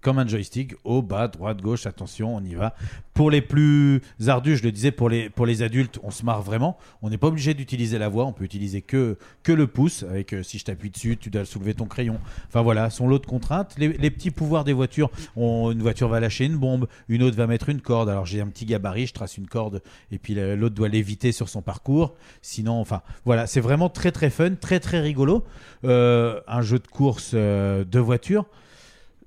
comme 0.00 0.18
un 0.18 0.26
joystick, 0.26 0.74
haut, 0.84 1.02
bas, 1.02 1.28
droite, 1.28 1.60
gauche, 1.62 1.86
attention, 1.86 2.34
on 2.36 2.42
y 2.44 2.54
va. 2.54 2.74
Pour 3.20 3.30
les 3.30 3.42
plus 3.42 4.00
ardus, 4.28 4.56
je 4.56 4.62
le 4.62 4.72
disais, 4.72 4.92
pour 4.92 5.10
les, 5.10 5.28
pour 5.28 5.44
les 5.44 5.60
adultes, 5.60 5.98
on 6.02 6.10
se 6.10 6.24
marre 6.24 6.40
vraiment. 6.40 6.78
On 7.02 7.10
n'est 7.10 7.18
pas 7.18 7.26
obligé 7.26 7.52
d'utiliser 7.52 7.98
la 7.98 8.08
voix, 8.08 8.24
on 8.24 8.32
peut 8.32 8.44
utiliser 8.44 8.80
que, 8.80 9.18
que 9.42 9.52
le 9.52 9.66
pouce, 9.66 10.04
avec 10.04 10.32
euh, 10.32 10.42
si 10.42 10.58
je 10.58 10.64
t'appuie 10.64 10.88
dessus, 10.88 11.18
tu 11.18 11.28
dois 11.28 11.44
soulever 11.44 11.74
ton 11.74 11.84
crayon. 11.84 12.18
Enfin 12.48 12.62
voilà, 12.62 12.88
son 12.88 13.06
lot 13.06 13.18
de 13.18 13.26
contraintes. 13.26 13.74
Les, 13.76 14.10
petits 14.10 14.30
pouvoirs 14.30 14.64
des 14.64 14.72
voitures, 14.72 15.10
une 15.36 15.82
voiture 15.82 16.08
va 16.08 16.18
lâcher 16.18 16.46
une 16.46 16.56
bombe, 16.56 16.88
une 17.10 17.22
autre 17.22 17.36
va 17.36 17.46
mettre 17.46 17.68
une 17.68 17.82
corde. 17.82 18.08
Alors 18.08 18.24
j'ai 18.24 18.40
un 18.40 18.46
petit 18.46 18.64
gabarit, 18.64 19.06
je 19.06 19.12
trace 19.12 19.36
une 19.36 19.48
corde, 19.48 19.82
et 20.10 20.16
puis 20.16 20.32
la- 20.32 20.56
l'autre 20.56 20.74
doit 20.74 20.88
l'éviter 20.88 21.30
sur 21.30 21.50
son 21.50 21.60
parcours. 21.60 22.14
Sinon, 22.40 22.80
enfin 22.80 23.02
voilà, 23.26 23.46
c'est 23.46 23.60
vraiment 23.60 23.90
très 23.90 24.12
très 24.12 24.30
fun, 24.30 24.54
très 24.54 24.80
très 24.80 25.00
rigolo. 25.00 25.44
Euh, 25.84 26.40
un 26.48 26.62
jeu 26.62 26.78
de 26.78 26.86
course 26.86 27.32
euh, 27.34 27.84
de 27.84 27.98
voiture. 27.98 28.46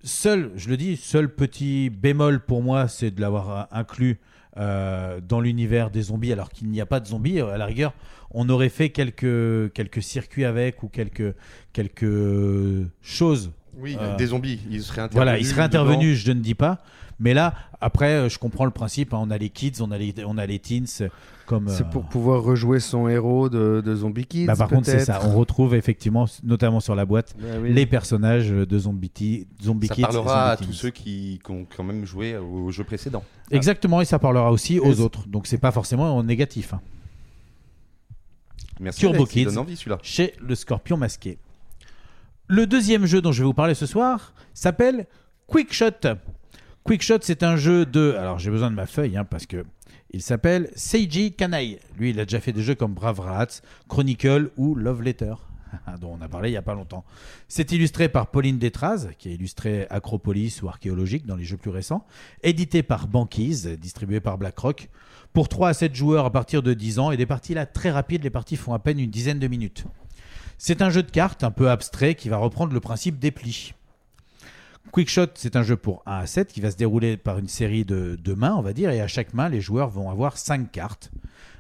Seul, 0.04 0.52
je 0.56 0.70
le 0.70 0.76
dis, 0.78 0.98
seul 0.98 1.34
petit 1.34 1.90
bémol 1.90 2.42
pour 2.42 2.62
moi, 2.62 2.88
c'est 2.90 3.12
de 3.12 3.22
l'avoir 3.22 3.68
inclus 3.72 4.20
euh, 4.58 5.22
dans 5.26 5.40
l'univers 5.40 5.90
des 5.92 6.04
zombies, 6.04 6.34
alors 6.34 6.50
qu'il 6.50 6.68
n'y 6.70 6.82
a 6.82 6.86
pas 6.86 7.00
de 7.00 7.08
zombies. 7.08 7.40
À 7.40 7.58
la 7.58 7.66
rigueur, 7.66 7.94
on 8.32 8.50
aurait 8.50 8.70
fait 8.70 8.90
quelques, 8.90 9.72
quelques 9.74 10.04
circuits 10.04 10.44
avec 10.46 10.84
ou 10.84 10.90
quelques, 10.90 11.34
quelques 11.72 12.86
choses. 13.02 13.52
Oui, 13.78 13.98
Euh, 14.00 14.16
des 14.18 14.28
zombies. 14.28 14.60
Ils 14.70 14.84
seraient 14.84 15.02
intervenus. 15.02 15.16
Voilà, 15.16 15.40
il 15.40 15.46
serait 15.46 15.68
dedans. 15.68 15.82
intervenu, 15.84 16.16
je 16.16 16.32
ne 16.32 16.42
dis 16.42 16.54
pas. 16.54 16.80
Mais 17.24 17.34
là, 17.34 17.54
après, 17.80 18.12
euh, 18.12 18.30
je 18.30 18.38
comprends 18.38 18.66
le 18.66 18.72
principe. 18.72 19.14
hein, 19.14 19.20
on 19.22 19.32
a 19.32 19.38
les 19.38 19.50
kids, 19.50 19.82
on 19.82 19.92
a 19.92 19.98
les, 19.98 20.14
on 20.26 20.38
a 20.38 20.46
les 20.46 20.60
teens. 20.60 21.08
Comme, 21.46 21.68
C'est 21.70 21.84
euh, 21.84 21.90
pour 21.90 22.06
pouvoir 22.06 22.42
rejouer 22.44 22.80
son 22.80 23.08
héros 23.08 23.50
de, 23.50 23.82
de 23.84 23.96
Zombie 23.96 24.26
Kids. 24.26 24.46
bah, 24.46 24.56
par 24.56 24.68
contre, 24.70 24.86
c'est 24.86 25.00
ça. 25.00 25.20
On 25.26 25.34
retrouve 25.38 25.74
effectivement, 25.76 26.26
notamment 26.44 26.80
sur 26.82 26.96
la 26.96 27.06
boîte, 27.06 27.36
Bah 27.40 27.48
oui. 27.62 27.74
les 27.74 27.86
personnages 27.86 28.50
de 28.50 28.80
Zombie, 28.80 29.10
Ti- 29.10 29.48
Zombie 29.62 29.88
Ça 29.88 29.96
Kids. 29.96 30.02
et 30.02 30.04
parlera 30.04 30.52
à 30.52 30.58
tous 30.58 30.72
ceux 30.74 30.90
qui, 30.90 31.40
qui 31.44 31.52
ont 31.52 31.66
quand 31.76 31.84
même 31.84 32.06
joué 32.06 32.38
au 32.38 32.72
jeu 32.72 32.84
précédent. 32.84 33.24
Exactement, 33.52 34.00
et 34.02 34.06
ça 34.06 34.20
parlera 34.20 34.52
aussi 34.52 34.80
aux 34.80 34.94
Et- 34.94 35.00
autres. 35.02 35.28
Donc 35.28 35.48
c'est 35.48 35.58
pas 35.58 35.72
forcément 35.72 36.16
en 36.16 36.24
négatif. 36.24 36.74
hein. 36.74 36.82
Merci. 38.80 39.02
Turbo 39.02 39.26
Kids 39.26 39.46
donne 39.46 39.58
envie 39.60 39.76
celui-là. 39.76 39.98
chez 40.02 40.34
le 40.42 40.56
Scorpion 40.56 40.98
masqué. 40.98 41.38
Le 42.48 42.66
deuxième 42.68 43.06
jeu 43.06 43.22
dont 43.22 43.32
je 43.32 43.40
vais 43.42 43.46
vous 43.46 43.54
parler 43.54 43.76
ce 43.76 43.86
soir 43.86 44.34
s'appelle 44.54 45.08
Quick 45.48 45.74
Shot. 45.74 45.92
Quickshot, 46.84 47.20
c'est 47.22 47.44
un 47.44 47.56
jeu 47.56 47.86
de. 47.86 48.16
Alors 48.20 48.40
j'ai 48.40 48.52
besoin 48.52 48.70
de 48.70 48.76
ma 48.76 48.86
feuille 48.86 49.16
hein, 49.16 49.24
parce 49.24 49.46
que 49.46 49.64
il 50.12 50.22
s'appelle 50.22 50.70
Seiji 50.76 51.34
Kanai. 51.34 51.80
Lui, 51.98 52.10
il 52.10 52.20
a 52.20 52.26
déjà 52.26 52.42
fait 52.42 52.52
des 52.52 52.62
jeux 52.62 52.76
comme 52.76 52.94
Brave 52.94 53.22
Rats, 53.22 53.62
Chronicle 53.88 54.52
ou 54.58 54.76
Love 54.76 55.02
Letter, 55.02 55.34
dont 56.02 56.18
on 56.20 56.22
a 56.22 56.28
parlé 56.28 56.50
il 56.50 56.54
y 56.54 56.58
a 56.58 56.62
pas 56.62 56.74
longtemps. 56.74 57.06
C'est 57.48 57.72
illustré 57.72 58.10
par 58.10 58.28
Pauline 58.28 58.60
Détraz, 58.60 59.08
qui 59.18 59.30
a 59.30 59.32
illustré 59.32 59.88
Acropolis 59.90 60.62
ou 60.62 60.68
Archéologique 60.68 61.26
dans 61.26 61.38
les 61.38 61.46
jeux 61.46 61.58
plus 61.58 61.72
récents. 61.72 62.06
Édité 62.44 62.84
par 62.84 63.08
Banquise, 63.08 63.66
distribué 63.66 64.20
par 64.20 64.38
BlackRock. 64.38 64.90
Pour 65.32 65.48
3 65.48 65.70
à 65.70 65.74
7 65.74 65.96
joueurs 65.96 66.26
à 66.26 66.32
partir 66.32 66.62
de 66.62 66.74
10 66.74 67.00
ans 67.00 67.12
et 67.12 67.18
des 67.18 67.26
parties 67.26 67.54
là 67.54 67.66
très 67.66 67.92
rapides, 67.92 68.24
les 68.24 68.30
parties 68.30 68.58
font 68.58 68.74
à 68.74 68.80
peine 68.80 69.00
une 69.00 69.10
dizaine 69.10 69.40
de 69.40 69.48
minutes. 69.48 69.86
C'est 70.58 70.82
un 70.82 70.90
jeu 70.90 71.02
de 71.02 71.12
cartes 71.12 71.46
un 71.46 71.52
peu 71.52 71.70
abstrait 71.70 72.16
qui 72.16 72.28
va 72.28 72.38
reprendre 72.38 72.74
le 72.74 72.80
principe 72.82 73.20
des 73.20 73.32
plis. 73.32 73.74
Quickshot, 74.92 75.28
c'est 75.36 75.56
un 75.56 75.64
jeu 75.64 75.76
pour 75.76 76.04
1 76.06 76.20
à 76.20 76.26
7 76.28 76.52
qui 76.52 76.62
va 76.62 76.70
se 76.70 76.78
dérouler 76.78 77.18
par 77.18 77.40
une 77.40 77.48
série 77.48 77.86
de, 77.86 78.34
mains, 78.34 78.56
on 78.56 78.62
va 78.62 78.74
dire, 78.74 78.92
et 78.92 79.02
à 79.02 79.08
chaque 79.08 79.34
main, 79.34 79.50
les 79.50 79.62
joueurs 79.62 79.90
vont 79.90 80.10
avoir 80.10 80.38
5 80.38 80.72
cartes. 80.72 81.12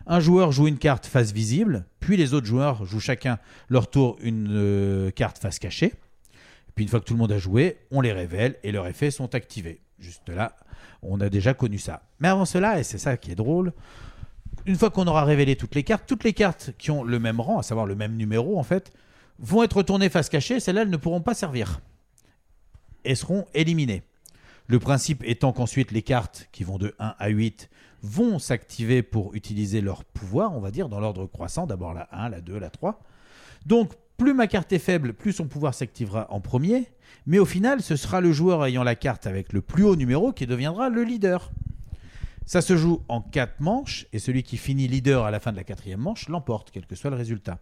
Un 0.05 0.19
joueur 0.19 0.51
joue 0.51 0.67
une 0.67 0.77
carte 0.77 1.05
face 1.05 1.31
visible, 1.31 1.85
puis 1.99 2.17
les 2.17 2.33
autres 2.33 2.45
joueurs 2.45 2.85
jouent 2.85 2.99
chacun 2.99 3.39
leur 3.69 3.89
tour 3.89 4.17
une 4.21 4.49
euh, 4.51 5.11
carte 5.11 5.37
face 5.37 5.59
cachée. 5.59 5.93
Puis 6.75 6.83
une 6.83 6.89
fois 6.89 6.99
que 6.99 7.05
tout 7.05 7.13
le 7.13 7.19
monde 7.19 7.31
a 7.31 7.37
joué, 7.37 7.77
on 7.89 8.01
les 8.01 8.11
révèle 8.11 8.57
et 8.63 8.71
leurs 8.71 8.87
effets 8.87 9.11
sont 9.11 9.33
activés. 9.33 9.79
Juste 9.99 10.27
là, 10.29 10.57
on 11.01 11.21
a 11.21 11.29
déjà 11.29 11.53
connu 11.53 11.77
ça. 11.77 12.01
Mais 12.19 12.27
avant 12.27 12.45
cela, 12.45 12.79
et 12.79 12.83
c'est 12.83 12.97
ça 12.97 13.15
qui 13.15 13.31
est 13.31 13.35
drôle, 13.35 13.71
une 14.65 14.75
fois 14.75 14.89
qu'on 14.89 15.07
aura 15.07 15.23
révélé 15.23 15.55
toutes 15.55 15.75
les 15.75 15.83
cartes, 15.83 16.03
toutes 16.05 16.23
les 16.23 16.33
cartes 16.33 16.71
qui 16.77 16.91
ont 16.91 17.03
le 17.03 17.19
même 17.19 17.39
rang, 17.39 17.59
à 17.59 17.63
savoir 17.63 17.85
le 17.85 17.95
même 17.95 18.15
numéro 18.15 18.59
en 18.59 18.63
fait, 18.63 18.91
vont 19.39 19.63
être 19.63 19.77
retournées 19.77 20.09
face 20.09 20.29
cachée. 20.29 20.59
Celles-là, 20.59 20.81
elles 20.81 20.89
ne 20.89 20.97
pourront 20.97 21.21
pas 21.21 21.33
servir 21.33 21.79
et 23.05 23.15
seront 23.15 23.45
éliminées. 23.53 24.03
Le 24.67 24.79
principe 24.79 25.23
étant 25.25 25.51
qu'ensuite 25.51 25.91
les 25.91 26.01
cartes 26.01 26.47
qui 26.51 26.63
vont 26.63 26.77
de 26.77 26.95
1 26.99 27.15
à 27.19 27.27
8 27.29 27.69
vont 28.01 28.39
s'activer 28.39 29.03
pour 29.03 29.33
utiliser 29.33 29.81
leur 29.81 30.03
pouvoir, 30.03 30.55
on 30.55 30.59
va 30.59 30.71
dire, 30.71 30.89
dans 30.89 30.99
l'ordre 30.99 31.25
croissant, 31.25 31.67
d'abord 31.67 31.93
la 31.93 32.07
1, 32.11 32.29
la 32.29 32.41
2, 32.41 32.57
la 32.59 32.69
3. 32.69 32.99
Donc 33.65 33.93
plus 34.17 34.33
ma 34.33 34.47
carte 34.47 34.71
est 34.73 34.79
faible, 34.79 35.13
plus 35.13 35.33
son 35.33 35.47
pouvoir 35.47 35.73
s'activera 35.73 36.27
en 36.31 36.39
premier, 36.39 36.87
mais 37.25 37.39
au 37.39 37.45
final 37.45 37.81
ce 37.81 37.95
sera 37.95 38.21
le 38.21 38.31
joueur 38.31 38.65
ayant 38.65 38.83
la 38.83 38.95
carte 38.95 39.27
avec 39.27 39.53
le 39.53 39.61
plus 39.61 39.83
haut 39.83 39.95
numéro 39.95 40.31
qui 40.31 40.45
deviendra 40.45 40.89
le 40.89 41.03
leader. 41.03 41.51
Ça 42.45 42.61
se 42.61 42.75
joue 42.75 43.01
en 43.07 43.21
4 43.21 43.61
manches, 43.61 44.05
et 44.11 44.19
celui 44.19 44.43
qui 44.43 44.57
finit 44.57 44.87
leader 44.87 45.23
à 45.23 45.31
la 45.31 45.39
fin 45.39 45.51
de 45.51 45.57
la 45.57 45.63
quatrième 45.63 46.01
manche 46.01 46.27
l'emporte, 46.27 46.71
quel 46.71 46.85
que 46.85 46.95
soit 46.95 47.09
le 47.09 47.15
résultat. 47.15 47.59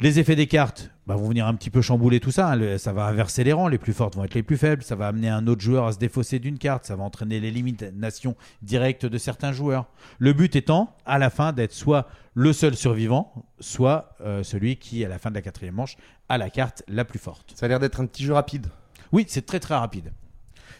Les 0.00 0.20
effets 0.20 0.36
des 0.36 0.46
cartes 0.46 0.90
bah, 1.08 1.16
vont 1.16 1.28
venir 1.28 1.46
un 1.48 1.54
petit 1.54 1.70
peu 1.70 1.82
chambouler 1.82 2.20
tout 2.20 2.30
ça. 2.30 2.50
hein. 2.50 2.56
Le- 2.56 2.78
Ça 2.78 2.92
va 2.92 3.06
inverser 3.06 3.42
les 3.42 3.52
rangs. 3.52 3.66
Les 3.66 3.78
plus 3.78 3.92
fortes 3.92 4.14
vont 4.14 4.22
être 4.24 4.34
les 4.34 4.44
plus 4.44 4.56
faibles. 4.56 4.82
Ça 4.84 4.94
va 4.94 5.08
amener 5.08 5.28
un 5.28 5.46
autre 5.48 5.60
joueur 5.60 5.86
à 5.86 5.92
se 5.92 5.98
défausser 5.98 6.38
d'une 6.38 6.56
carte. 6.58 6.84
Ça 6.84 6.94
va 6.94 7.02
entraîner 7.02 7.40
l'élimination 7.40 8.36
directe 8.62 9.06
de 9.06 9.18
certains 9.18 9.50
joueurs. 9.52 9.86
Le 10.20 10.32
but 10.32 10.54
étant, 10.54 10.94
à 11.04 11.18
la 11.18 11.30
fin, 11.30 11.52
d'être 11.52 11.72
soit 11.72 12.06
le 12.34 12.52
seul 12.52 12.76
survivant, 12.76 13.32
soit 13.58 14.14
euh, 14.20 14.44
celui 14.44 14.76
qui, 14.76 15.04
à 15.04 15.08
la 15.08 15.18
fin 15.18 15.30
de 15.30 15.34
la 15.34 15.42
quatrième 15.42 15.74
manche, 15.74 15.96
a 16.28 16.38
la 16.38 16.48
carte 16.50 16.84
la 16.86 17.04
plus 17.04 17.18
forte. 17.18 17.52
Ça 17.56 17.66
a 17.66 17.68
l'air 17.68 17.80
d'être 17.80 18.00
un 18.00 18.06
petit 18.06 18.22
jeu 18.22 18.34
rapide. 18.34 18.68
Oui, 19.10 19.24
c'est 19.28 19.46
très 19.46 19.58
très 19.58 19.74
rapide. 19.74 20.12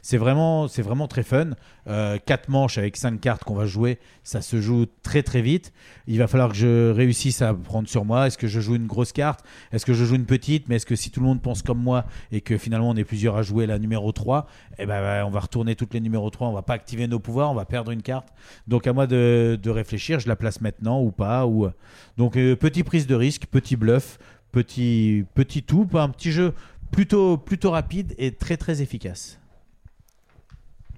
C'est 0.09 0.17
vraiment, 0.17 0.69
c'est 0.69 0.81
vraiment 0.81 1.07
très 1.07 1.23
fun. 1.23 1.51
Euh, 1.87 2.17
quatre 2.25 2.49
manches 2.49 2.79
avec 2.79 2.97
cinq 2.97 3.21
cartes 3.21 3.45
qu'on 3.45 3.55
va 3.55 3.67
jouer, 3.67 3.99
ça 4.25 4.41
se 4.41 4.59
joue 4.59 4.87
très 5.03 5.23
très 5.23 5.43
vite. 5.43 5.71
Il 6.07 6.17
va 6.17 6.27
falloir 6.27 6.49
que 6.49 6.55
je 6.55 6.91
réussisse 6.91 7.43
à 7.43 7.53
prendre 7.53 7.87
sur 7.87 8.07
moi. 8.07 8.27
Est-ce 8.27 8.39
que 8.39 8.47
je 8.47 8.59
joue 8.59 8.75
une 8.77 8.87
grosse 8.87 9.13
carte? 9.13 9.45
Est-ce 9.71 9.85
que 9.85 9.93
je 9.93 10.07
joue 10.07 10.15
une 10.15 10.25
petite? 10.25 10.67
Mais 10.67 10.77
est-ce 10.77 10.87
que 10.87 10.97
si 10.97 11.11
tout 11.11 11.21
le 11.21 11.27
monde 11.27 11.43
pense 11.43 11.61
comme 11.61 11.83
moi 11.83 12.07
et 12.33 12.41
que 12.41 12.57
finalement 12.57 12.89
on 12.89 12.97
est 12.97 13.05
plusieurs 13.05 13.37
à 13.37 13.43
jouer 13.43 13.67
la 13.67 13.79
numéro 13.79 14.11
3, 14.11 14.47
eh 14.79 14.87
ben, 14.87 15.27
on 15.27 15.31
va 15.31 15.41
retourner 15.41 15.77
toutes 15.77 15.93
les 15.93 16.01
numéros 16.01 16.31
3, 16.31 16.49
on 16.49 16.55
va 16.55 16.63
pas 16.63 16.73
activer 16.73 17.07
nos 17.07 17.19
pouvoirs, 17.19 17.51
on 17.51 17.55
va 17.55 17.67
perdre 17.67 17.91
une 17.91 18.01
carte. 18.01 18.29
Donc 18.67 18.87
à 18.87 18.95
moi 18.95 19.07
de, 19.07 19.61
réfléchir, 19.67 20.21
je 20.21 20.29
la 20.29 20.37
place 20.37 20.63
maintenant 20.63 21.03
ou 21.03 21.11
pas. 21.11 21.47
Ou... 21.47 21.69
Donc 22.17 22.39
euh, 22.39 22.57
petit 22.57 22.83
prise 22.83 23.07
de 23.07 23.15
risque, 23.15 23.45
petit 23.45 23.77
bluff, 23.77 24.19
petit, 24.53 25.27
petit 25.35 25.63
tout, 25.63 25.87
un 25.93 26.09
petit 26.09 26.33
jeu 26.33 26.55
plutôt, 26.91 27.37
plutôt 27.37 27.73
rapide 27.73 28.15
et 28.17 28.33
très 28.33 28.57
très 28.57 28.81
efficace. 28.81 29.39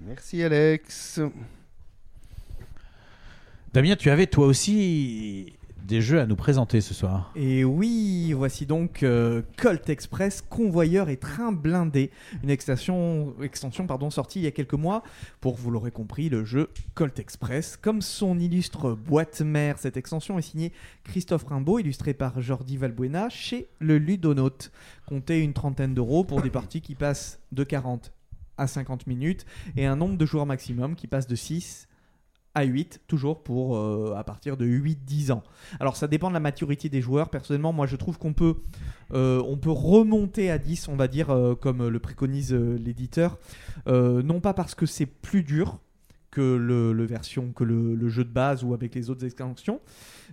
Merci 0.03 0.41
Alex. 0.41 1.21
Damien, 3.71 3.95
tu 3.95 4.09
avais 4.09 4.25
toi 4.25 4.47
aussi 4.47 5.53
des 5.83 6.01
jeux 6.01 6.19
à 6.19 6.25
nous 6.25 6.35
présenter 6.35 6.81
ce 6.81 6.93
soir. 6.93 7.31
Et 7.35 7.63
oui, 7.63 8.33
voici 8.33 8.65
donc 8.65 9.03
euh, 9.03 9.43
Colt 9.57 9.89
Express, 9.89 10.41
convoyeur 10.41 11.09
et 11.09 11.17
train 11.17 11.51
blindé, 11.51 12.11
une 12.43 12.49
extension, 12.49 13.35
extension 13.41 13.85
pardon, 13.85 14.09
sortie 14.09 14.39
il 14.39 14.43
y 14.43 14.47
a 14.47 14.51
quelques 14.51 14.73
mois 14.73 15.03
pour, 15.39 15.55
vous 15.55 15.69
l'aurez 15.69 15.91
compris, 15.91 16.29
le 16.29 16.45
jeu 16.45 16.69
Colt 16.95 17.19
Express. 17.19 17.77
Comme 17.77 18.01
son 18.01 18.39
illustre 18.39 18.93
boîte 18.93 19.41
mère, 19.41 19.77
cette 19.77 19.97
extension 19.97 20.39
est 20.39 20.43
signée 20.43 20.71
Christophe 21.03 21.43
Rimbaud, 21.43 21.79
illustré 21.79 22.13
par 22.13 22.41
Jordi 22.41 22.77
Valbuena 22.77 23.29
chez 23.29 23.67
le 23.79 23.97
Ludonaute. 23.99 24.71
Comptez 25.05 25.39
une 25.39 25.53
trentaine 25.53 25.93
d'euros 25.93 26.23
pour 26.23 26.41
des 26.41 26.49
parties 26.51 26.81
qui 26.81 26.95
passent 26.95 27.39
de 27.51 27.63
40 27.63 28.11
à 28.57 28.67
50 28.67 29.07
minutes 29.07 29.45
et 29.75 29.85
un 29.85 29.95
nombre 29.95 30.17
de 30.17 30.25
joueurs 30.25 30.45
maximum 30.45 30.95
qui 30.95 31.07
passe 31.07 31.27
de 31.27 31.35
6 31.35 31.87
à 32.53 32.63
8, 32.63 33.01
toujours 33.07 33.43
pour 33.43 33.77
euh, 33.77 34.13
à 34.17 34.23
partir 34.23 34.57
de 34.57 34.65
8-10 34.65 35.31
ans. 35.31 35.43
Alors 35.79 35.95
ça 35.95 36.07
dépend 36.07 36.29
de 36.29 36.33
la 36.33 36.39
maturité 36.39 36.89
des 36.89 37.01
joueurs. 37.01 37.29
Personnellement, 37.29 37.71
moi 37.71 37.87
je 37.87 37.95
trouve 37.95 38.17
qu'on 38.17 38.33
peut, 38.33 38.57
euh, 39.13 39.41
on 39.47 39.57
peut 39.57 39.71
remonter 39.71 40.51
à 40.51 40.57
10, 40.57 40.89
on 40.89 40.95
va 40.95 41.07
dire, 41.07 41.29
euh, 41.29 41.55
comme 41.55 41.87
le 41.87 41.99
préconise 41.99 42.53
l'éditeur. 42.53 43.37
Non 43.87 44.41
pas 44.41 44.53
parce 44.53 44.75
que 44.75 44.85
c'est 44.85 45.05
plus 45.05 45.43
dur 45.43 45.79
que 46.31 46.41
le, 46.41 47.05
version, 47.05 47.51
que 47.51 47.63
le, 47.63 48.09
jeu 48.09 48.23
de 48.23 48.29
base 48.29 48.63
ou 48.63 48.73
avec 48.73 48.95
les 48.95 49.09
autres 49.09 49.25
extensions. 49.25 49.81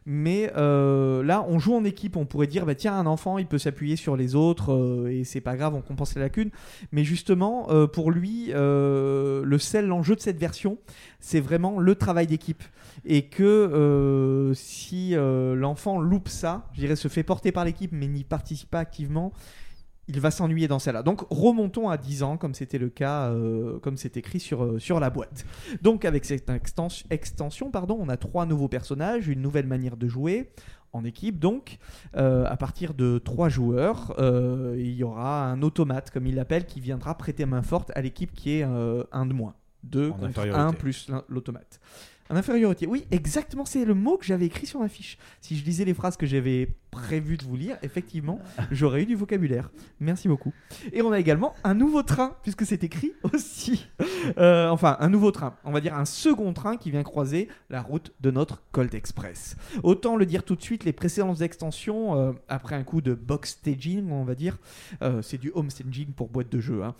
Mais 0.07 0.51
euh, 0.57 1.22
là, 1.24 1.44
on 1.49 1.59
joue 1.59 1.74
en 1.74 1.84
équipe. 1.84 2.16
On 2.16 2.24
pourrait 2.24 2.46
dire, 2.46 2.64
bah, 2.64 2.76
tiens, 2.76 2.94
un 2.94 3.07
enfant, 3.07 3.36
il 3.36 3.46
peut 3.46 3.59
s'appuyer 3.59 3.96
sur 3.96 4.16
les 4.16 4.34
autres 4.36 4.72
euh, 4.72 5.11
et 5.11 5.24
c'est 5.24 5.40
pas 5.40 5.57
grave, 5.57 5.74
on 5.74 5.82
compense 5.82 6.14
les 6.14 6.20
lacunes. 6.20 6.51
Mais 6.92 7.05
justement, 7.05 7.66
euh, 7.70 7.86
pour 7.86 8.11
lui, 8.12 8.46
euh, 8.51 9.42
le 9.44 9.59
sel, 9.59 9.86
l'enjeu 9.86 10.14
de 10.14 10.20
cette 10.20 10.38
version, 10.38 10.78
c'est 11.18 11.40
vraiment 11.40 11.80
le 11.80 11.94
travail 11.96 12.28
d'équipe. 12.28 12.62
Et 13.05 13.22
que 13.22 14.53
si 14.55 15.14
l'enfant 15.14 16.01
loupe 16.01 16.28
ça, 16.28 16.68
je 16.74 16.80
dirais, 16.80 16.96
se 16.96 17.09
fait 17.09 17.22
porter 17.22 17.53
par 17.53 17.64
l'équipe 17.64 17.92
mais 17.92 18.09
n'y 18.09 18.24
participe 18.24 18.70
pas 18.70 18.80
activement, 18.80 19.32
il 20.09 20.21
va 20.21 20.31
s'ennuyer 20.31 20.69
dans 20.69 20.79
celle-là. 20.79 21.03
Donc 21.03 21.23
remontons 21.31 21.89
à 21.89 21.97
10 21.99 22.23
ans, 22.23 22.37
comme 22.39 22.55
c'était 22.55 22.79
le 22.79 22.89
cas, 22.89 23.29
euh, 23.31 23.79
comme 23.81 23.97
c'est 23.97 24.17
écrit 24.17 24.41
sur, 24.41 24.65
euh, 24.65 24.79
sur 24.79 25.01
la 25.01 25.11
boîte. 25.11 25.45
Donc 25.83 26.05
avec 26.05 26.25
cette 26.25 26.49
extens- 26.49 27.05
extension, 27.11 27.71
pardon, 27.71 27.99
on 28.01 28.09
a 28.09 28.17
trois 28.17 28.47
nouveaux 28.47 28.69
personnages, 28.69 29.29
une 29.29 29.43
nouvelle 29.43 29.67
manière 29.67 29.97
de 29.97 30.09
jouer 30.09 30.51
en 30.95 31.05
équipe. 31.05 31.39
Donc 31.39 31.77
euh, 32.17 32.47
à 32.47 32.57
partir 32.57 32.95
de 32.95 33.19
trois 33.19 33.49
joueurs, 33.51 34.15
il 34.77 34.95
y 34.95 35.05
aura 35.05 35.45
un 35.51 35.61
automate, 35.63 36.11
comme 36.11 36.27
il 36.27 36.35
l'appelle, 36.35 36.65
qui 36.67 36.81
viendra 36.81 37.17
prêter 37.17 37.45
main 37.45 37.63
forte 37.63 37.93
à 37.95 38.01
l'équipe 38.01 38.33
qui 38.33 38.53
est 38.59 38.63
un 38.63 39.27
de 39.27 39.33
moins. 39.35 39.55
Deux 39.85 40.09
En 40.09 40.13
contre 40.15 40.25
infériorité. 40.41 40.61
un 40.61 40.73
plus 40.73 41.09
l'in- 41.09 41.25
l'automate. 41.29 41.79
En 42.31 42.37
infériorité. 42.37 42.87
Oui, 42.87 43.07
exactement, 43.11 43.65
c'est 43.65 43.85
le 43.87 43.95
mot 43.95 44.19
que 44.19 44.25
j'avais 44.27 44.45
écrit 44.47 44.67
sur 44.67 44.81
ma 44.81 44.89
fiche. 44.89 45.17
Si 45.41 45.57
je 45.57 45.65
lisais 45.65 45.85
les 45.87 45.95
phrases 45.95 46.17
que 46.19 46.27
j'avais 46.27 46.69
prévu 46.91 47.36
de 47.36 47.45
vous 47.45 47.57
lire, 47.57 47.76
effectivement, 47.82 48.41
j'aurais 48.70 49.03
eu 49.03 49.07
du 49.07 49.14
vocabulaire. 49.14 49.70
Merci 50.01 50.28
beaucoup. 50.28 50.53
Et 50.93 51.03
on 51.03 51.12
a 51.12 51.18
également 51.18 51.55
un 51.64 51.74
nouveau 51.74 52.03
train, 52.03 52.36
puisque 52.43 52.64
c'est 52.66 52.82
écrit 52.84 53.12
aussi. 53.32 53.89
Euh, 54.39 54.68
enfin, 54.68 54.97
un 55.01 55.09
nouveau 55.09 55.30
train. 55.30 55.55
On 55.64 55.70
va 55.72 55.80
dire 55.80 55.95
un 55.95 56.05
second 56.05 56.53
train 56.53 56.76
qui 56.76 56.91
vient 56.91 57.03
croiser 57.03 57.49
la 57.70 57.82
route 57.82 58.12
de 58.20 58.30
notre 58.30 58.62
Colt 58.72 58.95
Express. 58.95 59.57
Autant 59.82 60.16
le 60.16 60.26
dire 60.26 60.45
tout 60.45 60.57
de 60.57 60.62
suite, 60.62 60.84
les 60.84 60.92
précédentes 60.92 61.41
extensions, 61.41 62.17
euh, 62.17 62.33
après 62.49 62.75
un 62.75 62.84
coup 62.84 63.00
de 63.00 63.14
box 63.14 63.50
staging, 63.50 64.11
on 64.11 64.25
va 64.25 64.34
dire, 64.34 64.58
euh, 65.03 65.22
c'est 65.22 65.38
du 65.38 65.50
home 65.54 65.71
staging 65.71 66.13
pour 66.13 66.29
boîte 66.29 66.50
de 66.50 66.61
jeu, 66.61 66.83
hein, 66.84 66.95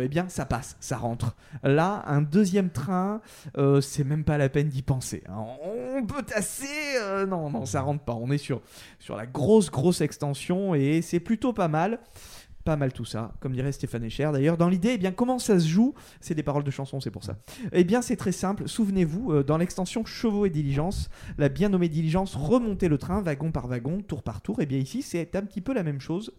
eh 0.00 0.08
bien 0.08 0.28
ça 0.28 0.44
passe, 0.46 0.76
ça 0.80 0.96
rentre. 0.96 1.36
Là, 1.62 2.02
un 2.06 2.22
deuxième 2.22 2.70
train, 2.70 3.20
c'est 3.80 4.04
même 4.04 4.24
pas 4.24 4.38
la 4.38 4.48
peine 4.48 4.68
d'y 4.68 4.82
penser. 4.82 5.22
hein. 5.28 5.44
On 5.98 6.04
peut 6.06 6.22
tasser, 6.22 6.66
non, 7.26 7.50
non, 7.50 7.64
ça 7.66 7.80
rentre 7.80 8.04
pas. 8.04 8.14
On 8.14 8.30
est 8.30 8.38
sur, 8.38 8.60
sur 8.98 9.16
la 9.16 9.26
grosse, 9.32 9.70
grosse 9.70 10.00
extension 10.00 10.74
et 10.74 11.02
c'est 11.02 11.20
plutôt 11.20 11.52
pas 11.52 11.68
mal. 11.68 12.00
Pas 12.64 12.76
mal 12.76 12.92
tout 12.92 13.06
ça, 13.06 13.32
comme 13.40 13.52
dirait 13.52 13.72
Stéphane 13.72 14.04
Echer. 14.04 14.28
D'ailleurs, 14.30 14.58
dans 14.58 14.68
l'idée, 14.68 14.90
eh 14.94 14.98
bien, 14.98 15.10
comment 15.10 15.38
ça 15.38 15.58
se 15.58 15.66
joue 15.66 15.94
C'est 16.20 16.34
des 16.34 16.42
paroles 16.42 16.64
de 16.64 16.70
chansons, 16.70 17.00
c'est 17.00 17.10
pour 17.10 17.24
ça. 17.24 17.38
Eh 17.72 17.82
bien, 17.82 18.02
c'est 18.02 18.16
très 18.16 18.32
simple. 18.32 18.68
Souvenez-vous, 18.68 19.32
euh, 19.32 19.42
dans 19.42 19.56
l'extension 19.56 20.04
Chevaux 20.04 20.44
et 20.44 20.50
Diligence, 20.50 21.08
la 21.38 21.48
bien 21.48 21.70
nommée 21.70 21.88
Diligence 21.88 22.34
remontait 22.34 22.88
le 22.88 22.98
train 22.98 23.22
wagon 23.22 23.52
par 23.52 23.68
wagon, 23.68 24.02
tour 24.02 24.22
par 24.22 24.42
tour. 24.42 24.60
Et 24.60 24.66
bien 24.66 24.78
ici, 24.78 25.00
c'est 25.00 25.34
un 25.34 25.42
petit 25.42 25.62
peu 25.62 25.72
la 25.72 25.82
même 25.82 26.00
chose. 26.00 26.34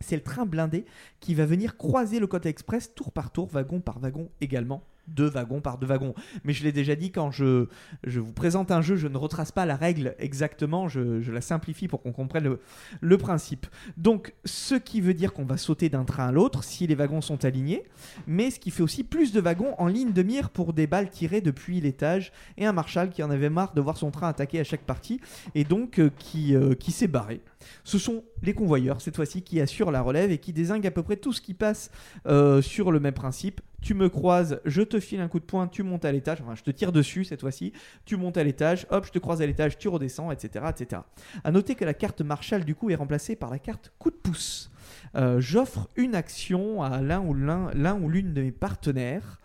C'est 0.00 0.16
le 0.16 0.22
train 0.22 0.44
blindé 0.44 0.86
qui 1.20 1.34
va 1.34 1.46
venir 1.46 1.76
croiser 1.76 2.18
le 2.18 2.26
Côte 2.26 2.46
Express 2.46 2.92
tour 2.94 3.12
par 3.12 3.30
tour, 3.30 3.48
wagon 3.48 3.80
par 3.80 4.00
wagon 4.00 4.30
également, 4.40 4.82
deux 5.08 5.28
wagons 5.28 5.60
par 5.60 5.78
deux 5.78 5.86
wagons. 5.86 6.14
Mais 6.44 6.52
je 6.52 6.64
l'ai 6.64 6.72
déjà 6.72 6.94
dit, 6.94 7.10
quand 7.10 7.30
je, 7.30 7.66
je 8.04 8.20
vous 8.20 8.32
présente 8.32 8.70
un 8.70 8.82
jeu, 8.82 8.96
je 8.96 9.08
ne 9.08 9.16
retrace 9.16 9.52
pas 9.52 9.66
la 9.66 9.76
règle 9.76 10.14
exactement, 10.18 10.88
je, 10.88 11.20
je 11.20 11.32
la 11.32 11.40
simplifie 11.40 11.88
pour 11.88 12.02
qu'on 12.02 12.12
comprenne 12.12 12.44
le, 12.44 12.60
le 13.00 13.18
principe. 13.18 13.66
Donc, 13.96 14.34
ce 14.44 14.74
qui 14.74 15.00
veut 15.00 15.14
dire 15.14 15.32
qu'on 15.32 15.44
va 15.44 15.56
sauter 15.56 15.88
d'un 15.88 16.04
train 16.04 16.28
à 16.28 16.32
l'autre 16.32 16.64
si 16.64 16.86
les 16.86 16.94
wagons 16.94 17.20
sont 17.20 17.44
alignés, 17.44 17.84
mais 18.26 18.50
ce 18.50 18.58
qui 18.58 18.70
fait 18.70 18.82
aussi 18.82 19.04
plus 19.04 19.32
de 19.32 19.40
wagons 19.40 19.74
en 19.78 19.86
ligne 19.86 20.12
de 20.12 20.22
mire 20.22 20.50
pour 20.50 20.72
des 20.72 20.86
balles 20.86 21.10
tirées 21.10 21.40
depuis 21.40 21.80
l'étage 21.80 22.32
et 22.56 22.66
un 22.66 22.72
marshal 22.72 23.10
qui 23.10 23.22
en 23.22 23.30
avait 23.30 23.50
marre 23.50 23.74
de 23.74 23.80
voir 23.80 23.96
son 23.96 24.10
train 24.10 24.28
attaqué 24.28 24.60
à 24.60 24.64
chaque 24.64 24.82
partie 24.82 25.20
et 25.54 25.64
donc 25.64 25.98
euh, 25.98 26.10
qui, 26.18 26.54
euh, 26.54 26.74
qui 26.74 26.92
s'est 26.92 27.08
barré. 27.08 27.40
Ce 27.82 27.98
sont 27.98 28.24
les 28.42 28.54
convoyeurs, 28.54 29.00
cette 29.00 29.16
fois-ci, 29.16 29.42
qui 29.42 29.60
assurent 29.60 29.90
la 29.90 30.02
relève 30.02 30.30
et 30.30 30.38
qui 30.38 30.52
désinguent 30.52 30.86
à 30.86 30.90
peu 30.90 31.02
près 31.02 31.16
tout 31.16 31.32
ce 31.32 31.40
qui 31.40 31.54
passe 31.54 31.90
euh, 32.26 32.62
sur 32.62 32.92
le 32.92 33.00
même 33.00 33.14
principe. 33.14 33.60
Tu 33.84 33.92
me 33.92 34.08
croises, 34.08 34.62
je 34.64 34.80
te 34.80 34.98
file 34.98 35.20
un 35.20 35.28
coup 35.28 35.38
de 35.38 35.44
poing, 35.44 35.68
tu 35.68 35.82
montes 35.82 36.06
à 36.06 36.10
l'étage, 36.10 36.40
enfin 36.40 36.54
je 36.54 36.62
te 36.62 36.70
tire 36.70 36.90
dessus 36.90 37.24
cette 37.24 37.42
fois-ci, 37.42 37.74
tu 38.06 38.16
montes 38.16 38.38
à 38.38 38.42
l'étage, 38.42 38.86
hop, 38.88 39.04
je 39.04 39.12
te 39.12 39.18
croise 39.18 39.42
à 39.42 39.46
l'étage, 39.46 39.76
tu 39.76 39.88
redescends, 39.88 40.30
etc. 40.30 40.64
etc. 40.70 41.02
À 41.44 41.50
noter 41.50 41.74
que 41.74 41.84
la 41.84 41.92
carte 41.92 42.22
Marshall 42.22 42.64
du 42.64 42.74
coup 42.74 42.88
est 42.88 42.94
remplacée 42.94 43.36
par 43.36 43.50
la 43.50 43.58
carte 43.58 43.92
coup 43.98 44.10
de 44.10 44.16
pouce. 44.16 44.72
Euh, 45.16 45.38
J'offre 45.38 45.90
une 45.96 46.14
action 46.14 46.82
à 46.82 47.02
l'un 47.02 47.20
ou 47.20 47.34
l'un 47.34 48.00
ou 48.00 48.08
l'une 48.08 48.32
de 48.32 48.40
mes 48.40 48.52
partenaires. 48.52 49.38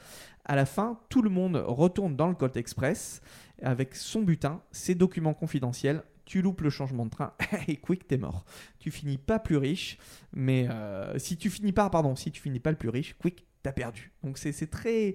À 0.45 0.55
la 0.55 0.65
fin, 0.65 0.97
tout 1.09 1.21
le 1.21 1.29
monde 1.29 1.61
retourne 1.67 2.15
dans 2.15 2.29
le 2.29 2.33
Colt 2.33 2.55
Express 2.55 3.21
avec 3.61 3.93
son 3.93 4.21
butin, 4.21 4.61
ses 4.71 4.95
documents 4.95 5.33
confidentiels. 5.33 6.01
Tu 6.23 6.41
loupes 6.41 6.61
le 6.61 6.69
changement 6.69 7.05
de 7.05 7.11
train 7.11 7.33
et 7.67 7.75
quick, 7.75 8.07
t'es 8.07 8.17
mort. 8.17 8.45
Tu 8.79 8.89
finis 8.89 9.17
pas 9.17 9.39
plus 9.39 9.57
riche, 9.57 9.97
mais 10.31 10.69
euh, 10.69 11.19
si 11.19 11.35
tu 11.35 11.49
finis 11.49 11.73
pas, 11.73 11.89
pardon, 11.89 12.15
si 12.15 12.31
tu 12.31 12.41
finis 12.41 12.61
pas 12.61 12.71
le 12.71 12.77
plus 12.77 12.87
riche, 12.87 13.17
quick, 13.19 13.45
t'as 13.63 13.71
perdu. 13.71 14.11
Donc 14.23 14.37
c'est 14.37 14.71
très 14.71 15.13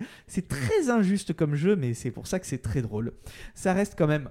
injuste 0.89 1.33
comme 1.33 1.55
jeu, 1.55 1.77
mais 1.77 1.95
c'est 1.95 2.11
pour 2.11 2.27
ça 2.27 2.39
que 2.39 2.47
c'est 2.47 2.63
très 2.63 2.83
drôle. 2.83 3.13
Ça 3.55 3.73
reste 3.73 3.95
quand 3.97 4.07
même 4.07 4.29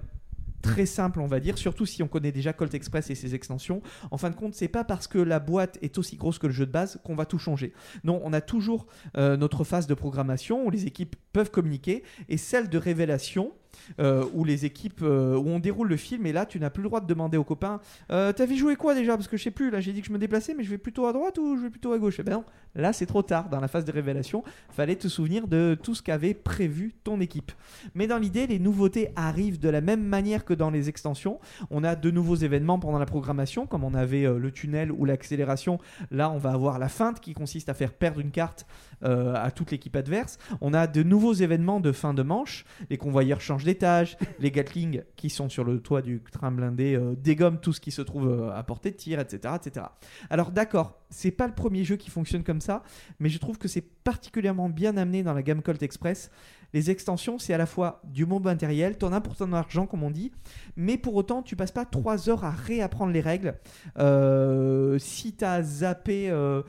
très 0.64 0.86
simple, 0.86 1.20
on 1.20 1.26
va 1.26 1.40
dire, 1.40 1.58
surtout 1.58 1.84
si 1.84 2.02
on 2.02 2.08
connaît 2.08 2.32
déjà 2.32 2.52
Colt 2.52 2.72
Express 2.74 3.10
et 3.10 3.14
ses 3.14 3.34
extensions. 3.34 3.82
En 4.10 4.16
fin 4.16 4.30
de 4.30 4.34
compte, 4.34 4.54
c'est 4.54 4.68
pas 4.68 4.82
parce 4.82 5.06
que 5.06 5.18
la 5.18 5.38
boîte 5.38 5.78
est 5.82 5.98
aussi 5.98 6.16
grosse 6.16 6.38
que 6.38 6.46
le 6.46 6.52
jeu 6.52 6.66
de 6.66 6.72
base 6.72 7.00
qu'on 7.04 7.14
va 7.14 7.26
tout 7.26 7.38
changer. 7.38 7.72
Non, 8.02 8.20
on 8.24 8.32
a 8.32 8.40
toujours 8.40 8.86
euh, 9.16 9.36
notre 9.36 9.64
phase 9.64 9.86
de 9.86 9.94
programmation 9.94 10.66
où 10.66 10.70
les 10.70 10.86
équipes 10.86 11.16
peuvent 11.32 11.50
communiquer 11.50 12.02
et 12.28 12.38
celle 12.38 12.68
de 12.68 12.78
révélation. 12.78 13.52
Euh, 14.00 14.24
où 14.34 14.44
les 14.44 14.64
équipes 14.64 15.00
euh, 15.02 15.36
où 15.36 15.48
on 15.48 15.58
déroule 15.58 15.88
le 15.88 15.96
film 15.96 16.26
et 16.26 16.32
là 16.32 16.46
tu 16.46 16.58
n'as 16.60 16.70
plus 16.70 16.82
le 16.82 16.88
droit 16.88 17.00
de 17.00 17.06
demander 17.06 17.36
aux 17.36 17.44
copains 17.44 17.80
euh, 18.10 18.32
t'avais 18.32 18.56
joué 18.56 18.76
quoi 18.76 18.94
déjà? 18.94 19.16
Parce 19.16 19.28
que 19.28 19.36
je 19.36 19.42
sais 19.42 19.50
plus 19.50 19.70
là 19.70 19.80
j'ai 19.80 19.92
dit 19.92 20.00
que 20.00 20.08
je 20.08 20.12
me 20.12 20.18
déplaçais 20.18 20.54
mais 20.54 20.64
je 20.64 20.70
vais 20.70 20.78
plutôt 20.78 21.06
à 21.06 21.12
droite 21.12 21.38
ou 21.38 21.56
je 21.56 21.62
vais 21.62 21.70
plutôt 21.70 21.92
à 21.92 21.98
gauche? 21.98 22.16
Eh 22.18 22.22
ben 22.22 22.34
non 22.34 22.44
là 22.74 22.92
c'est 22.92 23.06
trop 23.06 23.22
tard 23.22 23.48
dans 23.48 23.60
la 23.60 23.68
phase 23.68 23.84
de 23.84 23.92
révélation 23.92 24.42
fallait 24.70 24.96
te 24.96 25.08
souvenir 25.08 25.48
de 25.48 25.76
tout 25.80 25.94
ce 25.94 26.02
qu'avait 26.02 26.34
prévu 26.34 26.94
ton 27.04 27.20
équipe 27.20 27.52
mais 27.94 28.06
dans 28.06 28.18
l'idée, 28.18 28.46
les 28.46 28.58
nouveautés 28.58 29.10
arrivent 29.16 29.58
de 29.58 29.68
la 29.68 29.80
même 29.80 30.02
manière 30.02 30.44
que 30.44 30.54
dans 30.54 30.70
les 30.70 30.88
extensions. 30.88 31.38
On 31.70 31.84
a 31.84 31.96
de 31.96 32.10
nouveaux 32.10 32.36
événements 32.36 32.78
pendant 32.78 32.98
la 32.98 33.06
programmation, 33.06 33.66
comme 33.66 33.84
on 33.84 33.94
avait 33.94 34.24
euh, 34.24 34.38
le 34.38 34.50
tunnel 34.50 34.92
ou 34.92 35.04
l'accélération. 35.04 35.78
Là, 36.10 36.30
on 36.30 36.38
va 36.38 36.52
avoir 36.52 36.78
la 36.78 36.88
feinte 36.88 37.20
qui 37.20 37.34
consiste 37.34 37.68
à 37.68 37.74
faire 37.74 37.92
perdre 37.92 38.20
une 38.20 38.30
carte 38.30 38.66
euh, 39.04 39.34
à 39.34 39.50
toute 39.50 39.70
l'équipe 39.70 39.94
adverse. 39.96 40.38
On 40.60 40.74
a 40.74 40.86
de 40.86 41.02
nouveaux 41.02 41.34
événements 41.34 41.80
de 41.80 41.92
fin 41.92 42.14
de 42.14 42.22
manche. 42.22 42.64
Les 42.90 42.96
convoyeurs 42.96 43.40
changent 43.40 43.64
d'étage. 43.64 44.16
les 44.38 44.50
Gatling 44.50 45.02
qui 45.16 45.30
sont 45.30 45.48
sur 45.48 45.64
le 45.64 45.80
toit 45.80 46.02
du 46.02 46.22
train 46.32 46.50
blindé 46.50 46.94
euh, 46.94 47.14
dégomment 47.16 47.58
tout 47.58 47.72
ce 47.72 47.80
qui 47.80 47.90
se 47.90 48.02
trouve 48.02 48.28
euh, 48.28 48.56
à 48.56 48.62
portée 48.62 48.90
de 48.90 48.96
tir, 48.96 49.20
etc. 49.20 49.54
etc. 49.56 49.86
Alors 50.30 50.50
d'accord, 50.50 51.00
c'est 51.10 51.30
pas 51.30 51.46
le 51.46 51.54
premier 51.54 51.84
jeu 51.84 51.96
qui 51.96 52.10
fonctionne 52.10 52.44
comme 52.44 52.60
ça, 52.60 52.82
mais 53.20 53.28
je 53.28 53.38
trouve 53.38 53.58
que 53.58 53.68
c'est 53.68 53.84
particulièrement 54.04 54.68
bien 54.68 54.96
amené 54.96 55.22
dans 55.22 55.34
la 55.34 55.42
gamme 55.42 55.62
Colt 55.62 55.82
Express. 55.82 56.30
Les 56.74 56.90
extensions, 56.90 57.38
c'est 57.38 57.54
à 57.54 57.58
la 57.58 57.66
fois 57.66 58.02
du 58.02 58.26
bon 58.26 58.40
matériel, 58.40 58.98
t'en 58.98 59.12
as 59.12 59.22
argent, 59.52 59.86
comme 59.86 60.02
on 60.02 60.10
dit, 60.10 60.32
mais 60.74 60.98
pour 60.98 61.14
autant, 61.14 61.40
tu 61.40 61.54
passes 61.54 61.70
pas 61.70 61.84
3 61.84 62.28
heures 62.28 62.44
à 62.44 62.50
réapprendre 62.50 63.12
les 63.12 63.20
règles. 63.20 63.54
Euh, 64.00 64.98
si 64.98 65.34
t'as 65.34 65.62
zappé, 65.62 66.28
euh, 66.30 66.62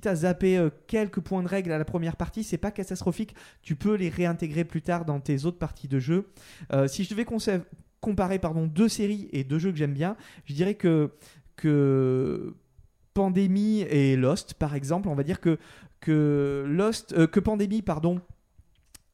t'as 0.00 0.14
zappé 0.14 0.56
euh, 0.56 0.70
quelques 0.86 1.18
points 1.18 1.42
de 1.42 1.48
règles 1.48 1.72
à 1.72 1.78
la 1.78 1.84
première 1.84 2.14
partie, 2.14 2.44
c'est 2.44 2.56
pas 2.56 2.70
catastrophique. 2.70 3.34
Tu 3.62 3.74
peux 3.74 3.96
les 3.96 4.10
réintégrer 4.10 4.62
plus 4.62 4.80
tard 4.80 5.04
dans 5.04 5.18
tes 5.18 5.44
autres 5.44 5.58
parties 5.58 5.88
de 5.88 5.98
jeu. 5.98 6.30
Si 6.86 7.02
je 7.02 7.10
devais 7.10 7.26
comparer 8.00 8.38
pardon, 8.38 8.66
deux 8.68 8.88
séries 8.88 9.28
et 9.32 9.42
deux 9.42 9.58
jeux 9.58 9.72
que 9.72 9.78
j'aime 9.78 9.92
bien, 9.92 10.16
je 10.44 10.54
dirais 10.54 10.74
que, 10.74 11.10
que 11.56 12.54
Pandémie 13.12 13.80
et 13.80 14.14
Lost, 14.14 14.54
par 14.54 14.76
exemple, 14.76 15.08
on 15.08 15.16
va 15.16 15.24
dire 15.24 15.40
que, 15.40 15.58
Lost, 16.64 17.26
que 17.26 17.40
Pandémie, 17.40 17.82
pardon, 17.82 18.20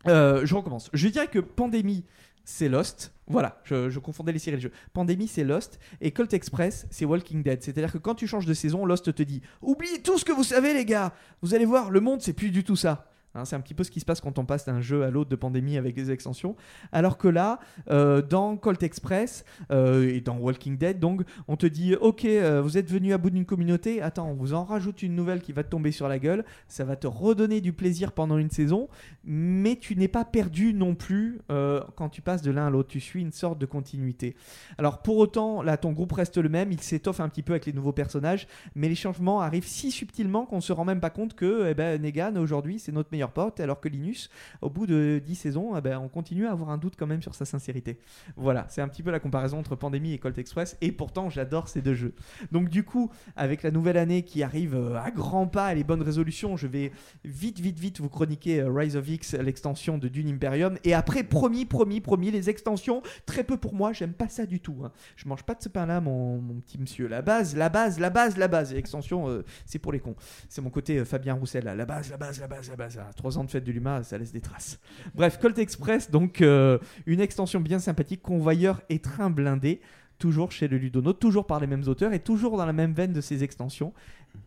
euh, 0.07 0.45
je 0.45 0.55
recommence. 0.55 0.91
Je 0.93 1.09
dirais 1.09 1.29
que 1.29 1.39
Pandémie, 1.39 2.05
c'est 2.45 2.69
Lost. 2.69 3.13
Voilà, 3.27 3.61
je, 3.65 3.99
confondais 3.99 4.33
les 4.33 4.39
séries 4.39 4.55
et 4.55 4.57
les 4.57 4.63
jeux. 4.63 4.73
Pandémie, 4.93 5.29
c'est 5.29 5.45
Lost. 5.45 5.79
Et 6.01 6.11
Colt 6.11 6.33
Express, 6.35 6.87
c'est 6.91 7.05
Walking 7.05 7.43
Dead. 7.43 7.63
C'est-à-dire 7.63 7.91
que 7.91 7.99
quand 7.99 8.15
tu 8.15 8.27
changes 8.27 8.47
de 8.47 8.55
saison, 8.55 8.85
Lost 8.85 9.15
te 9.15 9.23
dit 9.23 9.41
Oubliez 9.63 10.03
tout 10.03 10.19
ce 10.19 10.25
que 10.25 10.33
vous 10.33 10.45
savez, 10.45 10.75
les 10.75 10.85
gars 10.85 11.15
Vous 11.41 11.55
allez 11.55 11.65
voir, 11.65 11.91
le 11.91 12.01
monde, 12.01 12.21
c'est 12.21 12.35
plus 12.35 12.51
du 12.51 12.65
tout 12.65 12.77
ça. 12.77 13.11
Hein, 13.35 13.44
c'est 13.44 13.56
un 13.56 13.61
petit 13.61 13.74
peu 13.74 13.82
ce 13.82 13.90
qui 13.90 14.01
se 14.01 14.05
passe 14.05 14.20
quand 14.20 14.39
on 14.39 14.44
passe 14.44 14.65
d'un 14.65 14.81
jeu 14.81 15.02
à 15.02 15.11
l'autre 15.11 15.28
de 15.28 15.36
pandémie 15.36 15.77
avec 15.77 15.94
des 15.94 16.11
extensions. 16.11 16.55
Alors 16.93 17.19
que 17.19 17.27
là, 17.27 17.59
euh, 17.90 18.23
dans 18.23 18.56
Colt 18.56 18.82
Express 18.82 19.44
euh, 19.73 20.09
et 20.09 20.20
dans 20.20 20.36
Walking 20.36 20.78
Dead, 20.78 21.01
donc, 21.01 21.23
on 21.48 21.56
te 21.56 21.66
dit 21.66 21.97
Ok, 21.97 22.24
euh, 22.24 22.62
vous 22.62 22.78
êtes 22.78 22.90
venu 22.90 23.12
à 23.12 23.19
bout 23.19 23.31
d'une 23.31 23.44
communauté, 23.44 24.01
attends, 24.01 24.28
on 24.28 24.35
vous 24.35 24.55
en 24.55 24.65
rajoute 24.65 25.02
une 25.02 25.16
nouvelle 25.16 25.40
qui 25.40 25.52
va 25.52 25.65
te 25.65 25.69
tomber 25.69 25.90
sur 25.90 26.06
la 26.06 26.19
gueule. 26.19 26.44
Ça 26.69 26.85
va 26.85 26.94
te 26.94 27.06
redonner 27.06 27.61
du 27.61 27.73
plaisir 27.73 28.12
pendant 28.12 28.39
une 28.39 28.51
saison, 28.51 28.89
mais 29.24 29.77
tu 29.77 29.97
n'es 29.97 30.09
pas 30.09 30.24
perdu 30.24 30.73
non 30.73 30.94
plus 30.94 31.40
quand 31.48 32.09
tu 32.09 32.23
passes 32.23 32.43
de 32.43 32.51
l'un 32.51 32.66
à 32.66 32.70
l'autre. 32.70 32.89
Tu 32.89 33.01
suis 33.01 33.20
une 33.20 33.32
sorte 33.32 33.59
de 33.59 33.66
continuité. 33.66 34.36
Alors 34.78 35.02
pour 35.02 35.16
autant, 35.16 35.62
là, 35.62 35.77
ton 35.77 35.93
groupe 35.93 36.12
reste 36.12 36.39
le 36.39 36.48
même, 36.48 36.73
il 36.73 36.81
s'étoffe 36.81 37.20
un 37.20 37.28
petit 37.28 37.43
peu 37.43 37.52
avec 37.52 37.66
les 37.66 37.73
nouveaux 37.73 37.93
personnages, 37.93 38.47
mais 38.74 38.89
les 38.89 38.94
changements 38.94 39.40
arrivent 39.40 39.66
si 39.66 39.90
subtilement 39.90 40.47
qu'on 40.47 40.61
se 40.61 40.73
rend 40.73 40.85
même 40.85 41.01
pas 41.01 41.11
compte 41.11 41.35
que 41.35 41.69
eh 41.70 41.74
ben, 41.74 42.01
Negan 42.01 42.36
aujourd'hui 42.36 42.78
c'est 42.78 42.93
notre 42.93 43.09
meilleur 43.12 43.24
pote, 43.33 43.61
alors 43.61 43.81
que 43.81 43.89
Linus, 43.89 44.31
au 44.61 44.71
bout 44.71 44.87
de 44.87 45.21
10 45.25 45.35
saisons, 45.35 45.77
eh 45.77 45.81
ben, 45.81 45.99
on 45.99 46.09
continue 46.09 46.47
à 46.47 46.53
avoir 46.53 46.71
un 46.71 46.79
doute 46.79 46.95
quand 46.99 47.07
même 47.07 47.23
sur 47.23 47.35
sa 47.35 47.45
sincérité. 47.45 47.99
Voilà, 48.37 48.67
c'est 48.69 48.81
un 48.83 48.89
petit 48.89 49.03
peu 49.03 49.11
la 49.11 49.21
comparaison 49.21 49.59
entre 49.59 49.77
Pandémie 49.77 50.13
et 50.13 50.19
Colt 50.19 50.39
Express, 50.39 50.77
et 50.81 50.93
pourtant 50.93 51.31
j'adore 51.31 51.69
ces 51.69 51.83
deux 51.83 51.95
jeux. 51.95 52.15
Donc 52.53 52.69
du 52.69 52.85
coup, 52.85 53.11
avec 53.37 53.63
la 53.63 53.71
nouvelle 53.71 53.97
année 53.97 54.23
qui 54.23 54.43
arrive 54.43 54.75
euh, 54.75 54.97
à 54.99 55.11
grands 55.11 55.47
pas 55.47 55.73
et 55.73 55.75
les 55.75 55.85
bonnes 55.85 56.03
résolutions, 56.03 56.57
je 56.57 56.67
vais 56.67 56.93
vite, 57.25 57.61
vite, 57.61 57.79
vite 57.79 58.01
vous 58.01 58.09
chroniquer 58.09 58.61
euh, 58.61 58.71
Rise 58.71 58.97
of 58.97 59.09
X, 59.09 59.35
l'extension 59.35 59.99
de 59.99 60.09
Dune 60.09 60.29
Imperium, 60.29 60.77
et 60.85 60.95
après, 60.95 61.23
promis, 61.25 61.65
promis, 61.65 62.01
promis, 62.01 62.31
les 62.31 62.51
extensions, 62.51 63.03
très 63.27 63.45
peu 63.45 63.57
pour 63.57 63.75
moi, 63.75 63.93
j'aime 63.93 64.13
pas 64.13 64.29
ça 64.29 64.47
du 64.47 64.61
tout. 64.61 64.77
hein. 64.85 64.93
Je 65.17 65.29
mange 65.29 65.43
pas 65.43 65.55
de 65.55 65.63
ce 65.63 65.69
pain-là, 65.69 66.01
mon, 66.01 66.41
mon 66.41 66.61
petit 66.61 66.79
monsieur. 66.79 67.09
La 67.09 67.23
base, 67.23 67.57
la 67.57 67.69
base, 67.69 67.99
la 67.99 68.11
base, 68.11 68.37
la 68.37 68.49
base. 68.49 68.73
Et 68.73 68.77
l'extension, 68.77 69.29
euh, 69.29 69.45
c'est 69.67 69.79
pour 69.79 69.93
les 69.93 70.01
cons. 70.01 70.17
C'est 70.49 70.61
mon 70.63 70.71
côté 70.71 70.99
euh, 70.99 71.05
Fabien 71.05 71.35
Roussel, 71.35 71.65
là. 71.65 71.75
la 71.75 71.87
base, 71.87 72.11
la 72.11 72.17
base, 72.17 72.41
la 72.41 72.47
base, 72.47 72.69
la 72.71 72.77
base. 72.77 73.01
Trois 73.16 73.39
ans 73.39 73.45
de 73.45 73.51
fête 73.51 73.65
de 73.65 73.73
l'UMA, 73.73 74.03
ça 74.03 74.19
laisse 74.19 74.32
des 74.32 74.41
traces. 74.41 74.81
Bref, 75.15 75.39
Colt 75.39 75.59
Express, 75.59 76.11
donc 76.11 76.41
euh, 76.41 76.78
une 77.07 77.20
extension 77.20 77.61
bien 77.61 77.78
sympathique, 77.78 78.23
convoyeur 78.23 78.82
et 78.89 78.99
train 78.99 79.31
blindé, 79.31 79.81
toujours 80.19 80.53
chez 80.53 80.69
le 80.69 80.78
Ludono, 80.78 81.12
toujours 81.12 81.47
par 81.47 81.61
les 81.61 81.66
mêmes 81.66 81.86
auteurs 81.86 82.12
et 82.12 82.20
toujours 82.20 82.57
dans 82.57 82.66
la 82.66 82.73
même 82.73 82.93
veine 82.93 83.12
de 83.12 83.20
ces 83.20 83.45
extensions. 83.45 83.93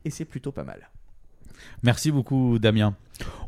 Et 0.04 0.10
c'est 0.10 0.26
plutôt 0.26 0.52
pas 0.52 0.64
mal. 0.64 0.90
Merci 1.84 2.12
beaucoup, 2.12 2.60
Damien. 2.60 2.96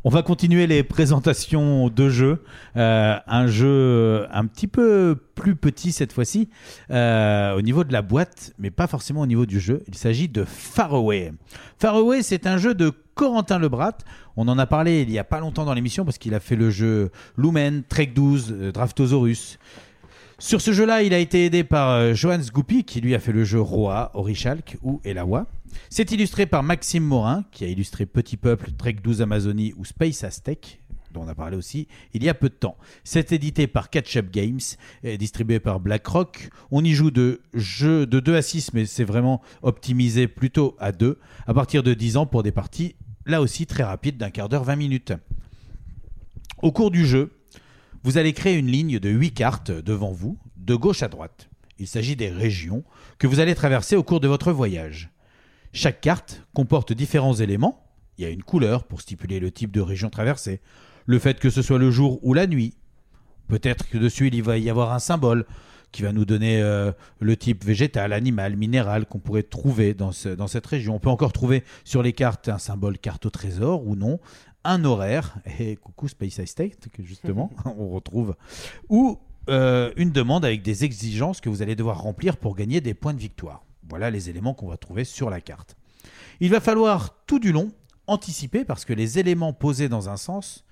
On 0.02 0.10
va 0.10 0.22
continuer 0.22 0.66
les 0.66 0.82
présentations 0.82 1.88
de 1.88 2.08
jeux. 2.08 2.42
Euh, 2.76 3.16
un 3.26 3.46
jeu 3.46 4.26
un 4.32 4.46
petit 4.46 4.66
peu 4.66 5.16
plus 5.34 5.56
petit 5.56 5.92
cette 5.92 6.12
fois-ci, 6.12 6.48
euh, 6.90 7.54
au 7.54 7.62
niveau 7.62 7.84
de 7.84 7.92
la 7.92 8.02
boîte, 8.02 8.52
mais 8.58 8.70
pas 8.70 8.86
forcément 8.86 9.20
au 9.20 9.26
niveau 9.26 9.46
du 9.46 9.60
jeu. 9.60 9.82
Il 9.88 9.94
s'agit 9.94 10.28
de 10.28 10.44
Faraway. 10.44 11.32
Faraway, 11.78 12.22
c'est 12.22 12.46
un 12.46 12.56
jeu 12.56 12.74
de 12.74 12.92
Corentin 13.14 13.58
Lebrat. 13.58 13.98
On 14.36 14.48
en 14.48 14.58
a 14.58 14.66
parlé 14.66 15.02
il 15.02 15.10
y 15.10 15.18
a 15.18 15.24
pas 15.24 15.40
longtemps 15.40 15.64
dans 15.64 15.74
l'émission 15.74 16.04
parce 16.04 16.18
qu'il 16.18 16.34
a 16.34 16.40
fait 16.40 16.56
le 16.56 16.70
jeu 16.70 17.10
Lumen, 17.36 17.82
Trek 17.88 18.12
12, 18.14 18.52
euh, 18.52 18.72
Draftosaurus. 18.72 19.58
Sur 20.40 20.62
ce 20.62 20.72
jeu-là, 20.72 21.02
il 21.02 21.12
a 21.12 21.18
été 21.18 21.44
aidé 21.44 21.64
par 21.64 21.90
euh, 21.90 22.14
Johan 22.14 22.42
Sgoupy, 22.42 22.84
qui 22.84 23.02
lui 23.02 23.14
a 23.14 23.18
fait 23.18 23.30
le 23.30 23.44
jeu 23.44 23.60
Roa, 23.60 24.10
Orichalk 24.14 24.78
ou 24.80 24.98
Elawa. 25.04 25.46
C'est 25.90 26.12
illustré 26.12 26.46
par 26.46 26.62
Maxime 26.62 27.04
Morin, 27.04 27.44
qui 27.52 27.66
a 27.66 27.68
illustré 27.68 28.06
Petit 28.06 28.38
Peuple, 28.38 28.70
Trek 28.78 28.94
12 29.04 29.20
Amazonie 29.20 29.74
ou 29.76 29.84
Space 29.84 30.24
Aztec, 30.24 30.80
dont 31.12 31.24
on 31.24 31.28
a 31.28 31.34
parlé 31.34 31.58
aussi 31.58 31.88
il 32.14 32.24
y 32.24 32.30
a 32.30 32.34
peu 32.34 32.48
de 32.48 32.54
temps. 32.54 32.78
C'est 33.04 33.32
édité 33.32 33.66
par 33.66 33.90
Catch-Up 33.90 34.30
Games, 34.32 34.60
et 35.04 35.18
distribué 35.18 35.60
par 35.60 35.78
BlackRock. 35.78 36.48
On 36.70 36.82
y 36.82 36.92
joue 36.94 37.10
de 37.10 37.42
jeux 37.52 38.06
de 38.06 38.18
2 38.18 38.34
à 38.34 38.40
6, 38.40 38.72
mais 38.72 38.86
c'est 38.86 39.04
vraiment 39.04 39.42
optimisé 39.60 40.26
plutôt 40.26 40.74
à 40.80 40.92
2, 40.92 41.18
à 41.46 41.52
partir 41.52 41.82
de 41.82 41.92
10 41.92 42.16
ans 42.16 42.24
pour 42.24 42.42
des 42.42 42.52
parties, 42.52 42.96
là 43.26 43.42
aussi 43.42 43.66
très 43.66 43.82
rapides, 43.82 44.16
d'un 44.16 44.30
quart 44.30 44.48
d'heure, 44.48 44.64
20 44.64 44.76
minutes. 44.76 45.12
Au 46.62 46.72
cours 46.72 46.90
du 46.90 47.04
jeu, 47.04 47.30
vous 48.02 48.18
allez 48.18 48.32
créer 48.32 48.56
une 48.56 48.66
ligne 48.68 48.98
de 48.98 49.08
8 49.10 49.32
cartes 49.32 49.70
devant 49.70 50.12
vous, 50.12 50.38
de 50.56 50.74
gauche 50.74 51.02
à 51.02 51.08
droite. 51.08 51.48
Il 51.78 51.86
s'agit 51.86 52.16
des 52.16 52.28
régions 52.30 52.84
que 53.18 53.26
vous 53.26 53.40
allez 53.40 53.54
traverser 53.54 53.96
au 53.96 54.02
cours 54.02 54.20
de 54.20 54.28
votre 54.28 54.52
voyage. 54.52 55.10
Chaque 55.72 56.00
carte 56.00 56.42
comporte 56.52 56.92
différents 56.92 57.34
éléments. 57.34 57.86
Il 58.18 58.24
y 58.24 58.26
a 58.26 58.30
une 58.30 58.42
couleur 58.42 58.84
pour 58.84 59.00
stipuler 59.00 59.40
le 59.40 59.50
type 59.50 59.70
de 59.72 59.80
région 59.80 60.10
traversée, 60.10 60.60
le 61.06 61.18
fait 61.18 61.38
que 61.38 61.48
ce 61.50 61.62
soit 61.62 61.78
le 61.78 61.90
jour 61.90 62.18
ou 62.22 62.34
la 62.34 62.46
nuit. 62.46 62.74
Peut-être 63.48 63.88
que 63.88 63.98
dessus 63.98 64.28
il 64.32 64.42
va 64.42 64.58
y 64.58 64.68
avoir 64.70 64.92
un 64.92 64.98
symbole 64.98 65.46
qui 65.92 66.02
va 66.02 66.12
nous 66.12 66.24
donner 66.24 66.60
euh, 66.62 66.92
le 67.18 67.36
type 67.36 67.64
végétal, 67.64 68.12
animal, 68.12 68.56
minéral 68.56 69.06
qu'on 69.06 69.18
pourrait 69.18 69.42
trouver 69.42 69.92
dans, 69.92 70.12
ce- 70.12 70.28
dans 70.28 70.46
cette 70.46 70.66
région. 70.66 70.94
On 70.94 70.98
peut 71.00 71.08
encore 71.10 71.32
trouver 71.32 71.64
sur 71.84 72.02
les 72.02 72.12
cartes 72.12 72.48
un 72.48 72.58
symbole 72.58 72.96
carte 72.98 73.26
au 73.26 73.30
trésor 73.30 73.84
ou 73.86 73.96
non, 73.96 74.20
un 74.64 74.84
horaire, 74.84 75.36
et 75.58 75.76
coucou 75.76 76.08
Space 76.08 76.44
State, 76.44 76.88
que 76.92 77.02
justement 77.02 77.50
on 77.64 77.88
retrouve, 77.90 78.34
ou 78.88 79.18
euh, 79.48 79.92
une 79.96 80.10
demande 80.10 80.44
avec 80.44 80.62
des 80.62 80.84
exigences 80.84 81.40
que 81.40 81.48
vous 81.48 81.62
allez 81.62 81.74
devoir 81.74 82.00
remplir 82.00 82.36
pour 82.36 82.54
gagner 82.54 82.80
des 82.80 82.94
points 82.94 83.14
de 83.14 83.20
victoire. 83.20 83.64
Voilà 83.88 84.10
les 84.10 84.30
éléments 84.30 84.54
qu'on 84.54 84.68
va 84.68 84.76
trouver 84.76 85.04
sur 85.04 85.30
la 85.30 85.40
carte. 85.40 85.76
Il 86.40 86.50
va 86.50 86.60
falloir 86.60 87.24
tout 87.26 87.38
du 87.38 87.52
long 87.52 87.72
anticiper 88.06 88.64
parce 88.64 88.84
que 88.84 88.92
les 88.92 89.18
éléments 89.18 89.52
posés 89.52 89.88
dans 89.88 90.08
un 90.08 90.16
sens 90.16 90.64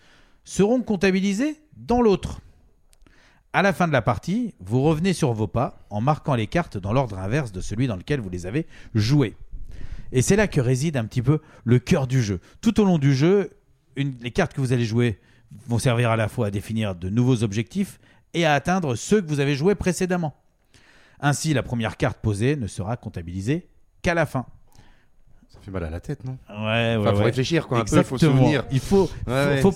seront 0.45 0.83
comptabilisés 0.83 1.61
dans 1.77 2.03
l'autre. 2.03 2.41
À 3.53 3.63
la 3.63 3.73
fin 3.73 3.89
de 3.89 3.93
la 3.93 4.03
partie, 4.03 4.55
vous 4.61 4.83
revenez 4.83 5.13
sur 5.13 5.33
vos 5.33 5.47
pas 5.47 5.87
en 5.91 6.01
marquant 6.01 6.35
les 6.35 6.47
cartes 6.47 6.77
dans 6.77 6.93
l'ordre 6.93 7.19
inverse 7.19 7.53
de 7.53 7.61
celui 7.61 7.87
dans 7.87 7.97
lequel 7.97 8.21
vous 8.21 8.31
les 8.31 8.47
avez 8.47 8.67
jouées. 8.95 9.37
Et 10.13 10.23
c'est 10.23 10.37
là 10.37 10.49
que 10.49 10.61
réside 10.61 10.97
un 10.97 11.05
petit 11.05 11.23
peu 11.23 11.41
le 11.65 11.79
cœur 11.79 12.07
du 12.07 12.23
jeu. 12.23 12.41
Tout 12.61 12.81
au 12.81 12.85
long 12.85 12.99
du 12.99 13.15
jeu, 13.15 13.51
une- 14.01 14.15
les 14.21 14.31
cartes 14.31 14.53
que 14.55 14.61
vous 14.61 14.73
allez 14.73 14.85
jouer 14.85 15.19
vont 15.67 15.79
servir 15.79 16.11
à 16.11 16.17
la 16.17 16.29
fois 16.29 16.47
à 16.47 16.51
définir 16.51 16.95
de 16.95 17.09
nouveaux 17.09 17.43
objectifs 17.43 17.99
et 18.35 18.45
à 18.45 18.55
atteindre 18.55 18.95
ceux 18.95 19.21
que 19.21 19.27
vous 19.29 19.41
avez 19.41 19.55
joués 19.55 19.75
précédemment. 19.75 20.35
Ainsi, 21.21 21.53
la 21.55 21.63
première 21.63 21.97
carte 21.97 22.19
posée 22.23 22.55
ne 22.57 22.67
sera 22.67 22.97
comptabilisée 22.97 23.67
qu'à 24.03 24.15
la 24.15 24.27
fin. 24.27 24.47
Ça 25.49 25.59
fait 25.63 25.71
mal 25.71 25.83
à 25.85 25.91
la 25.91 26.01
tête, 26.01 26.25
non? 26.25 26.37
Ouais, 26.49 26.57
ouais, 26.57 26.97
Enfin, 26.99 27.11
faut 27.13 27.19
ouais. 27.19 27.25
réfléchir, 27.25 27.67
quoi, 27.67 27.79
un 27.79 27.85
peu, 27.85 28.03
faut 28.03 28.19
se 28.19 28.27
Exactement. 28.27 28.37
souvenir. 28.43 28.65
Il 28.71 28.81
faut, 28.81 29.11
ouais. 29.27 29.61
faut, 29.63 29.73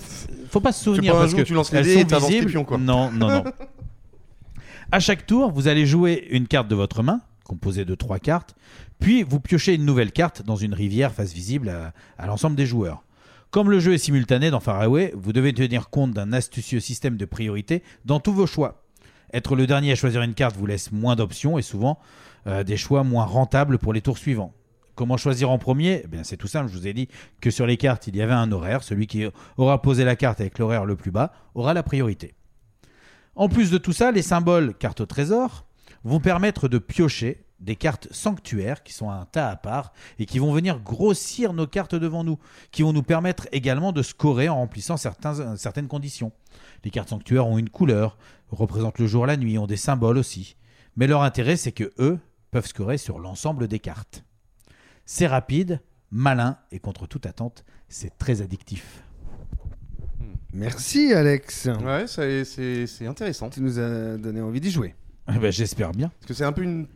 faut, 0.49 0.61
pas 0.61 0.73
se 0.73 0.85
souvenir 0.85 1.15
pas 1.15 1.21
parce 1.21 1.35
que 1.35 1.41
tu 1.43 1.55
lances 1.55 1.73
les 1.73 1.83
dés 1.83 1.99
et 2.01 2.05
t'avances 2.05 2.29
tes 2.29 2.35
visibles. 2.35 2.51
pions, 2.51 2.65
quoi. 2.65 2.79
Non, 2.79 3.11
non, 3.11 3.29
non. 3.31 3.45
à 4.93 5.01
chaque 5.01 5.27
tour, 5.27 5.51
vous 5.51 5.69
allez 5.69 5.87
jouer 5.87 6.29
une 6.31 6.47
carte 6.47 6.69
de 6.69 6.75
votre 6.75 7.03
main, 7.03 7.23
composée 7.45 7.85
de 7.85 7.95
trois 7.95 8.19
cartes, 8.19 8.55
puis 9.01 9.23
vous 9.23 9.41
piochez 9.41 9.75
une 9.75 9.85
nouvelle 9.85 10.13
carte 10.13 10.43
dans 10.43 10.57
une 10.57 10.75
rivière 10.75 11.13
face 11.13 11.33
visible 11.33 11.71
à, 11.71 11.93
à 12.19 12.27
l'ensemble 12.27 12.55
des 12.57 12.67
joueurs. 12.67 13.03
Comme 13.53 13.71
le 13.71 13.81
jeu 13.81 13.93
est 13.93 13.99
simultané 13.99 14.51
dans 14.51 14.61
Faraway, 14.61 15.13
vous 15.15 15.35
devez 15.35 15.53
tenir 15.53 15.91
compte 15.91 16.13
d'un 16.13 16.33
astucieux 16.33 16.81
système 16.81 17.19
de 17.19 17.27
priorité 17.27 17.83
dans 18.07 18.19
tous 18.19 18.33
vos 18.33 18.47
choix. 18.47 18.87
Être 19.35 19.57
le 19.57 19.67
dernier 19.67 19.93
à 19.93 19.95
choisir 19.95 20.23
une 20.23 20.33
carte 20.33 20.57
vous 20.57 20.65
laisse 20.65 20.91
moins 20.91 21.17
d'options 21.17 21.59
et 21.59 21.63
souvent 21.63 21.99
euh, 22.47 22.65
des 22.65 22.79
choix 22.79 23.05
moins 23.05 23.27
rentables 23.27 23.77
pour 23.77 23.93
les 23.93 24.01
tours 24.01 24.17
suivants. 24.17 24.55
Comment 24.95 25.19
choisir 25.19 25.51
en 25.51 25.59
premier? 25.59 26.03
Eh 26.11 26.25
C'est 26.25 26.39
tout 26.39 26.49
simple, 26.49 26.71
je 26.73 26.79
vous 26.79 26.87
ai 26.87 26.95
dit 26.95 27.09
que 27.43 27.51
sur 27.51 27.67
les 27.67 27.77
cartes, 27.77 28.07
il 28.07 28.17
y 28.17 28.23
avait 28.23 28.33
un 28.33 28.51
horaire. 28.53 28.83
Celui 28.83 29.07
qui 29.07 29.27
aura 29.59 29.83
posé 29.83 30.05
la 30.05 30.17
carte 30.17 30.41
avec 30.41 30.59
l'horaire 30.59 30.87
le 30.87 30.97
plus 30.97 31.11
bas 31.11 31.31
aura 31.55 31.75
la 31.75 31.83
priorité. 31.83 32.35
En 33.35 33.51
plus 33.51 33.71
de 33.71 33.77
tout 33.77 33.93
ça, 33.93 34.13
les 34.13 34.23
symboles 34.23 34.73
cartes 34.79 35.03
au 35.03 35.07
trésor 35.07 35.67
vont 36.05 36.21
permettre 36.21 36.69
de 36.69 36.79
piocher 36.79 37.45
des 37.63 37.77
cartes 37.77 38.09
sanctuaires 38.11 38.83
qui 38.83 38.93
sont 38.93 39.09
un 39.09 39.25
tas 39.25 39.49
à 39.49 39.57
part 39.57 39.93
et 40.19 40.27
qui 40.27 40.39
vont 40.39 40.53
venir 40.53 40.81
grossir 40.81 41.53
nos 41.53 41.67
cartes 41.67 41.95
devant 41.95 42.25
nous, 42.25 42.39
qui 42.73 42.83
vont 42.83 42.93
nous 42.93 43.03
permettre 43.05 43.47
également 43.53 43.93
de 43.93 44.03
scorer 44.03 44.49
en 44.49 44.57
remplissant 44.57 44.97
certains, 44.97 45.57
certaines 45.57 45.89
conditions. 45.89 46.33
Les 46.85 46.91
cartes 46.91 47.09
sanctuaires 47.11 47.47
ont 47.47 47.59
une 47.59 47.71
couleur, 47.71 48.19
représentent 48.51 48.99
le 48.99 49.07
jour, 49.07 49.27
la 49.27 49.37
nuit, 49.37 49.57
ont 49.59 49.67
des 49.67 49.77
symboles 49.77 50.19
aussi. 50.19 50.57
Mais 50.97 51.07
leur 51.07 51.23
intérêt, 51.23 51.57
c'est 51.57 51.73
que 51.73 51.93
eux 51.99 52.19
peuvent 52.51 52.67
scorer 52.67 52.99
sur 52.99 53.19
l'ensemble 53.19 53.69
des 53.69 53.79
cartes. 53.79 54.25
C'est 55.07 55.27
rapide, 55.27 55.81
malin 56.11 56.59
et 56.73 56.81
contre 56.81 57.07
toute 57.07 57.27
attente, 57.27 57.65
c'est 57.89 58.19
très 58.19 58.43
addictif. 58.43 59.03
Merci 60.53 61.13
Alex. 61.15 61.67
Ouais, 61.83 62.07
c'est- 62.07 62.45
c'est 62.45 62.87
c'est 62.87 63.07
intéressant. 63.07 63.49
Tu 63.49 63.61
nous 63.63 63.79
as 63.79 64.19
donné 64.19 64.41
envie 64.43 64.61
d'y 64.61 64.71
jouer. 64.71 64.95
Eh 65.35 65.39
ben, 65.39 65.51
J'espère 65.51 65.93
bien. 65.93 66.09
Parce 66.09 66.27
que 66.27 66.35
c'est 66.35 66.45
un 66.45 66.53
peu 66.53 66.63
une 66.63 66.87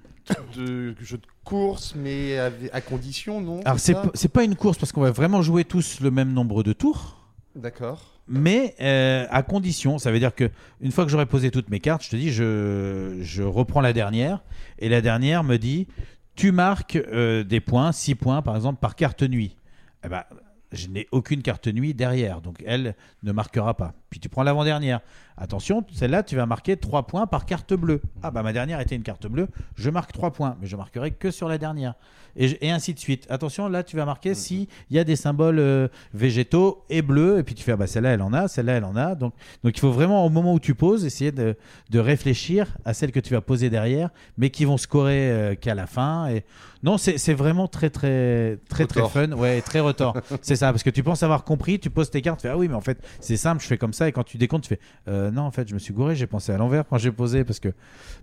de 0.57 0.95
jeu 1.01 1.19
de 1.19 1.27
course, 1.45 1.95
mais 1.95 2.39
à, 2.39 2.51
à 2.73 2.81
condition, 2.81 3.41
non 3.41 3.61
Alors 3.65 3.79
c'est 3.79 3.97
c'est 4.15 4.29
pas 4.29 4.45
une 4.45 4.57
course 4.57 4.79
parce 4.79 4.93
qu'on 4.93 5.03
va 5.03 5.11
vraiment 5.11 5.43
jouer 5.43 5.65
tous 5.65 6.01
le 6.01 6.11
même 6.11 6.33
nombre 6.33 6.63
de 6.63 6.73
tours. 6.73 7.17
D'accord. 7.55 8.17
Mais 8.29 8.75
euh, 8.81 9.27
à 9.31 9.43
condition, 9.43 9.99
ça 9.99 10.11
veut 10.11 10.19
dire 10.19 10.35
que 10.35 10.51
une 10.81 10.91
fois 10.91 11.05
que 11.05 11.11
j'aurai 11.11 11.27
posé 11.27 11.51
toutes 11.51 11.71
mes 11.71 11.81
cartes, 11.81 12.03
je 12.05 12.11
te 12.11 12.17
dis, 12.17 12.33
je, 12.33 13.19
je 13.21 13.43
reprends 13.43 13.81
la 13.81 13.93
dernière 13.93 14.43
et 14.79 14.89
la 14.89 15.01
dernière 15.01 15.45
me 15.45 15.57
dit, 15.57 15.87
tu 16.35 16.51
marques 16.51 16.97
euh, 16.97 17.45
des 17.45 17.61
points, 17.61 17.93
6 17.93 18.17
points 18.17 18.43
par 18.43 18.57
exemple 18.57 18.81
par 18.81 18.97
carte 18.97 19.23
nuit. 19.23 19.57
Eh 20.05 20.09
ben, 20.09 20.25
je 20.73 20.89
n'ai 20.89 21.07
aucune 21.13 21.43
carte 21.43 21.69
nuit 21.69 21.95
derrière, 21.95 22.41
donc 22.41 22.63
elle 22.67 22.97
ne 23.23 23.33
marquera 23.33 23.75
pas. 23.75 23.95
Puis 24.11 24.21
tu 24.21 24.29
prends 24.29 24.43
l'avant-dernière. 24.43 25.01
Attention, 25.39 25.85
celle-là, 25.93 26.23
tu 26.23 26.35
vas 26.37 26.47
marquer 26.47 26.77
3 26.79 27.07
points 27.07 27.27
par 27.27 27.45
carte 27.45 27.75
bleue. 27.75 28.01
Ah 28.23 28.31
bah 28.31 28.43
ma 28.43 28.53
dernière 28.55 28.81
était 28.81 28.95
une 28.97 29.03
carte 29.03 29.27
bleue, 29.27 29.49
je 29.75 29.91
marque 29.91 30.13
3 30.13 30.31
points, 30.33 30.57
mais 30.61 30.67
je 30.67 30.77
marquerai 30.77 31.11
que 31.11 31.31
sur 31.31 31.47
la 31.49 31.59
dernière. 31.59 31.95
Et, 32.37 32.49
je- 32.49 32.57
et 32.63 32.71
ainsi 32.71 32.95
de 32.95 32.99
suite. 32.99 33.27
Attention, 33.29 33.69
là, 33.69 33.83
tu 33.83 33.97
vas 33.97 34.05
marquer 34.07 34.35
si 34.35 34.69
il 34.91 34.97
y 34.97 34.99
a 34.99 35.05
des 35.05 35.17
symboles 35.17 35.59
euh, 35.59 35.89
végétaux 36.15 36.85
et 36.89 37.03
bleus, 37.03 37.39
et 37.39 37.43
puis 37.43 37.55
tu 37.55 37.63
fais, 37.63 37.73
ah 37.73 37.77
bah 37.77 37.87
celle-là, 37.87 38.11
elle 38.15 38.23
en 38.23 38.33
a, 38.33 38.49
celle-là, 38.49 38.75
elle 38.75 38.85
en 38.85 38.97
a. 38.97 39.15
Donc, 39.15 39.35
donc 39.63 39.77
il 39.77 39.81
faut 39.81 39.93
vraiment, 39.93 40.25
au 40.25 40.31
moment 40.31 40.55
où 40.55 40.61
tu 40.61 40.75
poses, 40.75 41.05
essayer 41.05 41.33
de, 41.33 41.55
de 41.91 41.99
réfléchir 41.99 42.77
à 42.87 42.95
celles 42.95 43.13
que 43.13 43.21
tu 43.21 43.35
vas 43.35 43.41
poser 43.43 43.69
derrière, 43.71 44.11
mais 44.39 44.49
qui 44.51 44.65
vont 44.65 44.77
scorer 44.79 45.31
euh, 45.31 45.55
qu'à 45.55 45.75
la 45.75 45.87
fin. 45.87 46.29
Et... 46.29 46.45
Non, 46.83 46.99
c'est 46.99 47.35
vraiment 47.35 47.67
très, 47.69 47.91
très, 47.91 48.59
très, 48.69 48.87
très 48.87 49.01
Retors. 49.01 49.13
fun. 49.13 49.33
Ouais, 49.33 49.61
très 49.61 49.81
retort. 49.81 50.17
c'est 50.43 50.57
ça, 50.57 50.71
parce 50.73 50.83
que 50.83 50.91
tu 50.91 51.03
penses 51.03 51.23
avoir 51.23 51.43
compris, 51.45 51.79
tu 51.81 51.91
poses 51.91 52.11
tes 52.11 52.23
cartes, 52.23 52.39
tu 52.41 52.43
fais, 52.47 52.53
ah 52.53 52.57
oui, 52.59 52.69
mais 52.69 52.75
en 52.75 52.81
fait, 52.81 52.99
c'est 53.21 53.37
simple, 53.37 53.61
je 53.63 53.67
fais 53.67 53.79
comme 53.79 53.93
ça, 53.93 53.96
et 54.05 54.13
quand 54.13 54.23
tu 54.25 54.37
décomptes, 54.39 54.65
tu 54.65 54.69
fais, 54.69 54.81
euh, 55.09 55.31
non, 55.31 55.43
en 55.43 55.51
fait, 55.51 55.69
je 55.69 55.75
me 55.75 55.79
suis 55.79 55.93
gouré, 55.95 56.15
j'ai 56.17 56.27
pensé 56.27 56.53
à 56.53 56.57
l'envers 56.59 56.85
quand 56.89 56.99
j'ai 56.99 57.11
posé, 57.13 57.45
parce 57.45 57.61
que, 57.61 57.69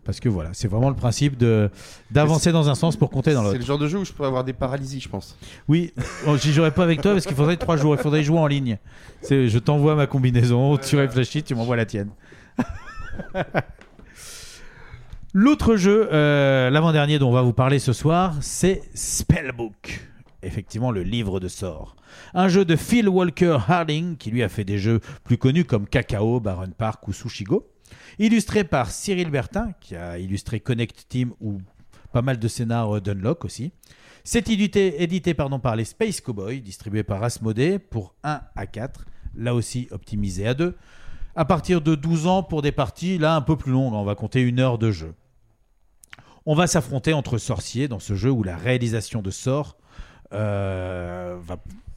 parce 0.03 0.19
que 0.19 0.29
voilà, 0.29 0.49
c'est 0.53 0.67
vraiment 0.67 0.89
le 0.89 0.95
principe 0.95 1.37
de 1.37 1.69
d'avancer 2.11 2.51
dans 2.51 2.69
un 2.69 2.75
sens 2.75 2.95
pour 2.95 3.09
compter 3.09 3.33
dans 3.33 3.39
C'est 3.41 3.45
l'autre. 3.47 3.59
le 3.59 3.65
genre 3.65 3.79
de 3.79 3.87
jeu 3.87 3.99
où 3.99 4.05
je 4.05 4.13
peux 4.13 4.25
avoir 4.25 4.43
des 4.43 4.53
paralysies, 4.53 4.99
je 4.99 5.09
pense. 5.09 5.37
Oui, 5.67 5.93
oh, 6.27 6.37
j'y 6.37 6.53
jouerai 6.53 6.71
pas 6.71 6.83
avec 6.83 7.01
toi 7.01 7.13
parce 7.13 7.25
qu'il 7.25 7.35
faudrait 7.35 7.57
trois 7.57 7.77
jours. 7.77 7.95
Il 7.95 8.01
faudrait 8.01 8.23
jouer 8.23 8.39
en 8.39 8.47
ligne. 8.47 8.77
C'est, 9.21 9.47
je 9.49 9.57
t'envoie 9.59 9.95
ma 9.95 10.05
combinaison, 10.07 10.77
tu 10.77 10.95
réfléchis, 10.97 11.41
tu 11.43 11.55
m'envoies 11.55 11.75
la 11.77 11.85
tienne. 11.85 12.09
L'autre 15.35 15.77
jeu, 15.77 16.09
euh, 16.13 16.69
l'avant-dernier 16.69 17.17
dont 17.17 17.29
on 17.29 17.33
va 17.33 17.41
vous 17.41 17.53
parler 17.53 17.79
ce 17.79 17.91
soir, 17.91 18.35
c'est 18.41 18.83
Spellbook. 18.93 19.99
Effectivement, 20.43 20.91
le 20.91 21.03
livre 21.03 21.39
de 21.39 21.47
sorts. 21.47 21.95
Un 22.33 22.49
jeu 22.49 22.65
de 22.65 22.75
Phil 22.75 23.07
Walker 23.07 23.57
Harding, 23.67 24.17
qui 24.17 24.29
lui 24.29 24.43
a 24.43 24.49
fait 24.49 24.65
des 24.65 24.77
jeux 24.77 24.99
plus 25.23 25.37
connus 25.37 25.65
comme 25.65 25.87
Cacao, 25.87 26.39
Baron 26.39 26.71
Park 26.77 27.07
ou 27.07 27.13
Sushigo. 27.13 27.69
Illustré 28.19 28.63
par 28.63 28.91
Cyril 28.91 29.29
Bertin, 29.29 29.71
qui 29.79 29.95
a 29.95 30.19
illustré 30.19 30.59
Connect 30.59 31.07
Team 31.07 31.33
ou 31.39 31.61
pas 32.11 32.21
mal 32.21 32.39
de 32.39 32.47
scénars 32.47 33.01
d'Unlock 33.01 33.45
aussi. 33.45 33.71
C'est 34.23 34.49
édité, 34.49 35.01
édité 35.01 35.33
pardon, 35.33 35.59
par 35.59 35.75
les 35.75 35.85
Space 35.85 36.21
Cowboys, 36.21 36.61
distribué 36.61 37.03
par 37.03 37.23
Asmodee 37.23 37.79
pour 37.79 38.15
1 38.23 38.41
à 38.55 38.67
4, 38.67 39.05
là 39.35 39.55
aussi 39.55 39.87
optimisé 39.91 40.47
à 40.47 40.53
2. 40.53 40.75
À 41.35 41.45
partir 41.45 41.81
de 41.81 41.95
12 41.95 42.27
ans 42.27 42.43
pour 42.43 42.61
des 42.61 42.71
parties 42.71 43.17
là 43.17 43.35
un 43.35 43.41
peu 43.41 43.57
plus 43.57 43.71
longues, 43.71 43.93
on 43.93 44.03
va 44.03 44.15
compter 44.15 44.41
une 44.41 44.59
heure 44.59 44.77
de 44.77 44.91
jeu. 44.91 45.13
On 46.45 46.55
va 46.55 46.67
s'affronter 46.67 47.13
entre 47.13 47.37
sorciers 47.37 47.87
dans 47.87 47.99
ce 47.99 48.15
jeu 48.15 48.29
où 48.29 48.43
la 48.43 48.55
réalisation 48.55 49.21
de 49.21 49.31
sorts 49.31 49.77
euh, 50.33 51.37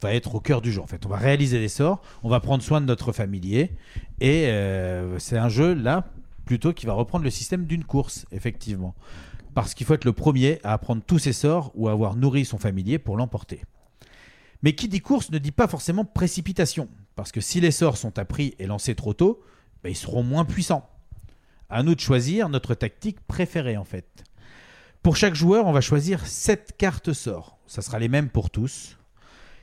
va, 0.01 0.13
être 0.13 0.35
au 0.35 0.39
cœur 0.39 0.61
du 0.61 0.71
jeu. 0.71 0.81
En 0.81 0.87
fait, 0.87 1.05
on 1.05 1.09
va 1.09 1.17
réaliser 1.17 1.59
des 1.59 1.69
sorts, 1.69 2.01
on 2.23 2.29
va 2.29 2.39
prendre 2.39 2.63
soin 2.63 2.81
de 2.81 2.85
notre 2.85 3.11
familier, 3.11 3.71
et 4.19 4.47
euh, 4.47 5.17
c'est 5.19 5.37
un 5.37 5.49
jeu 5.49 5.73
là 5.73 6.05
plutôt 6.45 6.73
qui 6.73 6.85
va 6.85 6.93
reprendre 6.93 7.23
le 7.23 7.29
système 7.29 7.65
d'une 7.65 7.83
course, 7.83 8.25
effectivement, 8.31 8.95
parce 9.53 9.73
qu'il 9.73 9.85
faut 9.85 9.93
être 9.93 10.05
le 10.05 10.13
premier 10.13 10.59
à 10.63 10.73
apprendre 10.73 11.01
tous 11.05 11.19
ses 11.19 11.33
sorts 11.33 11.71
ou 11.75 11.89
avoir 11.89 12.15
nourri 12.15 12.45
son 12.45 12.57
familier 12.57 12.99
pour 12.99 13.17
l'emporter. 13.17 13.63
Mais 14.63 14.73
qui 14.73 14.87
dit 14.87 15.01
course 15.01 15.29
ne 15.29 15.37
dit 15.37 15.51
pas 15.51 15.67
forcément 15.67 16.05
précipitation, 16.05 16.87
parce 17.15 17.31
que 17.31 17.41
si 17.41 17.59
les 17.59 17.71
sorts 17.71 17.97
sont 17.97 18.17
appris 18.17 18.55
et 18.59 18.67
lancés 18.67 18.95
trop 18.95 19.13
tôt, 19.13 19.41
ben, 19.83 19.89
ils 19.89 19.95
seront 19.95 20.23
moins 20.23 20.45
puissants. 20.45 20.89
À 21.69 21.83
nous 21.83 21.95
de 21.95 21.99
choisir 21.99 22.49
notre 22.49 22.75
tactique 22.75 23.19
préférée 23.27 23.77
en 23.77 23.83
fait. 23.83 24.23
Pour 25.03 25.15
chaque 25.15 25.35
joueur, 25.35 25.65
on 25.67 25.71
va 25.71 25.81
choisir 25.81 26.25
7 26.25 26.73
cartes 26.77 27.13
sorts. 27.13 27.57
Ça 27.67 27.81
sera 27.81 27.99
les 27.99 28.07
mêmes 28.09 28.29
pour 28.29 28.49
tous. 28.49 28.97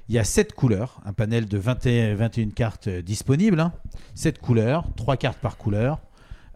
Il 0.09 0.15
y 0.15 0.19
a 0.19 0.25
7 0.25 0.53
couleurs, 0.53 1.01
un 1.05 1.13
panel 1.13 1.47
de 1.47 1.59
20 1.59 1.87
et 1.87 2.15
21 2.15 2.51
cartes 2.51 2.89
euh, 2.89 3.03
disponibles. 3.03 3.61
hein. 3.61 3.73
7 4.15 4.39
couleurs, 4.39 4.85
3 4.97 5.17
cartes 5.17 5.39
par 5.39 5.57
couleur. 5.57 5.99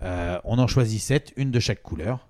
Euh, 0.03 0.39
on 0.45 0.59
en 0.59 0.67
choisit 0.67 1.01
7, 1.01 1.33
une 1.37 1.51
de 1.51 1.59
chaque 1.61 1.83
couleur. 1.83 2.29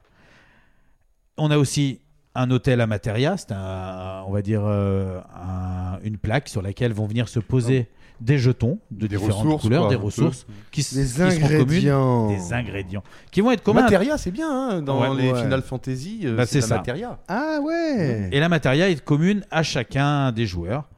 On 1.36 1.50
a 1.50 1.58
aussi 1.58 2.00
un 2.34 2.50
hôtel 2.50 2.80
à 2.80 2.86
Materia, 2.86 3.36
c'est 3.36 3.52
on 3.52 4.30
va 4.30 4.42
dire 4.42 4.62
euh, 4.64 5.20
un- 5.34 5.98
une 6.02 6.18
plaque 6.18 6.48
sur 6.48 6.62
laquelle 6.62 6.92
vont 6.92 7.06
venir 7.06 7.28
se 7.28 7.40
poser 7.40 7.88
des 8.20 8.38
jetons 8.38 8.78
de 8.90 9.06
Des 9.06 9.16
différentes 9.16 9.44
ressources, 9.44 9.62
couleurs, 9.62 9.80
quoi, 9.82 9.90
des 9.90 9.96
ressources 9.96 10.46
qui, 10.72 10.80
Des 10.80 10.86
qui 11.02 11.06
seront 11.08 11.28
communes, 11.28 11.60
ingrédients. 11.60 12.28
des 12.28 12.52
ingrédients 12.52 13.02
qui 13.30 13.40
vont 13.40 13.50
être 13.52 13.62
communs. 13.62 13.82
Materia, 13.82 14.18
c'est 14.18 14.30
bien, 14.30 14.50
hein, 14.50 14.82
dans 14.82 15.00
Ouais. 15.14 15.22
les 15.22 15.32
Ouais. 15.32 15.40
Final 15.42 15.62
Fantasy, 15.62 16.20
euh, 16.24 16.36
Bah, 16.36 16.44
c'est 16.46 16.60
c'est 16.60 16.60
la 16.60 16.66
ça. 16.66 16.76
Materia. 16.76 17.18
Ah 17.28 17.58
ouais 17.62 18.28
Et 18.32 18.40
la 18.40 18.48
Materia 18.48 18.88
est 18.90 19.00
commune 19.04 19.44
à 19.50 19.62
chacun 19.62 20.32
des 20.32 20.46
joueurs. 20.46 20.88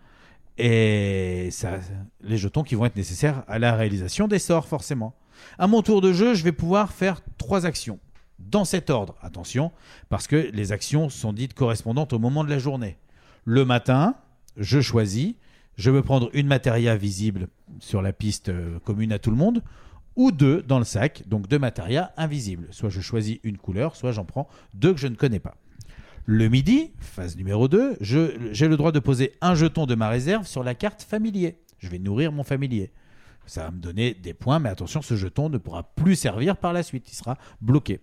et 0.58 1.48
ça, 1.52 1.78
les 2.22 2.36
jetons 2.36 2.62
qui 2.62 2.74
vont 2.74 2.84
être 2.84 2.96
nécessaires 2.96 3.44
à 3.48 3.58
la 3.58 3.74
réalisation 3.74 4.28
des 4.28 4.38
sorts, 4.38 4.66
forcément. 4.66 5.14
À 5.58 5.66
mon 5.66 5.80
tour 5.82 6.00
de 6.02 6.12
jeu, 6.12 6.34
je 6.34 6.44
vais 6.44 6.52
pouvoir 6.52 6.92
faire 6.92 7.20
trois 7.38 7.64
actions. 7.64 7.98
Dans 8.38 8.64
cet 8.66 8.90
ordre, 8.90 9.14
attention, 9.22 9.70
parce 10.08 10.26
que 10.26 10.36
les 10.52 10.72
actions 10.72 11.08
sont 11.08 11.32
dites 11.32 11.54
correspondantes 11.54 12.12
au 12.12 12.18
moment 12.18 12.44
de 12.44 12.50
la 12.50 12.58
journée. 12.58 12.98
Le 13.44 13.64
matin, 13.64 14.14
je 14.56 14.80
choisis, 14.80 15.34
je 15.80 15.90
veux 15.90 16.02
prendre 16.02 16.28
une 16.34 16.46
matéria 16.46 16.94
visible 16.94 17.48
sur 17.78 18.02
la 18.02 18.12
piste 18.12 18.50
euh, 18.50 18.78
commune 18.80 19.12
à 19.12 19.18
tout 19.18 19.30
le 19.30 19.36
monde, 19.36 19.62
ou 20.14 20.30
deux 20.30 20.62
dans 20.62 20.78
le 20.78 20.84
sac, 20.84 21.22
donc 21.26 21.48
deux 21.48 21.58
matéria 21.58 22.12
invisibles. 22.18 22.68
Soit 22.70 22.90
je 22.90 23.00
choisis 23.00 23.38
une 23.44 23.56
couleur, 23.56 23.96
soit 23.96 24.12
j'en 24.12 24.26
prends 24.26 24.46
deux 24.74 24.92
que 24.92 25.00
je 25.00 25.06
ne 25.06 25.14
connais 25.14 25.40
pas. 25.40 25.56
Le 26.26 26.48
midi, 26.48 26.92
phase 26.98 27.34
numéro 27.36 27.66
2, 27.66 27.96
j'ai 28.00 28.68
le 28.68 28.76
droit 28.76 28.92
de 28.92 28.98
poser 28.98 29.32
un 29.40 29.54
jeton 29.54 29.86
de 29.86 29.94
ma 29.94 30.10
réserve 30.10 30.46
sur 30.46 30.62
la 30.62 30.74
carte 30.74 31.02
familier. 31.02 31.58
Je 31.78 31.88
vais 31.88 31.98
nourrir 31.98 32.30
mon 32.30 32.44
familier. 32.44 32.92
Ça 33.46 33.64
va 33.64 33.70
me 33.70 33.80
donner 33.80 34.12
des 34.12 34.34
points, 34.34 34.58
mais 34.58 34.68
attention, 34.68 35.00
ce 35.00 35.16
jeton 35.16 35.48
ne 35.48 35.56
pourra 35.56 35.94
plus 35.94 36.14
servir 36.14 36.58
par 36.58 36.74
la 36.74 36.82
suite. 36.82 37.10
Il 37.10 37.14
sera 37.14 37.38
bloqué. 37.62 38.00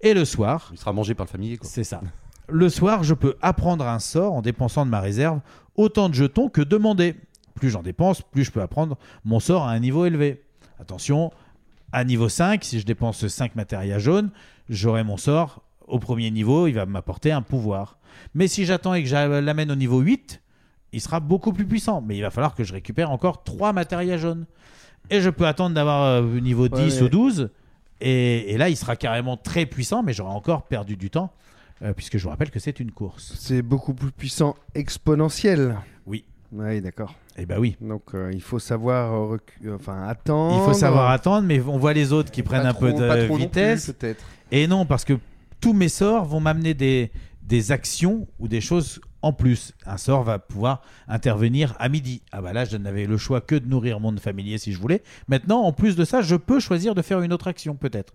Et 0.00 0.14
le 0.14 0.24
soir. 0.24 0.70
Il 0.72 0.78
sera 0.78 0.94
mangé 0.94 1.14
par 1.14 1.26
le 1.26 1.30
familier. 1.30 1.58
C'est 1.60 1.84
ça. 1.84 2.00
Le 2.48 2.68
soir, 2.68 3.02
je 3.04 3.14
peux 3.14 3.36
apprendre 3.40 3.86
un 3.86 3.98
sort 3.98 4.34
en 4.34 4.42
dépensant 4.42 4.84
de 4.84 4.90
ma 4.90 5.00
réserve 5.00 5.40
autant 5.76 6.08
de 6.08 6.14
jetons 6.14 6.48
que 6.48 6.60
demandé. 6.60 7.16
Plus 7.54 7.70
j'en 7.70 7.82
dépense, 7.82 8.22
plus 8.22 8.44
je 8.44 8.50
peux 8.50 8.62
apprendre 8.62 8.98
mon 9.24 9.40
sort 9.40 9.64
à 9.64 9.70
un 9.70 9.78
niveau 9.78 10.04
élevé. 10.04 10.42
Attention, 10.80 11.30
à 11.92 12.04
niveau 12.04 12.28
5, 12.28 12.64
si 12.64 12.80
je 12.80 12.86
dépense 12.86 13.26
5 13.26 13.54
matérias 13.54 13.98
jaunes, 13.98 14.30
j'aurai 14.68 15.04
mon 15.04 15.16
sort 15.16 15.62
au 15.86 15.98
premier 15.98 16.30
niveau, 16.30 16.66
il 16.66 16.72
va 16.72 16.86
m'apporter 16.86 17.32
un 17.32 17.42
pouvoir. 17.42 17.98
Mais 18.34 18.48
si 18.48 18.64
j'attends 18.64 18.94
et 18.94 19.02
que 19.02 19.08
je 19.08 19.40
l'amène 19.40 19.70
au 19.70 19.74
niveau 19.74 20.00
8, 20.00 20.42
il 20.92 21.00
sera 21.00 21.20
beaucoup 21.20 21.52
plus 21.52 21.66
puissant. 21.66 22.00
Mais 22.00 22.16
il 22.16 22.22
va 22.22 22.30
falloir 22.30 22.54
que 22.54 22.64
je 22.64 22.72
récupère 22.72 23.10
encore 23.10 23.44
3 23.44 23.72
matérias 23.72 24.16
jaunes. 24.16 24.46
Et 25.10 25.20
je 25.20 25.30
peux 25.30 25.46
attendre 25.46 25.74
d'avoir 25.74 26.04
euh, 26.04 26.40
niveau 26.40 26.68
10 26.68 27.02
ou 27.02 27.08
12. 27.08 27.50
Et, 28.00 28.56
là, 28.58 28.68
il 28.68 28.76
sera 28.76 28.96
carrément 28.96 29.36
très 29.36 29.66
puissant, 29.66 30.02
mais 30.02 30.12
j'aurai 30.12 30.32
encore 30.32 30.64
perdu 30.64 30.96
du 30.96 31.08
temps, 31.08 31.32
euh, 31.82 31.92
puisque 31.92 32.18
je 32.18 32.22
vous 32.24 32.30
rappelle 32.30 32.50
que 32.50 32.60
c'est 32.60 32.80
une 32.80 32.90
course. 32.92 33.34
C'est 33.38 33.62
beaucoup 33.62 33.94
plus 33.94 34.12
puissant 34.12 34.54
exponentiel. 34.74 35.76
Oui. 36.06 36.24
Oui, 36.52 36.80
d'accord. 36.82 37.14
Eh 37.38 37.46
ben 37.46 37.58
oui. 37.58 37.76
Donc 37.80 38.14
euh, 38.14 38.30
il 38.32 38.42
faut 38.42 38.58
savoir 38.58 39.38
enfin 39.70 40.06
attendre. 40.06 40.62
Il 40.62 40.64
faut 40.72 40.78
savoir 40.78 41.10
attendre, 41.10 41.46
mais 41.46 41.60
on 41.60 41.78
voit 41.78 41.94
les 41.94 42.12
autres 42.12 42.30
qui 42.30 42.42
prennent 42.42 42.66
un 42.66 42.74
peu 42.74 42.92
de 42.92 43.36
vitesse. 43.36 43.92
et 44.50 44.66
non, 44.66 44.84
parce 44.84 45.04
que 45.04 45.14
tous 45.60 45.72
mes 45.72 45.88
sorts 45.88 46.26
vont 46.26 46.40
m'amener 46.40 46.74
des, 46.74 47.10
des 47.42 47.72
actions 47.72 48.26
ou 48.38 48.48
des 48.48 48.60
choses 48.60 49.00
en 49.22 49.32
plus. 49.32 49.72
Un 49.86 49.96
sort 49.96 50.22
va 50.24 50.38
pouvoir 50.38 50.82
intervenir 51.08 51.74
à 51.78 51.88
midi. 51.88 52.22
Ah 52.32 52.42
bah 52.42 52.52
là, 52.52 52.64
je 52.64 52.76
n'avais 52.76 53.06
le 53.06 53.16
choix 53.16 53.40
que 53.40 53.54
de 53.54 53.66
nourrir 53.66 54.00
mon 54.00 54.16
familier 54.16 54.58
si 54.58 54.72
je 54.72 54.78
voulais. 54.78 55.02
Maintenant, 55.28 55.62
en 55.62 55.72
plus 55.72 55.96
de 55.96 56.04
ça, 56.04 56.22
je 56.22 56.36
peux 56.36 56.60
choisir 56.60 56.94
de 56.94 57.02
faire 57.02 57.20
une 57.20 57.32
autre 57.32 57.48
action 57.48 57.74
peut-être. 57.74 58.12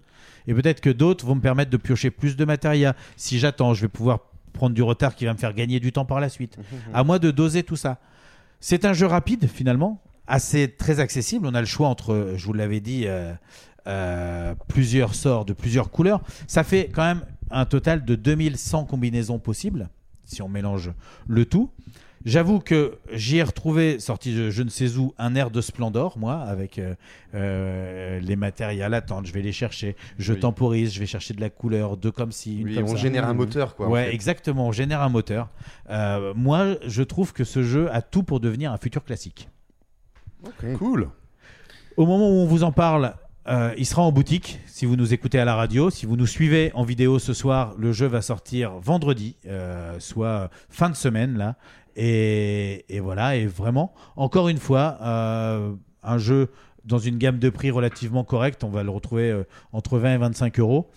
Et 0.47 0.53
peut-être 0.53 0.81
que 0.81 0.89
d'autres 0.89 1.25
vont 1.25 1.35
me 1.35 1.41
permettre 1.41 1.71
de 1.71 1.77
piocher 1.77 2.11
plus 2.11 2.35
de 2.35 2.45
matériel. 2.45 2.93
Si 3.15 3.39
j'attends, 3.39 3.73
je 3.73 3.81
vais 3.81 3.87
pouvoir 3.87 4.19
prendre 4.53 4.75
du 4.75 4.83
retard 4.83 5.15
qui 5.15 5.25
va 5.25 5.33
me 5.33 5.37
faire 5.37 5.53
gagner 5.53 5.79
du 5.79 5.91
temps 5.91 6.05
par 6.05 6.19
la 6.19 6.29
suite. 6.29 6.57
à 6.93 7.03
moi 7.03 7.19
de 7.19 7.31
doser 7.31 7.63
tout 7.63 7.75
ça. 7.75 7.99
C'est 8.59 8.85
un 8.85 8.93
jeu 8.93 9.05
rapide 9.05 9.47
finalement, 9.47 10.01
assez 10.25 10.69
très 10.69 10.99
accessible. 10.99 11.47
On 11.47 11.53
a 11.53 11.59
le 11.59 11.67
choix 11.67 11.87
entre, 11.87 12.33
je 12.35 12.45
vous 12.45 12.53
l'avais 12.53 12.79
dit, 12.79 13.03
euh, 13.05 13.33
euh, 13.87 14.55
plusieurs 14.67 15.15
sorts 15.15 15.45
de 15.45 15.53
plusieurs 15.53 15.91
couleurs. 15.91 16.21
Ça 16.47 16.63
fait 16.63 16.89
quand 16.93 17.03
même 17.03 17.21
un 17.51 17.65
total 17.65 18.03
de 18.03 18.15
2100 18.15 18.85
combinaisons 18.85 19.39
possibles, 19.39 19.89
si 20.27 20.41
on 20.41 20.49
mélange 20.49 20.91
le 21.27 21.45
tout. 21.45 21.71
J'avoue 22.25 22.59
que 22.59 22.97
j'y 23.13 23.37
ai 23.37 23.43
retrouvé, 23.43 23.99
sorti 23.99 24.35
de 24.35 24.49
je 24.49 24.63
ne 24.63 24.69
sais 24.69 24.97
où, 24.97 25.13
un 25.17 25.35
air 25.35 25.49
de 25.49 25.61
Splendor, 25.61 26.17
moi, 26.17 26.35
avec 26.41 26.77
euh, 26.77 26.95
euh, 27.35 28.19
les 28.19 28.35
matériels 28.35 28.93
attente. 28.93 29.25
Je 29.27 29.33
vais 29.33 29.41
les 29.41 29.53
chercher, 29.53 29.95
je 30.17 30.33
temporise, 30.33 30.93
je 30.93 30.99
vais 30.99 31.05
chercher 31.05 31.33
de 31.33 31.41
la 31.41 31.49
couleur, 31.49 31.95
deux 31.95 32.11
comme 32.11 32.31
si. 32.31 32.63
oui, 32.65 32.79
on 32.83 32.95
génère 32.95 33.27
un 33.27 33.33
moteur, 33.33 33.75
quoi. 33.75 33.87
Ouais, 33.87 34.13
exactement, 34.13 34.67
on 34.67 34.71
génère 34.71 35.01
un 35.01 35.09
moteur. 35.09 35.49
Euh, 35.89 36.33
moi, 36.35 36.75
je 36.85 37.03
trouve 37.03 37.33
que 37.33 37.43
ce 37.43 37.63
jeu 37.63 37.89
a 37.93 38.01
tout 38.01 38.23
pour 38.23 38.39
devenir 38.39 38.73
un 38.73 38.77
futur 38.77 39.03
classique. 39.03 39.47
Cool. 40.77 41.09
Au 41.95 42.05
moment 42.05 42.29
où 42.29 42.33
on 42.33 42.45
vous 42.45 42.63
en 42.63 42.71
parle, 42.71 43.13
euh, 43.49 43.73
il 43.77 43.85
sera 43.85 44.01
en 44.01 44.11
boutique 44.11 44.59
si 44.65 44.85
vous 44.85 44.95
nous 44.95 45.13
écoutez 45.13 45.39
à 45.39 45.45
la 45.45 45.55
radio. 45.55 45.89
Si 45.89 46.05
vous 46.05 46.17
nous 46.17 46.27
suivez 46.27 46.71
en 46.73 46.83
vidéo 46.83 47.17
ce 47.17 47.33
soir, 47.33 47.75
le 47.77 47.93
jeu 47.93 48.05
va 48.05 48.21
sortir 48.21 48.73
vendredi, 48.79 49.37
euh, 49.45 49.99
soit 49.99 50.49
fin 50.69 50.89
de 50.89 50.95
semaine 50.95 51.37
là. 51.37 51.55
Et, 51.95 52.83
voilà, 53.01 53.37
et 53.37 53.47
vraiment, 53.47 53.91
encore 54.17 54.49
une 54.49 54.59
fois, 54.59 54.99
euh, 55.01 55.73
un 56.03 56.17
jeu 56.19 56.51
dans 56.85 56.99
une 56.99 57.17
gamme 57.17 57.39
de 57.39 57.49
prix 57.49 57.71
relativement 57.71 58.23
correcte. 58.23 58.63
On 58.63 58.69
va 58.69 58.83
le 58.83 58.91
retrouver 58.91 59.43
entre 59.71 59.97
20 59.97 60.13
et 60.13 60.17
25 60.17 60.59
euros 60.59 60.89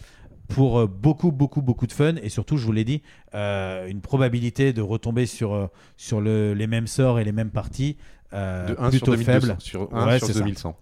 pour 0.48 0.86
beaucoup, 0.88 1.32
beaucoup, 1.32 1.62
beaucoup 1.62 1.86
de 1.86 1.92
fun 1.92 2.16
et 2.22 2.28
surtout, 2.28 2.58
je 2.58 2.66
vous 2.66 2.72
l'ai 2.72 2.84
dit, 2.84 3.02
une 3.32 4.00
probabilité 4.02 4.74
de 4.74 4.82
retomber 4.82 5.24
sur, 5.24 5.70
sur 5.96 6.20
les 6.20 6.66
mêmes 6.66 6.86
sorts 6.86 7.18
et 7.18 7.24
les 7.24 7.32
mêmes 7.32 7.50
parties 7.50 7.96
de 8.32 8.76
1 8.78 8.90
plutôt 8.90 9.16
sur 9.16 9.24
faible. 9.24 9.56
Sur 9.58 9.94
1 9.94 10.18
sur 10.18 10.34
2100. 10.34 10.76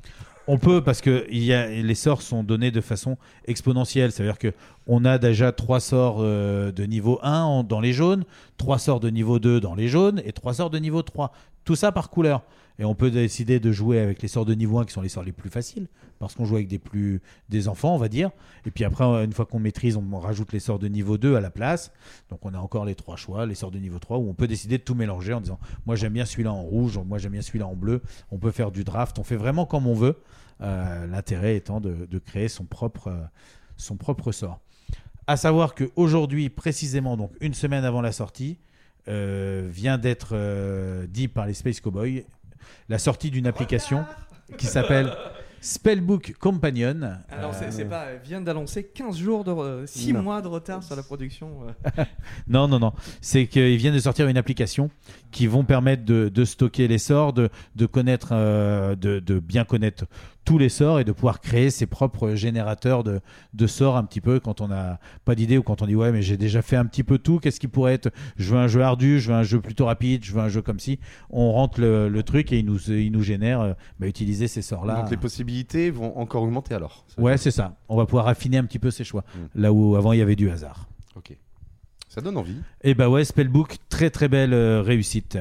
On 0.50 0.56
peut 0.56 0.82
parce 0.82 1.02
que 1.02 1.26
les 1.28 1.94
sorts 1.94 2.22
sont 2.22 2.42
donnés 2.42 2.70
de 2.70 2.80
façon 2.80 3.18
exponentielle. 3.44 4.12
C'est-à-dire 4.12 4.38
que 4.38 4.54
on 4.86 5.04
a 5.04 5.18
déjà 5.18 5.52
trois 5.52 5.78
sorts 5.78 6.20
euh, 6.20 6.72
de 6.72 6.84
niveau 6.84 7.20
1 7.22 7.64
dans 7.64 7.80
les 7.80 7.92
jaunes, 7.92 8.24
trois 8.56 8.78
sorts 8.78 8.98
de 8.98 9.10
niveau 9.10 9.38
2 9.38 9.60
dans 9.60 9.74
les 9.74 9.88
jaunes 9.88 10.22
et 10.24 10.32
trois 10.32 10.54
sorts 10.54 10.70
de 10.70 10.78
niveau 10.78 11.02
3. 11.02 11.32
Tout 11.66 11.76
ça 11.76 11.92
par 11.92 12.08
couleur. 12.08 12.44
Et 12.78 12.84
on 12.86 12.94
peut 12.94 13.10
décider 13.10 13.60
de 13.60 13.72
jouer 13.72 13.98
avec 13.98 14.22
les 14.22 14.28
sorts 14.28 14.46
de 14.46 14.54
niveau 14.54 14.78
1 14.78 14.84
qui 14.84 14.92
sont 14.92 15.02
les 15.02 15.08
sorts 15.08 15.24
les 15.24 15.32
plus 15.32 15.50
faciles, 15.50 15.88
parce 16.20 16.34
qu'on 16.36 16.44
joue 16.44 16.54
avec 16.54 16.68
des, 16.68 16.78
plus, 16.78 17.20
des 17.48 17.66
enfants, 17.66 17.94
on 17.94 17.98
va 17.98 18.08
dire. 18.08 18.30
Et 18.66 18.70
puis 18.70 18.84
après, 18.84 19.04
une 19.04 19.32
fois 19.32 19.46
qu'on 19.46 19.58
maîtrise, 19.58 19.96
on 19.96 20.18
rajoute 20.18 20.52
les 20.52 20.60
sorts 20.60 20.78
de 20.78 20.86
niveau 20.86 21.18
2 21.18 21.34
à 21.34 21.40
la 21.40 21.50
place. 21.50 21.90
Donc 22.30 22.38
on 22.46 22.54
a 22.54 22.58
encore 22.58 22.84
les 22.84 22.94
trois 22.94 23.16
choix, 23.16 23.46
les 23.46 23.56
sorts 23.56 23.72
de 23.72 23.78
niveau 23.78 23.98
3, 23.98 24.18
où 24.18 24.30
on 24.30 24.34
peut 24.34 24.46
décider 24.46 24.78
de 24.78 24.82
tout 24.84 24.94
mélanger 24.94 25.34
en 25.34 25.40
disant 25.40 25.58
moi 25.86 25.96
j'aime 25.96 26.12
bien 26.12 26.24
celui-là 26.24 26.52
en 26.52 26.62
rouge, 26.62 26.98
moi 27.04 27.18
j'aime 27.18 27.32
bien 27.32 27.42
celui-là 27.42 27.66
en 27.66 27.74
bleu. 27.74 28.00
On 28.30 28.38
peut 28.38 28.52
faire 28.52 28.70
du 28.70 28.84
draft, 28.84 29.18
on 29.18 29.24
fait 29.24 29.36
vraiment 29.36 29.66
comme 29.66 29.88
on 29.88 29.94
veut. 29.94 30.16
Euh, 30.60 31.06
l'intérêt 31.06 31.54
étant 31.54 31.80
de, 31.80 32.18
créer 32.18 32.48
son 32.48 32.64
propre, 32.64 33.14
son 33.76 33.96
propre 33.96 34.32
sort. 34.32 34.60
À 35.28 35.36
savoir 35.36 35.74
qu'aujourd'hui, 35.74 36.48
précisément, 36.48 37.16
donc 37.16 37.32
une 37.40 37.54
semaine 37.54 37.84
avant 37.84 38.00
la 38.00 38.12
sortie, 38.12 38.58
euh, 39.06 39.68
vient 39.70 39.98
d'être 39.98 40.30
euh, 40.32 41.06
dit 41.06 41.28
par 41.28 41.46
les 41.46 41.54
Space 41.54 41.80
Cowboys 41.80 42.24
la 42.88 42.98
sortie 42.98 43.30
d'une 43.30 43.46
application 43.46 44.04
qui 44.58 44.66
s'appelle 44.66 45.14
Spellbook 45.60 46.34
Companion. 46.38 47.18
Alors, 47.30 47.54
c'est 47.54 47.84
pas, 47.84 48.16
vient 48.16 48.40
d'annoncer 48.40 48.84
15 48.84 49.16
jours 49.16 49.44
de 49.44 49.86
6 49.86 50.12
mois 50.12 50.42
de 50.42 50.48
retard 50.48 50.82
sur 50.82 50.96
la 50.96 51.02
production. 51.02 51.60
non, 52.48 52.68
non, 52.68 52.78
non. 52.78 52.92
C'est 53.20 53.46
qu'ils 53.46 53.76
viennent 53.76 53.94
de 53.94 54.00
sortir 54.00 54.28
une 54.28 54.36
application 54.36 54.90
qui 55.30 55.46
vont 55.46 55.64
permettre 55.64 56.04
de, 56.04 56.44
stocker 56.44 56.88
les 56.88 56.98
sorts, 56.98 57.32
de, 57.32 57.48
connaître, 57.86 58.34
de, 58.34 59.20
de, 59.20 59.38
bien 59.38 59.64
connaître 59.64 60.04
tous 60.48 60.56
les 60.56 60.70
sorts 60.70 60.98
et 60.98 61.04
de 61.04 61.12
pouvoir 61.12 61.42
créer 61.42 61.68
ses 61.68 61.84
propres 61.84 62.34
générateurs 62.34 63.04
de, 63.04 63.20
de 63.52 63.66
sorts 63.66 63.98
un 63.98 64.04
petit 64.04 64.22
peu 64.22 64.40
quand 64.40 64.62
on 64.62 64.68
n'a 64.68 64.98
pas 65.26 65.34
d'idée 65.34 65.58
ou 65.58 65.62
quand 65.62 65.82
on 65.82 65.86
dit 65.86 65.94
ouais 65.94 66.10
mais 66.10 66.22
j'ai 66.22 66.38
déjà 66.38 66.62
fait 66.62 66.76
un 66.76 66.86
petit 66.86 67.04
peu 67.04 67.18
tout, 67.18 67.38
qu'est-ce 67.38 67.60
qui 67.60 67.68
pourrait 67.68 67.92
être 67.92 68.08
Je 68.38 68.54
veux 68.54 68.58
un 68.58 68.66
jeu 68.66 68.80
ardu, 68.80 69.20
je 69.20 69.28
veux 69.28 69.36
un 69.36 69.42
jeu 69.42 69.60
plutôt 69.60 69.84
rapide, 69.84 70.24
je 70.24 70.32
veux 70.32 70.40
un 70.40 70.48
jeu 70.48 70.62
comme 70.62 70.78
si. 70.78 71.00
On 71.28 71.52
rentre 71.52 71.82
le, 71.82 72.22
truc 72.22 72.50
et 72.50 72.60
il 72.60 72.64
nous, 72.64 72.78
il 72.90 73.12
nous 73.12 73.22
génère 73.22 73.60
euh, 73.60 73.74
bah, 74.00 74.06
utiliser 74.06 74.48
ces 74.48 74.62
sorts-là. 74.62 75.02
Donc 75.02 75.10
les 75.10 75.18
possibilités 75.18 75.90
vont 75.90 76.16
encore 76.16 76.44
augmenter 76.44 76.72
alors 76.74 77.04
Ouais 77.18 77.36
c'est 77.36 77.50
ça. 77.50 77.76
On 77.90 77.98
va 77.98 78.06
pouvoir 78.06 78.26
affiner 78.26 78.56
un 78.56 78.64
petit 78.64 78.78
peu 78.78 78.90
ses 78.90 79.04
choix. 79.04 79.24
Hmm. 79.34 79.60
Là 79.60 79.70
où 79.70 79.96
avant 79.96 80.14
il 80.14 80.18
y 80.18 80.22
avait 80.22 80.34
du 80.34 80.48
hasard. 80.48 80.88
Ok. 81.14 81.36
Ça 82.08 82.22
donne 82.22 82.38
envie. 82.38 82.56
Et 82.82 82.94
bah 82.94 83.10
ouais, 83.10 83.26
Spellbook, 83.26 83.76
très 83.90 84.08
très 84.08 84.28
belle 84.28 84.54
euh, 84.54 84.80
réussite. 84.80 85.36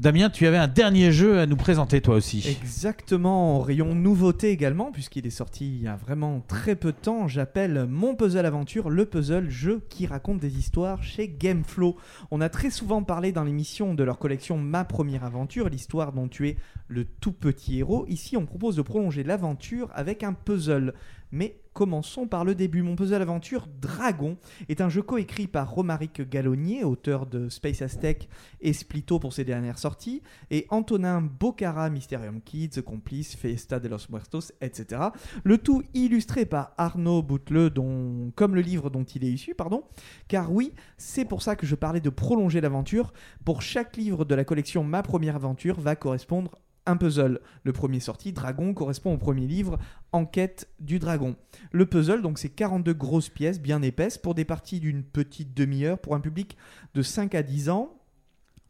Damien, 0.00 0.30
tu 0.30 0.46
avais 0.46 0.56
un 0.56 0.68
dernier 0.68 1.12
jeu 1.12 1.38
à 1.38 1.46
nous 1.46 1.54
présenter 1.54 2.00
toi 2.00 2.16
aussi. 2.16 2.44
Exactement, 2.48 3.56
en 3.56 3.60
rayon 3.60 3.94
nouveauté 3.94 4.50
également, 4.50 4.90
puisqu'il 4.90 5.26
est 5.26 5.30
sorti 5.30 5.68
il 5.68 5.82
y 5.82 5.86
a 5.86 5.96
vraiment 5.96 6.42
très 6.48 6.74
peu 6.74 6.92
de 6.92 6.96
temps. 6.96 7.28
J'appelle 7.28 7.86
Mon 7.88 8.16
Puzzle 8.16 8.46
Aventure 8.46 8.90
le 8.90 9.04
puzzle 9.04 9.48
jeu 9.50 9.82
qui 9.90 10.06
raconte 10.06 10.40
des 10.40 10.58
histoires 10.58 11.04
chez 11.04 11.28
Gameflow. 11.28 11.96
On 12.30 12.40
a 12.40 12.48
très 12.48 12.70
souvent 12.70 13.02
parlé 13.02 13.32
dans 13.32 13.44
l'émission 13.44 13.94
de 13.94 14.02
leur 14.02 14.18
collection 14.18 14.56
Ma 14.56 14.84
Première 14.84 15.24
Aventure, 15.24 15.68
l'histoire 15.68 16.12
dont 16.12 16.26
tu 16.26 16.48
es 16.48 16.56
le 16.88 17.04
tout 17.04 17.32
petit 17.32 17.78
héros. 17.78 18.06
Ici, 18.08 18.36
on 18.36 18.46
propose 18.46 18.76
de 18.76 18.82
prolonger 18.82 19.22
l'aventure 19.22 19.90
avec 19.94 20.24
un 20.24 20.32
puzzle 20.32 20.94
Mais 21.32 21.58
commençons 21.72 22.26
par 22.26 22.44
le 22.44 22.54
début. 22.54 22.82
Mon 22.82 22.94
puzzle 22.94 23.22
aventure 23.22 23.66
Dragon 23.80 24.36
est 24.68 24.82
un 24.82 24.90
jeu 24.90 25.00
coécrit 25.00 25.46
par 25.46 25.70
Romaric 25.70 26.28
Gallonier, 26.28 26.84
auteur 26.84 27.26
de 27.26 27.48
Space 27.48 27.80
Aztec 27.80 28.28
et 28.60 28.74
Splito 28.74 29.18
pour 29.18 29.32
ses 29.32 29.44
dernières 29.44 29.78
sorties, 29.78 30.22
et 30.50 30.66
Antonin 30.68 31.22
Bocara, 31.22 31.88
Mysterium 31.88 32.42
Kids, 32.42 32.82
Complice, 32.84 33.34
Fiesta 33.34 33.80
de 33.80 33.88
los 33.88 34.10
Muertos, 34.10 34.52
etc. 34.60 35.00
Le 35.42 35.56
tout 35.56 35.82
illustré 35.94 36.44
par 36.44 36.72
Arnaud 36.76 37.22
Bouteleux, 37.22 37.70
dont, 37.70 38.30
comme 38.36 38.54
le 38.54 38.60
livre 38.60 38.90
dont 38.90 39.04
il 39.04 39.24
est 39.24 39.32
issu, 39.32 39.54
pardon. 39.54 39.84
Car 40.28 40.52
oui, 40.52 40.72
c'est 40.98 41.24
pour 41.24 41.40
ça 41.40 41.56
que 41.56 41.66
je 41.66 41.74
parlais 41.74 42.00
de 42.00 42.10
prolonger 42.10 42.60
l'aventure. 42.60 43.14
Pour 43.44 43.62
chaque 43.62 43.96
livre 43.96 44.26
de 44.26 44.34
la 44.34 44.44
collection 44.44 44.84
Ma 44.84 45.02
première 45.02 45.36
aventure 45.36 45.80
va 45.80 45.96
correspondre 45.96 46.58
un 46.86 46.96
puzzle. 46.96 47.40
Le 47.64 47.72
premier 47.72 48.00
sorti, 48.00 48.32
Dragon, 48.32 48.74
correspond 48.74 49.14
au 49.14 49.18
premier 49.18 49.46
livre, 49.46 49.78
Enquête 50.12 50.68
du 50.80 50.98
Dragon. 50.98 51.36
Le 51.70 51.86
puzzle, 51.86 52.22
donc, 52.22 52.38
c'est 52.38 52.48
42 52.48 52.92
grosses 52.94 53.28
pièces 53.28 53.60
bien 53.60 53.82
épaisses 53.82 54.18
pour 54.18 54.34
des 54.34 54.44
parties 54.44 54.80
d'une 54.80 55.02
petite 55.02 55.54
demi-heure 55.54 55.98
pour 55.98 56.14
un 56.14 56.20
public 56.20 56.56
de 56.94 57.02
5 57.02 57.34
à 57.34 57.42
10 57.42 57.70
ans. 57.70 57.98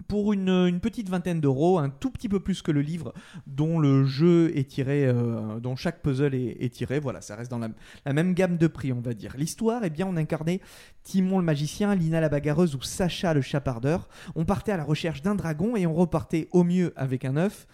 Pour 0.09 0.33
une, 0.33 0.81
petite 0.81 1.09
vingtaine 1.09 1.41
d'euros, 1.41 1.79
un 1.79 1.89
tout 1.89 2.11
petit 2.11 2.29
peu 2.29 2.41
plus 2.41 2.61
que 2.61 2.73
le 2.73 2.83
livre 2.83 3.15
dont 3.47 3.79
le 3.79 4.05
jeu 4.05 4.51
est 4.55 4.69
tiré, 4.69 5.07
euh, 5.07 5.61
dont 5.61 5.77
chaque 5.77 6.03
puzzle 6.03 6.35
est, 6.35 6.75
tiré. 6.75 6.99
Voilà, 6.99 7.21
ça 7.21 7.37
reste 7.37 7.51
dans 7.51 7.61
la, 7.61 7.69
la 8.05 8.13
même 8.13 8.35
gamme 8.35 8.59
de 8.59 8.67
prix, 8.67 8.93
on 8.93 9.01
va 9.01 9.15
dire. 9.15 9.35
L'histoire, 9.39 9.83
eh 9.85 9.91
bien, 9.91 10.07
on 10.07 10.17
incarnait 10.17 10.61
Timon 11.05 11.39
le 11.39 11.45
magicien, 11.45 11.95
Lina 11.95 12.21
la 12.21 12.29
bagarreuse 12.29 12.75
ou 12.75 12.83
Sacha 12.83 13.33
le 13.33 13.43
chapardeur. 13.43 14.09
On 14.35 14.45
partait 14.45 14.73
à 14.73 14.77
la 14.77 14.85
recherche 14.85 15.23
d'un 15.23 15.37
dragon 15.37 15.77
et 15.77 15.87
on 15.87 15.95
repartait 15.95 16.49
au 16.51 16.65
mieux 16.65 16.93
avec 16.97 17.25
un 17.25 17.37
œuf. 17.37 17.67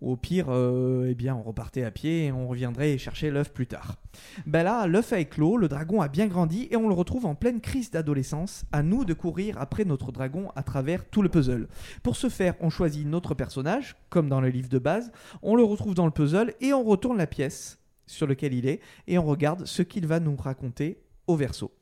Au 0.00 0.16
pire, 0.16 0.46
euh, 0.48 1.08
eh 1.10 1.14
bien, 1.14 1.34
on 1.34 1.42
repartait 1.42 1.84
à 1.84 1.90
pied 1.90 2.26
et 2.26 2.32
on 2.32 2.48
reviendrait 2.48 2.96
chercher 2.96 3.30
l'œuf 3.30 3.52
plus 3.52 3.66
tard. 3.66 3.96
Ben 4.46 4.62
là, 4.62 4.86
l'œuf 4.86 5.12
a 5.12 5.20
éclos, 5.20 5.58
le 5.58 5.68
dragon 5.68 6.00
a 6.00 6.08
bien 6.08 6.26
grandi 6.26 6.68
et 6.70 6.76
on 6.76 6.88
le 6.88 6.94
retrouve 6.94 7.26
en 7.26 7.34
pleine 7.34 7.60
crise 7.60 7.90
d'adolescence. 7.90 8.64
À 8.72 8.82
nous 8.82 9.04
de 9.04 9.12
courir 9.12 9.58
après 9.58 9.84
notre 9.84 10.10
dragon 10.10 10.50
à 10.56 10.62
travers 10.62 11.04
tout 11.04 11.20
le 11.20 11.28
puzzle. 11.28 11.68
Pour 12.02 12.16
ce 12.16 12.30
faire, 12.30 12.54
on 12.60 12.70
choisit 12.70 13.06
notre 13.06 13.34
personnage, 13.34 13.96
comme 14.08 14.28
dans 14.28 14.40
le 14.40 14.48
livre 14.48 14.70
de 14.70 14.78
base. 14.78 15.12
On 15.42 15.54
le 15.54 15.64
retrouve 15.64 15.94
dans 15.94 16.06
le 16.06 16.12
puzzle 16.12 16.54
et 16.60 16.72
on 16.72 16.82
retourne 16.82 17.18
la 17.18 17.26
pièce 17.26 17.78
sur 18.06 18.26
laquelle 18.26 18.54
il 18.54 18.66
est 18.66 18.80
et 19.06 19.18
on 19.18 19.24
regarde 19.24 19.66
ce 19.66 19.82
qu'il 19.82 20.06
va 20.06 20.18
nous 20.18 20.36
raconter 20.36 21.02
au 21.26 21.36
verso. 21.36 21.72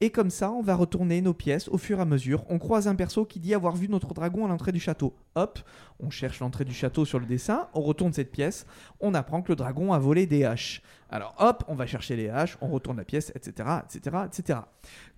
Et 0.00 0.10
comme 0.10 0.30
ça, 0.30 0.52
on 0.52 0.62
va 0.62 0.76
retourner 0.76 1.20
nos 1.20 1.34
pièces 1.34 1.66
au 1.66 1.76
fur 1.76 1.98
et 1.98 2.02
à 2.02 2.04
mesure. 2.04 2.44
On 2.48 2.60
croise 2.60 2.86
un 2.86 2.94
perso 2.94 3.24
qui 3.24 3.40
dit 3.40 3.52
avoir 3.52 3.74
vu 3.74 3.88
notre 3.88 4.14
dragon 4.14 4.44
à 4.44 4.48
l'entrée 4.48 4.70
du 4.70 4.78
château. 4.78 5.16
Hop, 5.34 5.58
on 5.98 6.08
cherche 6.08 6.38
l'entrée 6.38 6.64
du 6.64 6.72
château 6.72 7.04
sur 7.04 7.18
le 7.18 7.26
dessin, 7.26 7.68
on 7.74 7.80
retourne 7.80 8.12
cette 8.12 8.30
pièce, 8.30 8.64
on 9.00 9.12
apprend 9.12 9.42
que 9.42 9.50
le 9.50 9.56
dragon 9.56 9.92
a 9.92 9.98
volé 9.98 10.26
des 10.26 10.44
haches. 10.44 10.82
Alors 11.10 11.34
hop, 11.38 11.64
on 11.66 11.74
va 11.74 11.86
chercher 11.86 12.14
les 12.14 12.28
haches, 12.28 12.56
on 12.60 12.68
retourne 12.68 12.96
la 12.96 13.04
pièce, 13.04 13.32
etc., 13.34 13.68
etc., 13.84 14.16
etc. 14.26 14.60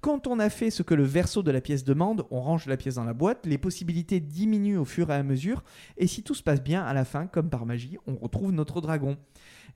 Quand 0.00 0.26
on 0.26 0.38
a 0.38 0.48
fait 0.48 0.70
ce 0.70 0.82
que 0.82 0.94
le 0.94 1.04
verso 1.04 1.42
de 1.42 1.50
la 1.50 1.60
pièce 1.60 1.84
demande, 1.84 2.24
on 2.30 2.40
range 2.40 2.64
la 2.64 2.78
pièce 2.78 2.94
dans 2.94 3.04
la 3.04 3.12
boîte, 3.12 3.44
les 3.44 3.58
possibilités 3.58 4.18
diminuent 4.18 4.78
au 4.78 4.86
fur 4.86 5.10
et 5.10 5.14
à 5.14 5.22
mesure, 5.22 5.62
et 5.98 6.06
si 6.06 6.22
tout 6.22 6.34
se 6.34 6.42
passe 6.42 6.62
bien, 6.62 6.82
à 6.82 6.94
la 6.94 7.04
fin, 7.04 7.26
comme 7.26 7.50
par 7.50 7.66
magie, 7.66 7.98
on 8.06 8.14
retrouve 8.14 8.52
notre 8.52 8.80
dragon. 8.80 9.18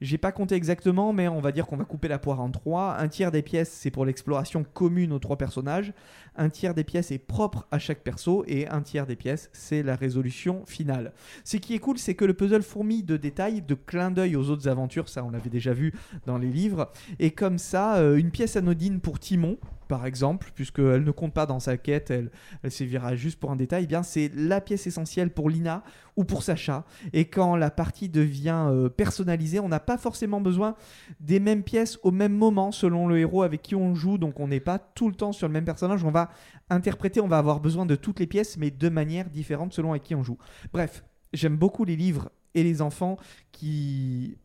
J'ai 0.00 0.18
pas 0.18 0.32
compté 0.32 0.54
exactement, 0.54 1.12
mais 1.12 1.28
on 1.28 1.40
va 1.40 1.52
dire 1.52 1.66
qu'on 1.66 1.76
va 1.76 1.84
couper 1.84 2.08
la 2.08 2.18
poire 2.18 2.40
en 2.40 2.50
trois. 2.50 2.96
Un 2.98 3.08
tiers 3.08 3.30
des 3.30 3.42
pièces, 3.42 3.70
c'est 3.70 3.90
pour 3.90 4.04
l'exploration 4.04 4.64
commune 4.64 5.12
aux 5.12 5.18
trois 5.18 5.38
personnages. 5.38 5.92
Un 6.36 6.48
tiers 6.48 6.74
des 6.74 6.84
pièces 6.84 7.10
est 7.10 7.18
propre 7.18 7.66
à 7.70 7.78
chaque 7.78 8.00
perso. 8.00 8.44
Et 8.46 8.68
un 8.68 8.82
tiers 8.82 9.06
des 9.06 9.16
pièces, 9.16 9.50
c'est 9.52 9.82
la 9.82 9.96
résolution 9.96 10.64
finale. 10.66 11.12
Ce 11.44 11.56
qui 11.56 11.74
est 11.74 11.78
cool, 11.78 11.98
c'est 11.98 12.14
que 12.14 12.24
le 12.24 12.34
puzzle 12.34 12.62
fourmille 12.62 13.02
de 13.02 13.16
détails, 13.16 13.62
de 13.62 13.74
clins 13.74 14.10
d'œil 14.10 14.36
aux 14.36 14.50
autres 14.50 14.68
aventures. 14.68 15.08
Ça, 15.08 15.24
on 15.24 15.30
l'avait 15.30 15.50
déjà 15.50 15.72
vu 15.72 15.92
dans 16.26 16.38
les 16.38 16.50
livres. 16.50 16.90
Et 17.18 17.30
comme 17.30 17.58
ça, 17.58 17.96
euh, 17.96 18.16
une 18.16 18.30
pièce 18.30 18.56
anodine 18.56 19.00
pour 19.00 19.18
Timon, 19.18 19.58
par 19.88 20.06
exemple, 20.06 20.50
puisqu'elle 20.54 21.04
ne 21.04 21.10
compte 21.10 21.32
pas 21.32 21.46
dans 21.46 21.60
sa 21.60 21.76
quête, 21.76 22.10
elle, 22.10 22.30
elle 22.62 22.70
servira 22.70 23.14
juste 23.16 23.38
pour 23.38 23.50
un 23.50 23.56
détail, 23.56 23.84
eh 23.84 23.86
bien 23.86 24.02
c'est 24.02 24.30
la 24.34 24.60
pièce 24.60 24.86
essentielle 24.86 25.30
pour 25.30 25.50
Lina 25.50 25.82
ou 26.16 26.24
pour 26.24 26.42
Sacha. 26.42 26.84
Et 27.12 27.26
quand 27.26 27.56
la 27.56 27.70
partie 27.70 28.08
devient 28.08 28.66
euh, 28.68 28.88
personnalisée, 28.88 29.60
on 29.60 29.68
n'a 29.68 29.80
pas 29.80 29.98
forcément 29.98 30.40
besoin 30.40 30.74
des 31.20 31.40
mêmes 31.40 31.62
pièces 31.62 31.98
au 32.02 32.10
même 32.10 32.34
moment 32.34 32.72
selon 32.72 33.06
le 33.08 33.18
héros 33.18 33.42
avec 33.42 33.62
qui 33.62 33.74
on 33.74 33.94
joue, 33.94 34.18
donc 34.18 34.40
on 34.40 34.48
n'est 34.48 34.60
pas 34.60 34.78
tout 34.78 35.08
le 35.08 35.14
temps 35.14 35.32
sur 35.32 35.48
le 35.48 35.52
même 35.52 35.64
personnage, 35.64 36.04
on 36.04 36.10
va 36.10 36.23
interpréter, 36.70 37.20
on 37.20 37.28
va 37.28 37.38
avoir 37.38 37.60
besoin 37.60 37.86
de 37.86 37.96
toutes 37.96 38.20
les 38.20 38.26
pièces, 38.26 38.56
mais 38.56 38.70
de 38.70 38.88
manière 38.88 39.30
différente 39.30 39.72
selon 39.72 39.90
avec 39.90 40.02
qui 40.02 40.14
on 40.14 40.22
joue. 40.22 40.38
Bref, 40.72 41.04
j'aime 41.32 41.56
beaucoup 41.56 41.84
les 41.84 41.96
livres 41.96 42.30
et 42.54 42.62
les 42.62 42.82
enfants 42.82 43.16
qui 43.52 44.36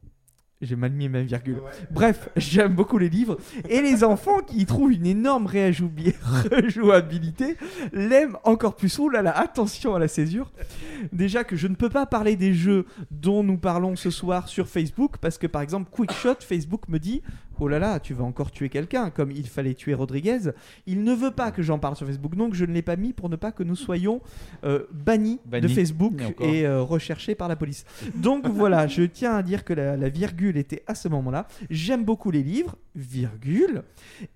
j'ai 0.62 0.76
mal 0.76 0.92
mis 0.92 1.08
ma 1.08 1.22
virgule. 1.22 1.62
Bref, 1.90 2.28
j'aime 2.36 2.76
beaucoup 2.76 2.98
les 2.98 3.08
livres. 3.08 3.38
Et 3.70 3.82
les 3.82 4.04
enfants 4.04 4.40
qui 4.40 4.58
y 4.58 4.66
trouvent 4.66 4.92
une 4.92 5.06
énorme 5.06 5.48
rejouabilité 5.48 7.56
l'aiment 7.94 8.36
encore 8.44 8.76
plus. 8.76 9.00
Oh 9.00 9.10
là 9.10 9.22
là, 9.22 9.38
attention 9.38 9.96
à 9.96 10.00
la 10.00 10.10
césure. 10.10 10.52
Déjà 11.14 11.46
que 11.46 11.56
je 11.56 11.68
ne 11.68 11.76
peux 11.76 11.90
pas 11.90 12.06
parler 12.06 12.36
des 12.36 12.54
jeux 12.54 12.86
dont 13.10 13.42
nous 13.42 13.58
parlons 13.58 13.96
ce 13.96 14.10
soir 14.10 14.50
sur 14.50 14.68
Facebook 14.68 15.16
parce 15.22 15.38
que 15.38 15.48
par 15.48 15.62
exemple, 15.62 15.90
Quickshot, 15.92 16.36
Facebook 16.42 16.90
me 16.90 17.00
dit 17.00 17.22
Oh 17.62 17.68
là 17.68 17.80
là, 17.80 18.00
tu 18.00 18.14
vas 18.14 18.24
encore 18.24 18.52
tuer 18.52 18.70
quelqu'un, 18.70 19.10
comme 19.10 19.32
il 19.32 19.48
fallait 19.48 19.74
tuer 19.74 19.94
Rodriguez. 19.94 20.52
Il 20.86 21.04
ne 21.04 21.14
veut 21.14 21.32
pas 21.32 21.52
que 21.52 21.62
j'en 21.62 21.80
parle 21.80 21.96
sur 21.96 22.08
Facebook, 22.08 22.36
donc 22.36 22.54
je 22.54 22.66
ne 22.66 22.74
l'ai 22.74 22.82
pas 22.82 22.96
mis 22.96 23.14
pour 23.14 23.30
ne 23.30 23.36
pas 23.36 23.52
que 23.52 23.64
nous 23.64 23.76
soyons 23.76 24.22
euh, 24.64 24.86
bannis 24.92 25.40
de. 25.46 25.68
Facebook 25.68 26.22
Et 26.40 26.66
euh, 26.66 26.82
recherchés 26.82 27.36
par 27.36 27.48
la 27.48 27.56
police. 27.56 27.86
Donc 28.16 28.48
voilà, 28.50 28.88
je 28.88 29.04
tiens 29.04 29.36
à 29.36 29.44
dire 29.44 29.64
que 29.64 29.74
la, 29.74 29.98
la 29.98 30.10
virgule 30.10 30.58
était 30.58 30.84
à 30.88 30.96
ce 30.96 31.08
moment-là. 31.10 31.48
J'aime 31.70 32.04
beaucoup 32.04 32.32
les 32.32 32.44
livres, 32.44 32.76
virgule, 32.96 33.84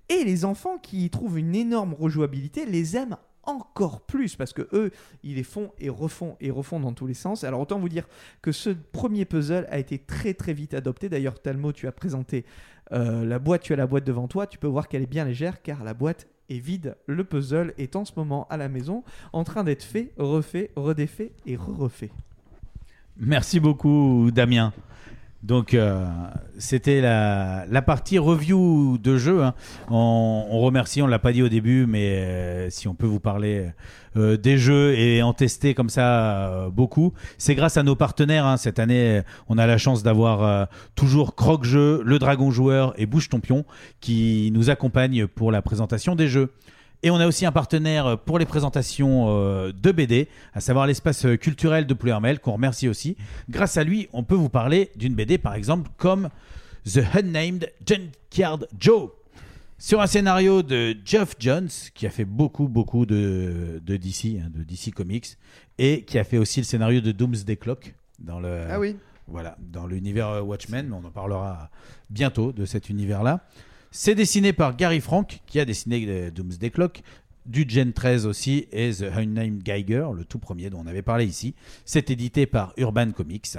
et 0.10 0.24
les 0.24 0.46
enfants 0.46 0.78
qui 0.78 1.06
y 1.06 1.10
trouvent 1.10 1.40
une 1.40 1.56
énorme 1.56 1.94
rejouabilité 1.94 2.66
les 2.66 2.98
aiment 2.98 3.18
encore 3.44 4.02
plus 4.02 4.36
parce 4.36 4.54
que 4.54 4.68
eux 4.74 4.92
ils 5.24 5.36
les 5.36 5.44
font 5.44 5.72
et 5.80 5.90
refont 5.90 6.38
et 6.40 6.50
refont 6.50 6.80
dans 6.80 6.94
tous 6.94 7.08
les 7.08 7.14
sens 7.14 7.44
alors 7.44 7.60
autant 7.60 7.80
vous 7.80 7.90
dire 7.90 8.08
que 8.42 8.52
ce 8.52 8.70
premier 8.70 9.26
puzzle 9.26 9.68
a 9.70 9.80
été 9.80 10.00
très 10.00 10.34
très 10.34 10.54
vite 10.54 10.74
adopté 10.74 11.10
d'ailleurs 11.10 11.42
Talmo 11.42 11.74
tu 11.74 11.88
as 11.88 11.92
présenté 11.92 12.46
euh, 12.92 13.24
la 13.26 13.40
boîte 13.40 13.62
tu 13.62 13.74
as 13.74 13.78
la 13.78 13.88
boîte 13.88 14.04
devant 14.04 14.28
toi 14.28 14.48
tu 14.48 14.58
peux 14.58 14.68
voir 14.68 14.88
qu'elle 14.88 15.04
est 15.04 15.08
bien 15.08 15.26
légère 15.26 15.62
car 15.62 15.84
la 15.84 15.94
boîte 15.94 16.28
est 16.50 16.60
vide 16.60 16.98
le 17.08 17.24
puzzle 17.24 17.74
est 17.78 17.96
en 17.96 18.06
ce 18.06 18.12
moment 18.16 18.48
à 18.50 18.58
la 18.58 18.68
maison 18.70 19.04
en 19.32 19.44
train 19.44 19.64
d'être 19.64 19.84
fait 19.84 20.12
refait 20.18 20.72
redéfait 20.76 21.32
et 21.46 21.56
re-refait 21.56 22.12
Merci 23.18 23.60
beaucoup, 23.60 24.32
Damien. 24.34 24.74
Donc, 25.44 25.74
euh, 25.74 26.06
c'était 26.58 27.02
la, 27.02 27.82
partie 27.86 28.18
review 28.18 28.98
de 28.98 29.18
jeu. 29.18 29.44
hein. 29.44 29.54
On, 29.90 30.46
on 30.50 30.60
remercie, 30.62 31.02
on 31.02 31.08
l'a 31.08 31.20
pas 31.20 31.34
dit 31.34 31.44
au 31.44 31.50
début, 31.50 31.86
mais 31.86 32.16
euh, 32.16 32.70
si 32.70 32.88
on 32.88 32.96
peut 32.96 33.06
vous 33.06 33.20
parler 33.20 33.68
euh, 34.16 34.38
des 34.38 34.58
jeux 34.58 34.98
et 34.98 35.22
en 35.22 35.34
tester 35.34 35.74
comme 35.74 35.90
ça 35.90 36.70
beaucoup, 36.72 37.14
c'est 37.38 37.56
grâce 37.56 37.76
à 37.76 37.84
nos 37.84 37.96
partenaires. 37.96 38.46
hein. 38.46 38.56
Cette 38.56 38.80
année, 38.80 39.22
on 39.50 39.58
a 39.58 39.68
la 39.68 39.78
chance 39.78 40.02
d'avoir 40.02 40.70
toujours 40.96 41.36
Croque 41.36 41.66
Jeu, 41.66 42.02
Le 42.06 42.20
Dragon 42.20 42.50
Joueur 42.50 42.94
et 42.98 43.06
Bouche 43.06 43.28
Tompion 43.28 43.66
qui 44.00 44.50
nous 44.54 44.70
accompagnent 44.70 45.28
pour 45.28 45.52
la 45.52 45.62
présentation 45.62 46.16
des 46.16 46.30
jeux. 46.30 46.54
Et 47.06 47.12
on 47.12 47.18
a 47.18 47.28
aussi 47.28 47.46
un 47.46 47.52
partenaire 47.52 48.18
pour 48.18 48.40
les 48.40 48.46
présentations 48.46 49.26
euh, 49.28 49.74
de 49.74 49.92
BD, 49.92 50.30
à 50.54 50.62
savoir 50.62 50.88
l'espace 50.88 51.26
culturel 51.40 51.86
de 51.86 51.94
Plouermel, 51.94 52.40
qu'on 52.40 52.54
remercie 52.54 52.88
aussi. 52.88 53.18
Grâce 53.50 53.76
à 53.76 53.84
lui, 53.84 54.08
on 54.14 54.24
peut 54.24 54.36
vous 54.36 54.48
parler 54.48 54.90
d'une 54.96 55.14
BD, 55.14 55.38
par 55.38 55.54
exemple, 55.54 55.92
comme 55.98 56.30
The 56.86 57.02
Unnamed 57.14 57.72
Junkyard 57.86 58.68
Joe, 58.80 59.10
sur 59.78 60.00
un 60.02 60.08
scénario 60.08 60.64
de 60.64 60.96
Geoff 61.04 61.36
Jones, 61.40 61.68
qui 61.94 62.08
a 62.08 62.10
fait 62.10 62.24
beaucoup, 62.24 62.70
beaucoup 62.70 63.06
de, 63.06 63.82
de 63.86 63.98
DC, 63.98 64.40
hein, 64.42 64.50
de 64.56 64.64
DC 64.64 64.94
Comics, 64.94 65.38
et 65.78 66.04
qui 66.06 66.18
a 66.18 66.24
fait 66.24 66.38
aussi 66.38 66.62
le 66.62 66.66
scénario 66.66 67.02
de 67.02 67.12
Doomsday 67.12 67.58
Clock 67.58 67.96
dans 68.20 68.40
le, 68.40 68.62
Ah 68.70 68.80
oui. 68.80 68.96
voilà, 69.28 69.58
dans 69.60 69.88
l'univers 69.88 70.30
euh, 70.30 70.42
Watchmen, 70.42 70.88
mais 70.88 70.96
on 70.96 71.06
en 71.06 71.12
parlera 71.12 71.70
bientôt 72.10 72.54
de 72.54 72.64
cet 72.64 72.90
univers-là. 72.90 73.42
C'est 73.96 74.16
dessiné 74.16 74.54
par 74.54 74.76
Gary 74.76 75.02
Frank, 75.02 75.40
qui 75.46 75.60
a 75.60 75.66
dessiné 75.66 76.04
euh, 76.08 76.32
Doomsday 76.32 76.72
Clock, 76.72 77.04
du 77.46 77.64
Gen 77.68 77.94
13 77.94 78.26
aussi, 78.26 78.66
et 78.72 78.90
The 78.90 79.04
Unnamed 79.04 79.62
Geiger, 79.62 80.08
le 80.16 80.26
tout 80.26 80.40
premier 80.40 80.72
dont 80.72 80.80
on 80.84 80.88
avait 80.88 81.04
parlé 81.04 81.26
ici. 81.26 81.54
C'est 81.86 82.10
édité 82.10 82.48
par 82.48 82.74
Urban 82.78 83.12
Comics. 83.12 83.56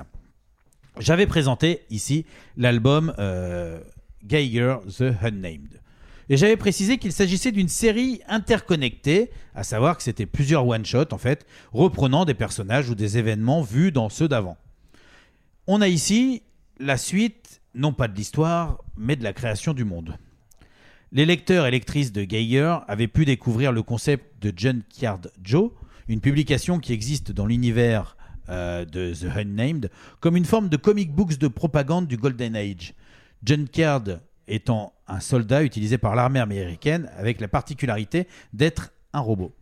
J'avais 0.98 1.28
présenté 1.28 1.82
ici 1.88 2.26
l'album 2.56 3.14
euh, 3.20 3.80
Geiger 4.24 4.78
The 4.98 5.14
Unnamed. 5.22 5.80
Et 6.28 6.36
j'avais 6.36 6.56
précisé 6.56 6.98
qu'il 6.98 7.12
s'agissait 7.12 7.52
d'une 7.52 7.68
série 7.68 8.20
interconnectée, 8.26 9.30
à 9.54 9.62
savoir 9.62 9.96
que 9.96 10.02
c'était 10.02 10.26
plusieurs 10.26 10.66
one-shots 10.66 11.12
en 11.14 11.18
fait, 11.18 11.46
reprenant 11.72 12.24
des 12.24 12.34
personnages 12.34 12.90
ou 12.90 12.96
des 12.96 13.18
événements 13.18 13.62
vus 13.62 13.92
dans 13.92 14.08
ceux 14.08 14.26
d'avant. 14.26 14.56
On 15.68 15.80
a 15.80 15.86
ici 15.86 16.42
la 16.80 16.96
suite, 16.96 17.60
non 17.76 17.92
pas 17.92 18.08
de 18.08 18.16
l'histoire, 18.16 18.82
mais 18.96 19.14
de 19.14 19.22
la 19.22 19.32
création 19.32 19.74
du 19.74 19.84
monde. 19.84 20.18
Les 21.14 21.26
lecteurs 21.26 21.64
et 21.66 21.70
lectrices 21.70 22.10
de 22.10 22.24
Geiger 22.24 22.78
avaient 22.88 23.06
pu 23.06 23.24
découvrir 23.24 23.70
le 23.70 23.84
concept 23.84 24.42
de 24.42 24.52
Junkyard 24.54 25.20
Joe, 25.44 25.70
une 26.08 26.20
publication 26.20 26.80
qui 26.80 26.92
existe 26.92 27.30
dans 27.30 27.46
l'univers 27.46 28.16
euh, 28.48 28.84
de 28.84 29.14
The 29.14 29.36
Unnamed, 29.36 29.92
comme 30.18 30.36
une 30.36 30.44
forme 30.44 30.68
de 30.68 30.76
comic 30.76 31.12
books 31.12 31.38
de 31.38 31.46
propagande 31.46 32.08
du 32.08 32.16
Golden 32.16 32.56
Age. 32.56 32.94
Junkyard 33.46 34.18
étant 34.48 34.92
un 35.06 35.20
soldat 35.20 35.62
utilisé 35.62 35.98
par 35.98 36.16
l'armée 36.16 36.40
américaine 36.40 37.08
avec 37.16 37.40
la 37.40 37.46
particularité 37.46 38.26
d'être 38.52 38.92
un 39.12 39.20
robot. 39.20 39.54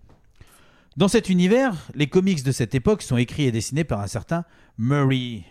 Dans 0.96 1.08
cet 1.08 1.28
univers, 1.28 1.76
les 1.94 2.06
comics 2.06 2.42
de 2.42 2.52
cette 2.52 2.74
époque 2.74 3.02
sont 3.02 3.18
écrits 3.18 3.44
et 3.44 3.52
dessinés 3.52 3.84
par 3.84 4.00
un 4.00 4.06
certain 4.06 4.46
Murray, 4.78 5.42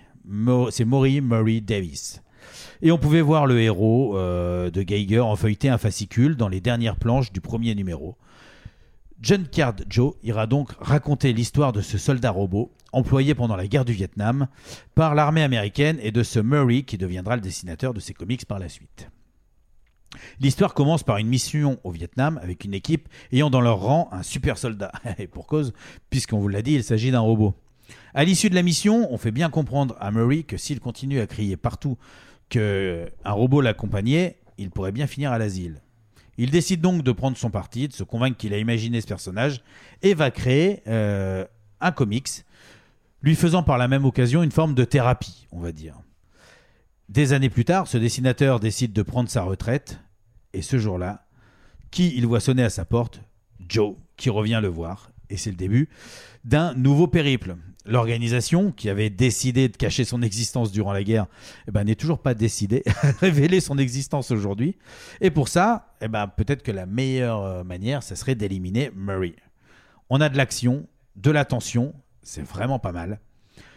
c'est 0.72 0.86
Maury 0.86 1.22
Murray 1.22 1.62
Davis. 1.62 2.24
Et 2.82 2.92
on 2.92 2.98
pouvait 2.98 3.22
voir 3.22 3.46
le 3.46 3.62
héros 3.62 4.18
euh, 4.18 4.72
de 4.72 4.82
Geiger 4.82 5.20
en 5.20 5.36
feuilleter 5.36 5.70
un 5.70 5.78
fascicule 5.78 6.36
dans 6.36 6.48
les 6.48 6.62
dernières 6.62 6.96
planches 6.96 7.32
du 7.32 7.40
premier 7.40 7.76
numéro. 7.76 8.18
John 9.22 9.48
Card 9.48 9.76
Joe 9.88 10.16
ira 10.24 10.48
donc 10.48 10.72
raconter 10.80 11.32
l'histoire 11.32 11.74
de 11.74 11.82
ce 11.82 12.00
soldat 12.00 12.32
robot 12.32 12.72
employé 12.92 13.36
pendant 13.36 13.56
la 13.56 13.68
guerre 13.68 13.86
du 13.86 13.94
Vietnam 13.94 14.48
par 14.96 15.14
l'armée 15.14 15.44
américaine 15.44 16.00
et 16.02 16.12
de 16.12 16.24
ce 16.24 16.40
Murray 16.40 16.82
qui 16.82 16.98
deviendra 16.98 17.36
le 17.36 17.42
dessinateur 17.42 17.94
de 17.94 18.00
ces 18.00 18.16
comics 18.16 18.46
par 18.46 18.58
la 18.58 18.68
suite. 18.68 19.10
L'histoire 20.40 20.74
commence 20.74 21.04
par 21.04 21.18
une 21.18 21.28
mission 21.28 21.80
au 21.84 21.92
Vietnam 21.92 22.40
avec 22.42 22.66
une 22.66 22.74
équipe 22.74 23.08
ayant 23.32 23.50
dans 23.50 23.62
leur 23.62 23.80
rang 23.80 24.10
un 24.12 24.24
super 24.24 24.58
soldat. 24.58 24.92
Et 25.20 25.28
pour 25.28 25.46
cause, 25.46 25.72
puisqu'on 26.10 26.40
vous 26.40 26.50
l'a 26.50 26.62
dit, 26.62 26.74
il 26.74 26.84
s'agit 26.84 27.12
d'un 27.12 27.20
robot. 27.20 27.54
À 28.14 28.24
l'issue 28.24 28.50
de 28.50 28.56
la 28.56 28.64
mission, 28.64 29.08
on 29.12 29.18
fait 29.18 29.32
bien 29.32 29.50
comprendre 29.50 29.96
à 30.00 30.12
Murray 30.12 30.44
que 30.44 30.58
s'il 30.58 30.80
continue 30.80 31.22
à 31.22 31.28
crier 31.28 31.58
partout 31.58 31.98
que 32.52 33.10
un 33.26 33.32
robot 33.32 33.62
l'accompagnait, 33.62 34.38
il 34.60 34.70
pourrait 34.70 34.92
bien 34.92 35.08
finir 35.08 35.32
à 35.32 35.40
l'asile. 35.40 35.82
Il 36.38 36.52
décide 36.52 36.82
donc 36.82 37.02
de 37.04 37.12
prendre 37.12 37.38
son 37.38 37.50
parti, 37.50 37.88
de 37.88 37.94
se 37.94 38.04
convaincre 38.04 38.38
qu'il 38.38 38.54
a 38.54 38.58
imaginé 38.58 39.02
ce 39.02 39.08
personnage 39.08 39.64
et 40.04 40.14
va 40.14 40.30
créer 40.30 40.84
euh, 40.88 41.46
un 41.80 41.92
comics, 41.92 42.30
lui 43.22 43.36
faisant 43.36 43.64
par 43.64 43.78
la 43.78 43.88
même 43.88 44.06
occasion 44.06 44.44
une 44.44 44.52
forme 44.52 44.76
de 44.76 44.84
thérapie, 44.84 45.48
on 45.52 45.60
va 45.60 45.72
dire. 45.72 45.96
Des 47.10 47.34
années 47.34 47.50
plus 47.50 47.66
tard, 47.66 47.88
ce 47.88 47.98
dessinateur 47.98 48.60
décide 48.60 48.94
de 48.94 49.02
prendre 49.02 49.30
sa 49.30 49.44
retraite 49.44 50.00
et 50.54 50.62
ce 50.62 50.78
jour-là, 50.78 51.26
qui 51.90 52.14
il 52.16 52.26
voit 52.26 52.40
sonner 52.40 52.64
à 52.64 52.70
sa 52.70 52.86
porte 52.86 53.22
Joe, 53.68 53.96
qui 54.18 54.30
revient 54.30 54.60
le 54.62 54.68
voir. 54.68 55.12
Et 55.30 55.38
c'est 55.38 55.52
le 55.52 55.58
début 55.58 55.90
d'un 56.44 56.74
nouveau 56.74 57.08
périple. 57.08 57.56
L'organisation, 57.86 58.72
qui 58.72 58.90
avait 58.90 59.10
décidé 59.10 59.68
de 59.68 59.76
cacher 59.76 60.04
son 60.04 60.22
existence 60.22 60.72
durant 60.72 60.94
la 60.94 61.04
guerre, 61.04 61.26
eh 61.68 61.72
ben, 61.72 61.84
n'est 61.84 61.96
toujours 61.96 62.22
pas 62.22 62.34
décidée 62.34 62.84
à 63.02 63.12
révéler 63.20 63.60
son 63.60 63.78
existence 63.78 64.32
aujourd'hui. 64.32 64.78
Et 65.20 65.32
pour 65.32 65.48
ça, 65.48 65.94
eh 66.02 66.08
ben, 66.08 66.28
peut-être 66.28 66.62
que 66.62 66.72
la 66.72 66.86
meilleure 66.86 67.42
euh, 67.44 67.64
manière, 67.64 68.04
ça 68.04 68.16
serait 68.16 68.36
d'éliminer 68.36 68.92
Murray. 68.96 69.36
On 70.10 70.22
a 70.22 70.30
de 70.30 70.38
l'action, 70.38 70.88
de 71.16 71.32
la 71.32 71.46
tension, 71.46 71.94
c'est 72.22 72.44
vraiment 72.44 72.80
pas 72.80 72.92
mal. 72.92 73.20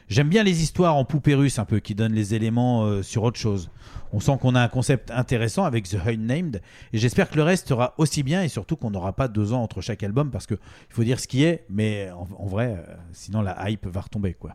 J'aime 0.09 0.28
bien 0.28 0.43
les 0.43 0.62
histoires 0.62 0.97
en 0.97 1.05
poupée 1.05 1.35
russe 1.35 1.59
un 1.59 1.64
peu 1.64 1.81
qui 1.81 1.94
donnent 1.94 2.12
les 2.12 2.35
éléments 2.35 2.85
euh, 2.85 3.02
sur 3.02 3.22
autre 3.22 3.39
chose. 3.39 3.70
On 4.12 4.20
sent 4.20 4.36
qu'on 4.40 4.55
a 4.55 4.60
un 4.60 4.68
concept 4.68 5.10
intéressant 5.10 5.64
avec 5.64 5.89
The 5.89 5.97
Unnamed 6.06 6.60
et 6.93 6.98
j'espère 6.98 7.31
que 7.31 7.36
le 7.36 7.43
reste 7.43 7.68
sera 7.68 7.94
aussi 7.97 8.22
bien 8.22 8.43
et 8.43 8.48
surtout 8.48 8.76
qu'on 8.76 8.90
n'aura 8.90 9.14
pas 9.14 9.28
deux 9.28 9.55
ans 9.55 9.62
entre 9.62 9.81
chaque 9.81 10.02
album 10.02 10.31
parce 10.31 10.47
que 10.47 10.55
il 10.55 10.94
faut 10.94 11.05
dire 11.05 11.18
ce 11.18 11.26
qui 11.26 11.43
est, 11.43 11.64
mais 11.70 12.10
en, 12.10 12.47
vrai, 12.47 12.76
euh, 12.76 12.94
sinon 13.12 13.40
la 13.40 13.70
hype 13.70 13.86
va 13.86 14.02
retomber 14.02 14.35
quoi. 14.35 14.55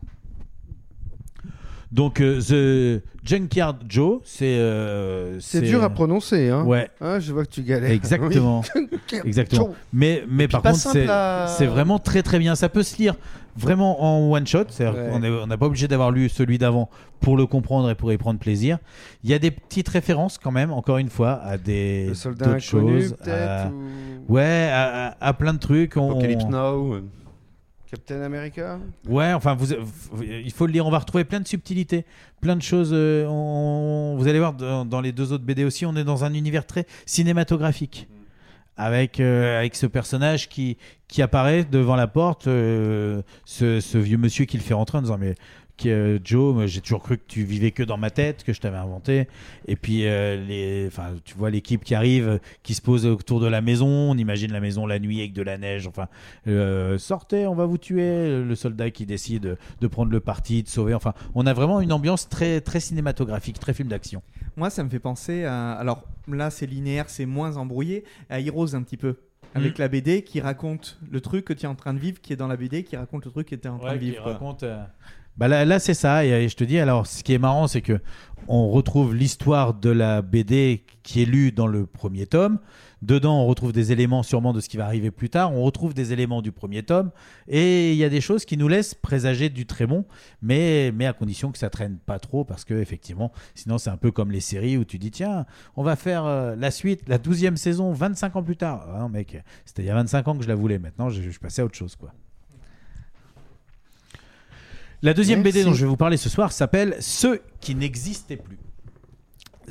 Donc 1.92 2.20
euh, 2.20 2.40
The 2.40 3.02
Junkyard 3.28 3.78
Joe, 3.88 4.20
c'est 4.24 4.44
euh, 4.46 5.38
C'est 5.40 5.60
dur 5.62 5.82
à 5.82 5.90
prononcer, 5.90 6.48
hein. 6.48 6.62
Ouais. 6.64 6.88
Hein, 7.00 7.18
je 7.18 7.32
vois 7.32 7.44
que 7.44 7.50
tu 7.50 7.62
galères. 7.62 7.90
Exactement. 7.90 8.62
Oui. 9.12 9.18
Exactement. 9.24 9.66
Joe. 9.66 9.74
Mais, 9.92 10.22
mais 10.28 10.46
par 10.46 10.62
contre, 10.62 10.76
c'est 10.78 11.08
à- 11.08 11.46
c'est 11.48 11.66
vraiment 11.66 11.98
très 11.98 12.22
très 12.22 12.38
bien. 12.38 12.54
Ça 12.54 12.68
peut 12.68 12.84
se 12.84 12.96
lire 12.96 13.16
vraiment 13.56 14.02
en 14.04 14.30
one 14.30 14.46
shot. 14.46 14.64
C'est-à-dire 14.68 15.00
Ouais. 15.20 15.30
on 15.42 15.46
n'a 15.48 15.58
pas 15.58 15.66
obligé 15.66 15.88
d'avoir 15.88 16.12
lu 16.12 16.28
celui 16.28 16.58
d'avant 16.58 16.88
pour 17.20 17.36
le 17.36 17.46
comprendre 17.46 17.90
et 17.90 17.96
pour 17.96 18.12
y 18.12 18.16
prendre 18.18 18.38
plaisir. 18.38 18.78
Il 19.24 19.30
y 19.30 19.34
a 19.34 19.40
des 19.40 19.50
petites 19.50 19.88
références 19.88 20.38
quand 20.38 20.52
même, 20.52 20.70
encore 20.72 20.98
une 20.98 21.08
fois, 21.10 21.40
à 21.42 21.58
des 21.58 22.12
d'autres 22.24 22.58
choses. 22.60 23.16
à- 23.26 23.66
ou- 23.68 24.32
Ouais, 24.34 24.70
à, 24.72 25.32
plein 25.34 25.54
de 25.54 25.58
trucs. 25.58 25.96
On- 25.96 26.10
Apocalypse 26.12 26.44
Now. 26.48 26.98
Captain 27.90 28.22
America? 28.22 28.78
Ouais, 29.08 29.32
enfin, 29.32 29.54
vous, 29.54 29.66
vous- 30.12 30.22
il 30.22 30.50
faut 30.52 30.66
le 30.66 30.72
lire. 30.72 30.86
On 30.86 30.90
va 30.90 30.98
retrouver 31.00 31.24
plein 31.24 31.40
de 31.40 31.48
subtilités, 31.48 32.04
plein 32.40 32.54
de 32.56 32.62
choses. 32.62 32.90
euh, 32.92 33.26
on- 33.26 34.14
vous 34.16 34.28
allez 34.28 34.38
voir 34.38 34.52
dans, 34.52 34.84
dans 34.84 35.00
les 35.00 35.10
deux 35.12 35.32
autres 35.32 35.44
BD 35.44 35.64
aussi, 35.64 35.84
on 35.86 35.96
est 35.96 36.04
dans 36.04 36.24
un 36.24 36.32
univers 36.34 36.66
très 36.66 36.86
cinématographique. 37.06 38.08
Avec, 38.76 39.20
euh, 39.20 39.58
avec 39.58 39.74
ce 39.76 39.84
personnage 39.86 40.48
qui, 40.48 40.78
qui 41.06 41.20
apparaît 41.20 41.64
devant 41.64 41.96
la 41.96 42.06
porte, 42.06 42.46
euh, 42.46 43.20
ce, 43.44 43.78
ce 43.80 43.98
vieux 43.98 44.16
monsieur 44.16 44.46
qui 44.46 44.56
le 44.56 44.62
fait 44.62 44.72
rentrer 44.72 44.96
en 44.96 45.02
disant 45.02 45.18
Mais 45.18 45.34
qui, 45.80 45.90
euh, 45.90 46.18
Joe, 46.22 46.66
j'ai 46.66 46.80
toujours 46.80 47.02
cru 47.02 47.16
que 47.18 47.24
tu 47.26 47.42
vivais 47.42 47.70
que 47.70 47.82
dans 47.82 47.96
ma 47.96 48.10
tête, 48.10 48.44
que 48.44 48.52
je 48.52 48.60
t'avais 48.60 48.76
inventé. 48.76 49.28
Et 49.66 49.76
puis, 49.76 50.06
euh, 50.06 50.36
les, 50.44 50.86
enfin, 50.86 51.14
tu 51.24 51.34
vois 51.34 51.50
l'équipe 51.50 51.82
qui 51.82 51.94
arrive, 51.94 52.38
qui 52.62 52.74
se 52.74 52.82
pose 52.82 53.06
autour 53.06 53.40
de 53.40 53.46
la 53.46 53.60
maison. 53.60 53.86
On 53.88 54.16
imagine 54.16 54.52
la 54.52 54.60
maison 54.60 54.86
la 54.86 54.98
nuit 54.98 55.20
avec 55.20 55.32
de 55.32 55.42
la 55.42 55.56
neige. 55.58 55.86
Enfin, 55.86 56.08
euh, 56.46 56.98
sortez, 56.98 57.46
on 57.46 57.54
va 57.54 57.66
vous 57.66 57.78
tuer. 57.78 58.42
Le 58.44 58.54
soldat 58.54 58.90
qui 58.90 59.06
décide 59.06 59.56
de 59.80 59.86
prendre 59.86 60.12
le 60.12 60.20
parti, 60.20 60.62
de 60.62 60.68
sauver. 60.68 60.94
Enfin, 60.94 61.14
on 61.34 61.46
a 61.46 61.52
vraiment 61.54 61.80
une 61.80 61.92
ambiance 61.92 62.28
très, 62.28 62.60
très 62.60 62.80
cinématographique, 62.80 63.58
très 63.58 63.72
film 63.74 63.88
d'action. 63.88 64.22
Moi, 64.56 64.68
ça 64.70 64.84
me 64.84 64.88
fait 64.90 64.98
penser 65.00 65.44
à. 65.44 65.72
Alors 65.72 66.04
là, 66.28 66.50
c'est 66.50 66.66
linéaire, 66.66 67.08
c'est 67.08 67.26
moins 67.26 67.56
embrouillé. 67.56 68.04
À 68.28 68.38
Heroes, 68.40 68.74
un 68.74 68.82
petit 68.82 68.96
peu. 68.96 69.16
Avec 69.54 69.78
Mm. 69.78 69.82
la 69.82 69.88
BD 69.88 70.22
qui 70.22 70.40
raconte 70.40 71.00
le 71.10 71.20
truc 71.20 71.44
que 71.44 71.52
tu 71.52 71.64
es 71.64 71.68
en 71.68 71.74
train 71.74 71.92
de 71.92 71.98
vivre, 71.98 72.20
qui 72.20 72.32
est 72.32 72.36
dans 72.36 72.46
la 72.46 72.56
BD, 72.56 72.84
qui 72.84 72.96
raconte 72.96 73.24
le 73.24 73.32
truc 73.32 73.48
que 73.48 73.56
tu 73.56 73.66
es 73.66 73.70
en 73.70 73.78
train 73.78 73.94
de 73.94 73.98
vivre. 73.98 74.22
quoi. 74.22 74.32
Bah 75.40 75.48
là, 75.48 75.78
c'est 75.78 75.94
ça. 75.94 76.26
Et, 76.26 76.32
euh, 76.34 76.48
je 76.48 76.54
te 76.54 76.64
dis, 76.64 76.78
alors, 76.78 77.06
ce 77.06 77.24
qui 77.24 77.32
est 77.32 77.38
marrant, 77.38 77.66
c'est 77.66 77.80
que 77.80 77.98
on 78.46 78.68
retrouve 78.68 79.14
l'histoire 79.14 79.72
de 79.72 79.88
la 79.88 80.20
BD 80.20 80.84
qui 81.02 81.22
est 81.22 81.24
lue 81.24 81.50
dans 81.50 81.66
le 81.66 81.86
premier 81.86 82.26
tome. 82.26 82.58
Dedans, 83.00 83.40
on 83.40 83.46
retrouve 83.46 83.72
des 83.72 83.90
éléments 83.90 84.22
sûrement 84.22 84.52
de 84.52 84.60
ce 84.60 84.68
qui 84.68 84.76
va 84.76 84.84
arriver 84.84 85.10
plus 85.10 85.30
tard. 85.30 85.54
On 85.54 85.62
retrouve 85.62 85.94
des 85.94 86.12
éléments 86.12 86.42
du 86.42 86.52
premier 86.52 86.82
tome. 86.82 87.10
Et 87.48 87.92
il 87.92 87.96
y 87.96 88.04
a 88.04 88.10
des 88.10 88.20
choses 88.20 88.44
qui 88.44 88.58
nous 88.58 88.68
laissent 88.68 88.92
présager 88.92 89.48
du 89.48 89.64
très 89.64 89.86
bon, 89.86 90.04
mais, 90.42 90.92
mais 90.94 91.06
à 91.06 91.14
condition 91.14 91.52
que 91.52 91.58
ça 91.58 91.70
traîne 91.70 91.96
pas 92.04 92.18
trop, 92.18 92.44
parce 92.44 92.66
que 92.66 92.74
effectivement, 92.74 93.32
sinon 93.54 93.78
c'est 93.78 93.90
un 93.90 93.96
peu 93.96 94.10
comme 94.10 94.32
les 94.32 94.40
séries 94.40 94.76
où 94.76 94.84
tu 94.84 94.98
dis, 94.98 95.10
tiens, 95.10 95.46
on 95.74 95.82
va 95.82 95.96
faire 95.96 96.26
euh, 96.26 96.54
la 96.54 96.70
suite, 96.70 97.08
la 97.08 97.18
12e 97.18 97.56
saison, 97.56 97.92
25 97.92 98.36
ans 98.36 98.42
plus 98.42 98.58
tard. 98.58 98.86
Ah 98.94 98.98
non, 98.98 99.08
mec, 99.08 99.42
c'était 99.64 99.84
il 99.84 99.86
y 99.86 99.90
a 99.90 99.94
25 99.94 100.28
ans 100.28 100.36
que 100.36 100.42
je 100.42 100.48
la 100.48 100.54
voulais. 100.54 100.78
Maintenant, 100.78 101.08
je, 101.08 101.22
je 101.22 101.40
passais 101.40 101.62
à 101.62 101.64
autre 101.64 101.76
chose, 101.76 101.96
quoi. 101.96 102.12
La 105.02 105.14
deuxième 105.14 105.40
Merci. 105.42 105.60
BD 105.60 105.64
dont 105.64 105.72
je 105.72 105.80
vais 105.80 105.88
vous 105.88 105.96
parler 105.96 106.18
ce 106.18 106.28
soir 106.28 106.52
s'appelle 106.52 106.96
Ceux 107.00 107.40
qui 107.60 107.74
n'existaient 107.74 108.36
plus. 108.36 108.58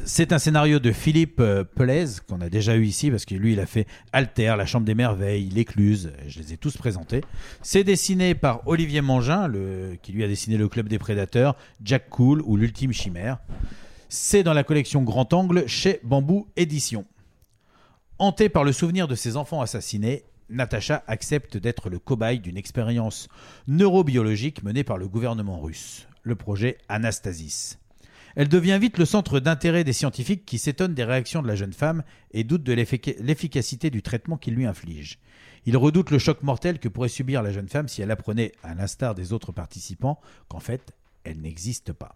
C'est 0.05 0.33
un 0.33 0.39
scénario 0.39 0.79
de 0.79 0.91
Philippe 0.91 1.39
euh, 1.39 1.63
Pelez, 1.63 2.05
qu'on 2.27 2.41
a 2.41 2.49
déjà 2.49 2.75
eu 2.75 2.85
ici, 2.85 3.11
parce 3.11 3.25
que 3.25 3.35
lui, 3.35 3.53
il 3.53 3.59
a 3.59 3.67
fait 3.67 3.85
Alter, 4.11 4.55
La 4.57 4.65
Chambre 4.65 4.85
des 4.85 4.95
Merveilles, 4.95 5.49
L'Écluse, 5.49 6.13
je 6.27 6.39
les 6.39 6.53
ai 6.53 6.57
tous 6.57 6.77
présentés. 6.77 7.21
C'est 7.61 7.83
dessiné 7.83 8.33
par 8.33 8.67
Olivier 8.67 9.01
Mangin, 9.01 9.47
le, 9.47 9.97
qui 10.01 10.13
lui 10.13 10.23
a 10.23 10.27
dessiné 10.27 10.57
Le 10.57 10.67
Club 10.67 10.87
des 10.87 10.97
Prédateurs, 10.97 11.55
Jack 11.83 12.09
Cool 12.09 12.41
ou 12.41 12.57
L'Ultime 12.57 12.93
Chimère. 12.93 13.37
C'est 14.07 14.41
dans 14.41 14.53
la 14.53 14.63
collection 14.63 15.03
Grand 15.03 15.31
Angle 15.33 15.67
chez 15.67 15.99
Bambou 16.03 16.47
Édition. 16.55 17.05
Hantée 18.17 18.49
par 18.49 18.63
le 18.63 18.71
souvenir 18.71 19.07
de 19.07 19.15
ses 19.15 19.37
enfants 19.37 19.61
assassinés, 19.61 20.23
Natacha 20.49 21.03
accepte 21.07 21.57
d'être 21.57 21.89
le 21.89 21.99
cobaye 21.99 22.39
d'une 22.39 22.57
expérience 22.57 23.27
neurobiologique 23.67 24.63
menée 24.63 24.83
par 24.83 24.97
le 24.97 25.07
gouvernement 25.07 25.59
russe, 25.59 26.07
le 26.23 26.35
projet 26.35 26.77
Anastasis. 26.89 27.79
Elle 28.35 28.47
devient 28.49 28.77
vite 28.79 28.97
le 28.97 29.05
centre 29.05 29.39
d'intérêt 29.39 29.83
des 29.83 29.93
scientifiques 29.93 30.45
qui 30.45 30.59
s'étonnent 30.59 30.93
des 30.93 31.03
réactions 31.03 31.41
de 31.41 31.47
la 31.47 31.55
jeune 31.55 31.73
femme 31.73 32.03
et 32.31 32.43
doutent 32.43 32.63
de 32.63 32.73
l'effic- 32.73 33.15
l'efficacité 33.19 33.89
du 33.89 34.01
traitement 34.01 34.37
qu'il 34.37 34.53
lui 34.53 34.65
inflige. 34.65 35.19
Ils 35.65 35.77
redoutent 35.77 36.11
le 36.11 36.19
choc 36.19 36.41
mortel 36.43 36.79
que 36.79 36.87
pourrait 36.87 37.09
subir 37.09 37.43
la 37.43 37.51
jeune 37.51 37.67
femme 37.69 37.87
si 37.87 38.01
elle 38.01 38.11
apprenait, 38.11 38.53
à 38.63 38.75
l'instar 38.75 39.15
des 39.15 39.33
autres 39.33 39.51
participants, 39.51 40.19
qu'en 40.47 40.59
fait, 40.59 40.93
elle 41.23 41.41
n'existe 41.41 41.91
pas. 41.91 42.15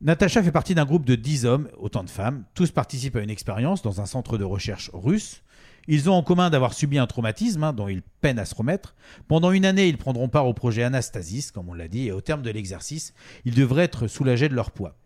Natacha 0.00 0.42
fait 0.42 0.52
partie 0.52 0.74
d'un 0.74 0.84
groupe 0.84 1.06
de 1.06 1.14
10 1.14 1.46
hommes, 1.46 1.68
autant 1.78 2.04
de 2.04 2.10
femmes. 2.10 2.44
Tous 2.54 2.70
participent 2.70 3.16
à 3.16 3.22
une 3.22 3.30
expérience 3.30 3.82
dans 3.82 4.00
un 4.00 4.06
centre 4.06 4.36
de 4.36 4.44
recherche 4.44 4.90
russe. 4.92 5.42
Ils 5.88 6.10
ont 6.10 6.14
en 6.14 6.22
commun 6.22 6.50
d'avoir 6.50 6.74
subi 6.74 6.98
un 6.98 7.06
traumatisme 7.06 7.62
hein, 7.62 7.72
dont 7.72 7.88
ils 7.88 8.02
peinent 8.20 8.38
à 8.38 8.44
se 8.44 8.54
remettre. 8.54 8.94
Pendant 9.28 9.52
une 9.52 9.64
année, 9.64 9.88
ils 9.88 9.98
prendront 9.98 10.28
part 10.28 10.46
au 10.46 10.54
projet 10.54 10.82
Anastasis, 10.82 11.50
comme 11.50 11.68
on 11.68 11.74
l'a 11.74 11.88
dit, 11.88 12.06
et 12.06 12.12
au 12.12 12.20
terme 12.20 12.42
de 12.42 12.50
l'exercice, 12.50 13.14
ils 13.44 13.54
devraient 13.54 13.84
être 13.84 14.06
soulagés 14.06 14.48
de 14.48 14.54
leur 14.54 14.70
poids. 14.70 14.96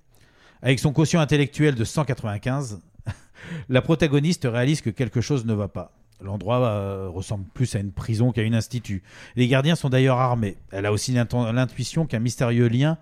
Avec 0.63 0.79
son 0.79 0.93
quotient 0.93 1.21
intellectuel 1.21 1.75
de 1.75 1.85
195, 1.85 2.81
la 3.69 3.83
protagoniste 3.83 4.47
réalise 4.51 4.81
que 4.81 4.91
quelque 4.91 5.21
chose 5.21 5.45
ne 5.47 5.55
va 5.55 5.69
pas. 5.69 5.93
L'endroit 6.23 6.61
euh, 6.67 7.09
ressemble 7.09 7.47
plus 7.55 7.75
à 7.75 7.79
une 7.79 7.93
prison 7.93 8.31
qu'à 8.31 8.43
une 8.43 8.55
institut. 8.55 9.03
Les 9.37 9.49
gardiens 9.49 9.75
sont 9.75 9.89
d'ailleurs 9.89 10.19
armés. 10.19 10.59
Elle 10.71 10.85
a 10.85 10.93
aussi 10.93 11.13
l'intuition 11.13 12.05
qu'un 12.05 12.19
mystérieux 12.19 12.69
lien 12.69 12.99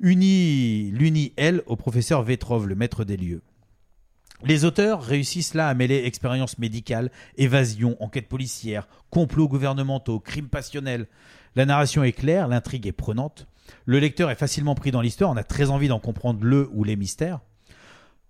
unit 0.00 0.90
l'unit, 0.90 1.32
elle, 1.36 1.62
au 1.66 1.76
professeur 1.76 2.22
Vetrov, 2.22 2.66
le 2.66 2.74
maître 2.74 3.04
des 3.04 3.16
lieux. 3.16 3.42
Les 4.44 4.64
auteurs 4.64 5.02
réussissent 5.02 5.54
là 5.54 5.68
à 5.68 5.74
mêler 5.74 6.02
expérience 6.04 6.58
médicale, 6.58 7.10
évasion, 7.36 7.96
enquête 8.00 8.28
policière, 8.28 8.86
complots 9.10 9.48
gouvernementaux, 9.48 10.20
crimes 10.20 10.48
passionnels. 10.48 11.06
La 11.54 11.64
narration 11.64 12.04
est 12.04 12.12
claire, 12.12 12.48
l'intrigue 12.48 12.86
est 12.86 12.92
prenante. 12.92 13.46
Le 13.86 13.98
lecteur 13.98 14.30
est 14.30 14.36
facilement 14.36 14.74
pris 14.74 14.90
dans 14.90 15.00
l'histoire, 15.00 15.30
on 15.30 15.36
a 15.36 15.44
très 15.44 15.70
envie 15.70 15.88
d'en 15.88 15.98
comprendre 15.98 16.44
le 16.44 16.68
ou 16.72 16.84
les 16.84 16.96
mystères. 16.96 17.40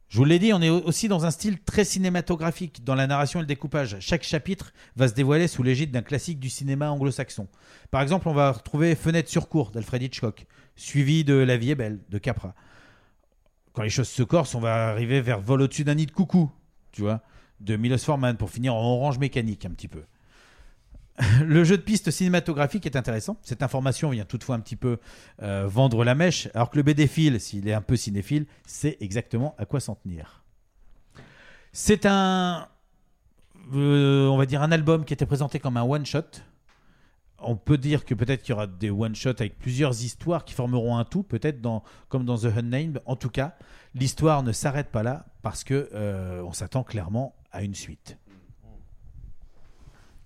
Je 0.09 0.19
vous 0.19 0.25
l'ai 0.25 0.39
dit, 0.39 0.53
on 0.53 0.63
est 0.63 0.71
aussi 0.71 1.09
dans 1.09 1.27
un 1.27 1.33
style 1.33 1.59
très 1.61 1.85
cinématographique 1.85 2.85
dans 2.85 2.95
la 2.95 3.09
narration 3.09 3.41
et 3.41 3.43
le 3.43 3.47
découpage. 3.47 3.97
Chaque 3.99 4.23
chapitre 4.23 4.73
va 4.95 5.09
se 5.09 5.15
dévoiler 5.15 5.49
sous 5.49 5.65
l'égide 5.65 5.91
d'un 5.91 6.03
classique 6.03 6.39
du 6.39 6.49
cinéma 6.49 6.91
anglo-saxon. 6.93 7.49
Par 7.91 8.03
exemple, 8.03 8.29
on 8.29 8.33
va 8.33 8.53
retrouver 8.53 8.95
Fenêtre 8.95 9.29
sur 9.29 9.49
cour 9.49 9.73
d'Alfred 9.73 10.01
Hitchcock, 10.01 10.47
suivi 10.77 11.25
de 11.25 11.35
La 11.35 11.57
vie 11.57 11.73
est 11.73 11.75
belle 11.75 11.99
de 12.09 12.19
Capra. 12.19 12.55
Quand 13.77 13.83
les 13.83 13.91
choses 13.91 14.09
se 14.09 14.23
corsent, 14.23 14.55
on 14.55 14.61
va 14.61 14.89
arriver 14.89 15.21
vers 15.21 15.39
Vol 15.39 15.61
au-dessus 15.61 15.85
d'un 15.85 15.97
nid 15.97 16.07
de 16.07 16.11
coucou, 16.11 16.51
tu 16.93 17.03
vois, 17.03 17.21
de 17.61 17.77
Milos 17.77 17.99
Forman 17.99 18.35
pour 18.39 18.49
finir 18.49 18.75
en 18.75 18.83
orange 18.83 19.19
mécanique 19.19 19.67
un 19.67 19.71
petit 19.71 19.87
peu. 19.87 20.03
Le 21.45 21.63
jeu 21.63 21.77
de 21.77 21.83
piste 21.83 22.11
cinématographique 22.11 22.87
est 22.87 22.97
intéressant. 22.97 23.37
Cette 23.43 23.63
information 23.63 24.09
vient 24.09 24.25
toutefois 24.25 24.57
un 24.57 24.61
petit 24.61 24.77
peu 24.77 24.97
euh, 25.43 25.67
vendre 25.67 26.05
la 26.05 26.15
mèche, 26.15 26.49
alors 26.55 26.71
que 26.71 26.79
le 26.79 26.85
BD-phile, 26.85 27.39
s'il 27.39 27.69
est 27.69 27.75
un 27.75 27.83
peu 27.83 27.97
cinéphile, 27.97 28.47
sait 28.65 28.97
exactement 29.01 29.55
à 29.59 29.67
quoi 29.67 29.79
s'en 29.79 29.95
tenir. 29.95 30.43
C'est 31.75 32.07
un, 32.07 32.69
euh, 33.75 34.27
on 34.27 34.39
va 34.39 34.47
dire 34.47 34.63
un 34.63 34.73
album 34.73 35.05
qui 35.05 35.13
était 35.13 35.27
présenté 35.27 35.59
comme 35.59 35.77
un 35.77 35.83
one-shot. 35.83 36.41
On 37.39 37.57
peut 37.57 37.77
dire 37.77 38.05
que 38.05 38.15
peut-être 38.15 38.43
qu'il 38.43 38.51
y 38.51 38.55
aura 38.55 38.67
des 38.67 38.91
one-shots 38.91 39.41
avec 39.41 39.59
plusieurs 39.59 40.03
histoires 40.03 40.45
qui 40.45 40.55
formeront 40.55 40.97
un 40.97 41.05
tout, 41.05 41.23
peut-être 41.23 41.61
dans, 41.61 41.83
comme 42.09 42.25
dans 42.25 42.39
The 42.39 42.57
Unnamed. 42.57 43.03
En 43.05 43.17
tout 43.17 43.29
cas, 43.29 43.57
l'histoire 43.95 44.43
ne 44.43 44.53
s'arrête 44.53 44.91
pas 44.91 45.03
là 45.03 45.27
parce 45.43 45.63
que 45.63 45.91
euh, 45.93 46.43
on 46.43 46.53
s'attend 46.53 46.83
clairement 46.83 47.35
à 47.53 47.63
une 47.63 47.75
suite. 47.75 48.17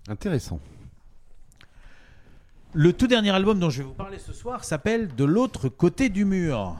Intéressant. 0.07 0.59
Le 2.73 2.93
tout 2.93 3.07
dernier 3.07 3.31
album 3.31 3.59
dont 3.59 3.69
je 3.69 3.79
vais 3.79 3.83
vous 3.83 3.93
parler 3.93 4.17
ce 4.17 4.31
soir 4.31 4.63
s'appelle 4.63 5.13
De 5.13 5.25
l'autre 5.25 5.67
côté 5.67 6.07
du 6.07 6.23
mur. 6.23 6.77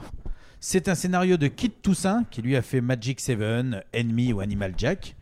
C'est 0.62 0.88
un 0.88 0.96
scénario 0.96 1.36
de 1.36 1.48
Kit 1.48 1.70
Toussaint 1.70 2.24
qui 2.32 2.42
lui 2.42 2.56
a 2.56 2.62
fait 2.62 2.80
Magic 2.80 3.20
Seven, 3.20 3.84
Enemy 3.94 4.32
ou 4.32 4.40
Animal 4.40 4.74
Jack. 4.78 5.18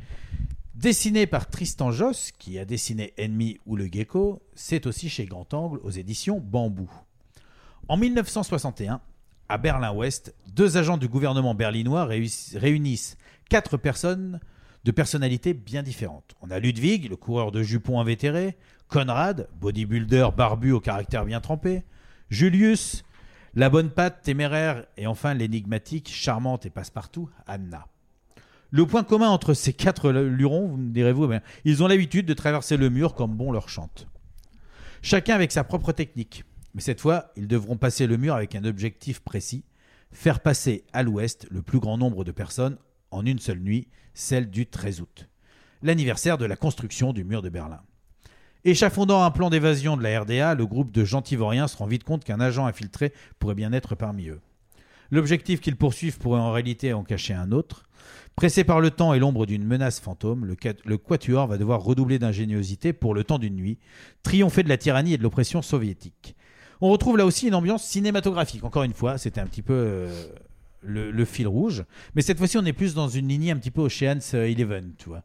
Dessiné 0.79 1.27
par 1.27 1.49
Tristan 1.49 1.91
Joss 1.91 2.31
qui 2.31 2.57
a 2.57 2.63
dessiné 2.63 3.13
Enemy 3.19 3.59
ou 3.65 3.75
Le 3.75 3.89
Gecko, 3.91 4.41
c'est 4.55 4.87
aussi 4.87 5.09
chez 5.09 5.25
Grand 5.25 5.53
Angle 5.53 5.81
aux 5.83 5.89
éditions 5.89 6.39
Bambou. 6.39 6.89
En 7.89 7.97
1961, 7.97 9.01
à 9.49 9.57
Berlin-Ouest, 9.57 10.33
deux 10.55 10.77
agents 10.77 10.95
du 10.95 11.09
gouvernement 11.09 11.53
berlinois 11.53 12.05
réunissent 12.05 13.17
quatre 13.49 13.75
personnes 13.75 14.39
de 14.85 14.91
personnalités 14.91 15.53
bien 15.53 15.83
différentes. 15.83 16.33
On 16.39 16.49
a 16.49 16.59
Ludwig, 16.59 17.09
le 17.09 17.17
coureur 17.17 17.51
de 17.51 17.61
jupons 17.61 17.99
invétéré, 17.99 18.55
Conrad, 18.87 19.49
bodybuilder 19.59 20.29
barbu 20.37 20.71
au 20.71 20.79
caractère 20.79 21.25
bien 21.25 21.41
trempé, 21.41 21.83
Julius, 22.29 23.03
la 23.53 23.69
bonne 23.69 23.89
patte 23.89 24.21
téméraire, 24.21 24.85
et 24.95 25.07
enfin 25.07 25.33
l'énigmatique, 25.33 26.07
charmante 26.09 26.65
et 26.65 26.69
passe-partout, 26.69 27.29
Anna. 27.47 27.85
Le 28.71 28.85
point 28.85 29.03
commun 29.03 29.29
entre 29.29 29.53
ces 29.53 29.73
quatre 29.73 30.11
lurons, 30.11 30.67
vous 30.67 30.77
me 30.77 30.91
direz-vous, 30.91 31.27
ben, 31.27 31.41
ils 31.65 31.81
ont 31.83 31.87
l'habitude 31.87 32.25
de 32.25 32.33
traverser 32.33 32.77
le 32.77 32.89
mur 32.89 33.15
comme 33.15 33.35
bon 33.35 33.51
leur 33.51 33.67
chante. 33.69 34.07
Chacun 35.01 35.35
avec 35.35 35.51
sa 35.51 35.63
propre 35.63 35.91
technique. 35.91 36.43
Mais 36.75 36.81
cette 36.81 37.01
fois, 37.01 37.31
ils 37.35 37.47
devront 37.47 37.77
passer 37.77 38.05
le 38.05 38.17
mur 38.17 38.35
avec 38.35 38.53
un 38.53 38.63
objectif 38.63 39.21
précis, 39.21 39.63
faire 40.11 40.39
passer 40.39 40.83
à 40.93 41.01
l'ouest 41.01 41.47
le 41.49 41.63
plus 41.63 41.79
grand 41.79 41.97
nombre 41.97 42.23
de 42.23 42.31
personnes 42.31 42.77
en 43.09 43.25
une 43.25 43.39
seule 43.39 43.59
nuit, 43.59 43.87
celle 44.13 44.49
du 44.51 44.67
13 44.67 45.01
août, 45.01 45.27
l'anniversaire 45.81 46.37
de 46.37 46.45
la 46.45 46.55
construction 46.55 47.11
du 47.11 47.23
mur 47.23 47.41
de 47.41 47.49
Berlin. 47.49 47.81
Échafaudant 48.65 49.23
un 49.23 49.31
plan 49.31 49.49
d'évasion 49.49 49.97
de 49.97 50.03
la 50.03 50.19
RDA, 50.19 50.53
le 50.53 50.65
groupe 50.67 50.91
de 50.91 51.05
gentilvoriens 51.05 51.67
se 51.67 51.77
rend 51.77 51.87
vite 51.87 52.03
compte 52.03 52.23
qu'un 52.23 52.39
agent 52.39 52.65
infiltré 52.65 53.13
pourrait 53.39 53.55
bien 53.55 53.71
être 53.71 53.95
parmi 53.95 54.27
eux. 54.27 54.41
L'objectif 55.11 55.59
qu'ils 55.59 55.77
poursuivent 55.77 56.19
pourrait 56.19 56.41
en 56.41 56.51
réalité 56.51 56.93
en 56.93 57.03
cacher 57.03 57.33
un 57.33 57.51
autre. 57.51 57.83
Pressé 58.39 58.63
par 58.63 58.79
le 58.79 58.89
temps 58.89 59.13
et 59.13 59.19
l'ombre 59.19 59.45
d'une 59.45 59.65
menace 59.65 59.99
fantôme, 59.99 60.45
le, 60.45 60.55
quat- 60.55 60.79
le 60.85 60.97
Quatuor 60.97 61.45
va 61.45 61.57
devoir 61.57 61.81
redoubler 61.81 62.19
d'ingéniosité 62.19 62.93
pour 62.93 63.13
le 63.13 63.25
temps 63.25 63.37
d'une 63.37 63.57
nuit, 63.57 63.79
triompher 64.23 64.63
de 64.63 64.69
la 64.69 64.77
tyrannie 64.77 65.11
et 65.11 65.17
de 65.17 65.23
l'oppression 65.23 65.61
soviétique. 65.61 66.37
On 66.79 66.87
retrouve 66.87 67.17
là 67.17 67.25
aussi 67.25 67.49
une 67.49 67.53
ambiance 67.53 67.83
cinématographique. 67.83 68.63
Encore 68.63 68.83
une 68.83 68.93
fois, 68.93 69.17
c'était 69.17 69.41
un 69.41 69.45
petit 69.45 69.61
peu 69.61 69.73
euh, 69.73 70.27
le, 70.81 71.25
fil 71.25 71.49
rouge. 71.49 71.83
Mais 72.15 72.21
cette 72.21 72.37
fois-ci, 72.37 72.57
on 72.57 72.63
est 72.63 72.71
plus 72.71 72.93
dans 72.93 73.09
une 73.09 73.27
lignée 73.27 73.51
un 73.51 73.57
petit 73.57 73.71
peu 73.71 73.81
Ocean's 73.81 74.33
Eleven, 74.33 74.93
tu 74.97 75.09
vois. 75.09 75.23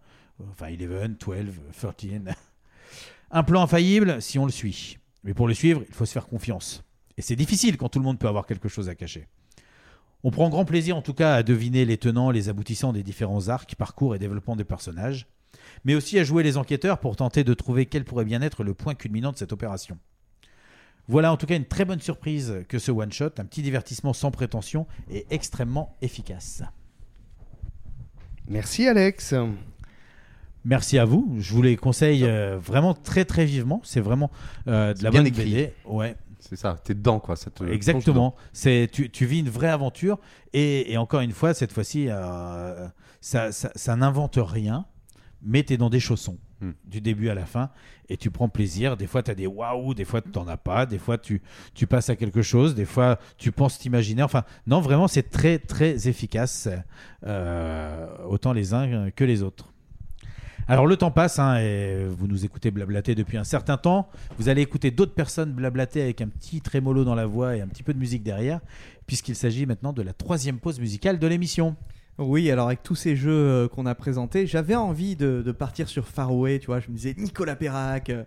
Enfin, 0.50 0.66
Eleven, 0.66 1.14
12, 1.24 1.36
13. 1.72 2.34
Un 3.30 3.42
plan 3.44 3.62
infaillible 3.62 4.20
si 4.20 4.40
on 4.40 4.44
le 4.44 4.50
suit. 4.50 4.98
Mais 5.22 5.34
pour 5.34 5.46
le 5.46 5.54
suivre, 5.54 5.84
il 5.88 5.94
faut 5.94 6.04
se 6.04 6.12
faire 6.12 6.26
confiance. 6.26 6.82
Et 7.16 7.22
c'est 7.22 7.36
difficile 7.36 7.76
quand 7.76 7.90
tout 7.90 8.00
le 8.00 8.04
monde 8.06 8.18
peut 8.18 8.26
avoir 8.26 8.44
quelque 8.44 8.68
chose 8.68 8.88
à 8.88 8.96
cacher. 8.96 9.28
On 10.26 10.30
prend 10.30 10.48
grand 10.48 10.64
plaisir 10.64 10.96
en 10.96 11.02
tout 11.02 11.12
cas 11.12 11.34
à 11.34 11.42
deviner 11.42 11.84
les 11.84 11.98
tenants, 11.98 12.30
les 12.30 12.48
aboutissants 12.48 12.94
des 12.94 13.02
différents 13.02 13.48
arcs, 13.48 13.74
parcours 13.76 14.14
et 14.14 14.18
développement 14.18 14.56
des 14.56 14.64
personnages, 14.64 15.26
mais 15.84 15.94
aussi 15.94 16.18
à 16.18 16.24
jouer 16.24 16.42
les 16.42 16.56
enquêteurs 16.56 16.98
pour 16.98 17.14
tenter 17.14 17.44
de 17.44 17.52
trouver 17.52 17.84
quel 17.84 18.06
pourrait 18.06 18.24
bien 18.24 18.40
être 18.40 18.64
le 18.64 18.72
point 18.72 18.94
culminant 18.94 19.32
de 19.32 19.36
cette 19.36 19.52
opération. 19.52 19.98
Voilà 21.08 21.30
en 21.30 21.36
tout 21.36 21.44
cas 21.44 21.56
une 21.56 21.66
très 21.66 21.84
bonne 21.84 22.00
surprise 22.00 22.64
que 22.70 22.78
ce 22.78 22.90
one-shot, 22.90 23.32
un 23.36 23.44
petit 23.44 23.60
divertissement 23.60 24.14
sans 24.14 24.30
prétention 24.30 24.86
et 25.10 25.26
extrêmement 25.28 25.94
efficace. 26.00 26.62
Merci 28.48 28.88
Alex. 28.88 29.34
Merci 30.64 30.98
à 30.98 31.04
vous. 31.04 31.36
Je 31.38 31.52
vous 31.52 31.60
les 31.60 31.76
conseille 31.76 32.24
euh, 32.24 32.58
vraiment 32.58 32.94
très 32.94 33.26
très 33.26 33.44
vivement. 33.44 33.82
C'est 33.84 34.00
vraiment 34.00 34.30
euh, 34.68 34.94
de 34.94 35.04
la 35.04 35.10
bonne 35.10 35.26
écrit. 35.26 35.44
BD. 35.44 35.72
Ouais. 35.84 36.16
C'est 36.48 36.56
ça, 36.56 36.76
t'es 36.84 36.94
dedans 36.94 37.20
quoi. 37.20 37.36
Ça 37.36 37.50
te 37.50 37.64
Exactement. 37.64 38.34
C'est 38.52 38.88
tu, 38.92 39.10
tu 39.10 39.26
vis 39.26 39.40
une 39.40 39.48
vraie 39.48 39.68
aventure 39.70 40.18
et, 40.52 40.92
et 40.92 40.96
encore 40.96 41.20
une 41.20 41.32
fois 41.32 41.54
cette 41.54 41.72
fois-ci 41.72 42.06
euh, 42.08 42.88
ça, 43.20 43.52
ça, 43.52 43.70
ça 43.74 43.96
n'invente 43.96 44.38
rien, 44.40 44.86
mais 45.42 45.62
tu 45.62 45.74
es 45.74 45.76
dans 45.76 45.90
des 45.90 46.00
chaussons 46.00 46.38
Hmm. 46.64 46.72
du 46.84 47.00
début 47.02 47.28
à 47.28 47.34
la 47.34 47.44
fin 47.44 47.68
et 48.08 48.16
tu 48.16 48.30
prends 48.30 48.48
plaisir. 48.48 48.96
Des 48.96 49.06
fois 49.06 49.22
tu 49.22 49.30
as 49.30 49.34
des 49.34 49.46
waouh, 49.46 49.92
des 49.92 50.04
fois 50.04 50.22
tu 50.22 50.30
n'en 50.34 50.48
as 50.48 50.56
pas, 50.56 50.86
des 50.86 50.98
fois 50.98 51.18
tu, 51.18 51.42
tu 51.74 51.86
passes 51.86 52.08
à 52.08 52.16
quelque 52.16 52.40
chose, 52.42 52.74
des 52.74 52.86
fois 52.86 53.18
tu 53.36 53.52
penses 53.52 53.78
t'imaginer. 53.78 54.22
Enfin 54.22 54.44
non 54.66 54.80
vraiment 54.80 55.08
c'est 55.08 55.30
très 55.30 55.58
très 55.58 56.08
efficace 56.08 56.68
euh, 57.26 58.06
autant 58.26 58.52
les 58.52 58.72
uns 58.72 59.10
que 59.10 59.24
les 59.24 59.42
autres. 59.42 59.73
Alors 60.66 60.86
le 60.86 60.96
temps 60.96 61.10
passe, 61.10 61.38
hein, 61.38 61.58
et 61.58 62.06
vous 62.08 62.26
nous 62.26 62.46
écoutez 62.46 62.70
blablater 62.70 63.14
depuis 63.14 63.36
un 63.36 63.44
certain 63.44 63.76
temps. 63.76 64.08
Vous 64.38 64.48
allez 64.48 64.62
écouter 64.62 64.90
d'autres 64.90 65.12
personnes 65.12 65.52
blablater 65.52 66.00
avec 66.00 66.22
un 66.22 66.28
petit 66.28 66.62
trémolo 66.62 67.04
dans 67.04 67.14
la 67.14 67.26
voix 67.26 67.54
et 67.54 67.60
un 67.60 67.66
petit 67.66 67.82
peu 67.82 67.92
de 67.92 67.98
musique 67.98 68.22
derrière, 68.22 68.60
puisqu'il 69.06 69.36
s'agit 69.36 69.66
maintenant 69.66 69.92
de 69.92 70.00
la 70.00 70.14
troisième 70.14 70.58
pause 70.58 70.80
musicale 70.80 71.18
de 71.18 71.26
l'émission. 71.26 71.76
Oui, 72.16 72.50
alors 72.50 72.68
avec 72.68 72.82
tous 72.82 72.94
ces 72.94 73.14
jeux 73.14 73.32
euh, 73.32 73.68
qu'on 73.68 73.86
a 73.86 73.94
présentés, 73.94 74.46
j'avais 74.46 74.76
envie 74.76 75.16
de, 75.16 75.42
partir 75.52 75.88
sur 75.88 76.06
Far 76.06 76.30
Away, 76.30 76.60
tu 76.60 76.66
vois, 76.66 76.80
je 76.80 76.88
me 76.88 76.96
disais 76.96 77.14
Nicolas 77.18 77.56
Perrac, 77.56 78.08
euh, 78.08 78.22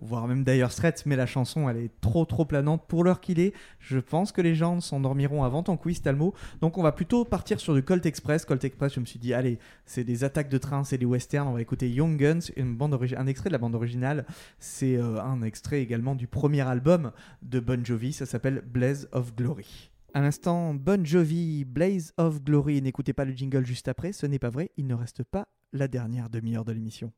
voire 0.00 0.26
même 0.26 0.44
d'ailleurs 0.44 0.72
Straits, 0.72 1.04
mais 1.06 1.16
la 1.16 1.26
chanson 1.26 1.68
elle 1.68 1.76
est 1.76 2.00
trop 2.00 2.24
trop 2.24 2.44
planante 2.44 2.86
pour 2.86 3.04
l'heure 3.04 3.20
qu'il 3.20 3.40
est. 3.40 3.52
Je 3.78 3.98
pense 3.98 4.32
que 4.32 4.40
les 4.40 4.54
gens 4.54 4.80
s'endormiront 4.80 5.44
avant 5.44 5.62
ton 5.62 5.76
quiz 5.76 6.02
Talmo, 6.02 6.34
donc 6.60 6.78
on 6.78 6.82
va 6.82 6.92
plutôt 6.92 7.24
partir 7.24 7.60
sur 7.60 7.74
du 7.74 7.82
Colt 7.82 8.04
Express. 8.06 8.44
Colt 8.44 8.64
Express, 8.64 8.94
je 8.94 9.00
me 9.00 9.06
suis 9.06 9.18
dit, 9.18 9.34
allez, 9.34 9.58
c'est 9.86 10.04
des 10.04 10.24
attaques 10.24 10.48
de 10.48 10.58
train, 10.58 10.84
c'est 10.84 10.98
des 10.98 11.06
westerns, 11.06 11.48
on 11.48 11.52
va 11.52 11.62
écouter 11.62 11.90
Young 11.90 12.16
Guns, 12.16 12.50
une 12.56 12.76
bande 12.76 12.94
un 13.16 13.26
extrait 13.26 13.48
de 13.48 13.52
la 13.52 13.58
bande 13.58 13.74
originale, 13.74 14.26
c'est 14.58 14.96
euh, 14.96 15.22
un 15.22 15.42
extrait 15.42 15.80
également 15.80 16.14
du 16.14 16.26
premier 16.26 16.62
album 16.62 17.12
de 17.42 17.60
Bon 17.60 17.84
Jovi, 17.84 18.12
ça 18.12 18.26
s'appelle 18.26 18.62
Blaze 18.66 19.08
of 19.12 19.34
Glory. 19.34 19.90
À 20.12 20.20
l'instant, 20.20 20.74
Bon 20.74 21.04
Jovi, 21.04 21.64
Blaze 21.64 22.12
of 22.16 22.42
Glory. 22.42 22.82
N'écoutez 22.82 23.12
pas 23.12 23.24
le 23.24 23.32
jingle 23.32 23.64
juste 23.64 23.86
après, 23.86 24.12
ce 24.12 24.26
n'est 24.26 24.40
pas 24.40 24.50
vrai, 24.50 24.70
il 24.76 24.86
ne 24.86 24.94
reste 24.94 25.22
pas 25.22 25.46
la 25.72 25.86
dernière 25.86 26.30
demi-heure 26.30 26.64
de 26.64 26.72
l'émission. 26.72 27.12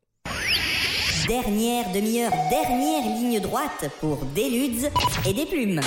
Dernière 1.28 1.88
demi-heure, 1.92 2.32
dernière 2.50 3.02
ligne 3.02 3.40
droite 3.40 3.86
pour 4.00 4.24
des 4.26 4.50
ludes 4.50 4.90
et 5.24 5.32
des 5.32 5.46
plumes. 5.46 5.80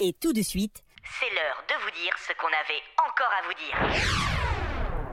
Et 0.00 0.12
tout 0.12 0.32
de 0.32 0.42
suite, 0.42 0.84
c'est 1.18 1.34
l'heure 1.34 1.64
de 1.68 1.74
vous 1.82 1.90
dire 2.02 2.14
ce 2.26 2.32
qu'on 2.34 2.46
avait 2.46 2.82
encore 3.06 3.30
à 3.32 3.46
vous 3.46 3.54
dire. 3.54 4.37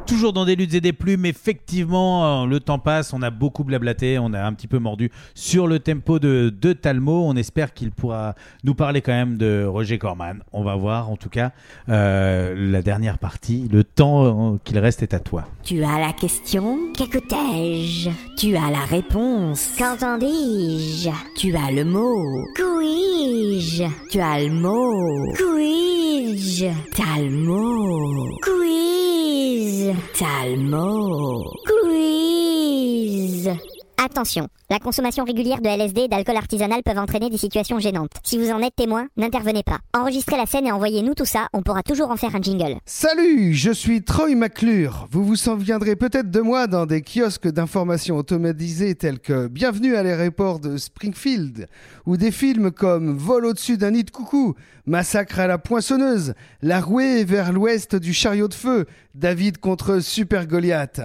Toujours 0.08 0.34
dans 0.34 0.46
des 0.46 0.56
luttes 0.56 0.76
et 0.76 0.82
des 0.82 0.94
plumes, 0.94 1.26
effectivement, 1.26 2.44
euh, 2.44 2.46
le 2.46 2.60
temps 2.60 2.78
passe, 2.78 3.12
on 3.12 3.24
a 3.24 3.32
beaucoup 3.32 3.64
blablaté, 3.64 4.20
on 4.20 4.34
a 4.34 4.44
un 4.44 4.54
petit 4.54 4.68
peu 4.68 4.78
mordu 4.78 5.12
sur 5.34 5.66
le 5.66 5.80
tempo 5.80 6.20
de, 6.20 6.54
de 6.62 6.74
Talmo. 6.74 7.24
On 7.26 7.36
espère 7.36 7.74
qu'il 7.74 7.90
pourra 7.90 8.36
nous 8.64 8.76
parler 8.76 9.02
quand 9.02 9.12
même 9.14 9.36
de 9.38 9.66
Roger 9.66 9.98
Corman. 9.98 10.44
On 10.54 10.64
va 10.64 10.76
voir, 10.76 11.10
en 11.10 11.18
tout 11.18 11.30
cas, 11.30 11.54
euh, 11.90 12.54
la 12.72 12.84
dernière 12.84 13.18
partie. 13.18 13.68
Le 13.72 13.84
temps 13.84 14.54
euh, 14.54 14.58
qu'il 14.64 14.78
reste 14.78 15.02
est 15.02 15.16
à 15.16 15.20
toi. 15.20 15.46
Tu 15.64 15.84
as 15.84 16.00
la 16.00 16.14
question 16.14 16.78
Qu'écoutais-je? 16.96 18.12
Tu 18.38 18.56
as 18.56 18.70
la 18.70 18.86
réponse 18.86 19.72
Qu'entendis-je 19.76 21.10
Tu 21.36 21.56
as 21.56 21.72
le 21.72 21.84
mot 21.84 22.46
Couis-je 22.56 23.86
Tu 24.12 24.20
as 24.20 24.40
le 24.44 24.52
mot 24.52 25.34
Couis-je 25.36 26.68
T'as 26.96 27.22
le 27.22 27.32
mot 27.32 28.30
Quiz 28.44 29.95
T'as 30.18 30.46
le 30.48 30.58
mot 30.58 31.54
Quiz 31.66 33.50
Attention, 33.98 34.50
la 34.70 34.80
consommation 34.80 35.24
régulière 35.24 35.62
de 35.62 35.70
LSD 35.70 36.02
et 36.02 36.08
d'alcool 36.10 36.36
artisanal 36.36 36.84
peuvent 36.84 36.98
entraîner 36.98 37.30
des 37.30 37.38
situations 37.38 37.80
gênantes. 37.80 38.12
Si 38.24 38.38
vous 38.38 38.52
en 38.52 38.62
êtes 38.62 38.76
témoin, 38.76 39.08
n'intervenez 39.16 39.64
pas. 39.64 39.80
Enregistrez 39.94 40.36
la 40.36 40.46
scène 40.46 40.68
et 40.68 40.72
envoyez-nous 40.72 41.14
tout 41.14 41.26
ça, 41.26 41.48
on 41.54 41.62
pourra 41.62 41.82
toujours 41.82 42.12
en 42.12 42.18
faire 42.18 42.36
un 42.36 42.42
jingle. 42.42 42.76
Salut, 42.86 43.54
je 43.54 43.72
suis 43.72 44.04
Troy 44.04 44.36
McClure. 44.36 45.08
Vous 45.12 45.24
vous 45.24 45.38
souviendrez 45.38 45.96
peut-être 45.96 46.30
de 46.30 46.42
moi 46.42 46.68
dans 46.68 46.86
des 46.86 47.02
kiosques 47.02 47.48
d'information 47.48 48.18
automatisés 48.18 48.96
tels 48.96 49.20
que 49.20 49.48
Bienvenue 49.48 49.96
à 49.96 50.04
l'aéroport 50.04 50.60
de 50.60 50.78
Springfield 50.78 51.68
ou 52.06 52.18
des 52.18 52.32
films 52.32 52.72
comme 52.72 53.18
Vol 53.18 53.46
au-dessus 53.46 53.78
d'un 53.78 53.92
nid 53.92 54.04
de 54.04 54.12
coucou, 54.12 54.56
Massacre 54.86 55.40
à 55.40 55.48
la 55.48 55.58
poinçonneuse, 55.58 56.34
La 56.62 56.82
rouée 56.82 57.24
vers 57.24 57.54
l'ouest 57.54 57.96
du 57.96 58.14
chariot 58.14 58.50
de 58.50 58.54
feu, 58.54 58.86
David 59.16 59.60
contre 59.60 60.00
Super 60.00 60.48
Goliath. 60.48 61.02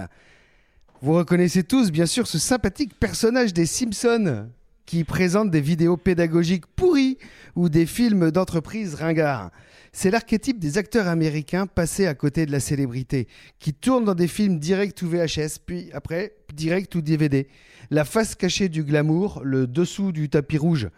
Vous 1.03 1.13
reconnaissez 1.13 1.63
tous 1.63 1.89
bien 1.89 2.05
sûr 2.05 2.27
ce 2.27 2.37
sympathique 2.37 2.93
personnage 2.99 3.55
des 3.55 3.65
Simpsons 3.65 4.47
qui 4.85 5.03
présente 5.03 5.49
des 5.49 5.59
vidéos 5.59 5.97
pédagogiques 5.97 6.67
pourries 6.67 7.17
ou 7.55 7.69
des 7.69 7.87
films 7.87 8.29
d'entreprise 8.29 8.93
ringards. 8.93 9.49
C'est 9.93 10.11
l'archétype 10.11 10.59
des 10.59 10.77
acteurs 10.77 11.07
américains 11.07 11.65
passés 11.65 12.05
à 12.05 12.13
côté 12.13 12.45
de 12.45 12.51
la 12.51 12.59
célébrité, 12.59 13.27
qui 13.57 13.73
tournent 13.73 14.05
dans 14.05 14.13
des 14.13 14.27
films 14.27 14.59
direct 14.59 15.01
ou 15.01 15.09
VHS, 15.09 15.57
puis 15.65 15.89
après 15.91 16.33
direct 16.53 16.93
ou 16.93 17.01
DVD. 17.01 17.47
La 17.89 18.05
face 18.05 18.35
cachée 18.35 18.69
du 18.69 18.83
glamour, 18.83 19.41
le 19.43 19.65
dessous 19.65 20.11
du 20.11 20.29
tapis 20.29 20.59
rouge. 20.59 20.89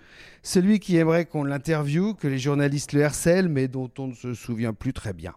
Celui 0.42 0.82
qui 0.82 0.98
aimerait 0.98 1.26
qu'on 1.26 1.46
l'interviewe, 1.46 2.14
que 2.14 2.28
les 2.28 2.40
journalistes 2.40 2.92
le 2.92 3.06
harcèlent, 3.06 3.48
mais 3.48 3.70
dont 3.70 3.90
on 3.98 4.08
ne 4.08 4.16
se 4.16 4.34
souvient 4.34 4.74
plus 4.74 4.92
très 4.92 5.14
bien. 5.14 5.34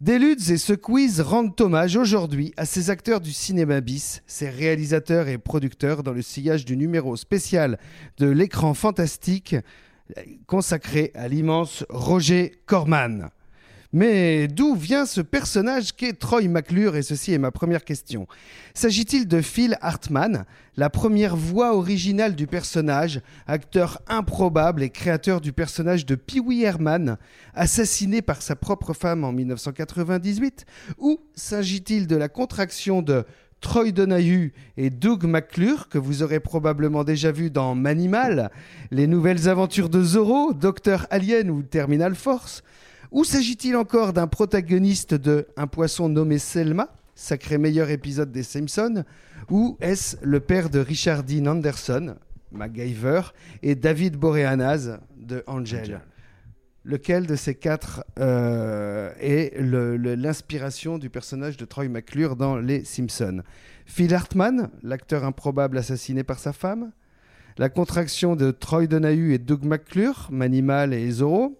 Deludes 0.00 0.48
et 0.48 0.56
ce 0.56 0.72
quiz 0.72 1.20
rendent 1.20 1.60
hommage 1.60 1.94
aujourd'hui 1.94 2.54
à 2.56 2.64
ces 2.64 2.88
acteurs 2.88 3.20
du 3.20 3.32
cinéma 3.32 3.82
bis, 3.82 4.22
ces 4.26 4.48
réalisateurs 4.48 5.28
et 5.28 5.36
producteurs 5.36 6.02
dans 6.02 6.14
le 6.14 6.22
sillage 6.22 6.64
du 6.64 6.74
numéro 6.78 7.16
spécial 7.16 7.78
de 8.16 8.26
l'écran 8.26 8.72
fantastique 8.72 9.56
consacré 10.46 11.10
à 11.14 11.28
l'immense 11.28 11.84
Roger 11.90 12.62
Corman. 12.64 13.28
Mais 13.92 14.46
d'où 14.46 14.76
vient 14.76 15.04
ce 15.04 15.20
personnage 15.20 15.92
qu'est 15.96 16.12
Troy 16.12 16.42
McClure 16.42 16.94
Et 16.94 17.02
ceci 17.02 17.32
est 17.32 17.38
ma 17.38 17.50
première 17.50 17.84
question. 17.84 18.28
S'agit-il 18.72 19.26
de 19.26 19.40
Phil 19.40 19.76
Hartman, 19.80 20.44
la 20.76 20.90
première 20.90 21.36
voix 21.36 21.74
originale 21.74 22.36
du 22.36 22.46
personnage, 22.46 23.20
acteur 23.48 24.00
improbable 24.06 24.84
et 24.84 24.90
créateur 24.90 25.40
du 25.40 25.52
personnage 25.52 26.06
de 26.06 26.14
Pee 26.14 26.38
Wee 26.38 26.62
Herman, 26.62 27.18
assassiné 27.54 28.22
par 28.22 28.42
sa 28.42 28.54
propre 28.54 28.94
femme 28.94 29.24
en 29.24 29.32
1998 29.32 30.66
Ou 30.98 31.18
s'agit-il 31.34 32.06
de 32.06 32.16
la 32.16 32.28
contraction 32.28 33.02
de 33.02 33.24
Troy 33.60 33.90
Donahue 33.90 34.52
et 34.76 34.90
Doug 34.90 35.24
McClure, 35.24 35.88
que 35.88 35.98
vous 35.98 36.22
aurez 36.22 36.40
probablement 36.40 37.02
déjà 37.02 37.32
vu 37.32 37.50
dans 37.50 37.74
Manimal, 37.74 38.52
Les 38.92 39.08
Nouvelles 39.08 39.48
Aventures 39.48 39.88
de 39.88 40.02
Zorro, 40.02 40.54
Docteur 40.54 41.08
Alien 41.10 41.50
ou 41.50 41.62
Terminal 41.62 42.14
Force? 42.14 42.62
Ou 43.10 43.24
s'agit-il 43.24 43.76
encore 43.76 44.12
d'un 44.12 44.26
protagoniste 44.26 45.14
de 45.14 45.48
Un 45.56 45.66
poisson 45.66 46.08
nommé 46.08 46.38
Selma, 46.38 46.92
sacré 47.14 47.58
meilleur 47.58 47.90
épisode 47.90 48.30
des 48.30 48.42
Simpsons 48.42 49.04
Ou 49.48 49.76
est-ce 49.80 50.16
le 50.22 50.40
père 50.40 50.70
de 50.70 50.78
Richard 50.78 51.24
Dean 51.24 51.46
Anderson, 51.46 52.16
MacGyver, 52.52 53.22
et 53.62 53.74
David 53.74 54.16
Boreanaz 54.16 54.98
de 55.16 55.42
Angel, 55.46 56.00
Lequel 56.82 57.26
de 57.26 57.36
ces 57.36 57.54
quatre 57.54 58.04
euh, 58.18 59.12
est 59.20 59.60
l'inspiration 59.60 60.96
du 60.96 61.10
personnage 61.10 61.58
de 61.58 61.66
Troy 61.66 61.88
McClure 61.88 62.36
dans 62.36 62.56
Les 62.56 62.84
Simpsons? 62.84 63.42
Phil 63.84 64.14
Hartman, 64.14 64.70
l'acteur 64.82 65.24
improbable 65.24 65.76
assassiné 65.76 66.24
par 66.24 66.38
sa 66.38 66.54
femme? 66.54 66.92
La 67.58 67.68
contraction 67.68 68.34
de 68.34 68.50
Troy 68.50 68.86
Donahue 68.86 69.34
et 69.34 69.38
Doug 69.38 69.64
McClure, 69.64 70.28
Manimal 70.30 70.94
et 70.94 71.10
Zorro? 71.10 71.59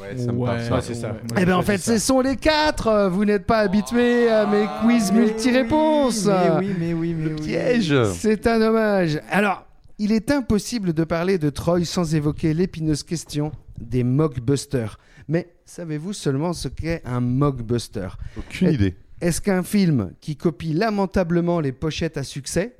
Ouais, 0.00 0.16
ça 0.16 0.32
me 0.32 0.44
parle, 0.44 0.62
ça. 0.62 0.74
Ouais, 0.74 0.80
c'est 0.82 0.94
ça. 0.94 1.16
Eh 1.38 1.44
bien, 1.44 1.56
en 1.56 1.62
fait, 1.62 1.78
ce 1.78 1.98
sont 1.98 2.20
les 2.20 2.36
quatre. 2.36 3.08
Vous 3.12 3.24
n'êtes 3.24 3.46
pas 3.46 3.58
habitués 3.58 4.28
à 4.28 4.46
mes 4.46 4.66
quiz 4.82 5.12
multi-réponses. 5.12 6.26
Mais 6.26 6.50
oui, 6.58 6.74
mais 6.78 6.94
oui, 6.94 7.14
mais 7.14 7.32
oui. 7.32 7.40
Piège 7.40 7.94
C'est 8.14 8.46
un 8.46 8.60
hommage. 8.62 9.20
Alors, 9.30 9.66
il 9.98 10.12
est 10.12 10.30
impossible 10.30 10.94
de 10.94 11.04
parler 11.04 11.36
de 11.36 11.50
Troy 11.50 11.84
sans 11.84 12.14
évoquer 12.14 12.54
l'épineuse 12.54 13.02
question 13.02 13.52
des 13.78 14.02
mockbusters. 14.02 14.98
Mais 15.28 15.52
savez-vous 15.64 16.12
seulement 16.12 16.52
ce 16.52 16.68
qu'est 16.68 17.02
un 17.04 17.20
mockbuster? 17.20 18.08
Aucune 18.38 18.70
idée. 18.70 18.96
Est-ce 19.20 19.42
qu'un 19.42 19.62
film 19.62 20.12
qui 20.20 20.36
copie 20.36 20.72
lamentablement 20.72 21.60
les 21.60 21.72
pochettes 21.72 22.16
à 22.16 22.22
succès 22.22 22.76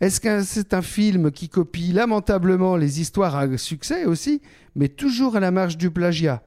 Est-ce 0.00 0.20
que 0.20 0.42
c'est 0.42 0.74
un 0.74 0.82
film 0.82 1.30
qui 1.30 1.48
copie 1.48 1.92
lamentablement 1.92 2.76
les 2.76 3.00
histoires 3.00 3.36
à 3.36 3.56
succès 3.56 4.04
aussi, 4.04 4.40
mais 4.74 4.88
toujours 4.88 5.36
à 5.36 5.40
la 5.40 5.50
marge 5.50 5.76
du 5.76 5.90
plagiat? 5.90 6.42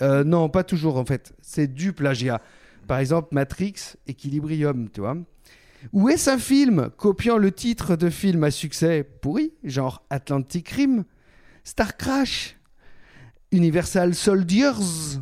Euh, 0.00 0.24
Non, 0.24 0.48
pas 0.48 0.64
toujours 0.64 0.96
en 0.96 1.04
fait. 1.04 1.32
C'est 1.40 1.72
du 1.72 1.92
plagiat. 1.92 2.40
Par 2.86 2.98
exemple, 2.98 3.28
Matrix, 3.32 3.96
Equilibrium, 4.06 4.88
tu 4.90 5.00
vois. 5.00 5.16
Ou 5.92 6.08
est-ce 6.08 6.30
un 6.30 6.38
film 6.38 6.90
copiant 6.96 7.36
le 7.36 7.52
titre 7.52 7.96
de 7.96 8.10
film 8.10 8.42
à 8.44 8.50
succès 8.50 9.04
pourri, 9.04 9.52
genre 9.62 10.02
Atlantic 10.10 10.68
Rim, 10.70 11.04
Star 11.64 11.96
Crash, 11.96 12.56
Universal 13.52 14.14
Soldiers 14.14 15.18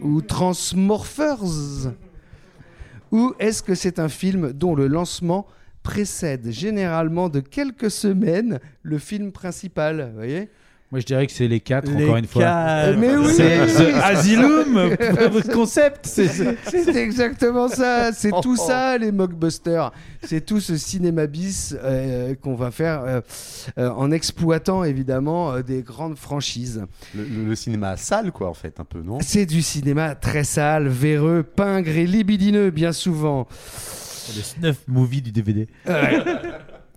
ou 0.00 0.20
Transmorphers? 0.20 1.92
Ou 3.10 3.34
est-ce 3.38 3.62
que 3.62 3.74
c'est 3.74 3.98
un 3.98 4.08
film 4.08 4.52
dont 4.52 4.74
le 4.74 4.86
lancement 4.86 5.46
précède 5.92 6.50
généralement 6.50 7.30
de 7.30 7.40
quelques 7.40 7.90
semaines 7.90 8.60
le 8.82 8.98
film 8.98 9.32
principal, 9.32 10.10
vous 10.10 10.16
voyez? 10.18 10.50
Moi, 10.90 11.00
je 11.00 11.06
dirais 11.06 11.26
que 11.26 11.32
c'est 11.32 11.48
les 11.48 11.60
quatre, 11.60 11.90
Les 11.90 12.04
encore 12.04 12.16
une 12.16 12.26
fois. 12.26 12.42
quatre. 12.42 12.96
Mais 12.98 13.14
oui 13.16 13.26
C'est 13.34 13.66
The 13.66 13.94
Asylum 14.02 14.96
concept. 15.52 16.06
c'est- 16.06 16.56
exactement 16.94 17.68
ça, 17.68 18.10
c'est 18.12 18.32
tout 18.42 18.56
ça 18.56 18.96
les 18.98 19.12
mockbusters. 19.12 19.92
C'est 20.24 20.44
tout 20.44 20.60
ce 20.60 20.76
cinéma 20.76 21.26
bis 21.26 21.74
euh, 21.82 22.34
qu'on 22.34 22.54
va 22.54 22.70
faire 22.70 23.02
euh, 23.06 23.20
euh, 23.78 23.90
en 23.90 24.10
exploitant 24.10 24.82
évidemment 24.84 25.52
euh, 25.52 25.62
des 25.62 25.80
grandes 25.82 26.16
franchises. 26.18 26.82
Le, 27.14 27.24
le- 27.24 27.44
le 27.46 27.54
cinéma 27.54 27.96
sale, 27.98 28.30
quoi, 28.32 28.48
en 28.48 28.54
fait, 28.54 28.78
un 28.80 28.84
peu, 28.84 29.00
non? 29.02 29.18
C'est 29.22 29.46
du 29.46 29.60
cinéma 29.62 30.14
très 30.14 30.44
sale, 30.44 30.88
véreux, 30.88 31.42
pingre 31.42 31.88
et 31.96 32.06
libidineux 32.06 32.70
bien 32.70 32.92
souvent. 32.92 33.46
Le 34.36 34.42
snuff 34.42 34.78
movie 34.86 35.22
du 35.22 35.32
DVD. 35.32 35.66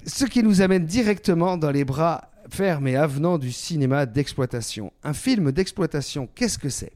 Ce 0.05 0.25
qui 0.25 0.43
nous 0.43 0.61
amène 0.61 0.85
directement 0.85 1.57
dans 1.57 1.71
les 1.71 1.85
bras 1.85 2.29
fermes 2.49 2.87
et 2.87 2.95
avenants 2.95 3.37
du 3.37 3.51
cinéma 3.51 4.05
d'exploitation. 4.05 4.91
Un 5.03 5.13
film 5.13 5.51
d'exploitation, 5.51 6.27
qu'est-ce 6.35 6.57
que 6.57 6.69
c'est? 6.69 6.91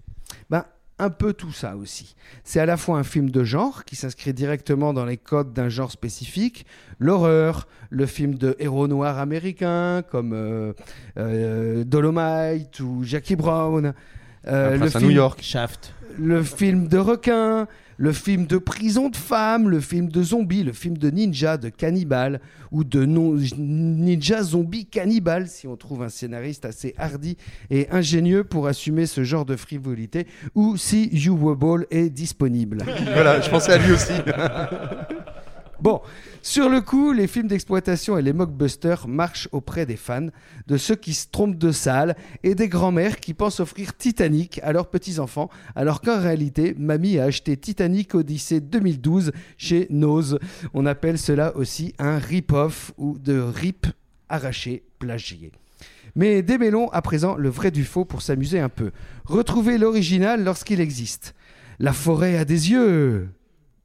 Ben, 0.49 0.65
un 0.97 1.09
peu 1.09 1.33
tout 1.33 1.51
ça 1.51 1.75
aussi. 1.75 2.15
C'est 2.43 2.59
à 2.59 2.65
la 2.65 2.77
fois 2.77 2.97
un 2.97 3.03
film 3.03 3.29
de 3.29 3.43
genre 3.43 3.83
qui 3.85 3.95
s'inscrit 3.95 4.33
directement 4.33 4.93
dans 4.93 5.05
les 5.05 5.17
codes 5.17 5.53
d'un 5.53 5.69
genre 5.69 5.91
spécifique, 5.91 6.65
l'horreur, 6.99 7.67
le 7.89 8.05
film 8.05 8.35
de 8.35 8.55
héros 8.59 8.87
noirs 8.87 9.19
américains 9.19 10.01
comme 10.09 10.33
euh, 10.33 10.73
euh, 11.17 11.83
Dolomite 11.83 12.79
ou 12.79 13.03
Jackie 13.03 13.35
Brown, 13.35 13.93
euh, 14.47 14.77
le 14.77 14.89
film- 14.89 15.03
New 15.03 15.09
York. 15.11 15.39
Shaft. 15.41 15.93
le 16.17 16.43
film 16.43 16.87
de 16.87 16.97
requin, 16.97 17.67
le 17.97 18.11
film 18.11 18.45
de 18.45 18.57
prison 18.57 19.09
de 19.09 19.15
femmes, 19.15 19.69
le 19.69 19.79
film 19.79 20.09
de 20.09 20.21
zombies, 20.23 20.63
le 20.63 20.73
film 20.73 20.97
de 20.97 21.09
ninja, 21.09 21.57
de 21.57 21.69
cannibale, 21.69 22.41
ou 22.71 22.83
de 22.83 23.05
non- 23.05 23.37
ninja 23.57 24.43
zombie 24.43 24.85
cannibale, 24.85 25.47
si 25.47 25.67
on 25.67 25.77
trouve 25.77 26.03
un 26.03 26.09
scénariste 26.09 26.65
assez 26.65 26.93
hardi 26.97 27.37
et 27.69 27.89
ingénieux 27.91 28.43
pour 28.43 28.67
assumer 28.67 29.05
ce 29.05 29.23
genre 29.23 29.45
de 29.45 29.55
frivolité, 29.55 30.27
ou 30.55 30.77
si 30.77 31.09
You 31.13 31.37
Were 31.41 31.55
Ball 31.55 31.85
est 31.91 32.09
disponible. 32.09 32.83
Voilà, 33.13 33.39
je 33.41 33.49
pensais 33.49 33.73
à 33.73 33.77
lui 33.77 33.91
aussi. 33.93 34.13
Bon, 35.81 36.01
sur 36.41 36.69
le 36.69 36.79
coup, 36.81 37.11
les 37.11 37.27
films 37.27 37.47
d'exploitation 37.47 38.17
et 38.17 38.21
les 38.21 38.33
mockbusters 38.33 39.07
marchent 39.07 39.49
auprès 39.51 39.85
des 39.85 39.97
fans, 39.97 40.27
de 40.67 40.77
ceux 40.77 40.95
qui 40.95 41.13
se 41.13 41.27
trompent 41.29 41.57
de 41.57 41.71
salle 41.71 42.15
et 42.43 42.55
des 42.55 42.69
grands-mères 42.69 43.19
qui 43.19 43.33
pensent 43.33 43.59
offrir 43.59 43.95
Titanic 43.97 44.59
à 44.63 44.71
leurs 44.71 44.89
petits-enfants, 44.89 45.49
alors 45.75 46.01
qu'en 46.01 46.19
réalité, 46.19 46.75
mamie 46.77 47.19
a 47.19 47.25
acheté 47.25 47.57
Titanic 47.57 48.15
Odyssée 48.15 48.61
2012 48.61 49.31
chez 49.57 49.87
Nose. 49.89 50.39
On 50.73 50.85
appelle 50.85 51.17
cela 51.17 51.55
aussi 51.57 51.93
un 51.99 52.17
rip-off 52.17 52.93
ou 52.97 53.17
de 53.17 53.37
rip 53.39 53.87
arraché, 54.29 54.83
plagié. 54.99 55.51
Mais 56.15 56.41
démêlons 56.41 56.89
à 56.91 57.01
présent 57.01 57.35
le 57.35 57.49
vrai 57.49 57.71
du 57.71 57.83
faux 57.83 58.05
pour 58.05 58.21
s'amuser 58.21 58.59
un 58.59 58.69
peu. 58.69 58.91
Retrouvez 59.25 59.77
l'original 59.77 60.43
lorsqu'il 60.43 60.79
existe. 60.79 61.35
La 61.79 61.91
forêt 61.91 62.37
a 62.37 62.45
des 62.45 62.71
yeux. 62.71 63.27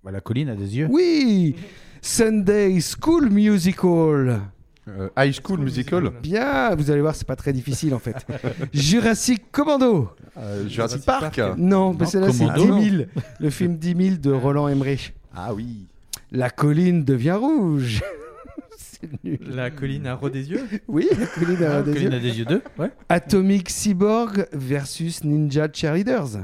Bah, 0.05 0.10
la 0.10 0.20
colline 0.20 0.48
a 0.48 0.55
des 0.55 0.77
yeux. 0.78 0.86
Oui 0.90 1.56
Sunday 2.02 2.78
School 2.81 3.28
Musical. 3.31 4.40
Euh, 4.89 5.09
High 5.18 5.35
School 5.44 5.60
Musical. 5.60 6.10
Bien, 6.22 6.74
vous 6.74 6.90
allez 6.90 7.02
voir, 7.02 7.14
c'est 7.14 7.27
pas 7.27 7.36
très 7.36 7.52
difficile 7.52 7.94
en 7.94 7.98
fait. 7.98 8.16
Jurassic 8.72 9.52
Commando. 9.52 10.10
Euh, 10.39 10.66
Jurassic 10.68 11.05
Park. 11.05 11.40
Non, 11.59 11.94
mais 11.98 12.06
c'est 12.06 12.18
là, 12.20 12.32
c'est 12.32 12.47
Commando. 12.47 12.78
10 12.81 12.90
000. 12.90 13.02
Le 13.39 13.51
film 13.51 13.77
10 13.77 13.94
000 14.05 14.16
de 14.16 14.31
Roland 14.32 14.68
Emmerich. 14.68 15.14
Ah 15.35 15.52
oui. 15.55 15.86
La 16.32 16.48
colline 16.48 17.05
devient 17.05 17.32
rouge. 17.39 18.02
c'est 18.78 19.22
nul. 19.22 19.39
La 19.48 19.70
colline 19.70 20.06
à 20.06 20.16
ras 20.16 20.31
des 20.31 20.51
yeux? 20.51 20.62
Oui, 20.89 21.06
la 21.18 21.27
colline 21.27 21.62
à 21.62 21.70
Ah, 21.70 21.74
ras 21.77 21.82
des 21.82 21.93
Colline 21.93 22.10
yeux. 22.12 22.16
à 22.16 22.20
des 22.20 22.39
yeux 22.39 22.44
2 22.47 22.62
Ouais. 22.78 22.90
Atomic 23.10 23.68
Cyborg 23.68 24.47
versus 24.52 25.22
Ninja 25.24 25.68
Cheerleaders. 25.72 26.39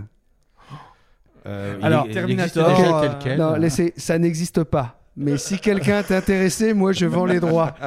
Euh, 1.47 1.79
Alors, 1.83 2.07
il- 2.09 2.13
Terminator, 2.15 2.71
existe 2.71 2.87
déjà 2.87 3.01
tel 3.01 3.17
quel. 3.23 3.39
Non, 3.39 3.55
laissez, 3.55 3.95
ça 3.97 4.19
n'existe 4.19 4.65
pas. 4.65 5.01
Mais 5.19 5.39
si 5.39 5.59
quelqu'un 5.59 6.01
est 6.01 6.13
intéressé, 6.13 6.75
moi 6.75 6.93
je 6.93 7.07
vends 7.07 7.25
les 7.25 7.41
droits. 7.41 7.75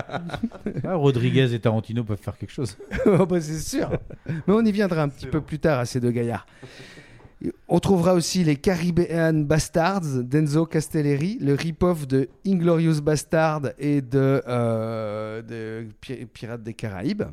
Ah, 0.83 0.95
Rodriguez 0.95 1.53
et 1.53 1.59
Tarantino 1.59 2.03
peuvent 2.03 2.17
faire 2.21 2.37
quelque 2.37 2.51
chose. 2.51 2.75
Oh, 3.05 3.25
bah, 3.25 3.39
c'est 3.41 3.59
sûr. 3.59 3.89
Mais 4.27 4.53
on 4.53 4.61
y 4.65 4.71
viendra 4.71 5.03
un 5.03 5.09
petit 5.09 5.27
peu 5.27 5.41
plus 5.41 5.59
tard 5.59 5.77
à 5.79 5.85
ces 5.85 5.99
deux 5.99 6.09
gaillards. 6.11 6.47
On 7.67 7.79
trouvera 7.79 8.15
aussi 8.15 8.43
les 8.43 8.55
Caribbean 8.55 9.45
Bastards 9.45 10.23
d'Enzo 10.23 10.65
Castelleri, 10.65 11.37
le 11.39 11.53
rip-off 11.53 12.07
de 12.07 12.27
Inglorious 12.45 13.01
Bastard 13.01 13.61
et 13.77 14.01
de, 14.01 14.41
euh, 14.47 15.41
de 15.43 15.87
Pirates 16.33 16.63
des 16.63 16.73
Caraïbes. 16.73 17.23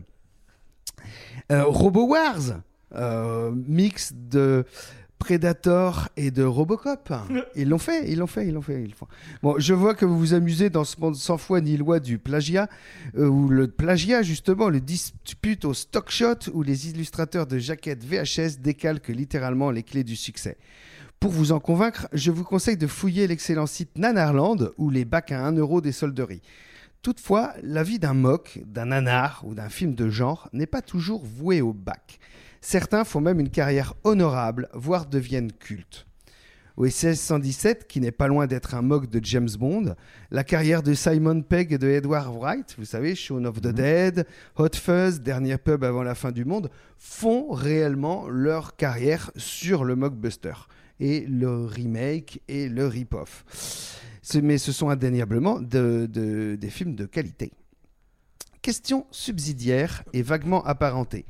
Euh, 1.50 1.64
Robo 1.64 2.06
Wars, 2.06 2.60
euh, 2.94 3.50
mix 3.66 4.12
de 4.14 4.64
Predator 5.18 6.08
et 6.16 6.30
de 6.30 6.42
Robocop. 6.42 7.12
Ils 7.56 7.68
l'ont 7.68 7.78
fait, 7.78 8.10
ils 8.10 8.18
l'ont 8.18 8.26
fait, 8.26 8.46
ils 8.46 8.52
l'ont 8.54 8.62
fait. 8.62 8.82
Ils 8.82 8.90
le 8.90 8.94
font. 8.94 9.08
Bon, 9.42 9.56
je 9.58 9.74
vois 9.74 9.94
que 9.94 10.04
vous 10.04 10.18
vous 10.18 10.34
amusez 10.34 10.70
dans 10.70 10.84
ce 10.84 11.00
monde 11.00 11.16
sans 11.16 11.38
foi 11.38 11.60
ni 11.60 11.76
loi 11.76 12.00
du 12.00 12.18
plagiat, 12.18 12.68
euh, 13.16 13.26
où 13.26 13.48
le 13.48 13.68
plagiat, 13.68 14.22
justement, 14.22 14.68
le 14.68 14.80
dispute 14.80 15.64
au 15.64 15.74
stock 15.74 16.10
shot, 16.10 16.50
où 16.52 16.62
les 16.62 16.90
illustrateurs 16.90 17.46
de 17.46 17.58
jaquettes 17.58 18.04
VHS 18.04 18.60
décalquent 18.60 19.08
littéralement 19.08 19.70
les 19.70 19.82
clés 19.82 20.04
du 20.04 20.16
succès. 20.16 20.58
Pour 21.18 21.32
vous 21.32 21.52
en 21.52 21.60
convaincre, 21.60 22.08
je 22.12 22.30
vous 22.30 22.44
conseille 22.44 22.76
de 22.76 22.86
fouiller 22.86 23.26
l'excellent 23.26 23.66
site 23.66 23.96
Nanarland 23.96 24.70
ou 24.76 24.90
les 24.90 25.06
bacs 25.06 25.32
à 25.32 25.44
1 25.44 25.52
euro 25.52 25.80
des 25.80 25.92
solderies. 25.92 26.42
Toutefois, 27.00 27.54
la 27.62 27.82
vie 27.82 27.98
d'un 27.98 28.14
mock, 28.14 28.60
d'un 28.66 28.86
nanar 28.86 29.42
ou 29.46 29.54
d'un 29.54 29.68
film 29.68 29.94
de 29.94 30.10
genre 30.10 30.48
n'est 30.52 30.66
pas 30.66 30.82
toujours 30.82 31.24
vouée 31.24 31.62
au 31.62 31.72
bac. 31.72 32.18
Certains 32.68 33.04
font 33.04 33.20
même 33.20 33.38
une 33.38 33.48
carrière 33.50 33.94
honorable, 34.02 34.68
voire 34.74 35.06
deviennent 35.06 35.52
cultes. 35.52 36.04
Au 36.76 36.84
SS 36.84 37.20
117, 37.20 37.86
qui 37.86 38.00
n'est 38.00 38.10
pas 38.10 38.26
loin 38.26 38.48
d'être 38.48 38.74
un 38.74 38.82
mock 38.82 39.08
de 39.08 39.20
James 39.24 39.48
Bond, 39.56 39.94
la 40.32 40.42
carrière 40.42 40.82
de 40.82 40.92
Simon 40.92 41.42
Pegg 41.42 41.72
et 41.72 41.78
de 41.78 41.86
Edward 41.86 42.34
Wright, 42.36 42.74
vous 42.76 42.84
savez, 42.84 43.14
Shaun 43.14 43.44
of 43.44 43.60
the 43.60 43.68
Dead, 43.68 44.26
Hot 44.56 44.74
Fuzz, 44.74 45.20
Dernier 45.20 45.58
pub 45.58 45.84
avant 45.84 46.02
la 46.02 46.16
fin 46.16 46.32
du 46.32 46.44
monde, 46.44 46.68
font 46.98 47.52
réellement 47.52 48.28
leur 48.28 48.74
carrière 48.74 49.30
sur 49.36 49.84
le 49.84 49.94
mockbuster 49.94 50.54
et 50.98 51.20
le 51.20 51.66
remake 51.66 52.42
et 52.48 52.68
le 52.68 52.88
rip-off. 52.88 53.44
Mais 54.42 54.58
ce 54.58 54.72
sont 54.72 54.88
indéniablement 54.90 55.60
de- 55.60 56.08
de- 56.10 56.56
des 56.60 56.70
films 56.70 56.96
de 56.96 57.06
qualité. 57.06 57.52
Question 58.60 59.06
subsidiaire 59.12 60.02
et 60.12 60.22
vaguement 60.22 60.64
apparentée. 60.64 61.26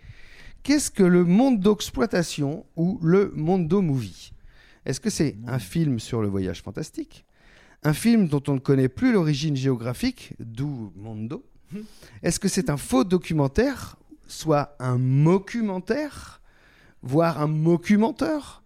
Qu'est-ce 0.66 0.90
que 0.90 1.04
le 1.04 1.22
monde 1.22 1.60
d'exploitation 1.60 2.66
ou 2.74 2.98
le 3.00 3.30
mondo 3.36 3.82
movie? 3.82 4.32
Est-ce 4.84 4.98
que 4.98 5.10
c'est 5.10 5.36
un 5.46 5.60
film 5.60 6.00
sur 6.00 6.20
le 6.20 6.26
voyage 6.26 6.60
fantastique? 6.60 7.24
Un 7.84 7.92
film 7.92 8.26
dont 8.26 8.42
on 8.48 8.54
ne 8.54 8.58
connaît 8.58 8.88
plus 8.88 9.12
l'origine 9.12 9.54
géographique, 9.54 10.34
d'où 10.40 10.92
mondo? 10.96 11.46
Est-ce 12.24 12.40
que 12.40 12.48
c'est 12.48 12.68
un 12.68 12.76
faux 12.76 13.04
documentaire, 13.04 13.94
soit 14.26 14.74
un 14.80 14.98
mockumentaire, 14.98 16.42
voire 17.00 17.40
un 17.40 17.46
mockumenteur? 17.46 18.64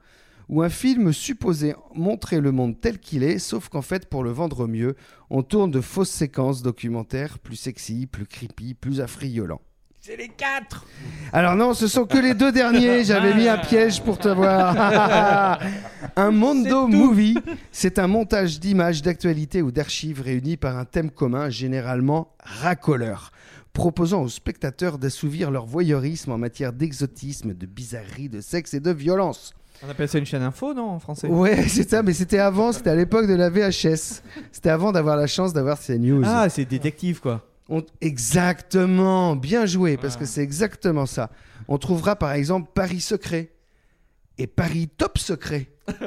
Ou 0.48 0.62
un 0.62 0.70
film 0.70 1.12
supposé 1.12 1.74
montrer 1.94 2.40
le 2.40 2.50
monde 2.50 2.80
tel 2.80 2.98
qu'il 2.98 3.22
est, 3.22 3.38
sauf 3.38 3.68
qu'en 3.68 3.82
fait, 3.82 4.08
pour 4.08 4.24
le 4.24 4.30
vendre 4.30 4.66
mieux, 4.66 4.96
on 5.28 5.42
tourne 5.42 5.70
de 5.70 5.82
fausses 5.82 6.08
séquences 6.08 6.62
documentaires 6.62 7.38
plus 7.38 7.56
sexy, 7.56 8.06
plus 8.06 8.24
creepy, 8.24 8.72
plus 8.72 9.02
affriolants. 9.02 9.60
C'est 10.02 10.16
les 10.16 10.28
quatre 10.28 10.86
Alors 11.30 11.56
non, 11.56 11.74
ce 11.74 11.86
sont 11.86 12.06
que 12.06 12.16
les 12.16 12.32
deux 12.32 12.52
derniers. 12.52 13.04
J'avais 13.04 13.34
mis 13.34 13.48
un 13.48 13.58
piège 13.58 14.00
pour 14.00 14.16
te 14.16 14.28
voir. 14.28 15.60
un 16.16 16.30
Mondo 16.30 16.86
Movie, 16.86 17.36
c'est 17.70 17.98
un 17.98 18.06
montage 18.06 18.60
d'images, 18.60 19.02
d'actualités 19.02 19.60
ou 19.60 19.70
d'archives 19.70 20.22
réunis 20.22 20.56
par 20.56 20.78
un 20.78 20.86
thème 20.86 21.10
commun, 21.10 21.50
généralement 21.50 22.34
racoleur, 22.42 23.30
proposant 23.74 24.22
aux 24.22 24.30
spectateurs 24.30 24.96
d'assouvir 24.96 25.50
leur 25.50 25.66
voyeurisme 25.66 26.32
en 26.32 26.38
matière 26.38 26.72
d'exotisme, 26.72 27.52
de 27.52 27.66
bizarrerie, 27.66 28.30
de 28.30 28.40
sexe 28.40 28.72
et 28.72 28.80
de 28.80 28.92
violence. 28.92 29.52
On 29.86 29.90
appelle 29.90 30.08
ça 30.08 30.16
une 30.16 30.24
chaîne 30.24 30.42
info, 30.42 30.72
non, 30.72 30.92
en 30.92 30.98
français? 30.98 31.28
Ouais, 31.28 31.62
c'est 31.68 31.90
ça, 31.90 32.02
mais 32.02 32.14
c'était 32.14 32.38
avant, 32.38 32.72
c'était 32.72 32.90
à 32.90 32.96
l'époque 32.96 33.26
de 33.26 33.34
la 33.34 33.50
VHS. 33.50 34.22
C'était 34.50 34.70
avant 34.70 34.92
d'avoir 34.92 35.16
la 35.16 35.26
chance 35.26 35.52
d'avoir 35.52 35.76
ces 35.76 35.98
news. 35.98 36.22
Ah, 36.24 36.48
c'est 36.48 36.64
détective, 36.64 37.20
quoi. 37.20 37.44
On- 37.70 37.84
Exactement, 38.00 39.36
bien 39.36 39.64
joué, 39.64 39.96
parce 39.96 40.16
que 40.16 40.24
c'est 40.26 40.42
exactement 40.42 41.06
ça. 41.06 41.30
On 41.68 41.78
trouvera 41.78 42.16
par 42.16 42.32
exemple 42.32 42.70
Paris 42.74 43.00
Secret 43.00 43.52
et 44.38 44.46
Paris 44.46 44.88
Top 44.88 45.16
Secret. 45.18 45.68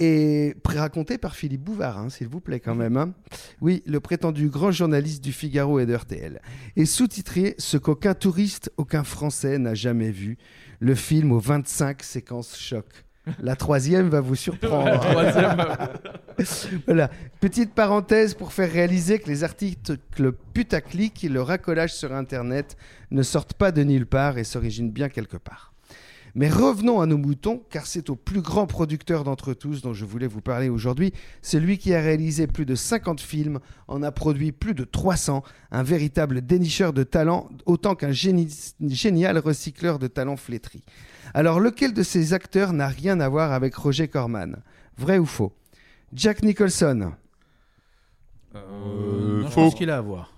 Et 0.00 0.56
raconté 0.66 1.18
par 1.18 1.36
Philippe 1.36 1.62
Bouvard, 1.62 1.98
hein, 1.98 2.10
s'il 2.10 2.26
vous 2.26 2.40
plaît, 2.40 2.58
quand 2.58 2.74
même. 2.74 2.96
hein. 2.96 3.14
Oui, 3.60 3.80
le 3.86 4.00
prétendu 4.00 4.48
grand 4.48 4.72
journaliste 4.72 5.22
du 5.22 5.32
Figaro 5.32 5.78
et 5.78 5.86
de 5.86 5.94
RTL. 5.94 6.42
Et 6.74 6.84
sous-titré 6.84 7.54
Ce 7.58 7.76
qu'aucun 7.76 8.12
touriste, 8.14 8.72
aucun 8.76 9.04
Français 9.04 9.56
n'a 9.56 9.74
jamais 9.74 10.10
vu. 10.10 10.36
Le 10.80 10.96
film 10.96 11.30
aux 11.30 11.38
25 11.38 12.02
séquences 12.02 12.58
choc. 12.58 13.03
La 13.42 13.56
troisième 13.56 14.08
va 14.08 14.20
vous 14.20 14.34
surprendre. 14.34 14.84
La 14.84 14.98
troisième. 14.98 16.82
voilà. 16.86 17.10
Petite 17.40 17.72
parenthèse 17.72 18.34
pour 18.34 18.52
faire 18.52 18.70
réaliser 18.70 19.18
que 19.18 19.28
les 19.28 19.44
articles 19.44 20.32
putaclic 20.52 21.24
et 21.24 21.28
le 21.28 21.40
racolage 21.40 21.94
sur 21.94 22.12
Internet 22.12 22.76
ne 23.10 23.22
sortent 23.22 23.54
pas 23.54 23.72
de 23.72 23.82
nulle 23.82 24.06
part 24.06 24.38
et 24.38 24.44
s'originent 24.44 24.90
bien 24.90 25.08
quelque 25.08 25.36
part. 25.36 25.74
Mais 26.36 26.48
revenons 26.48 27.00
à 27.00 27.06
nos 27.06 27.16
moutons, 27.16 27.62
car 27.70 27.86
c'est 27.86 28.10
au 28.10 28.16
plus 28.16 28.40
grand 28.40 28.66
producteur 28.66 29.22
d'entre 29.22 29.54
tous 29.54 29.82
dont 29.82 29.94
je 29.94 30.04
voulais 30.04 30.26
vous 30.26 30.40
parler 30.40 30.68
aujourd'hui, 30.68 31.12
celui 31.42 31.78
qui 31.78 31.94
a 31.94 32.00
réalisé 32.00 32.48
plus 32.48 32.66
de 32.66 32.74
50 32.74 33.20
films, 33.20 33.60
en 33.86 34.02
a 34.02 34.10
produit 34.10 34.50
plus 34.50 34.74
de 34.74 34.82
300, 34.82 35.44
un 35.70 35.82
véritable 35.84 36.44
dénicheur 36.44 36.92
de 36.92 37.04
talent, 37.04 37.48
autant 37.66 37.94
qu'un 37.94 38.10
génial 38.10 39.38
recycleur 39.38 40.00
de 40.00 40.08
talents 40.08 40.36
flétris. 40.36 40.82
Alors 41.32 41.60
lequel 41.60 41.94
de 41.94 42.02
ces 42.02 42.32
acteurs 42.34 42.72
n'a 42.72 42.88
rien 42.88 43.20
à 43.20 43.28
voir 43.28 43.52
avec 43.52 43.74
Roger 43.74 44.08
Corman? 44.08 44.56
Vrai 44.98 45.18
ou 45.18 45.26
faux? 45.26 45.52
Jack 46.12 46.42
Nicholson. 46.42 47.12
Euh, 48.54 49.42
non, 49.42 49.48
je 49.48 49.54
pense 49.54 49.74
qu'il 49.74 49.90
a 49.90 49.98
à 49.98 50.00
voir. 50.00 50.32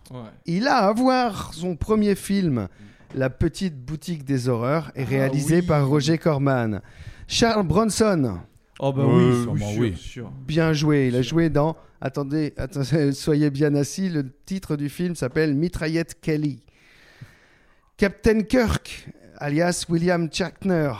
Il 0.47 0.67
a 0.69 0.77
à 0.87 0.93
voir 0.93 1.53
son 1.53 1.77
premier 1.77 2.15
film, 2.15 2.69
La 3.15 3.31
petite 3.31 3.77
boutique 3.79 4.25
des 4.25 4.49
horreurs, 4.49 4.91
est 4.95 5.05
réalisé 5.05 5.63
par 5.63 5.87
Roger 5.89 6.19
Corman. 6.19 6.81
Charles 7.29 7.67
Bronson. 7.67 8.39
Oh 8.79 8.93
bah 8.93 9.03
Euh, 9.03 9.33
oui, 9.33 9.43
sûrement, 9.43 9.71
sûr, 9.73 9.81
oui. 9.81 9.97
sûr. 9.97 10.31
Bien 10.47 10.73
joué. 10.73 11.09
Il 11.09 11.17
a 11.17 11.23
joué 11.23 11.49
dans. 11.51 11.77
Attendez, 12.01 12.53
attendez, 12.57 13.13
soyez 13.13 13.51
bien 13.51 13.75
assis. 13.75 14.09
Le 14.11 14.31
titre 14.45 14.77
du 14.77 14.89
film 14.89 15.15
s'appelle 15.15 15.55
Mitraillette 15.55 16.21
Kelly. 16.21 16.63
Captain 17.97 18.43
Kirk, 18.43 19.09
alias 19.39 19.85
William 19.89 20.29
Shatner. 20.33 20.93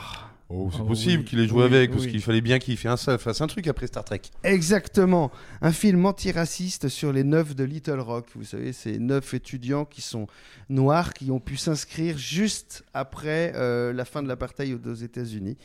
Oh, 0.49 0.69
c'est 0.71 0.79
Oh, 0.81 0.85
possible 0.85 1.19
oui. 1.23 1.25
qu'il 1.25 1.39
ait 1.41 1.47
joué 1.47 1.59
Oui, 1.59 1.65
avec, 1.75 1.91
parce 1.91 2.03
oui. 2.05 2.11
qu'il 2.11 2.21
fallait 2.21 2.39
bien 2.39 2.57
qu'il 2.57 2.77
fait 2.77 2.87
un, 2.87 2.95
fasse 2.95 3.41
un 3.41 3.47
truc 3.47 3.67
après 3.67 3.85
Star 3.87 4.05
Trek. 4.05 4.21
Exactement. 4.43 5.29
Un 5.61 5.73
film 5.73 6.05
antiraciste 6.05 6.87
sur 6.87 7.11
les 7.11 7.25
neufs 7.25 7.53
de 7.53 7.65
Little 7.65 7.99
Rock. 7.99 8.27
Vous 8.33 8.45
savez, 8.45 8.71
ces 8.71 8.97
neuf 8.97 9.33
étudiants 9.33 9.83
qui 9.83 10.01
sont 10.01 10.25
noirs, 10.69 11.11
qui 11.13 11.31
ont 11.31 11.41
pu 11.41 11.57
s'inscrire 11.57 12.17
juste 12.17 12.85
après 12.93 13.51
euh, 13.55 13.91
la 13.91 14.05
fin 14.05 14.23
de 14.23 14.29
l'apartheid 14.29 14.87
aux 14.87 14.93
États-Unis. 14.93 15.57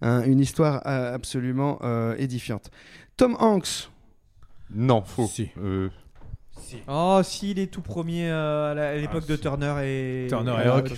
Un- 0.00 0.22
une 0.22 0.40
histoire 0.40 0.80
euh, 0.86 1.14
absolument 1.14 1.78
euh, 1.82 2.14
édifiante. 2.16 2.70
Tom 3.18 3.36
Hanks. 3.40 3.90
Non, 4.72 5.02
faux. 5.02 5.26
Si. 5.26 5.50
Oh, 6.88 7.20
si, 7.22 7.50
il 7.52 7.58
est 7.58 7.66
tout 7.66 7.82
premier 7.82 8.30
euh, 8.30 8.74
à 8.74 8.90
à 8.90 8.94
l'époque 8.96 9.26
de 9.26 9.36
Turner 9.36 9.74
et 9.84 10.26
Turner 10.28 10.54
et 10.64 10.68
Hawk. 10.68 10.92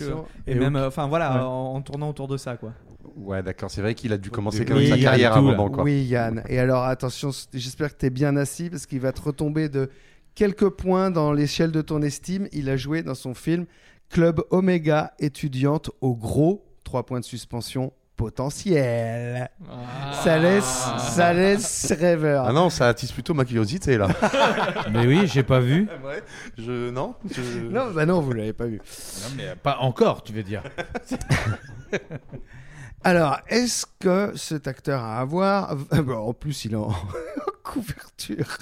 Et, 0.46 0.52
Et 0.52 0.54
même, 0.54 0.76
euh, 0.76 0.88
enfin 0.88 1.06
voilà, 1.06 1.34
Ouais. 1.34 1.40
en, 1.42 1.74
en 1.74 1.80
tournant 1.82 2.10
autour 2.10 2.28
de 2.28 2.36
ça, 2.36 2.56
quoi. 2.56 2.72
Ouais, 3.16 3.42
d'accord, 3.42 3.70
c'est 3.70 3.82
vrai 3.82 3.94
qu'il 3.94 4.12
a 4.12 4.18
dû 4.18 4.30
commencer 4.30 4.60
Oui, 4.60 4.64
quand 4.66 4.74
même 4.76 4.86
sa 4.88 4.98
carrière 4.98 5.34
à 5.34 5.38
un 5.38 5.42
moment, 5.42 5.68
quoi. 5.70 5.84
Oui, 5.84 6.02
Yann. 6.04 6.42
Et 6.48 6.58
alors, 6.58 6.84
attention, 6.84 7.30
j'espère 7.52 7.92
que 7.94 7.98
tu 7.98 8.06
es 8.06 8.10
bien 8.10 8.36
assis 8.36 8.70
parce 8.70 8.86
qu'il 8.86 9.00
va 9.00 9.12
te 9.12 9.20
retomber 9.20 9.68
de 9.68 9.90
quelques 10.34 10.70
points 10.70 11.10
dans 11.10 11.32
l'échelle 11.32 11.72
de 11.72 11.82
ton 11.82 12.00
estime. 12.02 12.48
Il 12.52 12.70
a 12.70 12.76
joué 12.76 13.02
dans 13.02 13.14
son 13.14 13.34
film 13.34 13.66
Club 14.08 14.40
Omega 14.50 15.12
étudiante 15.18 15.90
au 16.00 16.14
gros, 16.14 16.64
trois 16.84 17.04
points 17.04 17.20
de 17.20 17.24
suspension 17.24 17.92
potentiel. 18.22 19.50
Ça 20.22 20.38
laisse, 20.38 20.86
ça 20.98 21.32
laisse 21.32 21.92
rêveur. 21.98 22.46
Ah 22.46 22.52
non, 22.52 22.70
ça 22.70 22.86
attise 22.86 23.10
plutôt 23.10 23.34
ma 23.34 23.44
curiosité, 23.44 23.98
là. 23.98 24.06
Mais 24.92 25.06
oui, 25.06 25.26
j'ai 25.26 25.42
pas 25.42 25.58
vu. 25.58 25.88
Ouais, 26.04 26.22
je... 26.56 26.90
Non, 26.90 27.16
je... 27.28 27.68
Non, 27.68 27.90
bah 27.90 28.06
non, 28.06 28.20
vous 28.20 28.32
l'avez 28.32 28.52
pas 28.52 28.66
vu. 28.66 28.78
Non, 28.78 29.34
mais 29.36 29.56
pas 29.56 29.78
encore, 29.78 30.22
tu 30.22 30.32
veux 30.32 30.44
dire. 30.44 30.62
Alors, 33.04 33.40
est-ce 33.48 33.86
que 33.98 34.32
cet 34.36 34.68
acteur 34.68 35.02
a 35.02 35.18
à 35.18 35.24
voir 35.24 35.76
Ah 35.90 36.02
bah, 36.02 36.18
En 36.18 36.32
plus, 36.32 36.64
il 36.64 36.74
est 36.74 36.76
en 36.76 36.94
couverture. 37.64 38.58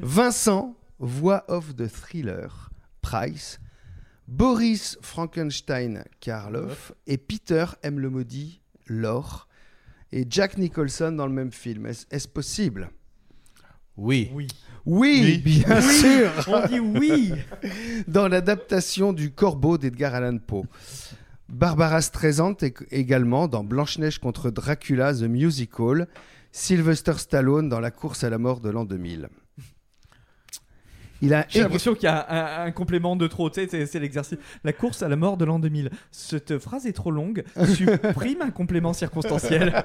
Vincent, 0.00 0.76
voix 0.98 1.44
off 1.48 1.74
de 1.74 1.86
thriller, 1.86 2.70
Price, 3.00 3.58
Boris 4.30 4.96
Frankenstein 5.02 6.04
Karloff 6.20 6.92
et 7.08 7.18
Peter 7.18 7.64
M. 7.82 7.98
le 7.98 8.10
maudit 8.10 8.59
Lore 8.90 9.46
et 10.12 10.26
Jack 10.28 10.58
Nicholson 10.58 11.12
dans 11.12 11.26
le 11.26 11.32
même 11.32 11.52
film. 11.52 11.86
Est-ce 11.86 12.28
possible? 12.28 12.90
Oui. 13.96 14.30
Oui. 14.34 14.48
Oui, 14.86 15.38
bien 15.38 15.64
Oui, 15.76 15.82
sûr 16.00 16.30
on 16.48 16.66
dit 16.66 16.80
oui. 16.80 17.32
Dans 18.08 18.28
l'adaptation 18.28 19.12
du 19.12 19.30
Corbeau 19.30 19.76
d'Edgar 19.76 20.14
Allan 20.14 20.38
Poe. 20.38 20.64
Barbara 21.50 22.00
Streisand 22.00 22.56
est 22.62 22.74
également 22.90 23.46
dans 23.46 23.62
Blanche-Neige 23.62 24.18
contre 24.18 24.50
Dracula 24.50 25.12
The 25.12 25.22
Musical. 25.24 26.08
Sylvester 26.50 27.12
Stallone 27.18 27.68
dans 27.68 27.78
La 27.78 27.90
course 27.90 28.24
à 28.24 28.30
la 28.30 28.38
mort 28.38 28.60
de 28.60 28.70
l'an 28.70 28.84
2000. 28.84 29.28
Il 31.22 31.34
a 31.34 31.44
J'ai 31.48 31.60
l'impression 31.60 31.94
qu'il 31.94 32.04
y 32.04 32.06
a 32.08 32.62
un, 32.62 32.66
un 32.66 32.70
complément 32.72 33.14
de 33.16 33.26
trop. 33.26 33.50
Tu 33.50 33.60
sais, 33.62 33.68
c'est- 33.68 33.86
c'est 33.86 33.98
l'exercice. 34.00 34.38
La 34.64 34.72
course 34.72 35.02
à 35.02 35.08
la 35.08 35.16
mort 35.16 35.36
de 35.36 35.44
l'an 35.44 35.58
2000. 35.58 35.90
Cette 36.10 36.58
phrase 36.58 36.86
est 36.86 36.92
trop 36.92 37.10
longue. 37.10 37.44
Supprime 37.74 38.42
un 38.42 38.50
complément 38.50 38.92
circonstanciel. 38.92 39.72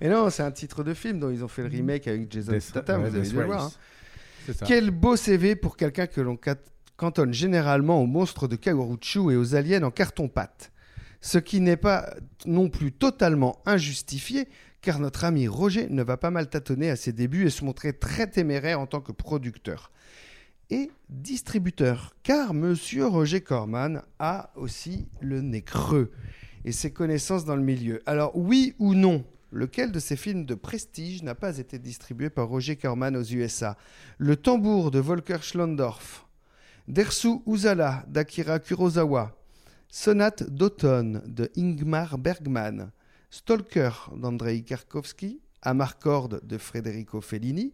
Mais 0.00 0.08
non, 0.08 0.30
c'est 0.30 0.42
un 0.42 0.50
titre 0.50 0.82
de 0.84 0.94
film 0.94 1.18
dont 1.20 1.30
ils 1.30 1.44
ont 1.44 1.48
fait 1.48 1.62
le 1.62 1.68
remake 1.68 2.06
avec 2.08 2.32
Jason 2.32 2.52
Death- 2.52 2.60
Statham, 2.60 3.02
ouais, 3.02 3.10
vous 3.10 3.16
avez 3.16 3.28
dû 3.28 3.36
le 3.36 3.44
voir. 3.44 3.64
Hein. 3.66 4.52
Ça. 4.52 4.64
Quel 4.66 4.90
beau 4.90 5.16
CV 5.16 5.54
pour 5.54 5.76
quelqu'un 5.76 6.06
que 6.06 6.20
l'on 6.20 6.36
cat- 6.36 6.56
cantonne 6.96 7.32
généralement 7.32 8.02
aux 8.02 8.06
monstres 8.06 8.48
de 8.48 8.56
Kagoruchu 8.56 9.32
et 9.32 9.36
aux 9.36 9.54
aliens 9.54 9.82
en 9.82 9.90
carton-pâte. 9.90 10.72
Ce 11.20 11.38
qui 11.38 11.60
n'est 11.60 11.76
pas 11.76 12.14
non 12.46 12.68
plus 12.70 12.92
totalement 12.92 13.58
injustifié, 13.66 14.48
car 14.82 14.98
notre 14.98 15.24
ami 15.24 15.48
Roger 15.48 15.88
ne 15.90 16.02
va 16.02 16.16
pas 16.16 16.30
mal 16.30 16.48
tâtonner 16.48 16.90
à 16.90 16.96
ses 16.96 17.12
débuts 17.12 17.46
et 17.46 17.50
se 17.50 17.64
montrer 17.64 17.92
très 17.92 18.28
téméraire 18.28 18.80
en 18.80 18.86
tant 18.86 19.00
que 19.00 19.12
producteur 19.12 19.90
et 20.70 20.90
distributeur, 21.08 22.14
car 22.22 22.54
Monsieur 22.54 23.06
Roger 23.06 23.40
Corman 23.40 24.02
a 24.18 24.50
aussi 24.54 25.08
le 25.20 25.40
nez 25.40 25.62
creux 25.62 26.12
et 26.64 26.72
ses 26.72 26.92
connaissances 26.92 27.44
dans 27.44 27.56
le 27.56 27.62
milieu. 27.62 28.00
Alors 28.06 28.36
oui 28.36 28.74
ou 28.78 28.94
non 28.94 29.24
Lequel 29.52 29.90
de 29.90 29.98
ces 29.98 30.14
films 30.14 30.46
de 30.46 30.54
prestige 30.54 31.24
n'a 31.24 31.34
pas 31.34 31.58
été 31.58 31.80
distribué 31.80 32.30
par 32.30 32.46
Roger 32.46 32.76
Corman 32.76 33.16
aux 33.16 33.24
USA 33.24 33.76
Le 34.16 34.36
tambour 34.36 34.92
de 34.92 35.00
Volker 35.00 35.38
Schlondorf, 35.42 36.28
Dersu 36.86 37.40
Uzala 37.48 38.04
d'Akira 38.06 38.60
Kurosawa, 38.60 39.36
Sonate 39.88 40.48
d'automne 40.48 41.20
de 41.26 41.50
Ingmar 41.56 42.16
Bergman, 42.16 42.92
Stalker 43.30 43.90
d'Andrei 44.16 44.62
Karkovsky, 44.62 45.40
Amarcord 45.62 46.40
de 46.42 46.58
Federico 46.58 47.20
Fellini, 47.20 47.72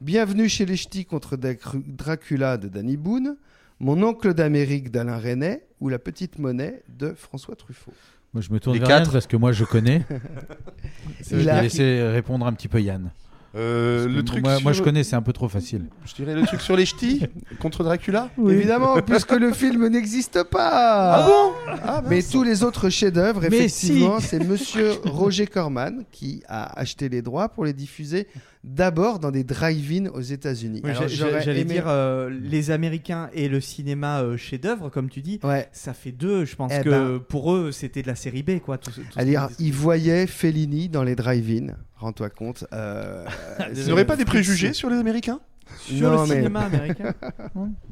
Bienvenue 0.00 0.48
chez 0.48 0.66
les 0.66 0.76
Ch'tis 0.76 1.06
contre 1.06 1.36
Dracula 1.36 2.58
de 2.58 2.68
Danny 2.68 2.96
Boone, 2.98 3.36
Mon 3.80 4.02
oncle 4.02 4.34
d'Amérique 4.34 4.90
d'Alain 4.90 5.16
Resnais 5.18 5.66
ou 5.80 5.88
La 5.88 5.98
petite 5.98 6.38
monnaie 6.38 6.82
de 6.88 7.12
François 7.14 7.56
Truffaut. 7.56 7.94
Moi, 8.34 8.42
je 8.42 8.52
me 8.52 8.58
tourne 8.60 8.74
Les 8.74 8.80
vers 8.80 8.90
Yann 8.90 8.98
quatre. 9.02 9.12
parce 9.12 9.26
que 9.26 9.36
moi, 9.36 9.52
je 9.52 9.64
connais. 9.64 10.04
Je 11.30 11.36
vais 11.36 11.48
a- 11.48 11.62
laisser 11.62 12.02
répondre 12.02 12.44
un 12.46 12.52
petit 12.52 12.68
peu 12.68 12.82
Yann. 12.82 13.10
Euh, 13.56 14.06
le 14.06 14.22
truc 14.22 14.42
moi, 14.44 14.52
moi, 14.60 14.72
sur- 14.72 14.74
je 14.74 14.82
connais, 14.82 15.02
c'est 15.02 15.16
un 15.16 15.22
peu 15.22 15.32
trop 15.32 15.48
facile. 15.48 15.86
Je 16.04 16.14
dirais 16.14 16.34
le 16.34 16.42
truc 16.46 16.60
sur 16.60 16.76
les 16.76 16.84
ch'tis 16.84 17.22
contre 17.60 17.82
Dracula 17.84 18.28
Évidemment, 18.48 19.00
puisque 19.06 19.32
le 19.32 19.52
film 19.52 19.86
n'existe 19.88 20.42
pas. 20.42 21.14
Ah 21.14 21.26
bon? 21.26 21.74
Ah, 21.82 22.02
Mais 22.08 22.22
tous 22.22 22.42
les 22.42 22.62
autres 22.62 22.90
chefs-d'œuvre, 22.90 23.44
effectivement, 23.44 24.20
si. 24.20 24.26
c'est 24.26 24.44
Monsieur 24.44 24.92
Roger 25.04 25.46
Corman 25.46 26.04
qui 26.12 26.42
a 26.48 26.78
acheté 26.78 27.08
les 27.08 27.22
droits 27.22 27.48
pour 27.48 27.64
les 27.64 27.72
diffuser 27.72 28.26
d'abord 28.64 29.18
dans 29.18 29.30
des 29.30 29.44
drive-in 29.44 30.06
aux 30.10 30.20
États-Unis. 30.20 30.80
Oui, 30.84 30.90
J'allais 31.08 31.60
aimé- 31.60 31.74
dire 31.74 31.84
euh, 31.88 32.28
les 32.30 32.70
Américains 32.70 33.30
et 33.32 33.48
le 33.48 33.60
cinéma 33.60 34.20
euh, 34.22 34.36
chef-d'œuvre, 34.36 34.88
comme 34.90 35.08
tu 35.08 35.22
dis. 35.22 35.38
Ouais. 35.42 35.68
Ça 35.72 35.94
fait 35.94 36.12
deux. 36.12 36.44
Je 36.44 36.56
pense 36.56 36.72
Eh 36.78 36.82
que 36.82 36.90
ben. 36.90 37.20
pour 37.28 37.54
eux, 37.54 37.72
c'était 37.72 38.02
de 38.02 38.06
la 38.08 38.16
série 38.16 38.42
B, 38.42 38.58
quoi. 38.60 38.78
Tout, 38.78 38.90
qu'ils 38.90 39.38
ils 39.58 39.72
voyaient 39.72 40.26
Fellini 40.26 40.88
dans 40.88 41.02
les 41.02 41.16
drive-in. 41.16 41.74
Rends-toi 41.96 42.30
compte. 42.30 42.64
euh, 42.72 43.24
Vous 43.74 43.88
n'aurez 43.88 44.04
pas 44.04 44.16
des 44.16 44.24
préjugés 44.24 44.72
sur 44.72 44.90
les 44.90 44.96
Américains? 44.96 45.40
Sur 45.78 46.10
Non, 46.12 46.22
le 46.22 46.28
mais- 46.28 46.34
cinéma 46.36 46.60
américain. 46.60 47.14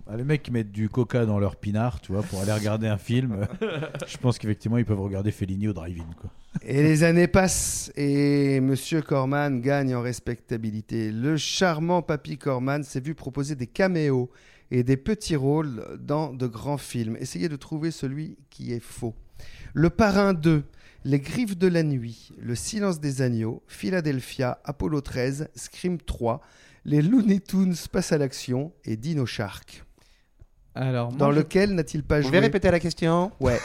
Ah, 0.07 0.17
les 0.19 0.25
mecs 0.25 0.43
qui 0.43 0.51
mettent 0.51 0.71
du 0.71 0.91
coca 0.91 1.25
dans 1.25 1.39
leur 1.39 1.57
pinard, 1.57 1.99
tu 2.03 2.13
vois, 2.13 2.23
pour 2.23 2.41
aller 2.43 2.53
regarder 2.53 2.87
un 2.87 2.99
film, 2.99 3.47
je 4.07 4.17
pense 4.19 4.39
qu'effectivement, 4.39 4.77
ils 4.77 4.85
peuvent 4.85 5.01
regarder 5.01 5.31
Fellini 5.31 5.67
au 5.67 5.73
drive-in. 5.73 6.05
quoi. 6.21 6.31
Et 6.63 6.83
les 6.83 7.05
années 7.05 7.27
passent 7.27 7.91
et 7.97 8.61
Monsieur 8.61 9.01
Corman 9.01 9.61
gagne 9.63 9.95
en 9.95 10.03
respectabilité. 10.03 11.11
Le 11.11 11.39
charmant 11.39 12.03
Papy 12.03 12.37
Corman 12.37 12.83
s'est 12.83 13.01
vu 13.01 13.15
proposer 13.15 13.55
des 13.55 13.67
caméos 13.67 14.31
et 14.71 14.83
des 14.83 14.99
petits 14.99 15.37
rôles 15.37 15.83
dans 15.99 16.35
de 16.35 16.47
grands 16.47 16.77
films. 16.79 17.17
Essayez 17.19 17.49
de 17.49 17.57
trouver 17.57 17.91
celui 17.91 18.37
qui 18.51 18.73
est 18.75 18.81
faux. 18.85 19.15
Le 19.73 19.89
Parrain 19.89 20.35
2, 20.35 20.65
Les 21.05 21.19
Griffes 21.19 21.57
de 21.57 21.67
la 21.67 21.83
Nuit, 21.83 22.31
Le 22.39 22.55
Silence 22.55 23.01
des 23.01 23.23
Agneaux, 23.23 23.63
Philadelphia, 23.69 24.59
Apollo 24.65 25.01
13, 25.01 25.49
Scream 25.55 25.97
3, 25.99 26.43
Les 26.85 27.01
Looney 27.03 27.41
Tunes 27.41 27.75
passent 27.91 28.13
à 28.13 28.19
l'action 28.19 28.73
et 28.85 28.97
Dino 28.97 29.25
Shark. 29.27 29.85
Alors, 30.75 31.11
moi, 31.11 31.19
Dans 31.19 31.33
je- 31.33 31.39
lequel 31.39 31.75
n'a-il 31.75 32.03
pas 32.03 32.17
Vous 32.21 32.27
pouvez 32.27 32.39
joué 32.39 32.47
répéter 32.47 32.71
la 32.71 32.81
question 32.81 33.31
Ouais. 33.41 33.59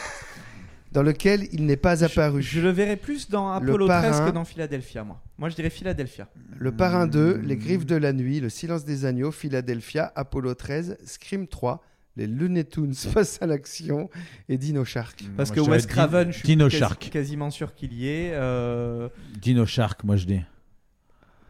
Dans 0.92 1.02
lequel 1.02 1.46
il 1.52 1.66
n'est 1.66 1.76
pas 1.76 2.02
apparu. 2.04 2.42
Je 2.42 2.60
le 2.60 2.70
verrais 2.70 2.96
plus 2.96 3.28
dans 3.28 3.50
Apollo 3.52 3.86
13 3.86 3.88
parrain. 4.16 4.26
que 4.30 4.34
dans 4.34 4.44
Philadelphia, 4.44 5.04
moi. 5.04 5.22
Moi, 5.38 5.48
je 5.48 5.54
dirais 5.54 5.70
Philadelphia. 5.70 6.28
Le 6.58 6.72
Parrain 6.72 7.06
2, 7.06 7.36
Les 7.44 7.56
Griffes 7.56 7.86
de 7.86 7.94
la 7.96 8.12
Nuit, 8.12 8.40
Le 8.40 8.48
Silence 8.48 8.84
des 8.84 9.04
Agneaux, 9.04 9.30
Philadelphia, 9.30 10.12
Apollo 10.16 10.54
13, 10.54 10.96
Scream 11.04 11.46
3, 11.46 11.82
Les 12.16 12.26
Looney 12.26 12.64
Tunes 12.64 12.94
face 12.94 13.38
à 13.40 13.46
l'action 13.46 14.10
et 14.48 14.58
Dino 14.58 14.84
Shark. 14.84 15.22
Parce 15.36 15.50
Moi, 15.50 15.56
que 15.56 15.64
je 15.64 15.70
Wes 15.70 15.86
Craven, 15.86 16.32
je 16.32 16.38
suis 16.38 16.46
Dino 16.46 16.66
quasi- 16.66 16.78
Shark. 16.78 17.10
quasiment 17.10 17.50
sûr 17.50 17.72
qu'il 17.74 17.92
y 17.92 18.08
est. 18.08 18.32
euh, 18.34 19.08
Dino 19.40 19.66
Shark, 19.66 20.02
moi 20.04 20.16
je 20.16 20.26
dis. 20.26 20.40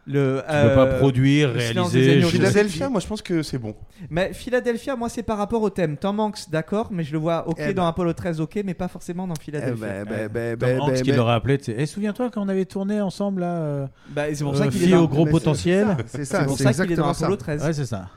Le, 0.07 0.41
Tu 0.47 0.67
peux 0.69 0.75
pas 0.75 0.85
produire, 0.97 1.51
réaliser, 1.51 2.21
Philadelphia, 2.23 2.89
moi 2.89 2.99
je 2.99 3.07
pense 3.07 3.21
que 3.21 3.43
c'est 3.43 3.57
bon. 3.59 3.75
Mais 4.09 4.33
Philadelphia, 4.33 4.95
moi, 4.95 5.09
c'est 5.09 5.21
par 5.23 5.37
rapport 5.37 5.61
au 5.61 5.69
thème. 5.69 5.95
Tom 5.97 6.19
Hanks, 6.19 6.49
d'accord, 6.49 6.87
mais 6.91 7.03
je 7.03 7.11
le 7.11 7.19
vois 7.19 7.47
ok 7.47 7.57
Eh 7.59 7.73
dans 7.73 7.83
ben. 7.83 7.89
Apollo 7.89 8.13
13, 8.13 8.41
ok, 8.41 8.59
mais 8.65 8.73
pas 8.73 8.87
forcément 8.87 9.27
dans 9.27 9.35
Eh 9.39 9.43
Philadelphia. 9.43 10.03
ben, 10.05 10.27
ben, 10.27 10.55
ben, 10.55 10.77
Tom 10.79 10.89
Hanks 10.89 11.01
qui 11.03 11.11
l'aurait 11.11 11.33
appelé, 11.33 11.57
tu 11.59 11.65
sais, 11.65 11.75
Eh, 11.77 11.85
souviens-toi 11.85 12.29
quand 12.33 12.43
on 12.43 12.49
avait 12.49 12.65
tourné 12.65 12.99
ensemble 13.01 13.41
là 13.41 13.53
euh, 13.59 13.87
Bah, 14.09 14.23
c'est 14.33 14.43
pour 14.43 14.53
euh, 14.53 14.57
ça 14.57 14.67
qu'il 14.67 14.77
est 14.81 14.85
Fille 14.85 14.91
dans- 14.93 15.03
au 15.03 15.07
gros 15.07 15.25
potentiel 15.25 15.95
C'est 16.07 16.25
ça, 16.25 16.39
C'est 16.39 16.45
pour 16.45 16.57
ça 16.57 16.73
qu'il 16.73 16.91
est 16.91 16.95
dans. 16.95 17.09
Apollo 17.09 17.35
13. 17.35 17.63
Ouais, 17.63 17.73
c'est 17.73 17.85
ça. 17.85 18.07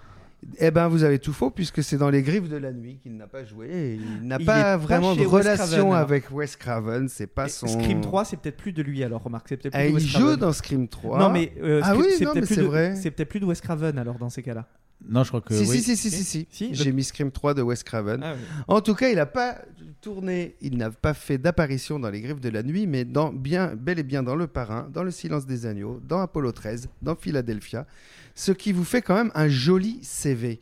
Eh 0.58 0.70
ben, 0.70 0.88
vous 0.88 1.04
avez 1.04 1.18
tout 1.18 1.32
faux 1.32 1.50
puisque 1.50 1.82
c'est 1.82 1.96
dans 1.96 2.10
Les 2.10 2.22
Griffes 2.22 2.48
de 2.48 2.56
la 2.56 2.72
Nuit 2.72 2.98
qu'il 3.02 3.16
n'a 3.16 3.26
pas 3.26 3.44
joué. 3.44 3.68
et 3.70 3.94
Il 3.94 4.26
n'a 4.28 4.38
pas 4.38 4.76
vraiment 4.76 5.14
de 5.14 5.24
relation 5.26 5.92
avec 5.92 6.30
Wes 6.30 6.56
Craven. 6.56 7.08
C'est 7.08 7.26
pas 7.26 7.46
Et 7.46 7.50
son. 7.50 7.66
Scream 7.66 8.00
3, 8.00 8.24
c'est 8.24 8.36
peut-être 8.38 8.56
plus 8.56 8.72
de 8.72 8.82
lui 8.82 9.02
alors, 9.04 9.22
remarque. 9.22 9.46
C'est 9.48 9.56
peut-être 9.56 9.72
plus 9.74 9.80
Ah, 9.82 9.90
de 9.90 9.98
il 9.98 10.06
joue 10.06 10.18
Craven. 10.18 10.36
dans 10.36 10.52
Scream 10.52 10.88
3. 10.88 11.18
Non, 11.18 11.30
mais 11.30 11.52
euh, 11.62 11.80
Ah 11.84 11.96
oui, 11.96 12.04
c'est 12.18 12.24
peut-être 12.24 12.46
plus 12.46 12.56
de- 12.56 12.62
vrai. 12.62 12.94
C'est 12.96 13.10
peut-être 13.10 13.28
plus 13.28 13.40
de 13.40 13.46
Wes 13.46 13.60
Craven 13.60 13.98
alors 13.98 14.18
dans 14.18 14.30
ces 14.30 14.42
cas-là. 14.42 14.66
Non, 15.08 15.22
je 15.22 15.28
crois 15.28 15.40
que 15.40 15.54
si, 15.54 15.68
oui. 15.68 15.82
si, 15.82 15.96
si, 15.96 15.96
si, 15.96 16.10
si, 16.10 16.24
si. 16.24 16.46
Si, 16.50 16.74
J'ai 16.74 16.92
mis 16.92 17.04
Scream 17.04 17.30
3 17.30 17.54
de 17.54 17.62
Wes 17.62 17.82
Craven. 17.82 18.22
Ah 18.22 18.34
oui. 18.34 18.40
En 18.68 18.80
tout 18.80 18.94
cas, 18.94 19.08
il 19.08 19.16
n'a 19.16 19.26
pas 19.26 19.58
tourné, 20.00 20.56
il 20.60 20.76
n'a 20.76 20.90
pas 20.90 21.14
fait 21.14 21.38
d'apparition 21.38 21.98
dans 21.98 22.10
les 22.10 22.20
Griffes 22.20 22.40
de 22.40 22.48
la 22.48 22.62
Nuit, 22.62 22.86
mais 22.86 23.04
dans, 23.04 23.32
bien, 23.32 23.74
bel 23.74 23.98
et 23.98 24.02
bien 24.02 24.22
dans 24.22 24.36
Le 24.36 24.46
Parrain, 24.46 24.88
dans 24.92 25.02
Le 25.02 25.10
Silence 25.10 25.46
des 25.46 25.66
Agneaux, 25.66 26.00
dans 26.06 26.20
Apollo 26.20 26.52
13, 26.52 26.88
dans 27.02 27.16
Philadelphia, 27.16 27.86
ce 28.34 28.52
qui 28.52 28.72
vous 28.72 28.84
fait 28.84 29.02
quand 29.02 29.14
même 29.14 29.32
un 29.34 29.48
joli 29.48 29.98
CV. 30.02 30.60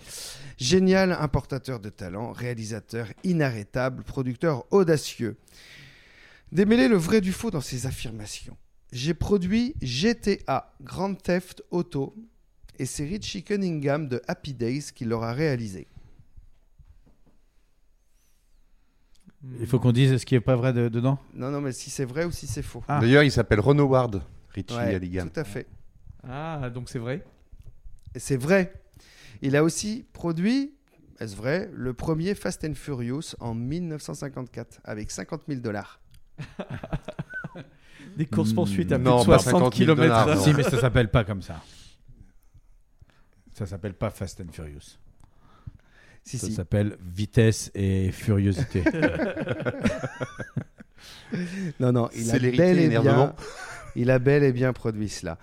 Génial 0.58 1.12
importateur 1.12 1.80
de 1.80 1.88
talent, 1.88 2.32
réalisateur 2.32 3.08
inarrêtable, 3.24 4.04
producteur 4.04 4.64
audacieux. 4.70 5.36
Démêlez 6.52 6.88
le 6.88 6.96
vrai 6.96 7.20
du 7.20 7.32
faux 7.32 7.50
dans 7.50 7.60
ses 7.60 7.86
affirmations. 7.86 8.56
J'ai 8.92 9.14
produit 9.14 9.74
GTA, 9.80 10.74
Grand 10.82 11.14
Theft 11.14 11.62
Auto, 11.70 12.14
et 12.78 12.86
c'est 12.86 13.04
Richie 13.04 13.42
Cunningham 13.42 14.08
de 14.08 14.20
Happy 14.28 14.54
Days 14.54 14.86
qui 14.94 15.04
l'aura 15.04 15.32
réalisé. 15.32 15.86
Il 19.60 19.66
faut 19.66 19.80
qu'on 19.80 19.90
dise 19.92 20.16
ce 20.18 20.24
qui 20.26 20.34
est 20.36 20.40
pas 20.40 20.54
vrai 20.54 20.72
de- 20.72 20.88
dedans? 20.88 21.18
Non, 21.34 21.50
non, 21.50 21.60
mais 21.60 21.72
si 21.72 21.90
c'est 21.90 22.04
vrai 22.04 22.24
ou 22.24 22.30
si 22.30 22.46
c'est 22.46 22.62
faux. 22.62 22.84
Ah. 22.86 23.00
D'ailleurs, 23.00 23.24
il 23.24 23.32
s'appelle 23.32 23.58
Ron 23.60 23.78
Howard, 23.78 24.22
Richie 24.50 24.72
Ouais, 24.74 24.94
Halligan. 24.94 25.26
tout 25.32 25.40
à 25.40 25.44
fait. 25.44 25.66
Ah, 26.28 26.70
donc 26.72 26.88
c'est 26.88 27.00
vrai? 27.00 27.24
C'est 28.14 28.36
vrai. 28.36 28.72
Il 29.40 29.56
a 29.56 29.64
aussi 29.64 30.04
produit, 30.12 30.74
est-ce 31.18 31.34
vrai, 31.34 31.68
le 31.74 31.92
premier 31.92 32.36
Fast 32.36 32.64
and 32.64 32.74
Furious 32.74 33.34
en 33.40 33.54
1954 33.54 34.80
avec 34.84 35.10
50 35.10 35.42
000 35.48 35.60
dollars. 35.60 36.00
Des 38.16 38.26
courses-poursuites 38.26 38.92
à 38.92 38.96
plus 38.98 39.04
Non, 39.04 39.22
de 39.22 39.26
pas 39.26 39.38
60 39.38 39.74
50 39.74 39.74
000 39.76 39.94
dollars, 39.94 40.24
km 40.26 40.38
non. 40.38 40.44
Si, 40.44 40.54
mais 40.54 40.62
ça 40.62 40.78
s'appelle 40.80 41.10
pas 41.10 41.24
comme 41.24 41.42
ça. 41.42 41.60
Ça 43.54 43.66
s'appelle 43.66 43.94
pas 43.94 44.10
Fast 44.10 44.40
and 44.40 44.52
Furious. 44.52 44.98
Si, 46.24 46.38
Ça 46.38 46.46
si. 46.46 46.52
s'appelle 46.54 46.96
Vitesse 47.02 47.70
et 47.74 48.10
Furiosité. 48.12 48.84
Non, 51.80 51.92
non, 51.92 52.10
il 52.14 52.28
a 52.30 52.34
Célérité, 52.34 52.62
bel 52.62 52.78
et 52.78 52.88
bien 52.90 53.34
Il 53.96 54.10
a 54.10 54.18
bel 54.18 54.42
et 54.42 54.52
bien 54.52 54.72
produit 54.72 55.08
cela. 55.08 55.38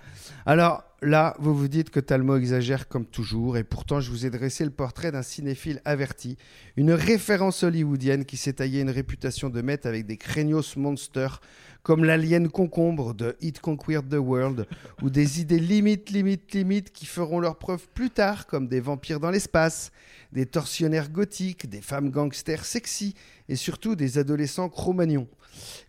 Alors 0.46 0.84
là, 1.02 1.36
vous 1.40 1.56
vous 1.56 1.68
dites 1.68 1.90
que 1.90 2.00
Talmo 2.00 2.36
exagère 2.36 2.88
comme 2.88 3.06
toujours, 3.06 3.58
et 3.58 3.64
pourtant 3.64 4.00
je 4.00 4.10
vous 4.10 4.26
ai 4.26 4.30
dressé 4.30 4.66
le 4.66 4.72
portrait 4.72 5.12
d'un 5.12 5.22
cinéphile 5.22 5.82
averti, 5.86 6.38
une 6.76 6.92
référence 6.92 7.64
hollywoodienne 7.64 8.26
qui 8.26 8.38
s'est 8.38 8.54
taillé 8.54 8.82
une 8.82 8.90
réputation 8.90 9.50
de 9.50 9.62
maître 9.62 9.88
avec 9.88 10.06
des 10.06 10.18
craignos 10.18 10.76
monsters 10.76 11.42
comme 11.84 12.04
l'alien 12.04 12.50
concombre 12.50 13.14
de 13.14 13.36
It 13.42 13.62
Conquered 13.62 14.10
the 14.10 14.18
World, 14.20 14.68
ou 15.02 15.10
des 15.10 15.40
idées 15.42 15.60
limites, 15.60 16.10
limites, 16.10 16.54
limites 16.54 16.92
qui 16.92 17.06
feront 17.06 17.40
leur 17.40 17.58
preuve 17.58 17.88
plus 17.94 18.10
tard, 18.10 18.48
comme 18.48 18.68
des 18.68 18.82
vampires 18.82 19.20
dans 19.20 19.32
l'espace, 19.32 19.92
des 20.34 20.46
tortionnaires 20.46 21.10
gothiques, 21.10 21.70
des 21.70 21.82
femmes 21.82 22.10
gangsters 22.10 22.66
sexy, 22.66 23.16
et 23.48 23.56
surtout 23.56 23.96
des 23.96 24.18
adolescents 24.18 24.70
chromagnons. 24.70 25.28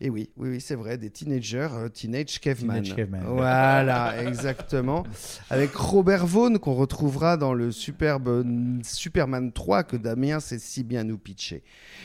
Et 0.00 0.10
oui, 0.10 0.30
oui, 0.36 0.50
oui, 0.50 0.60
c'est 0.60 0.74
vrai, 0.74 0.98
des 0.98 1.10
teenagers, 1.10 1.68
euh, 1.72 1.88
teenage 1.88 2.40
caveman. 2.40 2.82
Teenage 2.82 2.96
caveman. 2.96 3.22
Voilà, 3.26 4.22
exactement. 4.22 5.04
Avec 5.50 5.74
Robert 5.74 6.26
Vaughn 6.26 6.58
qu'on 6.58 6.74
retrouvera 6.74 7.36
dans 7.36 7.54
le 7.54 7.72
superbe 7.72 8.44
Superman 8.82 9.52
3 9.52 9.84
que 9.84 9.96
Damien 9.96 10.40
sait 10.40 10.58
si 10.58 10.84
bien 10.84 11.04
nous 11.04 11.18
pitcher. 11.18 11.62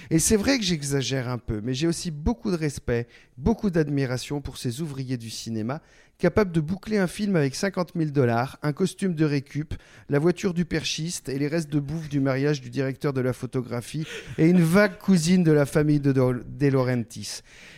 Et 0.10 0.20
c'est 0.20 0.38
vrai 0.38 0.58
que 0.58 0.64
j'exagère 0.64 1.30
un 1.30 1.38
peu, 1.38 1.62
mais 1.64 1.74
j'ai 1.74 1.88
aussi 1.88 2.12
beaucoup 2.12 2.52
de 2.52 2.58
respect, 2.58 3.08
beaucoup 3.38 3.70
d'admiration 3.70 4.42
pour 4.42 4.58
ces 4.58 4.82
ouvriers 4.82 5.18
du 5.18 5.30
cinéma 5.30 5.82
capables 6.18 6.52
de 6.52 6.62
boucler 6.62 6.98
un 6.98 7.08
film 7.08 7.36
avec 7.36 7.56
50 7.56 7.92
000 7.96 8.12
dollars, 8.12 8.58
un 8.64 8.74
costume 8.74 9.14
de 9.14 9.26
récup, 9.26 9.74
la 10.10 10.20
voiture 10.20 10.54
du 10.54 10.66
perchiste 10.66 11.30
et 11.30 11.38
les 11.38 11.48
restes 11.48 11.70
de 11.70 11.80
bouffe 11.80 12.10
du 12.10 12.20
mariage 12.20 12.62
du 12.62 12.70
directeur 12.70 13.14
de 13.14 13.22
la 13.22 13.34
photographie 13.34 14.06
et 14.38 14.48
une 14.48 14.62
vague 14.62 14.98
cousine 14.98 15.44
de 15.44 15.52
la 15.52 15.66
famille 15.66 16.00
de, 16.00 16.12
De. 16.12 16.44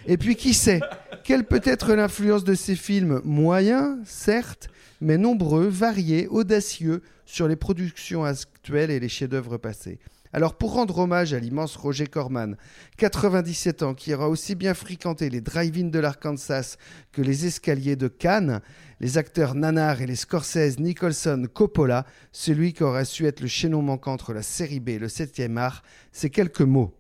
Et 0.06 0.18
puis 0.18 0.36
qui 0.36 0.54
sait, 0.54 0.80
quelle 1.24 1.46
peut 1.46 1.62
être 1.64 1.94
l'influence 1.94 2.44
de 2.44 2.54
ces 2.54 2.76
films 2.76 3.22
moyens, 3.24 3.98
certes, 4.06 4.70
mais 5.02 5.18
nombreux, 5.18 5.68
variés, 5.68 6.28
audacieux 6.28 7.02
sur 7.26 7.48
les 7.48 7.56
productions 7.56 8.24
actuelles 8.24 8.92
et 8.92 9.00
les 9.00 9.10
chefs-d'œuvre 9.10 9.58
passés. 9.58 10.00
Alors 10.38 10.54
pour 10.56 10.74
rendre 10.74 11.00
hommage 11.00 11.34
à 11.34 11.40
l'immense 11.40 11.76
Roger 11.76 12.06
Corman, 12.06 12.58
97 12.98 13.82
ans, 13.82 13.96
qui 13.96 14.14
aura 14.14 14.30
aussi 14.30 14.54
bien 14.54 14.76
fréquenté 14.76 15.32
les 15.32 15.42
drive-in 15.42 15.86
de 15.88 15.98
l'Arkansas 15.98 16.78
que 17.12 17.24
les 17.24 17.48
escaliers 17.48 17.96
de 17.96 18.08
Cannes, 18.08 18.62
les 19.00 19.18
acteurs 19.18 19.56
Nanar 19.56 20.00
et 20.04 20.06
les 20.06 20.16
Scorsese, 20.16 20.78
Nicholson, 20.78 21.48
Coppola, 21.52 22.06
celui 22.32 22.74
qui 22.74 22.84
aura 22.84 23.04
su 23.04 23.26
être 23.26 23.42
le 23.42 23.48
chaînon 23.48 23.82
manquant 23.82 24.14
entre 24.14 24.32
la 24.32 24.44
série 24.44 24.80
B 24.80 24.90
et 24.90 25.00
le 25.00 25.08
7e 25.08 25.58
art, 25.58 25.82
c'est 26.12 26.30
quelques 26.30 26.62
mots. 26.62 26.94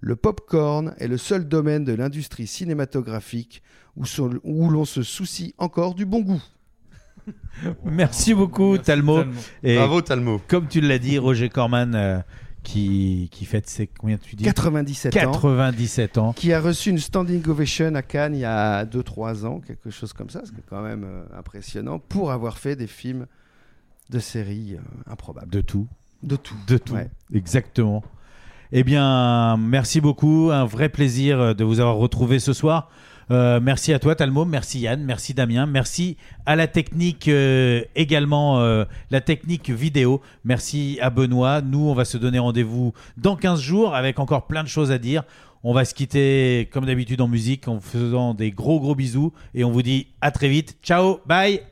Le 0.00 0.14
popcorn 0.14 0.94
est 0.98 1.08
le 1.08 1.16
seul 1.16 1.48
domaine 1.48 1.84
de 1.84 1.94
l'industrie 1.94 2.46
cinématographique 2.46 3.62
où, 3.96 4.04
son- 4.04 4.38
où 4.44 4.68
l'on 4.68 4.84
se 4.84 5.02
soucie 5.02 5.54
encore 5.56 5.94
du 5.94 6.04
bon 6.04 6.20
goût. 6.20 6.42
Merci 7.84 8.34
beaucoup, 8.34 8.76
Talmo. 8.76 9.20
Talmo. 9.20 9.40
Et 9.62 9.76
Bravo, 9.76 10.02
Talmo. 10.02 10.40
Comme 10.46 10.66
tu 10.68 10.82
l'as 10.82 10.98
dit, 10.98 11.16
Roger 11.18 11.48
Corman, 11.48 11.94
euh, 11.94 12.18
qui, 12.62 13.28
qui 13.32 13.44
fête 13.44 13.68
ses 13.68 13.86
combien 13.86 14.18
tu 14.18 14.36
dis? 14.36 14.44
97 14.44 15.16
ans. 15.16 15.32
97 15.32 16.18
ans. 16.18 16.32
Qui 16.32 16.52
a 16.52 16.60
reçu 16.60 16.90
une 16.90 16.98
standing 16.98 17.46
ovation 17.48 17.94
à 17.94 18.02
Cannes 18.02 18.34
il 18.34 18.40
y 18.40 18.44
a 18.44 18.84
2-3 18.84 19.46
ans, 19.46 19.60
quelque 19.60 19.90
chose 19.90 20.12
comme 20.12 20.30
ça, 20.30 20.44
ce 20.44 20.52
qui 20.52 20.58
est 20.58 20.64
quand 20.68 20.82
même 20.82 21.04
euh, 21.04 21.24
impressionnant, 21.38 21.98
pour 21.98 22.32
avoir 22.32 22.58
fait 22.58 22.76
des 22.76 22.86
films 22.86 23.26
de 24.10 24.18
séries 24.18 24.76
euh, 24.76 25.10
improbables. 25.10 25.50
De 25.50 25.60
tout. 25.60 25.88
De 26.22 26.36
tout. 26.36 26.56
De 26.66 26.78
tout. 26.78 26.94
Ouais. 26.94 27.10
Exactement. 27.34 28.04
Eh 28.70 28.84
bien, 28.84 29.56
merci 29.58 30.00
beaucoup. 30.00 30.50
Un 30.50 30.64
vrai 30.64 30.88
plaisir 30.88 31.40
euh, 31.40 31.54
de 31.54 31.64
vous 31.64 31.80
avoir 31.80 31.96
retrouvé 31.96 32.38
ce 32.38 32.52
soir. 32.52 32.90
Euh, 33.32 33.60
merci 33.62 33.94
à 33.94 33.98
toi, 33.98 34.14
Talmo. 34.14 34.44
Merci 34.44 34.80
Yann. 34.80 35.02
Merci 35.02 35.32
Damien. 35.32 35.64
Merci 35.64 36.18
à 36.44 36.54
la 36.54 36.66
technique 36.66 37.28
euh, 37.28 37.82
également, 37.94 38.60
euh, 38.60 38.84
la 39.10 39.22
technique 39.22 39.70
vidéo. 39.70 40.20
Merci 40.44 40.98
à 41.00 41.08
Benoît. 41.08 41.62
Nous, 41.62 41.88
on 41.88 41.94
va 41.94 42.04
se 42.04 42.18
donner 42.18 42.38
rendez-vous 42.38 42.92
dans 43.16 43.36
15 43.36 43.58
jours 43.58 43.94
avec 43.94 44.18
encore 44.18 44.46
plein 44.46 44.62
de 44.62 44.68
choses 44.68 44.92
à 44.92 44.98
dire. 44.98 45.24
On 45.64 45.72
va 45.72 45.86
se 45.86 45.94
quitter 45.94 46.68
comme 46.72 46.84
d'habitude 46.84 47.22
en 47.22 47.28
musique 47.28 47.68
en 47.68 47.80
faisant 47.80 48.34
des 48.34 48.50
gros 48.50 48.80
gros 48.80 48.94
bisous 48.94 49.32
et 49.54 49.64
on 49.64 49.70
vous 49.70 49.82
dit 49.82 50.08
à 50.20 50.30
très 50.30 50.48
vite. 50.48 50.76
Ciao, 50.82 51.20
bye. 51.24 51.62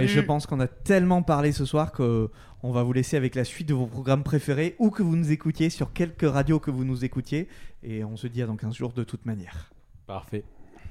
Et 0.00 0.08
je 0.08 0.20
pense 0.20 0.46
qu'on 0.46 0.60
a 0.60 0.66
tellement 0.66 1.22
parlé 1.22 1.52
ce 1.52 1.64
soir 1.64 1.92
que 1.92 2.28
on 2.64 2.72
va 2.72 2.82
vous 2.82 2.92
laisser 2.92 3.16
avec 3.16 3.36
la 3.36 3.44
suite 3.44 3.68
de 3.68 3.74
vos 3.74 3.86
programmes 3.86 4.24
préférés 4.24 4.74
ou 4.80 4.90
que 4.90 5.04
vous 5.04 5.14
nous 5.14 5.30
écoutiez 5.30 5.70
sur 5.70 5.92
quelques 5.92 6.28
radios 6.28 6.58
que 6.58 6.72
vous 6.72 6.84
nous 6.84 7.04
écoutiez. 7.04 7.46
Et 7.84 8.02
on 8.02 8.16
se 8.16 8.26
dit 8.26 8.42
à 8.42 8.46
dans 8.46 8.56
15 8.56 8.74
jours 8.74 8.92
de 8.92 9.04
toute 9.04 9.24
manière. 9.26 9.70
Parfait. 10.06 10.42